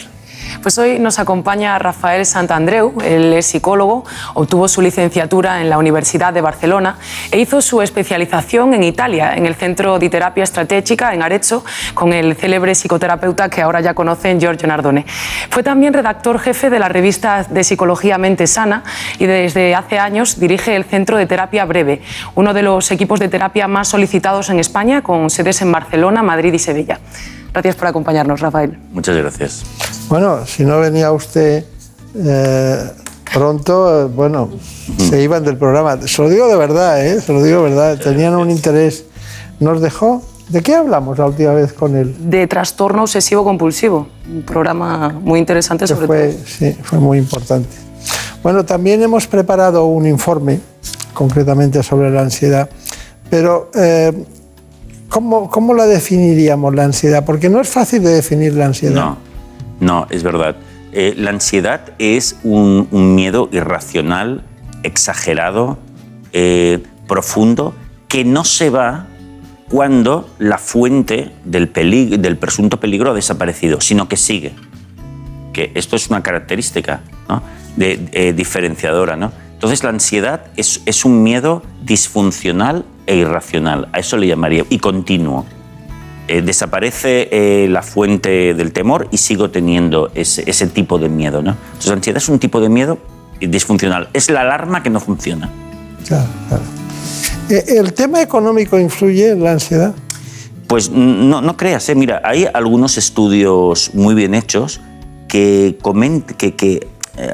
Pues 0.60 0.78
hoy 0.78 0.98
nos 0.98 1.18
acompaña 1.18 1.78
Rafael 1.78 2.26
Santandreu, 2.26 2.94
él 3.02 3.32
es 3.32 3.46
psicólogo, 3.46 4.04
obtuvo 4.34 4.68
su 4.68 4.82
licenciatura 4.82 5.60
en 5.60 5.70
la 5.70 5.78
Universidad 5.78 6.32
de 6.32 6.40
Barcelona 6.40 6.98
e 7.30 7.40
hizo 7.40 7.60
su 7.60 7.80
especialización 7.82 8.74
en 8.74 8.82
Italia, 8.82 9.34
en 9.34 9.46
el 9.46 9.54
Centro 9.54 9.98
de 9.98 10.10
Terapia 10.10 10.44
Estratégica 10.44 11.14
en 11.14 11.22
Arezzo, 11.22 11.64
con 11.94 12.12
el 12.12 12.36
célebre 12.36 12.74
psicoterapeuta 12.74 13.48
que 13.48 13.62
ahora 13.62 13.80
ya 13.80 13.94
conocen, 13.94 14.40
Giorgio 14.40 14.68
Nardone. 14.68 15.06
Fue 15.50 15.62
también 15.62 15.94
redactor 15.94 16.38
jefe 16.38 16.70
de 16.70 16.78
la 16.78 16.88
revista 16.88 17.44
de 17.48 17.64
Psicología 17.64 18.18
Mente 18.18 18.46
Sana 18.46 18.84
y 19.18 19.26
desde 19.26 19.74
hace 19.74 19.98
años 19.98 20.38
dirige 20.38 20.76
el 20.76 20.84
Centro 20.84 21.16
de 21.16 21.26
Terapia 21.26 21.64
Breve, 21.64 22.02
uno 22.34 22.54
de 22.54 22.62
los 22.62 22.90
equipos 22.90 23.20
de 23.20 23.28
terapia 23.28 23.68
más 23.68 23.88
solicitados 23.88 24.50
en 24.50 24.58
España, 24.58 25.02
con 25.02 25.30
sedes 25.30 25.62
en 25.62 25.72
Barcelona, 25.72 26.22
Madrid 26.22 26.52
y 26.52 26.58
Sevilla. 26.58 27.00
Gracias 27.52 27.76
por 27.76 27.88
acompañarnos, 27.88 28.40
Rafael. 28.40 28.78
Muchas 28.92 29.16
gracias. 29.16 29.62
Bueno, 30.08 30.46
si 30.46 30.64
no 30.64 30.80
venía 30.80 31.12
usted 31.12 31.64
eh, 32.14 32.90
pronto, 33.32 34.02
eh, 34.02 34.04
bueno, 34.06 34.50
se 34.98 35.22
iban 35.22 35.44
del 35.44 35.56
programa. 35.56 35.98
Se 36.06 36.22
lo 36.22 36.28
digo 36.28 36.48
de 36.48 36.56
verdad, 36.56 37.04
¿eh? 37.04 37.20
Se 37.20 37.32
lo 37.32 37.42
digo 37.42 37.62
de 37.62 37.70
verdad. 37.70 37.98
Tenían 37.98 38.34
un 38.34 38.50
interés. 38.50 39.04
Nos 39.60 39.80
dejó. 39.80 40.22
¿De 40.48 40.62
qué 40.62 40.74
hablamos 40.74 41.18
la 41.18 41.26
última 41.26 41.54
vez 41.54 41.72
con 41.72 41.96
él? 41.96 42.14
de 42.18 42.46
trastorno 42.46 43.02
obsesivo 43.02 43.44
compulsivo. 43.44 44.08
Un 44.30 44.42
programa 44.42 45.08
muy 45.08 45.38
interesante 45.38 45.86
sobre 45.86 46.06
fue, 46.06 46.28
todo. 46.28 46.46
sí, 46.46 46.76
fue 46.82 46.98
muy 46.98 47.18
importante. 47.18 47.68
Bueno, 48.42 48.64
también 48.64 49.02
hemos 49.02 49.26
preparado 49.26 49.84
un 49.84 50.06
informe, 50.06 50.60
concretamente 51.14 51.82
sobre 51.82 52.10
la 52.10 52.22
ansiedad, 52.22 52.68
pero 53.30 53.70
eh, 53.74 54.12
¿cómo, 55.12 55.50
¿cómo 55.50 55.74
la 55.74 55.86
definiríamos 55.86 56.74
la 56.74 56.84
ansiedad? 56.84 57.24
Porque 57.24 57.50
no 57.50 57.60
es 57.60 57.68
fácil 57.68 58.02
de 58.02 58.10
definir 58.10 58.54
la 58.54 58.66
ansiedad. 58.66 58.94
No, 58.94 59.18
no, 59.80 60.06
es 60.10 60.22
verdad. 60.22 60.56
Eh, 60.92 61.14
la 61.16 61.30
ansiedad 61.30 61.92
es 61.98 62.36
un, 62.42 62.88
un 62.90 63.14
miedo 63.14 63.48
irracional, 63.52 64.42
exagerado, 64.82 65.78
eh, 66.32 66.82
profundo, 67.06 67.74
que 68.08 68.24
no 68.24 68.44
se 68.44 68.70
va 68.70 69.06
cuando 69.68 70.28
la 70.38 70.58
fuente 70.58 71.30
del, 71.44 71.72
pelig- 71.72 72.16
del 72.18 72.36
presunto 72.36 72.80
peligro 72.80 73.10
ha 73.10 73.14
desaparecido, 73.14 73.80
sino 73.80 74.08
que 74.08 74.16
sigue. 74.16 74.52
Que 75.52 75.72
esto 75.74 75.96
es 75.96 76.08
una 76.08 76.22
característica 76.22 77.00
¿no? 77.28 77.42
de, 77.76 78.08
eh, 78.12 78.32
diferenciadora. 78.32 79.16
¿no? 79.16 79.30
Entonces 79.52 79.82
la 79.84 79.90
ansiedad 79.90 80.44
es, 80.56 80.82
es 80.86 81.04
un 81.04 81.22
miedo 81.22 81.62
disfuncional 81.84 82.84
e 83.06 83.16
irracional, 83.16 83.88
a 83.92 83.98
eso 83.98 84.16
le 84.16 84.26
llamaría, 84.26 84.64
y 84.68 84.78
continuo. 84.78 85.44
Eh, 86.28 86.40
desaparece 86.40 87.28
eh, 87.32 87.68
la 87.68 87.82
fuente 87.82 88.54
del 88.54 88.72
temor 88.72 89.08
y 89.10 89.16
sigo 89.18 89.50
teniendo 89.50 90.10
ese, 90.14 90.48
ese 90.48 90.68
tipo 90.68 90.98
de 90.98 91.08
miedo. 91.08 91.42
¿no? 91.42 91.56
Entonces 91.66 91.90
ansiedad 91.90 92.18
es 92.18 92.28
un 92.28 92.38
tipo 92.38 92.60
de 92.60 92.68
miedo 92.68 92.98
disfuncional, 93.40 94.08
es 94.12 94.30
la 94.30 94.42
alarma 94.42 94.82
que 94.84 94.90
no 94.90 95.00
funciona. 95.00 95.50
Claro, 96.06 96.28
claro. 96.48 96.62
Eh, 97.50 97.64
¿El 97.76 97.92
tema 97.92 98.22
económico 98.22 98.78
influye 98.78 99.30
en 99.30 99.42
la 99.42 99.52
ansiedad? 99.52 99.94
Pues 100.68 100.90
no, 100.90 101.42
no 101.42 101.56
creas, 101.56 101.88
¿eh? 101.88 101.94
mira, 101.96 102.22
hay 102.24 102.46
algunos 102.54 102.96
estudios 102.98 103.90
muy 103.92 104.14
bien 104.14 104.34
hechos 104.34 104.80
que, 105.28 105.76
coment- 105.82 106.36
que, 106.36 106.54
que, 106.54 106.86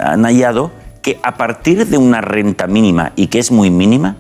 han 0.03 0.25
hallado 0.25 0.73
que 1.03 1.21
a 1.23 1.37
partir 1.37 1.87
de 1.87 1.99
una 1.99 2.21
renta 2.21 2.67
mínima 2.67 3.13
y 3.17 3.29
que 3.29 3.39
es 3.39 3.53
muy 3.53 3.71
mínima, 3.71 4.17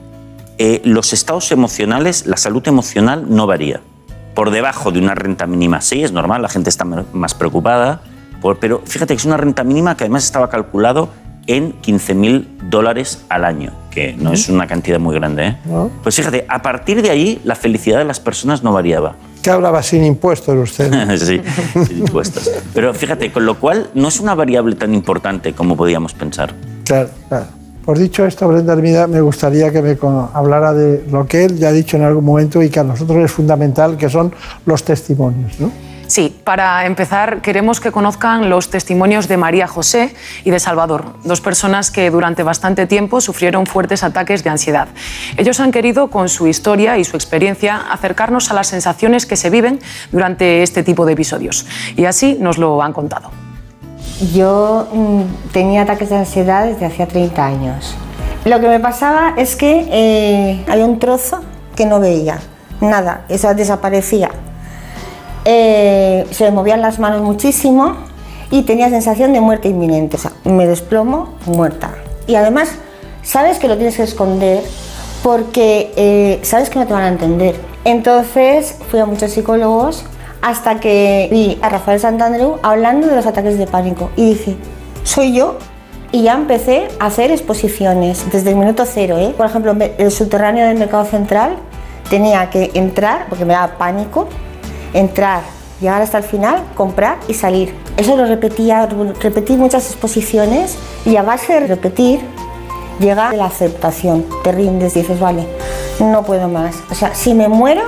eh, 0.58 0.80
los 0.84 1.12
estados 1.12 1.50
emocionales, 1.52 2.26
la 2.26 2.36
salud 2.36 2.66
emocional 2.66 3.26
no 3.28 3.46
varía. 3.46 3.80
Por 4.34 4.50
debajo 4.50 4.90
de 4.92 4.98
una 5.00 5.14
renta 5.14 5.46
mínima 5.46 5.80
sí, 5.80 6.02
es 6.04 6.12
normal, 6.12 6.42
la 6.42 6.48
gente 6.48 6.70
está 6.70 6.84
más 6.84 7.34
preocupada, 7.34 8.02
por- 8.40 8.58
pero 8.58 8.82
fíjate 8.84 9.14
que 9.14 9.18
es 9.18 9.24
una 9.24 9.36
renta 9.36 9.64
mínima 9.64 9.96
que 9.96 10.04
además 10.04 10.24
estaba 10.24 10.48
calculado 10.48 11.08
en 11.46 11.72
15.000 11.80 12.46
dólares 12.68 13.24
al 13.30 13.44
año, 13.44 13.72
que 13.90 14.12
no 14.12 14.32
es 14.34 14.48
una 14.50 14.66
cantidad 14.66 14.98
muy 15.00 15.14
grande. 15.14 15.46
¿eh? 15.46 15.56
Pues 16.02 16.14
fíjate, 16.14 16.44
a 16.48 16.60
partir 16.60 17.00
de 17.00 17.08
ahí 17.10 17.40
la 17.42 17.54
felicidad 17.54 17.98
de 17.98 18.04
las 18.04 18.20
personas 18.20 18.62
no 18.62 18.72
variaba. 18.72 19.16
¿Qué 19.42 19.50
hablaba 19.50 19.82
sin 19.82 20.04
impuestos 20.04 20.54
usted? 20.56 21.16
sí, 21.18 21.40
sin 21.86 21.98
impuestos. 22.00 22.50
Pero 22.74 22.92
fíjate, 22.92 23.32
con 23.32 23.46
lo 23.46 23.58
cual 23.58 23.88
no 23.94 24.08
es 24.08 24.20
una 24.20 24.34
variable 24.34 24.74
tan 24.76 24.92
importante 24.94 25.54
como 25.54 25.74
podíamos 25.76 26.12
pensar. 26.12 26.52
Claro, 26.84 27.08
claro. 27.28 27.46
Por 27.88 27.98
dicho 27.98 28.26
esto, 28.26 28.46
Brenda 28.46 28.74
Hermida, 28.74 29.06
me 29.06 29.22
gustaría 29.22 29.72
que 29.72 29.80
me 29.80 29.96
hablara 30.34 30.74
de 30.74 31.06
lo 31.10 31.26
que 31.26 31.46
él 31.46 31.56
ya 31.56 31.68
ha 31.68 31.72
dicho 31.72 31.96
en 31.96 32.02
algún 32.02 32.22
momento 32.22 32.62
y 32.62 32.68
que 32.68 32.80
a 32.80 32.84
nosotros 32.84 33.24
es 33.24 33.32
fundamental, 33.32 33.96
que 33.96 34.10
son 34.10 34.30
los 34.66 34.84
testimonios. 34.84 35.58
¿no? 35.58 35.72
Sí, 36.06 36.36
para 36.44 36.84
empezar 36.84 37.40
queremos 37.40 37.80
que 37.80 37.90
conozcan 37.90 38.50
los 38.50 38.68
testimonios 38.68 39.26
de 39.26 39.38
María 39.38 39.66
José 39.66 40.14
y 40.44 40.50
de 40.50 40.60
Salvador, 40.60 41.14
dos 41.24 41.40
personas 41.40 41.90
que 41.90 42.10
durante 42.10 42.42
bastante 42.42 42.86
tiempo 42.86 43.22
sufrieron 43.22 43.64
fuertes 43.64 44.04
ataques 44.04 44.44
de 44.44 44.50
ansiedad. 44.50 44.88
Ellos 45.38 45.58
han 45.58 45.72
querido, 45.72 46.10
con 46.10 46.28
su 46.28 46.46
historia 46.46 46.98
y 46.98 47.04
su 47.04 47.16
experiencia, 47.16 47.78
acercarnos 47.90 48.50
a 48.50 48.54
las 48.54 48.66
sensaciones 48.66 49.24
que 49.24 49.36
se 49.36 49.48
viven 49.48 49.80
durante 50.12 50.62
este 50.62 50.82
tipo 50.82 51.06
de 51.06 51.14
episodios. 51.14 51.64
Y 51.96 52.04
así 52.04 52.36
nos 52.38 52.58
lo 52.58 52.82
han 52.82 52.92
contado. 52.92 53.47
Yo 54.34 54.88
mm, 54.92 55.52
tenía 55.52 55.82
ataques 55.82 56.10
de 56.10 56.16
ansiedad 56.16 56.66
desde 56.66 56.86
hacía 56.86 57.06
30 57.06 57.44
años. 57.44 57.94
Lo 58.44 58.60
que 58.60 58.68
me 58.68 58.80
pasaba 58.80 59.34
es 59.36 59.56
que 59.56 59.86
eh, 59.90 60.64
había 60.68 60.84
un 60.84 60.98
trozo 60.98 61.40
que 61.76 61.86
no 61.86 62.00
veía, 62.00 62.38
nada, 62.80 63.24
eso 63.28 63.52
desaparecía. 63.54 64.30
Eh, 65.44 66.26
se 66.30 66.44
me 66.44 66.50
movían 66.50 66.80
las 66.80 66.98
manos 66.98 67.22
muchísimo 67.22 67.96
y 68.50 68.62
tenía 68.62 68.90
sensación 68.90 69.32
de 69.32 69.40
muerte 69.40 69.68
inminente. 69.68 70.16
O 70.16 70.20
sea, 70.20 70.32
me 70.44 70.66
desplomo 70.66 71.34
muerta. 71.46 71.94
Y 72.26 72.34
además, 72.34 72.70
sabes 73.22 73.58
que 73.58 73.68
lo 73.68 73.76
tienes 73.76 73.96
que 73.96 74.02
esconder 74.02 74.62
porque 75.22 75.92
eh, 75.96 76.40
sabes 76.42 76.70
que 76.70 76.78
no 76.78 76.86
te 76.86 76.92
van 76.92 77.04
a 77.04 77.08
entender. 77.08 77.56
Entonces 77.84 78.76
fui 78.90 79.00
a 79.00 79.06
muchos 79.06 79.32
psicólogos 79.32 80.04
hasta 80.42 80.80
que 80.80 81.28
vi 81.30 81.58
a 81.62 81.68
Rafael 81.68 82.00
Santandreu 82.00 82.58
hablando 82.62 83.06
de 83.06 83.16
los 83.16 83.26
ataques 83.26 83.58
de 83.58 83.66
pánico 83.66 84.10
y 84.16 84.30
dije, 84.30 84.56
soy 85.02 85.34
yo. 85.34 85.58
Y 86.10 86.22
ya 86.22 86.34
empecé 86.34 86.88
a 87.00 87.06
hacer 87.06 87.30
exposiciones 87.30 88.24
desde 88.32 88.50
el 88.50 88.56
minuto 88.56 88.84
cero. 88.86 89.18
¿eh? 89.18 89.34
Por 89.36 89.44
ejemplo, 89.44 89.76
el 89.98 90.10
subterráneo 90.10 90.66
del 90.66 90.78
mercado 90.78 91.04
central 91.04 91.56
tenía 92.08 92.48
que 92.48 92.70
entrar, 92.72 93.26
porque 93.28 93.44
me 93.44 93.52
daba 93.52 93.76
pánico, 93.76 94.26
entrar, 94.94 95.42
llegar 95.80 96.00
hasta 96.00 96.18
el 96.18 96.24
final, 96.24 96.62
comprar 96.74 97.18
y 97.28 97.34
salir. 97.34 97.74
Eso 97.98 98.16
lo 98.16 98.24
repetía, 98.24 98.88
repetí 99.20 99.56
muchas 99.56 99.90
exposiciones 99.90 100.78
y 101.04 101.16
a 101.16 101.22
base 101.22 101.60
de 101.60 101.66
repetir 101.66 102.20
llega 103.00 103.32
la 103.32 103.46
aceptación. 103.46 104.24
Te 104.42 104.52
rindes, 104.52 104.94
dices, 104.94 105.20
vale, 105.20 105.46
no 106.00 106.22
puedo 106.22 106.48
más. 106.48 106.76
O 106.90 106.94
sea, 106.94 107.14
si 107.14 107.34
me 107.34 107.48
muero, 107.48 107.82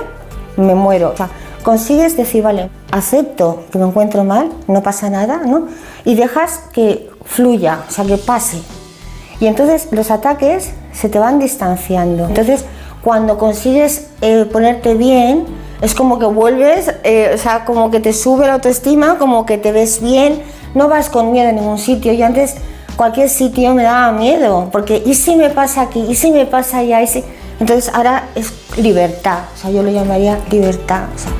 me 0.57 0.75
muero. 0.75 1.13
Consigues 1.61 2.17
decir, 2.17 2.43
vale, 2.43 2.69
acepto 2.91 3.63
que 3.71 3.77
me 3.77 3.85
encuentro 3.85 4.23
mal, 4.23 4.49
no 4.67 4.83
pasa 4.83 5.09
nada, 5.09 5.41
¿no? 5.45 5.67
Y 6.05 6.15
dejas 6.15 6.61
que 6.73 7.09
fluya, 7.25 7.81
o 7.87 7.91
sea, 7.91 8.05
que 8.05 8.17
pase. 8.17 8.61
Y 9.39 9.47
entonces 9.47 9.87
los 9.91 10.11
ataques 10.11 10.71
se 10.93 11.09
te 11.09 11.19
van 11.19 11.39
distanciando. 11.39 12.27
Entonces, 12.27 12.65
cuando 13.03 13.37
consigues 13.37 14.07
eh, 14.21 14.45
ponerte 14.51 14.93
bien, 14.93 15.45
es 15.81 15.95
como 15.95 16.19
que 16.19 16.25
vuelves, 16.25 16.93
eh, 17.03 17.31
o 17.33 17.37
sea, 17.37 17.65
como 17.65 17.89
que 17.89 17.99
te 17.99 18.13
sube 18.13 18.45
la 18.45 18.53
autoestima, 18.53 19.17
como 19.17 19.45
que 19.45 19.57
te 19.57 19.71
ves 19.71 20.01
bien, 20.01 20.43
no 20.75 20.87
vas 20.87 21.09
con 21.09 21.31
miedo 21.31 21.49
a 21.49 21.51
ningún 21.51 21.79
sitio. 21.79 22.13
Yo 22.13 22.25
antes 22.25 22.55
cualquier 22.95 23.29
sitio 23.29 23.73
me 23.73 23.83
daba 23.83 24.11
miedo, 24.11 24.69
porque 24.71 25.01
¿y 25.03 25.15
si 25.15 25.35
me 25.35 25.49
pasa 25.49 25.81
aquí? 25.81 26.05
¿Y 26.07 26.13
si 26.13 26.31
me 26.31 26.45
pasa 26.45 26.79
allá? 26.79 27.01
¿Y 27.01 27.07
si? 27.07 27.23
Entonces 27.59 27.91
ahora 27.93 28.25
es 28.35 28.53
libertad, 28.77 29.39
o 29.53 29.57
sea, 29.57 29.71
yo 29.71 29.81
lo 29.83 29.91
llamaría 29.91 30.37
libertad. 30.51 31.03
o 31.15 31.17
sea, 31.17 31.31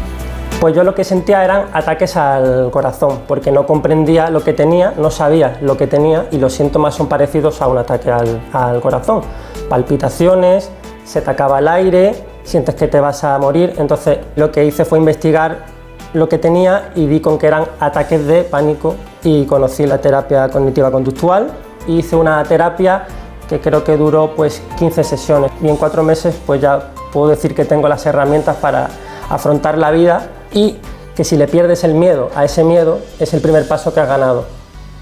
Pues 0.61 0.75
yo 0.75 0.83
lo 0.83 0.93
que 0.93 1.03
sentía 1.03 1.43
eran 1.43 1.69
ataques 1.73 2.15
al 2.15 2.69
corazón, 2.69 3.21
porque 3.27 3.51
no 3.51 3.65
comprendía 3.65 4.29
lo 4.29 4.43
que 4.43 4.53
tenía, 4.53 4.93
no 4.95 5.09
sabía 5.09 5.57
lo 5.59 5.75
que 5.75 5.88
tenía 5.88 6.27
y 6.29 6.38
los 6.38 6.53
síntomas 6.53 6.93
son 6.93 7.07
parecidos 7.07 7.63
a 7.63 7.67
un 7.67 7.79
ataque 7.79 8.11
al, 8.11 8.79
corazón. 8.79 9.21
Palpitaciones, 9.67 10.69
se 11.03 11.21
te 11.21 11.31
acaba 11.31 11.57
el 11.57 11.67
aire, 11.67 12.13
sientes 12.43 12.75
que 12.75 12.88
te 12.88 12.99
vas 12.99 13.23
a 13.23 13.39
morir. 13.39 13.73
Entonces 13.79 14.19
lo 14.35 14.51
que 14.51 14.63
hice 14.63 14.85
fue 14.85 14.99
investigar 14.99 15.65
lo 16.13 16.29
que 16.29 16.38
tenía 16.38 16.91
y 16.93 17.07
di 17.07 17.21
con 17.21 17.39
que 17.39 17.47
eran 17.47 17.65
ataques 17.79 18.27
de 18.27 18.43
pánico 18.43 18.93
y 19.23 19.47
conocí 19.47 19.88
la 19.88 19.97
terapia 19.97 20.47
cognitiva 20.49 20.91
conductual. 20.91 21.49
Hice 21.88 22.15
una 22.15 22.43
terapia 22.43 23.07
que 23.49 23.59
creo 23.59 23.83
que 23.83 23.97
duró 23.97 24.35
pues 24.35 24.61
15 24.77 25.03
sesiones 25.05 25.51
y 25.59 25.67
en 25.67 25.75
cuatro 25.75 26.03
meses 26.03 26.39
pues 26.45 26.61
ya 26.61 26.91
puedo 27.11 27.29
decir 27.29 27.55
que 27.55 27.65
tengo 27.65 27.88
las 27.88 28.05
herramientas 28.05 28.57
para 28.57 28.89
afrontar 29.27 29.79
la 29.79 29.89
vida 29.89 30.29
y 30.53 30.78
que 31.15 31.23
si 31.23 31.38
le 31.38 31.48
pierdes 31.48 31.84
el 31.84 31.94
miedo 31.94 32.30
a 32.36 32.45
ese 32.45 32.64
miedo 32.64 32.99
es 33.19 33.34
el 33.34 33.41
primer 33.41 33.68
paso 33.68 33.94
que 33.94 33.99
has 33.99 34.07
ganado. 34.07 34.45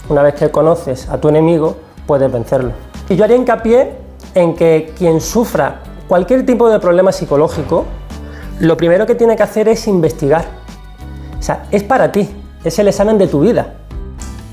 Una 0.09 0.23
vez 0.23 0.35
que 0.35 0.49
conoces 0.49 1.07
a 1.09 1.19
tu 1.19 1.29
enemigo 1.29 1.77
puedes 2.07 2.31
vencerlo. 2.31 2.71
Y 3.07 3.15
yo 3.15 3.23
haría 3.23 3.37
hincapié 3.37 3.93
en 4.33 4.55
que 4.55 4.93
quien 4.97 5.21
sufra 5.21 5.81
cualquier 6.07 6.45
tipo 6.45 6.69
de 6.69 6.79
problema 6.79 7.11
psicológico, 7.11 7.85
lo 8.59 8.75
primero 8.75 9.05
que 9.05 9.15
tiene 9.15 9.35
que 9.35 9.43
hacer 9.43 9.67
es 9.67 9.87
investigar. 9.87 10.45
O 11.39 11.41
sea, 11.41 11.67
es 11.71 11.83
para 11.83 12.11
ti, 12.11 12.29
es 12.63 12.77
el 12.79 12.87
examen 12.87 13.17
de 13.17 13.27
tu 13.27 13.41
vida. 13.41 13.75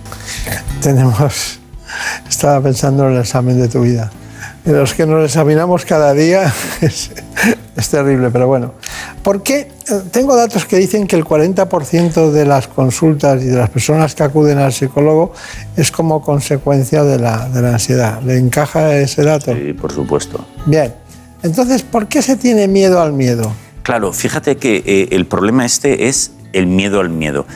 Tenemos, 0.82 1.58
estaba 2.28 2.60
pensando 2.60 3.08
en 3.08 3.14
el 3.14 3.20
examen 3.20 3.60
de 3.60 3.68
tu 3.68 3.80
vida. 3.80 4.10
De 4.64 4.72
los 4.72 4.94
que 4.94 5.06
nos 5.06 5.24
examinamos 5.24 5.84
cada 5.84 6.12
día 6.12 6.52
es 7.76 7.88
terrible, 7.88 8.30
pero 8.30 8.46
bueno. 8.46 8.72
¿Por 9.22 9.42
qué? 9.42 9.68
Eh, 9.88 10.02
Tengo 10.10 10.34
datos 10.34 10.64
que 10.64 10.76
dicen 10.76 11.06
que 11.06 11.16
el 11.16 11.24
40% 11.24 12.30
de 12.30 12.44
las 12.46 12.68
consultas 12.68 13.42
y 13.42 13.46
de 13.46 13.56
las 13.56 13.70
personas 13.70 14.14
que 14.14 14.22
acuden 14.22 14.58
al 14.58 14.72
psicólogo 14.72 15.32
es 15.76 15.90
como 15.90 16.22
consecuencia 16.22 17.04
de 17.04 17.18
la, 17.18 17.48
de 17.48 17.62
la 17.62 17.74
ansiedad. 17.74 18.22
¿Le 18.22 18.38
encaja 18.38 18.96
ese 18.96 19.22
dato? 19.22 19.54
Sí, 19.54 19.72
por 19.74 19.92
supuesto. 19.92 20.44
Bien. 20.64 20.94
Entonces, 21.42 21.82
¿por 21.82 22.08
qué 22.08 22.22
se 22.22 22.36
tiene 22.36 22.66
miedo 22.66 23.00
al 23.00 23.12
miedo? 23.12 23.52
Claro, 23.82 24.12
fíjate 24.12 24.56
que 24.56 24.82
eh, 24.86 25.08
el 25.12 25.26
problema 25.26 25.64
este 25.64 26.08
es 26.08 26.32
el 26.52 26.66
miedo 26.66 27.00
al 27.00 27.10
miedo. 27.10 27.46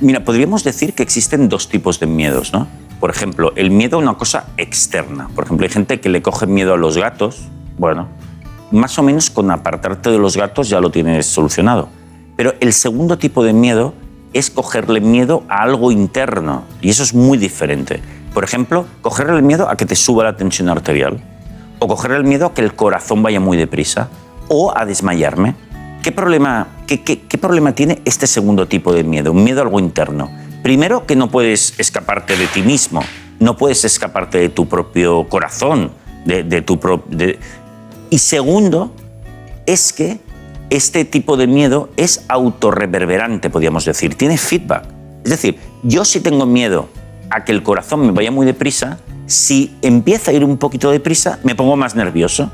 Mira, 0.00 0.24
podríamos 0.24 0.64
decir 0.64 0.94
que 0.94 1.02
existen 1.02 1.48
dos 1.48 1.68
tipos 1.68 2.00
de 2.00 2.06
miedos, 2.06 2.52
¿no? 2.52 2.66
Por 2.98 3.10
ejemplo, 3.10 3.52
el 3.56 3.70
miedo 3.70 3.96
a 3.96 4.00
una 4.00 4.14
cosa 4.14 4.46
externa. 4.56 5.28
Por 5.34 5.44
ejemplo, 5.44 5.64
hay 5.64 5.72
gente 5.72 6.00
que 6.00 6.08
le 6.08 6.20
coge 6.20 6.46
miedo 6.46 6.74
a 6.74 6.76
los 6.76 6.98
gatos. 6.98 7.48
Bueno, 7.78 8.08
más 8.70 8.98
o 8.98 9.02
menos 9.02 9.30
con 9.30 9.50
apartarte 9.50 10.10
de 10.10 10.18
los 10.18 10.36
gatos 10.36 10.68
ya 10.68 10.80
lo 10.80 10.90
tienes 10.90 11.26
solucionado. 11.26 11.88
Pero 12.36 12.54
el 12.60 12.72
segundo 12.72 13.18
tipo 13.18 13.42
de 13.44 13.52
miedo 13.52 13.94
es 14.32 14.50
cogerle 14.50 15.00
miedo 15.00 15.42
a 15.48 15.62
algo 15.62 15.90
interno. 15.92 16.62
Y 16.80 16.90
eso 16.90 17.02
es 17.02 17.12
muy 17.14 17.36
diferente. 17.38 18.00
Por 18.32 18.44
ejemplo, 18.44 18.86
cogerle 19.02 19.42
miedo 19.42 19.68
a 19.68 19.76
que 19.76 19.86
te 19.86 19.96
suba 19.96 20.24
la 20.24 20.36
tensión 20.36 20.68
arterial. 20.68 21.20
O 21.80 21.88
cogerle 21.88 22.22
miedo 22.22 22.46
a 22.46 22.54
que 22.54 22.62
el 22.62 22.74
corazón 22.74 23.22
vaya 23.22 23.40
muy 23.40 23.56
deprisa. 23.56 24.08
O 24.48 24.72
a 24.76 24.86
desmayarme. 24.86 25.54
¿Qué 26.02 26.12
problema, 26.12 26.68
qué, 26.86 27.02
qué- 27.02 27.20
qué 27.22 27.36
problema 27.38 27.72
tiene 27.72 28.00
este 28.04 28.26
segundo 28.26 28.66
tipo 28.68 28.92
de 28.92 29.04
miedo? 29.04 29.32
Un 29.32 29.44
miedo 29.44 29.60
a 29.60 29.64
algo 29.64 29.78
interno. 29.80 30.30
Primero, 30.62 31.06
que 31.06 31.16
no 31.16 31.28
puedes 31.30 31.78
escaparte 31.78 32.36
de 32.36 32.46
ti 32.46 32.62
mismo, 32.62 33.02
no 33.38 33.56
puedes 33.56 33.84
escaparte 33.84 34.38
de 34.38 34.48
tu 34.48 34.66
propio 34.68 35.26
corazón, 35.28 35.90
de, 36.24 36.42
de 36.42 36.62
tu 36.62 36.78
pro- 36.78 37.02
de- 37.08 37.38
Y 38.10 38.18
segundo, 38.18 38.92
es 39.66 39.92
que 39.92 40.18
este 40.68 41.04
tipo 41.04 41.36
de 41.36 41.46
miedo 41.46 41.90
es 41.96 42.24
autorreverberante, 42.28 43.50
podríamos 43.50 43.84
decir, 43.84 44.16
tiene 44.16 44.36
feedback. 44.36 44.84
Es 45.24 45.30
decir, 45.30 45.58
yo 45.82 46.04
si 46.04 46.20
tengo 46.20 46.46
miedo 46.46 46.88
a 47.30 47.44
que 47.44 47.52
el 47.52 47.62
corazón 47.62 48.00
me 48.06 48.12
vaya 48.12 48.30
muy 48.30 48.46
deprisa, 48.46 48.98
si 49.26 49.76
empieza 49.82 50.32
a 50.32 50.34
ir 50.34 50.44
un 50.44 50.58
poquito 50.58 50.90
deprisa, 50.90 51.38
me 51.44 51.54
pongo 51.54 51.76
más 51.76 51.94
nervioso. 51.94 52.50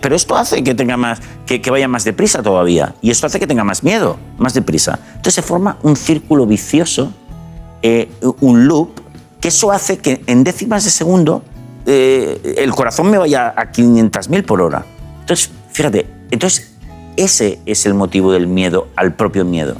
Pero 0.00 0.16
esto 0.16 0.36
hace 0.36 0.64
que, 0.64 0.74
tenga 0.74 0.96
más, 0.96 1.20
que 1.46 1.70
vaya 1.70 1.86
más 1.86 2.02
deprisa 2.02 2.42
todavía. 2.42 2.96
Y 3.00 3.10
esto 3.10 3.28
hace 3.28 3.38
que 3.38 3.46
tenga 3.46 3.62
más 3.62 3.84
miedo, 3.84 4.18
más 4.36 4.54
deprisa. 4.54 4.98
Entonces 5.10 5.34
se 5.34 5.42
forma 5.42 5.78
un 5.82 5.94
círculo 5.94 6.46
vicioso, 6.46 7.12
eh, 7.82 8.10
un 8.40 8.66
loop, 8.66 9.00
que 9.40 9.48
eso 9.48 9.70
hace 9.70 9.98
que 9.98 10.22
en 10.26 10.42
décimas 10.42 10.84
de 10.84 10.90
segundo 10.90 11.44
eh, 11.86 12.56
el 12.58 12.70
corazón 12.72 13.10
me 13.10 13.18
vaya 13.18 13.48
a 13.56 13.72
500.000 13.72 14.44
por 14.44 14.60
hora. 14.62 14.84
Entonces, 15.20 15.50
fíjate, 15.72 16.06
entonces 16.30 16.72
ese 17.16 17.60
es 17.66 17.86
el 17.86 17.94
motivo 17.94 18.32
del 18.32 18.46
miedo 18.46 18.88
al 18.96 19.14
propio 19.14 19.44
miedo, 19.44 19.76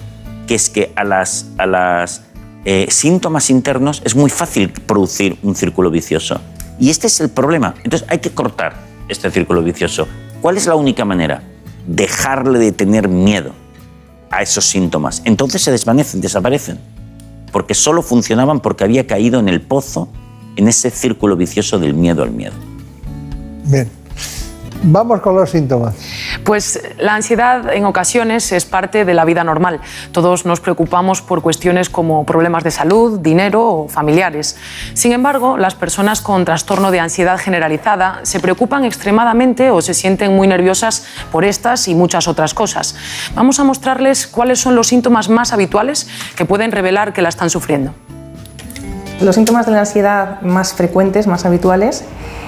que 0.46 0.54
es 0.54 0.68
que 0.68 0.92
a 0.96 1.04
las, 1.04 1.46
a 1.58 1.66
las 1.66 2.22
eh, 2.64 2.86
síntomas 2.90 3.50
internos 3.50 4.02
es 4.04 4.14
muy 4.14 4.30
fácil 4.30 4.70
producir 4.70 5.38
un 5.42 5.54
círculo 5.54 5.90
vicioso. 5.90 6.40
Y 6.78 6.90
este 6.90 7.06
es 7.06 7.20
el 7.20 7.30
problema. 7.30 7.74
Entonces 7.84 8.06
hay 8.10 8.18
que 8.18 8.30
cortar 8.30 8.74
este 9.08 9.30
círculo 9.30 9.62
vicioso. 9.62 10.06
¿Cuál 10.40 10.56
es 10.56 10.66
la 10.66 10.74
única 10.74 11.04
manera? 11.04 11.42
Dejarle 11.86 12.58
de 12.58 12.72
tener 12.72 13.08
miedo 13.08 13.52
a 14.30 14.42
esos 14.42 14.64
síntomas. 14.64 15.22
Entonces 15.24 15.62
se 15.62 15.70
desvanecen, 15.70 16.20
desaparecen. 16.20 16.78
Porque 17.52 17.74
solo 17.74 18.02
funcionaban 18.02 18.60
porque 18.60 18.84
había 18.84 19.06
caído 19.06 19.40
en 19.40 19.48
el 19.48 19.60
pozo, 19.60 20.08
en 20.56 20.68
ese 20.68 20.90
círculo 20.90 21.36
vicioso 21.36 21.78
del 21.78 21.94
miedo 21.94 22.22
al 22.22 22.30
miedo. 22.30 22.54
Bien. 23.64 24.00
Vamos 24.82 25.20
con 25.20 25.36
los 25.36 25.50
síntomas. 25.50 25.94
Pues 26.42 26.80
la 26.98 27.14
ansiedad 27.14 27.70
en 27.74 27.84
ocasiones 27.84 28.50
es 28.50 28.64
parte 28.64 29.04
de 29.04 29.12
la 29.12 29.26
vida 29.26 29.44
normal. 29.44 29.80
Todos 30.10 30.46
nos 30.46 30.60
preocupamos 30.60 31.20
por 31.20 31.42
cuestiones 31.42 31.90
como 31.90 32.24
problemas 32.24 32.64
de 32.64 32.70
salud, 32.70 33.20
dinero 33.20 33.66
o 33.66 33.88
familiares. 33.88 34.56
Sin 34.94 35.12
embargo, 35.12 35.58
las 35.58 35.74
personas 35.74 36.22
con 36.22 36.46
trastorno 36.46 36.90
de 36.90 37.00
ansiedad 37.00 37.38
generalizada 37.38 38.20
se 38.22 38.40
preocupan 38.40 38.86
extremadamente 38.86 39.70
o 39.70 39.82
se 39.82 39.92
sienten 39.92 40.34
muy 40.34 40.48
nerviosas 40.48 41.04
por 41.30 41.44
estas 41.44 41.86
y 41.86 41.94
muchas 41.94 42.26
otras 42.26 42.54
cosas. 42.54 42.96
Vamos 43.34 43.60
a 43.60 43.64
mostrarles 43.64 44.26
cuáles 44.26 44.60
son 44.60 44.76
los 44.76 44.86
síntomas 44.86 45.28
más 45.28 45.52
habituales 45.52 46.08
que 46.36 46.46
pueden 46.46 46.72
revelar 46.72 47.12
que 47.12 47.20
la 47.20 47.28
están 47.28 47.50
sufriendo. 47.50 47.92
Los 49.20 49.34
síntomas 49.34 49.66
de 49.66 49.72
la 49.72 49.80
ansiedad 49.80 50.40
más 50.40 50.72
frecuentes, 50.72 51.26
más 51.26 51.44
habituales, 51.44 52.04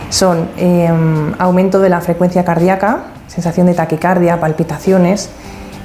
son 0.08 0.48
em, 0.56 1.34
aumento 1.38 1.80
de 1.80 1.90
la 1.90 2.00
frecuencia 2.00 2.44
cardíaca, 2.44 3.00
sensación 3.26 3.66
de 3.66 3.74
taquicardia, 3.74 4.40
palpitaciones, 4.40 5.28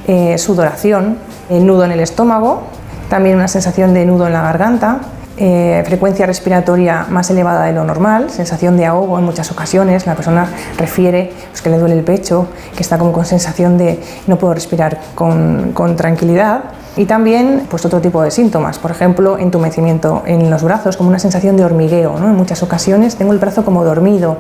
eh, 0.08 0.38
sudoración, 0.38 1.18
nudo 1.50 1.84
en 1.84 1.92
el 1.92 2.00
estómago, 2.00 2.64
también 3.10 3.36
una 3.36 3.50
sensación 3.50 3.94
de 3.94 4.06
nudo 4.06 4.28
en 4.28 4.34
la 4.34 4.42
garganta, 4.42 5.00
eh, 5.36 5.84
frecuencia 5.86 6.26
respiratoria 6.26 7.06
más 7.10 7.30
elevada 7.30 7.66
de 7.66 7.74
lo 7.74 7.84
normal, 7.84 8.30
sensación 8.30 8.78
de 8.78 8.86
ahogo 8.86 9.20
en 9.20 9.26
muchas 9.26 9.52
ocasiones, 9.52 10.08
la 10.08 10.16
persona 10.16 10.48
refiere 10.78 11.34
pues, 11.52 11.62
que 11.62 11.70
le 11.70 11.80
duele 11.80 11.96
el 11.96 12.06
pecho, 12.06 12.48
que 12.76 12.82
está 12.82 12.98
con 12.98 13.26
sensación 13.26 13.78
de 13.78 14.02
no 14.26 14.38
puedo 14.38 14.54
respirar 14.54 15.00
con 15.16 15.96
tranquilidad 15.98 16.64
y 16.98 17.06
también 17.06 17.68
pues, 17.69 17.86
otro 17.86 18.02
tipo 18.02 18.22
de 18.24 18.32
síntomas, 18.32 18.80
por 18.80 18.91
ejemplo, 18.91 19.38
entumecimiento 19.38 20.24
en 20.26 20.49
los 20.49 20.64
brazos, 20.64 20.98
como 20.98 21.10
una 21.10 21.19
sensación 21.19 21.56
de 21.56 21.64
hormigueo. 21.64 22.18
¿no? 22.19 22.28
En 22.28 22.36
muchas 22.36 22.64
ocasiones 22.64 23.15
tengo 23.15 23.34
el 23.34 23.40
brazo 23.40 23.64
como 23.64 23.86
dormido. 23.86 24.38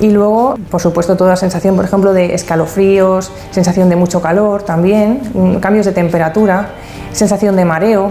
Y 0.00 0.10
luego, 0.10 0.56
por 0.70 0.80
supuesto, 0.80 1.16
toda 1.16 1.30
la 1.30 1.36
sensación, 1.36 1.76
por 1.76 1.86
ejemplo, 1.86 2.12
de 2.12 2.34
escalofríos, 2.34 3.32
sensación 3.50 3.88
de 3.88 3.96
mucho 3.96 4.20
calor 4.20 4.62
también, 4.62 5.22
mm, 5.32 5.56
cambios 5.56 5.86
de 5.86 5.92
temperatura, 5.92 6.70
sensación 7.12 7.56
de 7.56 7.64
mareo, 7.64 8.10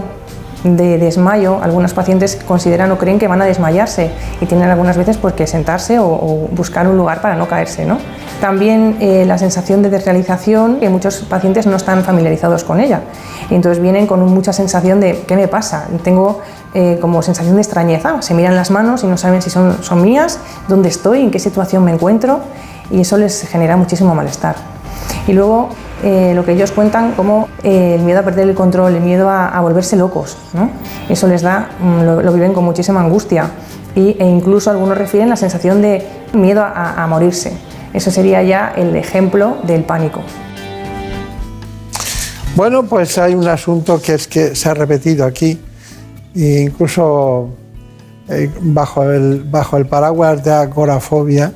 de 0.64 0.98
desmayo. 0.98 1.60
Algunos 1.62 1.92
pacientes 1.94 2.36
consideran 2.36 2.90
o 2.90 2.98
creen 2.98 3.18
que 3.18 3.28
van 3.28 3.40
a 3.42 3.44
desmayarse 3.44 4.10
y 4.40 4.46
tienen 4.46 4.68
algunas 4.68 4.96
veces 4.96 5.18
pues, 5.18 5.34
que 5.34 5.46
sentarse 5.46 5.98
o, 5.98 6.48
buscar 6.50 6.88
un 6.88 6.96
lugar 6.96 7.20
para 7.20 7.36
no 7.36 7.46
caerse. 7.46 7.84
¿no? 7.84 7.98
También 8.40 8.96
eh, 9.00 9.24
la 9.26 9.38
sensación 9.38 9.82
de 9.82 9.90
desrealización, 9.90 10.80
que 10.80 10.88
muchos 10.88 11.18
pacientes 11.18 11.66
no 11.66 11.76
están 11.76 12.02
familiarizados 12.02 12.64
con 12.64 12.80
ella. 12.80 13.02
Y 13.50 13.54
entonces 13.54 13.80
vienen 13.80 14.06
con 14.06 14.20
mucha 14.20 14.52
sensación 14.52 15.00
de 15.00 15.22
¿qué 15.26 15.36
me 15.36 15.46
pasa? 15.46 15.86
Tengo 16.02 16.40
eh, 16.72 16.98
como 17.00 17.22
sensación 17.22 17.54
de 17.56 17.62
extrañeza. 17.62 18.22
Se 18.22 18.34
miran 18.34 18.56
las 18.56 18.70
manos 18.70 19.04
y 19.04 19.06
no 19.06 19.18
saben 19.18 19.42
si 19.42 19.50
son, 19.50 19.82
son 19.82 20.02
mías, 20.02 20.38
dónde 20.66 20.88
estoy, 20.88 21.20
en 21.20 21.30
qué 21.30 21.38
situación 21.38 21.84
me 21.84 21.92
encuentro 21.92 22.40
y 22.90 23.02
eso 23.02 23.16
les 23.16 23.46
genera 23.48 23.76
muchísimo 23.76 24.14
malestar. 24.14 24.56
Y 25.26 25.32
luego 25.32 25.70
eh, 26.04 26.32
lo 26.34 26.44
que 26.44 26.52
ellos 26.52 26.70
cuentan 26.70 27.12
como 27.12 27.48
eh, 27.62 27.94
el 27.96 28.02
miedo 28.02 28.20
a 28.20 28.22
perder 28.22 28.48
el 28.48 28.54
control, 28.54 28.94
el 28.94 29.00
miedo 29.02 29.30
a, 29.30 29.58
volverse 29.60 29.96
locos. 29.96 30.36
¿no? 30.52 30.70
Eso 31.08 31.26
les 31.26 31.42
da, 31.42 31.70
mm, 31.80 32.02
lo, 32.02 32.32
viven 32.32 32.52
con 32.52 32.64
muchísima 32.64 33.00
angustia 33.00 33.50
y, 33.94 34.16
e 34.18 34.26
incluso 34.26 34.70
algunos 34.70 34.98
refieren 34.98 35.28
la 35.30 35.36
sensación 35.36 35.80
de 35.80 36.06
miedo 36.34 36.62
a, 36.62 37.02
a 37.02 37.06
morirse. 37.06 37.52
Eso 37.92 38.10
sería 38.10 38.42
ya 38.42 38.72
el 38.76 38.94
ejemplo 38.96 39.56
del 39.62 39.84
pánico. 39.84 40.20
Bueno, 42.54 42.84
pues 42.84 43.18
hay 43.18 43.34
un 43.34 43.48
asunto 43.48 44.00
que 44.00 44.14
es 44.14 44.28
que 44.28 44.54
se 44.54 44.68
ha 44.68 44.74
repetido 44.74 45.24
aquí, 45.24 45.58
e 46.36 46.60
incluso 46.60 47.50
eh, 48.28 48.50
bajo, 48.60 49.02
el, 49.10 49.44
bajo 49.44 49.76
el 49.76 49.86
paraguas 49.86 50.42
de 50.42 50.52
agorafobia 50.52 51.52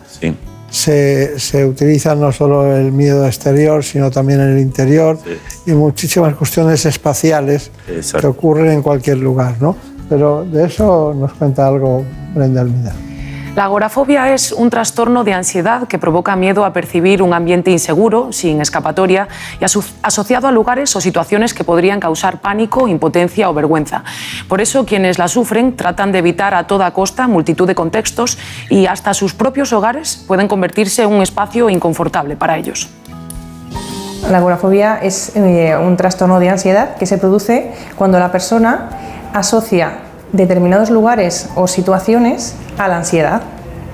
se, 0.71 1.39
se, 1.39 1.65
utiliza 1.65 2.15
no 2.15 2.31
solo 2.33 2.77
el 2.77 2.93
miedo 2.93 3.27
exterior, 3.27 3.83
sino 3.83 4.11
también 4.11 4.41
en 4.41 4.57
el 4.57 4.59
interior 4.59 5.19
y 5.67 5.73
muchísimas 5.73 6.35
cuestiones 6.35 6.85
espaciales 6.85 7.71
que 8.21 8.27
ocurren 8.27 8.71
en 8.73 8.83
cualquier 8.83 9.19
lugar. 9.19 9.57
¿no? 9.61 9.77
Pero 10.09 10.45
de 10.45 10.67
eso 10.67 11.15
nos 11.15 11.33
cuenta 11.35 11.67
algo 11.67 12.05
Brenda 12.35 12.63
Almida. 12.63 12.95
La 13.55 13.65
agorafobia 13.65 14.33
es 14.33 14.53
un 14.53 14.71
trastorno 14.71 15.25
de 15.25 15.33
ansiedad 15.33 15.89
que 15.89 15.99
provoca 15.99 16.37
miedo 16.37 16.65
a 16.65 16.73
percibir 16.73 17.23
un 17.23 17.35
ambiente 17.35 17.71
inseguro, 17.71 18.33
sin 18.33 18.61
escapatoria 18.61 19.27
y 19.61 19.65
asociado 19.65 20.47
a 20.47 20.53
lugares 20.53 20.95
o 20.95 21.01
situaciones 21.01 21.55
que 21.55 21.65
podrían 21.65 21.99
causar 21.99 22.41
pánico, 22.41 22.87
impotencia 22.87 23.51
o 23.51 23.55
vergüenza. 23.55 24.05
Por 24.49 24.61
eso 24.61 24.87
quienes 24.87 25.19
la 25.19 25.27
sufren 25.27 25.77
tratan 25.77 26.13
de 26.13 26.19
evitar 26.19 26.55
a 26.55 26.67
toda 26.67 26.93
costa 26.93 27.27
multitud 27.27 27.67
de 27.67 27.75
contextos 27.75 28.39
y 28.71 28.87
hasta 28.87 29.13
sus 29.13 29.35
propios 29.35 29.73
hogares 29.73 30.25
pueden 30.27 30.47
convertirse 30.47 31.03
en 31.03 31.13
un 31.13 31.23
espacio 31.23 31.69
inconfortable 31.69 32.37
para 32.37 32.57
ellos. 32.57 32.89
La 34.31 34.39
agorafobia 34.39 34.99
es 35.03 35.35
eh, 35.37 35.77
un 35.77 35.97
trastorno 35.97 36.39
de 36.39 36.51
ansiedad 36.51 36.97
que 36.97 37.07
se 37.07 37.19
produce 37.19 37.73
cuando 37.97 38.19
la 38.19 38.31
persona 38.31 38.91
asocia 39.33 40.08
determinados 40.33 40.91
lugares 40.91 41.49
o 41.55 41.67
situaciones 41.67 42.55
a 42.79 42.89
la 42.89 42.97
ansiedad. 42.99 43.43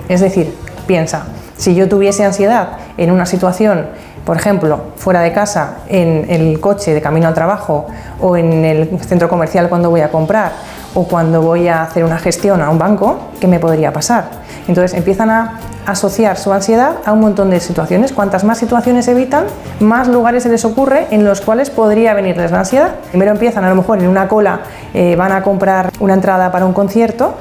Es 0.09 0.21
decir, 0.21 0.55
piensa, 0.87 1.25
si 1.57 1.75
yo 1.75 1.87
tuviese 1.87 2.25
ansiedad 2.25 2.77
en 2.97 3.11
una 3.11 3.25
situación, 3.25 3.87
por 4.25 4.37
ejemplo, 4.37 4.81
fuera 4.97 5.21
de 5.21 5.31
casa, 5.31 5.77
en 5.87 6.25
el 6.29 6.59
coche 6.59 6.93
de 6.93 7.01
camino 7.01 7.27
al 7.27 7.33
trabajo 7.33 7.87
o 8.19 8.35
en 8.35 8.65
el 8.65 8.99
centro 9.01 9.29
comercial 9.29 9.69
cuando 9.69 9.89
voy 9.89 10.01
a 10.01 10.09
comprar 10.09 10.51
o 10.95 11.03
cuando 11.07 11.41
voy 11.41 11.67
a 11.67 11.83
hacer 11.83 12.03
una 12.03 12.17
gestión 12.17 12.61
a 12.61 12.69
un 12.71 12.79
banco, 12.79 13.19
¿qué 13.39 13.47
me 13.47 13.59
podría 13.59 13.93
pasar? 13.93 14.25
Entonces 14.67 14.97
empiezan 14.97 15.29
a 15.29 15.59
asociar 15.85 16.37
su 16.37 16.51
ansiedad 16.51 16.95
a 17.05 17.13
un 17.13 17.19
montón 17.19 17.51
de 17.51 17.59
situaciones. 17.59 18.11
Cuantas 18.11 18.43
más 18.43 18.57
situaciones 18.57 19.07
evitan, 19.07 19.45
más 19.79 20.07
lugares 20.07 20.43
se 20.43 20.49
les 20.49 20.65
ocurre 20.65 21.07
en 21.11 21.23
los 21.23 21.41
cuales 21.41 21.69
podría 21.69 22.13
venirles 22.13 22.49
la 22.51 22.59
ansiedad. 22.59 22.95
Primero 23.11 23.31
empiezan 23.31 23.63
a 23.63 23.69
lo 23.69 23.75
mejor 23.75 23.99
en 23.99 24.07
una 24.07 24.27
cola, 24.27 24.61
eh, 24.93 25.15
van 25.15 25.31
a 25.31 25.43
comprar 25.43 25.91
una 25.99 26.15
entrada 26.15 26.51
para 26.51 26.65
un 26.65 26.73
concierto 26.73 27.35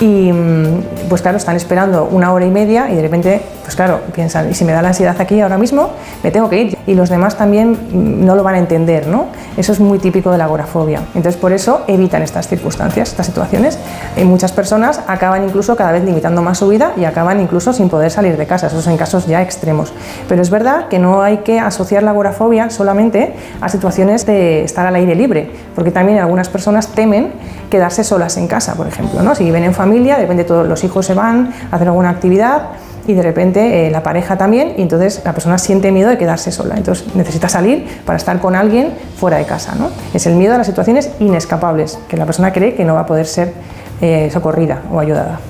y 0.00 0.32
mm, 0.32 1.08
pues 1.08 1.22
claro, 1.22 1.38
están 1.38 1.56
esperando 1.56 2.08
una 2.10 2.32
hora 2.32 2.46
y 2.46 2.50
media 2.50 2.90
y 2.90 2.94
de 2.94 3.02
repente, 3.02 3.42
pues 3.62 3.74
claro, 3.74 4.00
piensan, 4.14 4.50
y 4.50 4.54
si 4.54 4.64
me 4.64 4.72
da 4.72 4.80
la 4.80 4.88
ansiedad 4.88 5.16
aquí 5.20 5.40
ahora 5.40 5.58
mismo, 5.58 5.90
me 6.22 6.30
tengo 6.30 6.48
que 6.48 6.58
ir. 6.62 6.78
Y 6.86 6.94
los 6.94 7.08
demás 7.08 7.36
también 7.36 7.72
mm, 7.72 8.24
no 8.24 8.36
lo 8.36 8.42
van 8.42 8.54
a 8.54 8.58
entender, 8.58 9.06
¿no? 9.06 9.26
Eso 9.56 9.72
es 9.72 9.80
muy 9.80 9.98
típico 9.98 10.30
de 10.30 10.38
la 10.38 10.44
agorafobia. 10.44 11.00
Entonces, 11.14 11.36
por 11.36 11.52
eso 11.52 11.82
evitan 11.88 12.22
estas 12.22 12.46
circunstancias, 12.46 13.10
estas 13.10 13.26
situaciones. 13.26 13.78
Y 14.16 14.24
muchas 14.24 14.52
personas 14.52 15.00
acaban 15.06 15.44
incluso 15.44 15.74
cada 15.74 15.92
vez 15.92 16.04
limitando 16.04 16.42
más 16.42 16.58
su 16.58 16.68
vida 16.68 16.92
y 16.96 17.04
acaban 17.04 17.40
incluso 17.40 17.72
sin 17.72 17.88
poder 17.88 18.10
salir 18.10 18.36
de 18.36 18.46
casa. 18.46 18.68
Esos 18.68 18.84
son 18.84 18.96
casos 18.96 19.26
ya 19.26 19.42
extremos. 19.42 19.92
Pero 20.28 20.42
es 20.42 20.50
verdad 20.50 20.88
que 20.88 20.98
no 20.98 21.22
hay 21.22 21.38
que 21.38 21.58
asociar 21.58 22.02
la 22.02 22.10
agorafobia 22.10 22.70
solamente 22.70 23.34
a 23.60 23.68
situaciones 23.68 24.26
de 24.26 24.62
estar 24.62 24.86
al 24.86 24.94
aire 24.94 25.14
libre, 25.14 25.50
porque 25.74 25.90
también 25.90 26.18
algunas 26.18 26.48
personas 26.48 26.88
temen 26.88 27.32
quedarse 27.70 28.04
solas 28.04 28.36
en 28.36 28.46
casa, 28.46 28.74
por 28.74 28.86
ejemplo, 28.86 29.22
¿no? 29.22 29.34
Si 29.34 29.44
viven 29.44 29.64
en 29.64 29.74
familia, 29.74 29.87
familia, 29.88 30.16
de 30.16 30.22
repente 30.22 30.44
todos 30.44 30.68
los 30.68 30.84
hijos 30.84 31.06
se 31.06 31.14
van 31.14 31.50
a 31.70 31.76
hacer 31.76 31.88
alguna 31.88 32.10
actividad 32.10 32.68
y 33.06 33.14
de 33.14 33.22
repente 33.22 33.86
eh, 33.86 33.90
la 33.90 34.02
pareja 34.02 34.36
también 34.36 34.74
y 34.76 34.82
entonces 34.82 35.22
la 35.24 35.32
persona 35.32 35.56
siente 35.56 35.90
miedo 35.90 36.10
de 36.10 36.18
quedarse 36.18 36.52
sola. 36.52 36.74
Entonces 36.76 37.06
necesita 37.14 37.48
salir 37.48 37.86
para 38.04 38.18
estar 38.18 38.38
con 38.38 38.54
alguien 38.54 38.92
fuera 39.16 39.38
de 39.38 39.46
casa. 39.46 39.74
¿no? 39.76 39.90
Es 40.12 40.26
el 40.26 40.34
miedo 40.34 40.54
a 40.54 40.58
las 40.58 40.66
situaciones 40.66 41.10
inescapables, 41.18 41.98
que 42.06 42.18
la 42.18 42.26
persona 42.26 42.52
cree 42.52 42.74
que 42.74 42.84
no 42.84 42.94
va 42.94 43.00
a 43.00 43.06
poder 43.06 43.26
ser 43.26 43.54
eh, 44.02 44.28
socorrida 44.30 44.82
o 44.92 45.00
ayudada. 45.00 45.40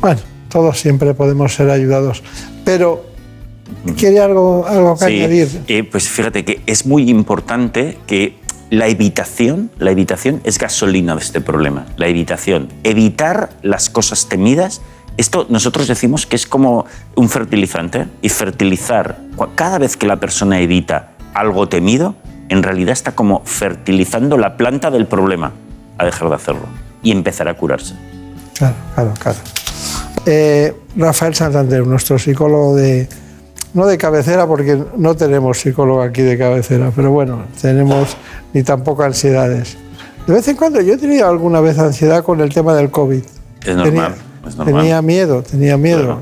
Bueno, 0.00 0.20
todos 0.48 0.80
siempre 0.80 1.14
podemos 1.14 1.54
ser 1.54 1.70
ayudados, 1.70 2.24
pero 2.64 3.04
¿quiere 3.96 4.18
algo, 4.18 4.66
algo 4.66 4.96
que 4.96 5.04
añadir? 5.04 5.62
Eh, 5.68 5.84
pues 5.84 6.08
fíjate 6.08 6.44
que 6.44 6.62
es 6.66 6.84
muy 6.84 7.08
importante 7.08 7.98
que 8.08 8.34
la 8.70 8.88
evitación, 8.88 9.70
la 9.78 9.90
evitación 9.90 10.40
es 10.44 10.58
gasolina 10.58 11.14
de 11.14 11.22
este 11.22 11.40
problema. 11.40 11.86
La 11.96 12.08
evitación, 12.08 12.68
evitar 12.84 13.50
las 13.62 13.90
cosas 13.90 14.28
temidas. 14.28 14.80
Esto 15.16 15.46
nosotros 15.48 15.86
decimos 15.86 16.26
que 16.26 16.36
es 16.36 16.46
como 16.46 16.86
un 17.14 17.28
fertilizante 17.28 18.06
y 18.22 18.28
fertilizar 18.28 19.18
cada 19.54 19.78
vez 19.78 19.96
que 19.96 20.06
la 20.06 20.16
persona 20.16 20.60
evita 20.60 21.12
algo 21.32 21.68
temido, 21.68 22.16
en 22.48 22.62
realidad 22.62 22.92
está 22.92 23.12
como 23.12 23.42
fertilizando 23.44 24.36
la 24.38 24.56
planta 24.56 24.90
del 24.90 25.06
problema 25.06 25.52
a 25.98 26.04
dejar 26.04 26.28
de 26.28 26.34
hacerlo 26.34 26.66
y 27.02 27.12
empezar 27.12 27.48
a 27.48 27.54
curarse. 27.54 27.94
Claro, 28.56 28.74
claro, 28.94 29.14
claro. 29.18 29.38
Eh, 30.26 30.74
Rafael 30.96 31.34
Santander, 31.34 31.86
nuestro 31.86 32.18
psicólogo 32.18 32.74
de, 32.76 33.08
no 33.74 33.86
de 33.86 33.98
cabecera 33.98 34.46
porque 34.46 34.82
no 34.96 35.14
tenemos 35.16 35.58
psicólogo 35.58 36.02
aquí 36.02 36.22
de 36.22 36.38
cabecera, 36.38 36.90
pero 36.94 37.10
bueno, 37.10 37.42
tenemos 37.60 38.16
ni 38.52 38.62
tampoco 38.62 39.02
ansiedades. 39.02 39.76
De 40.26 40.34
vez 40.34 40.48
en 40.48 40.56
cuando 40.56 40.80
yo 40.80 40.94
he 40.94 40.96
tenido 40.96 41.28
alguna 41.28 41.60
vez 41.60 41.78
ansiedad 41.78 42.24
con 42.24 42.40
el 42.40 42.52
tema 42.52 42.74
del 42.74 42.90
COVID. 42.90 43.22
Es 43.64 43.76
normal. 43.76 44.14
Tenía, 44.64 45.02
miedo, 45.02 45.42
tenía 45.42 45.76
miedo. 45.76 46.20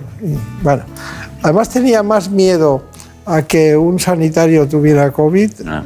bueno, 0.62 0.85
además 1.43 1.69
tenía 1.69 2.03
más 2.03 2.31
miedo 2.31 2.83
a 3.27 3.43
que 3.43 3.77
un 3.77 3.99
sanitario 3.99 4.66
tuviera 4.66 5.11
COVID 5.12 5.51
ah. 5.66 5.83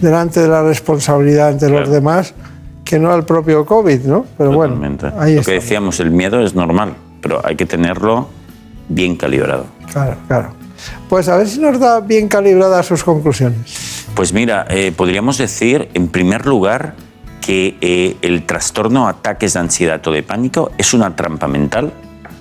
delante 0.00 0.40
de 0.40 0.48
la 0.48 0.62
responsabilidad 0.62 1.48
ante 1.48 1.68
los 1.68 1.88
demás 1.88 2.34
que 2.84 2.98
no 2.98 3.12
al 3.12 3.24
propio 3.24 3.66
COVID, 3.66 4.00
¿no? 4.04 4.24
Pero 4.36 4.52
bueno, 4.52 4.80
ahí 5.18 5.36
Lo 5.36 5.42
que 5.42 5.52
decíamos, 5.52 6.00
el 6.00 6.10
miedo 6.10 6.40
es 6.40 6.54
normal, 6.54 6.94
pero 7.20 7.44
hay 7.44 7.54
que 7.54 7.66
tenerlo 7.66 8.28
bien 8.88 9.16
calibrado. 9.16 9.66
Claro, 9.92 10.16
claro. 10.26 10.57
Pues 11.08 11.28
a 11.28 11.36
ver 11.36 11.48
si 11.48 11.60
nos 11.60 11.78
da 11.78 12.00
bien 12.00 12.28
calibradas 12.28 12.86
sus 12.86 13.04
conclusiones. 13.04 14.06
Pues 14.14 14.32
mira, 14.32 14.66
eh, 14.68 14.92
podríamos 14.94 15.38
decir, 15.38 15.88
en 15.94 16.08
primer 16.08 16.46
lugar, 16.46 16.94
que 17.40 17.76
eh, 17.80 18.16
el 18.20 18.44
trastorno 18.44 19.08
ataques 19.08 19.54
de 19.54 19.60
ansiedad 19.60 20.06
o 20.06 20.12
de 20.12 20.22
pánico 20.22 20.72
es 20.76 20.92
una 20.92 21.16
trampa 21.16 21.48
mental 21.48 21.92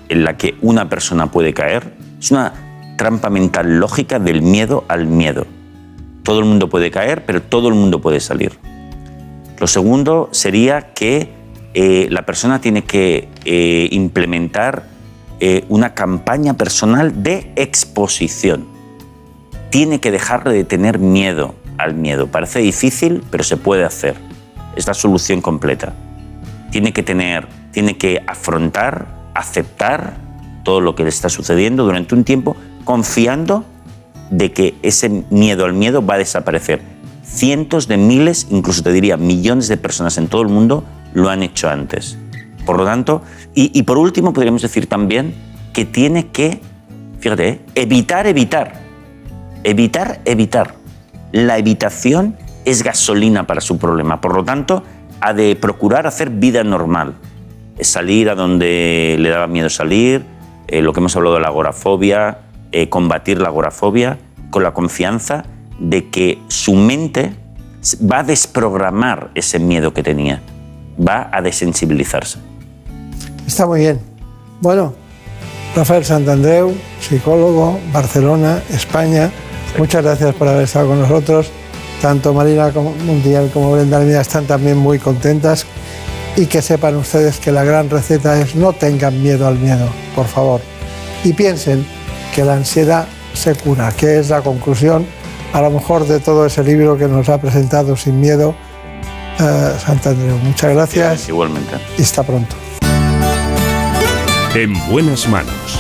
en 0.09 0.23
la 0.23 0.37
que 0.37 0.55
una 0.61 0.89
persona 0.89 1.31
puede 1.31 1.53
caer. 1.53 1.93
Es 2.19 2.31
una 2.31 2.53
trampa 2.97 3.29
mental 3.29 3.77
lógica 3.79 4.19
del 4.19 4.41
miedo 4.41 4.85
al 4.87 5.07
miedo. 5.07 5.45
Todo 6.23 6.39
el 6.39 6.45
mundo 6.45 6.67
puede 6.67 6.91
caer, 6.91 7.25
pero 7.25 7.41
todo 7.41 7.69
el 7.69 7.75
mundo 7.75 8.01
puede 8.01 8.19
salir. 8.19 8.57
Lo 9.59 9.67
segundo 9.67 10.29
sería 10.31 10.93
que 10.93 11.31
eh, 11.73 12.07
la 12.09 12.25
persona 12.25 12.59
tiene 12.59 12.83
que 12.83 13.29
implementar 13.91 14.96
eh, 15.39 15.65
una 15.69 15.93
campaña 15.93 16.55
personal 16.55 17.23
de 17.23 17.51
exposición. 17.55 18.65
Tiene 19.69 19.99
que 19.99 20.11
dejar 20.11 20.43
de 20.49 20.63
tener 20.63 20.99
miedo 20.99 21.55
al 21.77 21.93
miedo. 21.93 22.27
Parece 22.27 22.59
difícil, 22.59 23.23
pero 23.29 23.43
se 23.43 23.57
puede 23.57 23.83
hacer. 23.83 24.15
Es 24.75 24.87
la 24.87 24.93
solución 24.93 25.41
completa. 25.41 25.93
Tiene 26.71 26.93
que 26.93 27.03
tener, 27.03 27.47
tiene 27.71 27.97
que 27.97 28.23
afrontar, 28.27 29.07
aceptar 29.33 30.17
todo 30.63 30.81
lo 30.81 30.95
que 30.95 31.03
le 31.03 31.09
está 31.09 31.29
sucediendo 31.29 31.83
durante 31.85 32.15
un 32.15 32.23
tiempo, 32.23 32.55
confiando 32.83 33.63
de 34.29 34.51
que 34.51 34.75
ese 34.81 35.23
miedo 35.29 35.65
al 35.65 35.73
miedo 35.73 36.05
va 36.05 36.15
a 36.15 36.17
desaparecer. 36.17 36.81
Cientos 37.23 37.87
de 37.87 37.97
miles, 37.97 38.47
incluso 38.49 38.83
te 38.83 38.91
diría 38.91 39.17
millones 39.17 39.67
de 39.67 39.77
personas 39.77 40.17
en 40.17 40.27
todo 40.27 40.41
el 40.41 40.49
mundo 40.49 40.83
lo 41.13 41.29
han 41.29 41.43
hecho 41.43 41.69
antes. 41.69 42.17
Por 42.67 42.77
lo 42.77 42.83
tanto, 42.83 43.21
y, 43.55 43.81
por 43.83 43.97
último 43.97 44.33
podríamos 44.33 44.61
decir 44.61 44.87
también 44.87 45.33
que 45.71 45.85
tiene 45.85 46.27
que, 46.27 46.59
fíjate, 47.21 47.47
¿eh? 47.47 47.61
evitar, 47.75 48.27
evitar, 48.27 48.73
evitar, 49.63 50.19
evitar. 50.25 50.73
La 51.31 51.57
evitación 51.57 52.35
es 52.65 52.83
gasolina 52.83 53.47
para 53.47 53.61
su 53.61 53.77
problema. 53.77 54.19
Por 54.19 54.35
lo 54.35 54.43
tanto, 54.43 54.83
ha 55.21 55.33
de 55.33 55.55
procurar 55.55 56.07
hacer 56.07 56.29
vida 56.29 56.65
normal. 56.65 57.13
Salir 57.79 58.29
a 58.29 58.35
donde 58.35 59.15
le 59.17 59.29
daba 59.29 59.47
miedo 59.47 59.69
salir, 59.69 60.25
eh, 60.67 60.81
lo 60.81 60.91
que 60.91 60.99
hemos 60.99 61.15
hablado 61.15 61.35
de 61.35 61.41
la 61.41 61.47
agorafobia, 61.47 62.39
eh, 62.73 62.89
combatir 62.89 63.39
la 63.39 63.47
agorafobia 63.47 64.17
con 64.49 64.63
la 64.63 64.73
confianza 64.73 65.45
de 65.79 66.09
que 66.09 66.37
su 66.49 66.75
mente 66.75 67.31
va 68.11 68.19
a 68.19 68.23
desprogramar 68.23 69.31
ese 69.35 69.57
miedo 69.57 69.93
que 69.93 70.03
tenía, 70.03 70.41
va 70.99 71.29
a 71.31 71.41
desensibilizarse. 71.41 72.39
Está 73.47 73.65
muy 73.65 73.79
bien. 73.79 73.99
Bueno, 74.59 74.93
Rafael 75.73 76.03
Santandreu, 76.03 76.75
psicólogo, 76.99 77.79
Barcelona, 77.93 78.61
España, 78.69 79.31
muchas 79.77 80.03
gracias 80.03 80.35
por 80.35 80.49
haber 80.49 80.63
estado 80.63 80.89
con 80.89 80.99
nosotros. 80.99 81.47
Tanto 82.01 82.33
Marina 82.33 82.71
Mundial 83.05 83.49
como 83.53 83.71
Brenda 83.71 83.97
Almeida 83.97 84.21
están 84.21 84.45
también 84.45 84.77
muy 84.77 84.99
contentas 84.99 85.65
y 86.35 86.45
que 86.45 86.61
sepan 86.61 86.95
ustedes 86.97 87.39
que 87.39 87.51
la 87.51 87.63
gran 87.63 87.89
receta 87.89 88.39
es 88.39 88.53
no 88.55 88.73
tengan 88.73 89.21
miedo 89.23 89.47
al 89.47 89.57
miedo, 89.57 89.87
por 90.13 90.27
favor. 90.27 90.61
Y 91.23 91.33
piensen 91.33 91.85
que 92.35 92.43
la 92.43 92.55
ansiedad 92.55 93.07
se 93.33 93.55
cura, 93.55 93.91
que 93.91 94.19
es 94.19 94.29
la 94.29 94.41
conclusión 94.41 95.05
a 95.53 95.61
lo 95.61 95.71
mejor 95.71 96.05
de 96.05 96.19
todo 96.19 96.45
ese 96.45 96.63
libro 96.63 96.97
que 96.97 97.07
nos 97.07 97.29
ha 97.29 97.39
presentado 97.39 97.95
sin 97.95 98.19
miedo 98.19 98.53
eh, 99.39 99.71
Santandreu. 99.83 100.37
Muchas 100.39 100.73
gracias. 100.73 101.29
igualmente. 101.29 101.75
Y 101.97 102.01
hasta 102.01 102.23
pronto. 102.23 102.55
En 104.57 104.73
buenas 104.89 105.27
manos. 105.27 105.79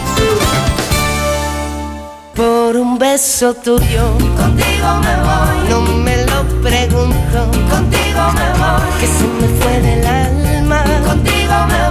Por 2.35 2.77
un 2.77 2.99
beso 2.99 3.55
tuyo, 3.55 4.11
contigo 4.37 4.89
me 5.01 5.15
voy. 5.25 5.69
No 5.71 5.81
me 5.81 6.17
lo 6.17 6.43
pregunto, 6.61 7.39
contigo 7.71 8.21
me 8.37 8.49
voy. 8.61 8.99
Que 8.99 9.07
se 9.07 9.25
me 9.39 9.47
fue 9.59 9.81
del 9.81 10.05
alma, 10.05 10.83
contigo 11.07 11.55
me 11.69 11.79
voy. 11.79 11.86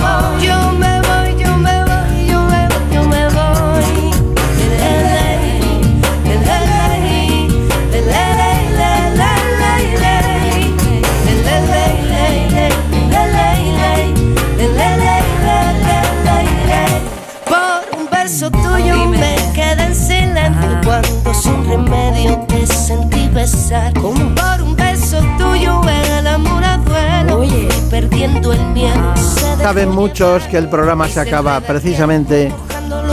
Saben 29.67 29.89
muchos 29.89 30.45
que 30.45 30.59
el 30.59 30.69
programa 30.69 31.09
se 31.09 31.19
acaba 31.19 31.61
precisamente 31.61 32.53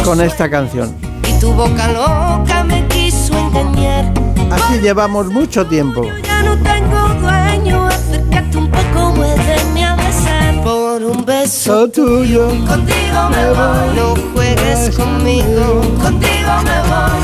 con 0.03 0.21
esta 0.21 0.51
canción. 0.51 0.95
Y 1.27 1.39
tu 1.39 1.51
boca 1.51 1.87
loca 1.87 2.63
me 2.63 2.87
quiso 2.89 3.35
engañar. 3.35 4.13
Así 4.51 4.79
llevamos 4.79 5.31
mucho 5.31 5.65
tiempo. 5.65 6.03
Ya 6.23 6.43
no 6.43 6.55
tengo 6.61 7.09
dueño, 7.19 7.87
acércate 7.87 8.55
un 8.55 8.69
poco, 8.69 9.13
muéveme 9.15 9.83
a 9.83 9.95
besar. 9.95 10.61
Por 10.63 11.01
un 11.01 11.25
beso 11.25 11.89
tuyo, 11.89 12.49
contigo 12.67 13.29
me 13.31 13.49
voy. 13.49 13.95
No 13.95 14.13
juegues 14.35 14.95
conmigo, 14.95 15.81
contigo 15.99 16.51
me 16.65 16.79
voy. 16.87 17.23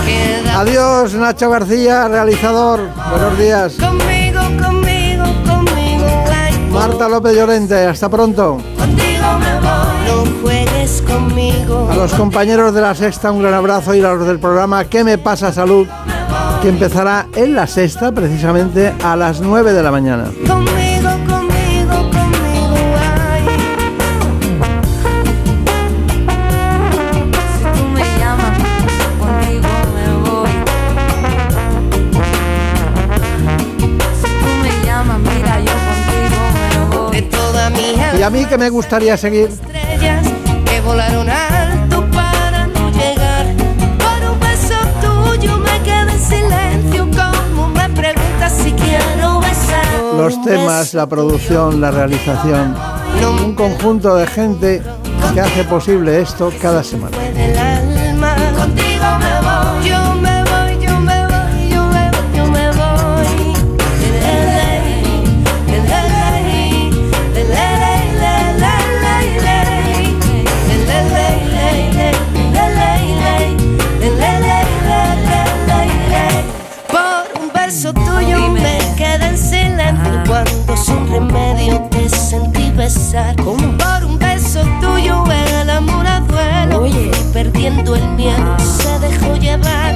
Adiós, 0.55 1.13
Nacho 1.13 1.51
García, 1.51 2.07
realizador. 2.07 2.79
Buenos 3.11 3.37
días. 3.37 3.73
conmigo, 3.75 4.28
Marta 6.79 7.09
López 7.09 7.35
Llorente, 7.35 7.75
hasta 7.75 8.07
pronto. 8.07 8.57
contigo 8.77 9.25
me 9.37 9.59
voy. 9.59 10.07
No 10.07 10.41
juegues 10.41 11.01
conmigo. 11.01 11.89
A 11.91 11.95
los 11.95 12.13
compañeros 12.13 12.73
de 12.73 12.79
la 12.79 12.95
sexta, 12.95 13.31
un 13.31 13.41
gran 13.41 13.53
abrazo 13.53 13.93
y 13.93 13.99
a 14.01 14.13
los 14.13 14.25
del 14.25 14.39
programa 14.39 14.85
¿Qué 14.85 15.03
me 15.03 15.17
pasa 15.17 15.51
salud? 15.51 15.85
que 16.61 16.69
empezará 16.69 17.27
en 17.35 17.53
la 17.53 17.67
sexta, 17.67 18.13
precisamente 18.13 18.93
a 19.03 19.17
las 19.17 19.41
9 19.41 19.73
de 19.73 19.83
la 19.83 19.91
mañana. 19.91 20.25
Y 38.17 38.21
a 38.21 38.29
mí 38.29 38.45
que 38.45 38.57
me 38.57 38.69
gustaría 38.69 39.15
seguir 39.17 39.49
estrellas 39.49 40.27
que 40.65 40.81
volaron 40.81 41.29
alto 41.29 42.05
para 42.11 42.67
no 42.67 42.89
llegar. 42.91 43.45
Por 43.97 44.31
un 44.31 44.39
beso 44.39 44.75
tuyo 45.01 45.57
me 45.57 45.81
quedé 45.83 46.11
en 46.11 46.19
silencio. 46.19 47.07
Como 47.07 47.69
me 47.69 47.89
preguntas 47.89 48.53
si 48.63 48.71
quiero 48.71 49.39
besar. 49.39 49.85
los 50.17 50.41
temas, 50.43 50.93
la 50.93 51.07
producción, 51.07 51.79
la 51.79 51.91
realización, 51.91 52.75
un 53.45 53.55
conjunto 53.55 54.15
de 54.15 54.27
gente 54.27 54.81
que 55.33 55.41
hace 55.41 55.63
posible 55.63 56.21
esto 56.21 56.51
cada 56.61 56.83
semana. 56.83 57.17
del 57.17 57.57
alma. 57.57 58.35
Contigo 58.57 59.05
me 59.19 59.47
voy. 59.47 59.58
Por 83.11 84.05
un 84.05 84.19
beso 84.19 84.61
tuyo 84.79 85.23
el 85.31 85.69
amor 85.69 86.05
a 86.05 86.19
duelo. 86.19 86.85
Y 86.85 87.11
perdiendo 87.33 87.95
el 87.95 88.07
miedo 88.09 88.55
se 88.59 88.99
dejó 88.99 89.35
llevar. 89.35 89.95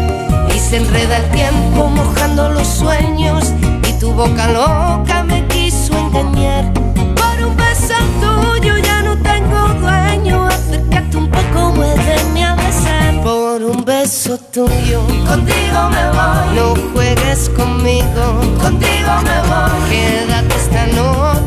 Y 0.54 0.58
se 0.58 0.78
enreda 0.78 1.18
el 1.18 1.30
tiempo 1.30 1.90
mojando 1.90 2.50
los 2.50 2.68
sueños. 2.68 3.54
Y 3.88 4.00
tu 4.00 4.12
boca 4.14 4.48
loca 4.48 5.24
me 5.24 5.46
quiso 5.48 5.96
engañar. 5.96 6.74
Por 6.74 7.46
un 7.46 7.56
beso 7.56 7.94
tuyo 8.20 8.78
ya 8.78 9.04
no 9.04 9.16
tengo 9.18 9.60
dueño, 9.80 10.48
acércate 10.48 11.18
un 11.18 11.30
poco, 11.30 11.72
muéveme 11.76 12.46
a 12.46 12.56
besar. 12.56 13.22
Por 13.22 13.62
un 13.64 13.86
beso 13.86 14.40
tuyo, 14.52 15.02
contigo 15.28 15.90
me 15.92 16.06
voy. 16.18 16.56
No 16.56 16.74
juegues 16.94 17.50
conmigo, 17.50 18.42
contigo 18.60 19.12
me 19.24 19.40
voy. 19.50 19.90
Que 19.90 20.24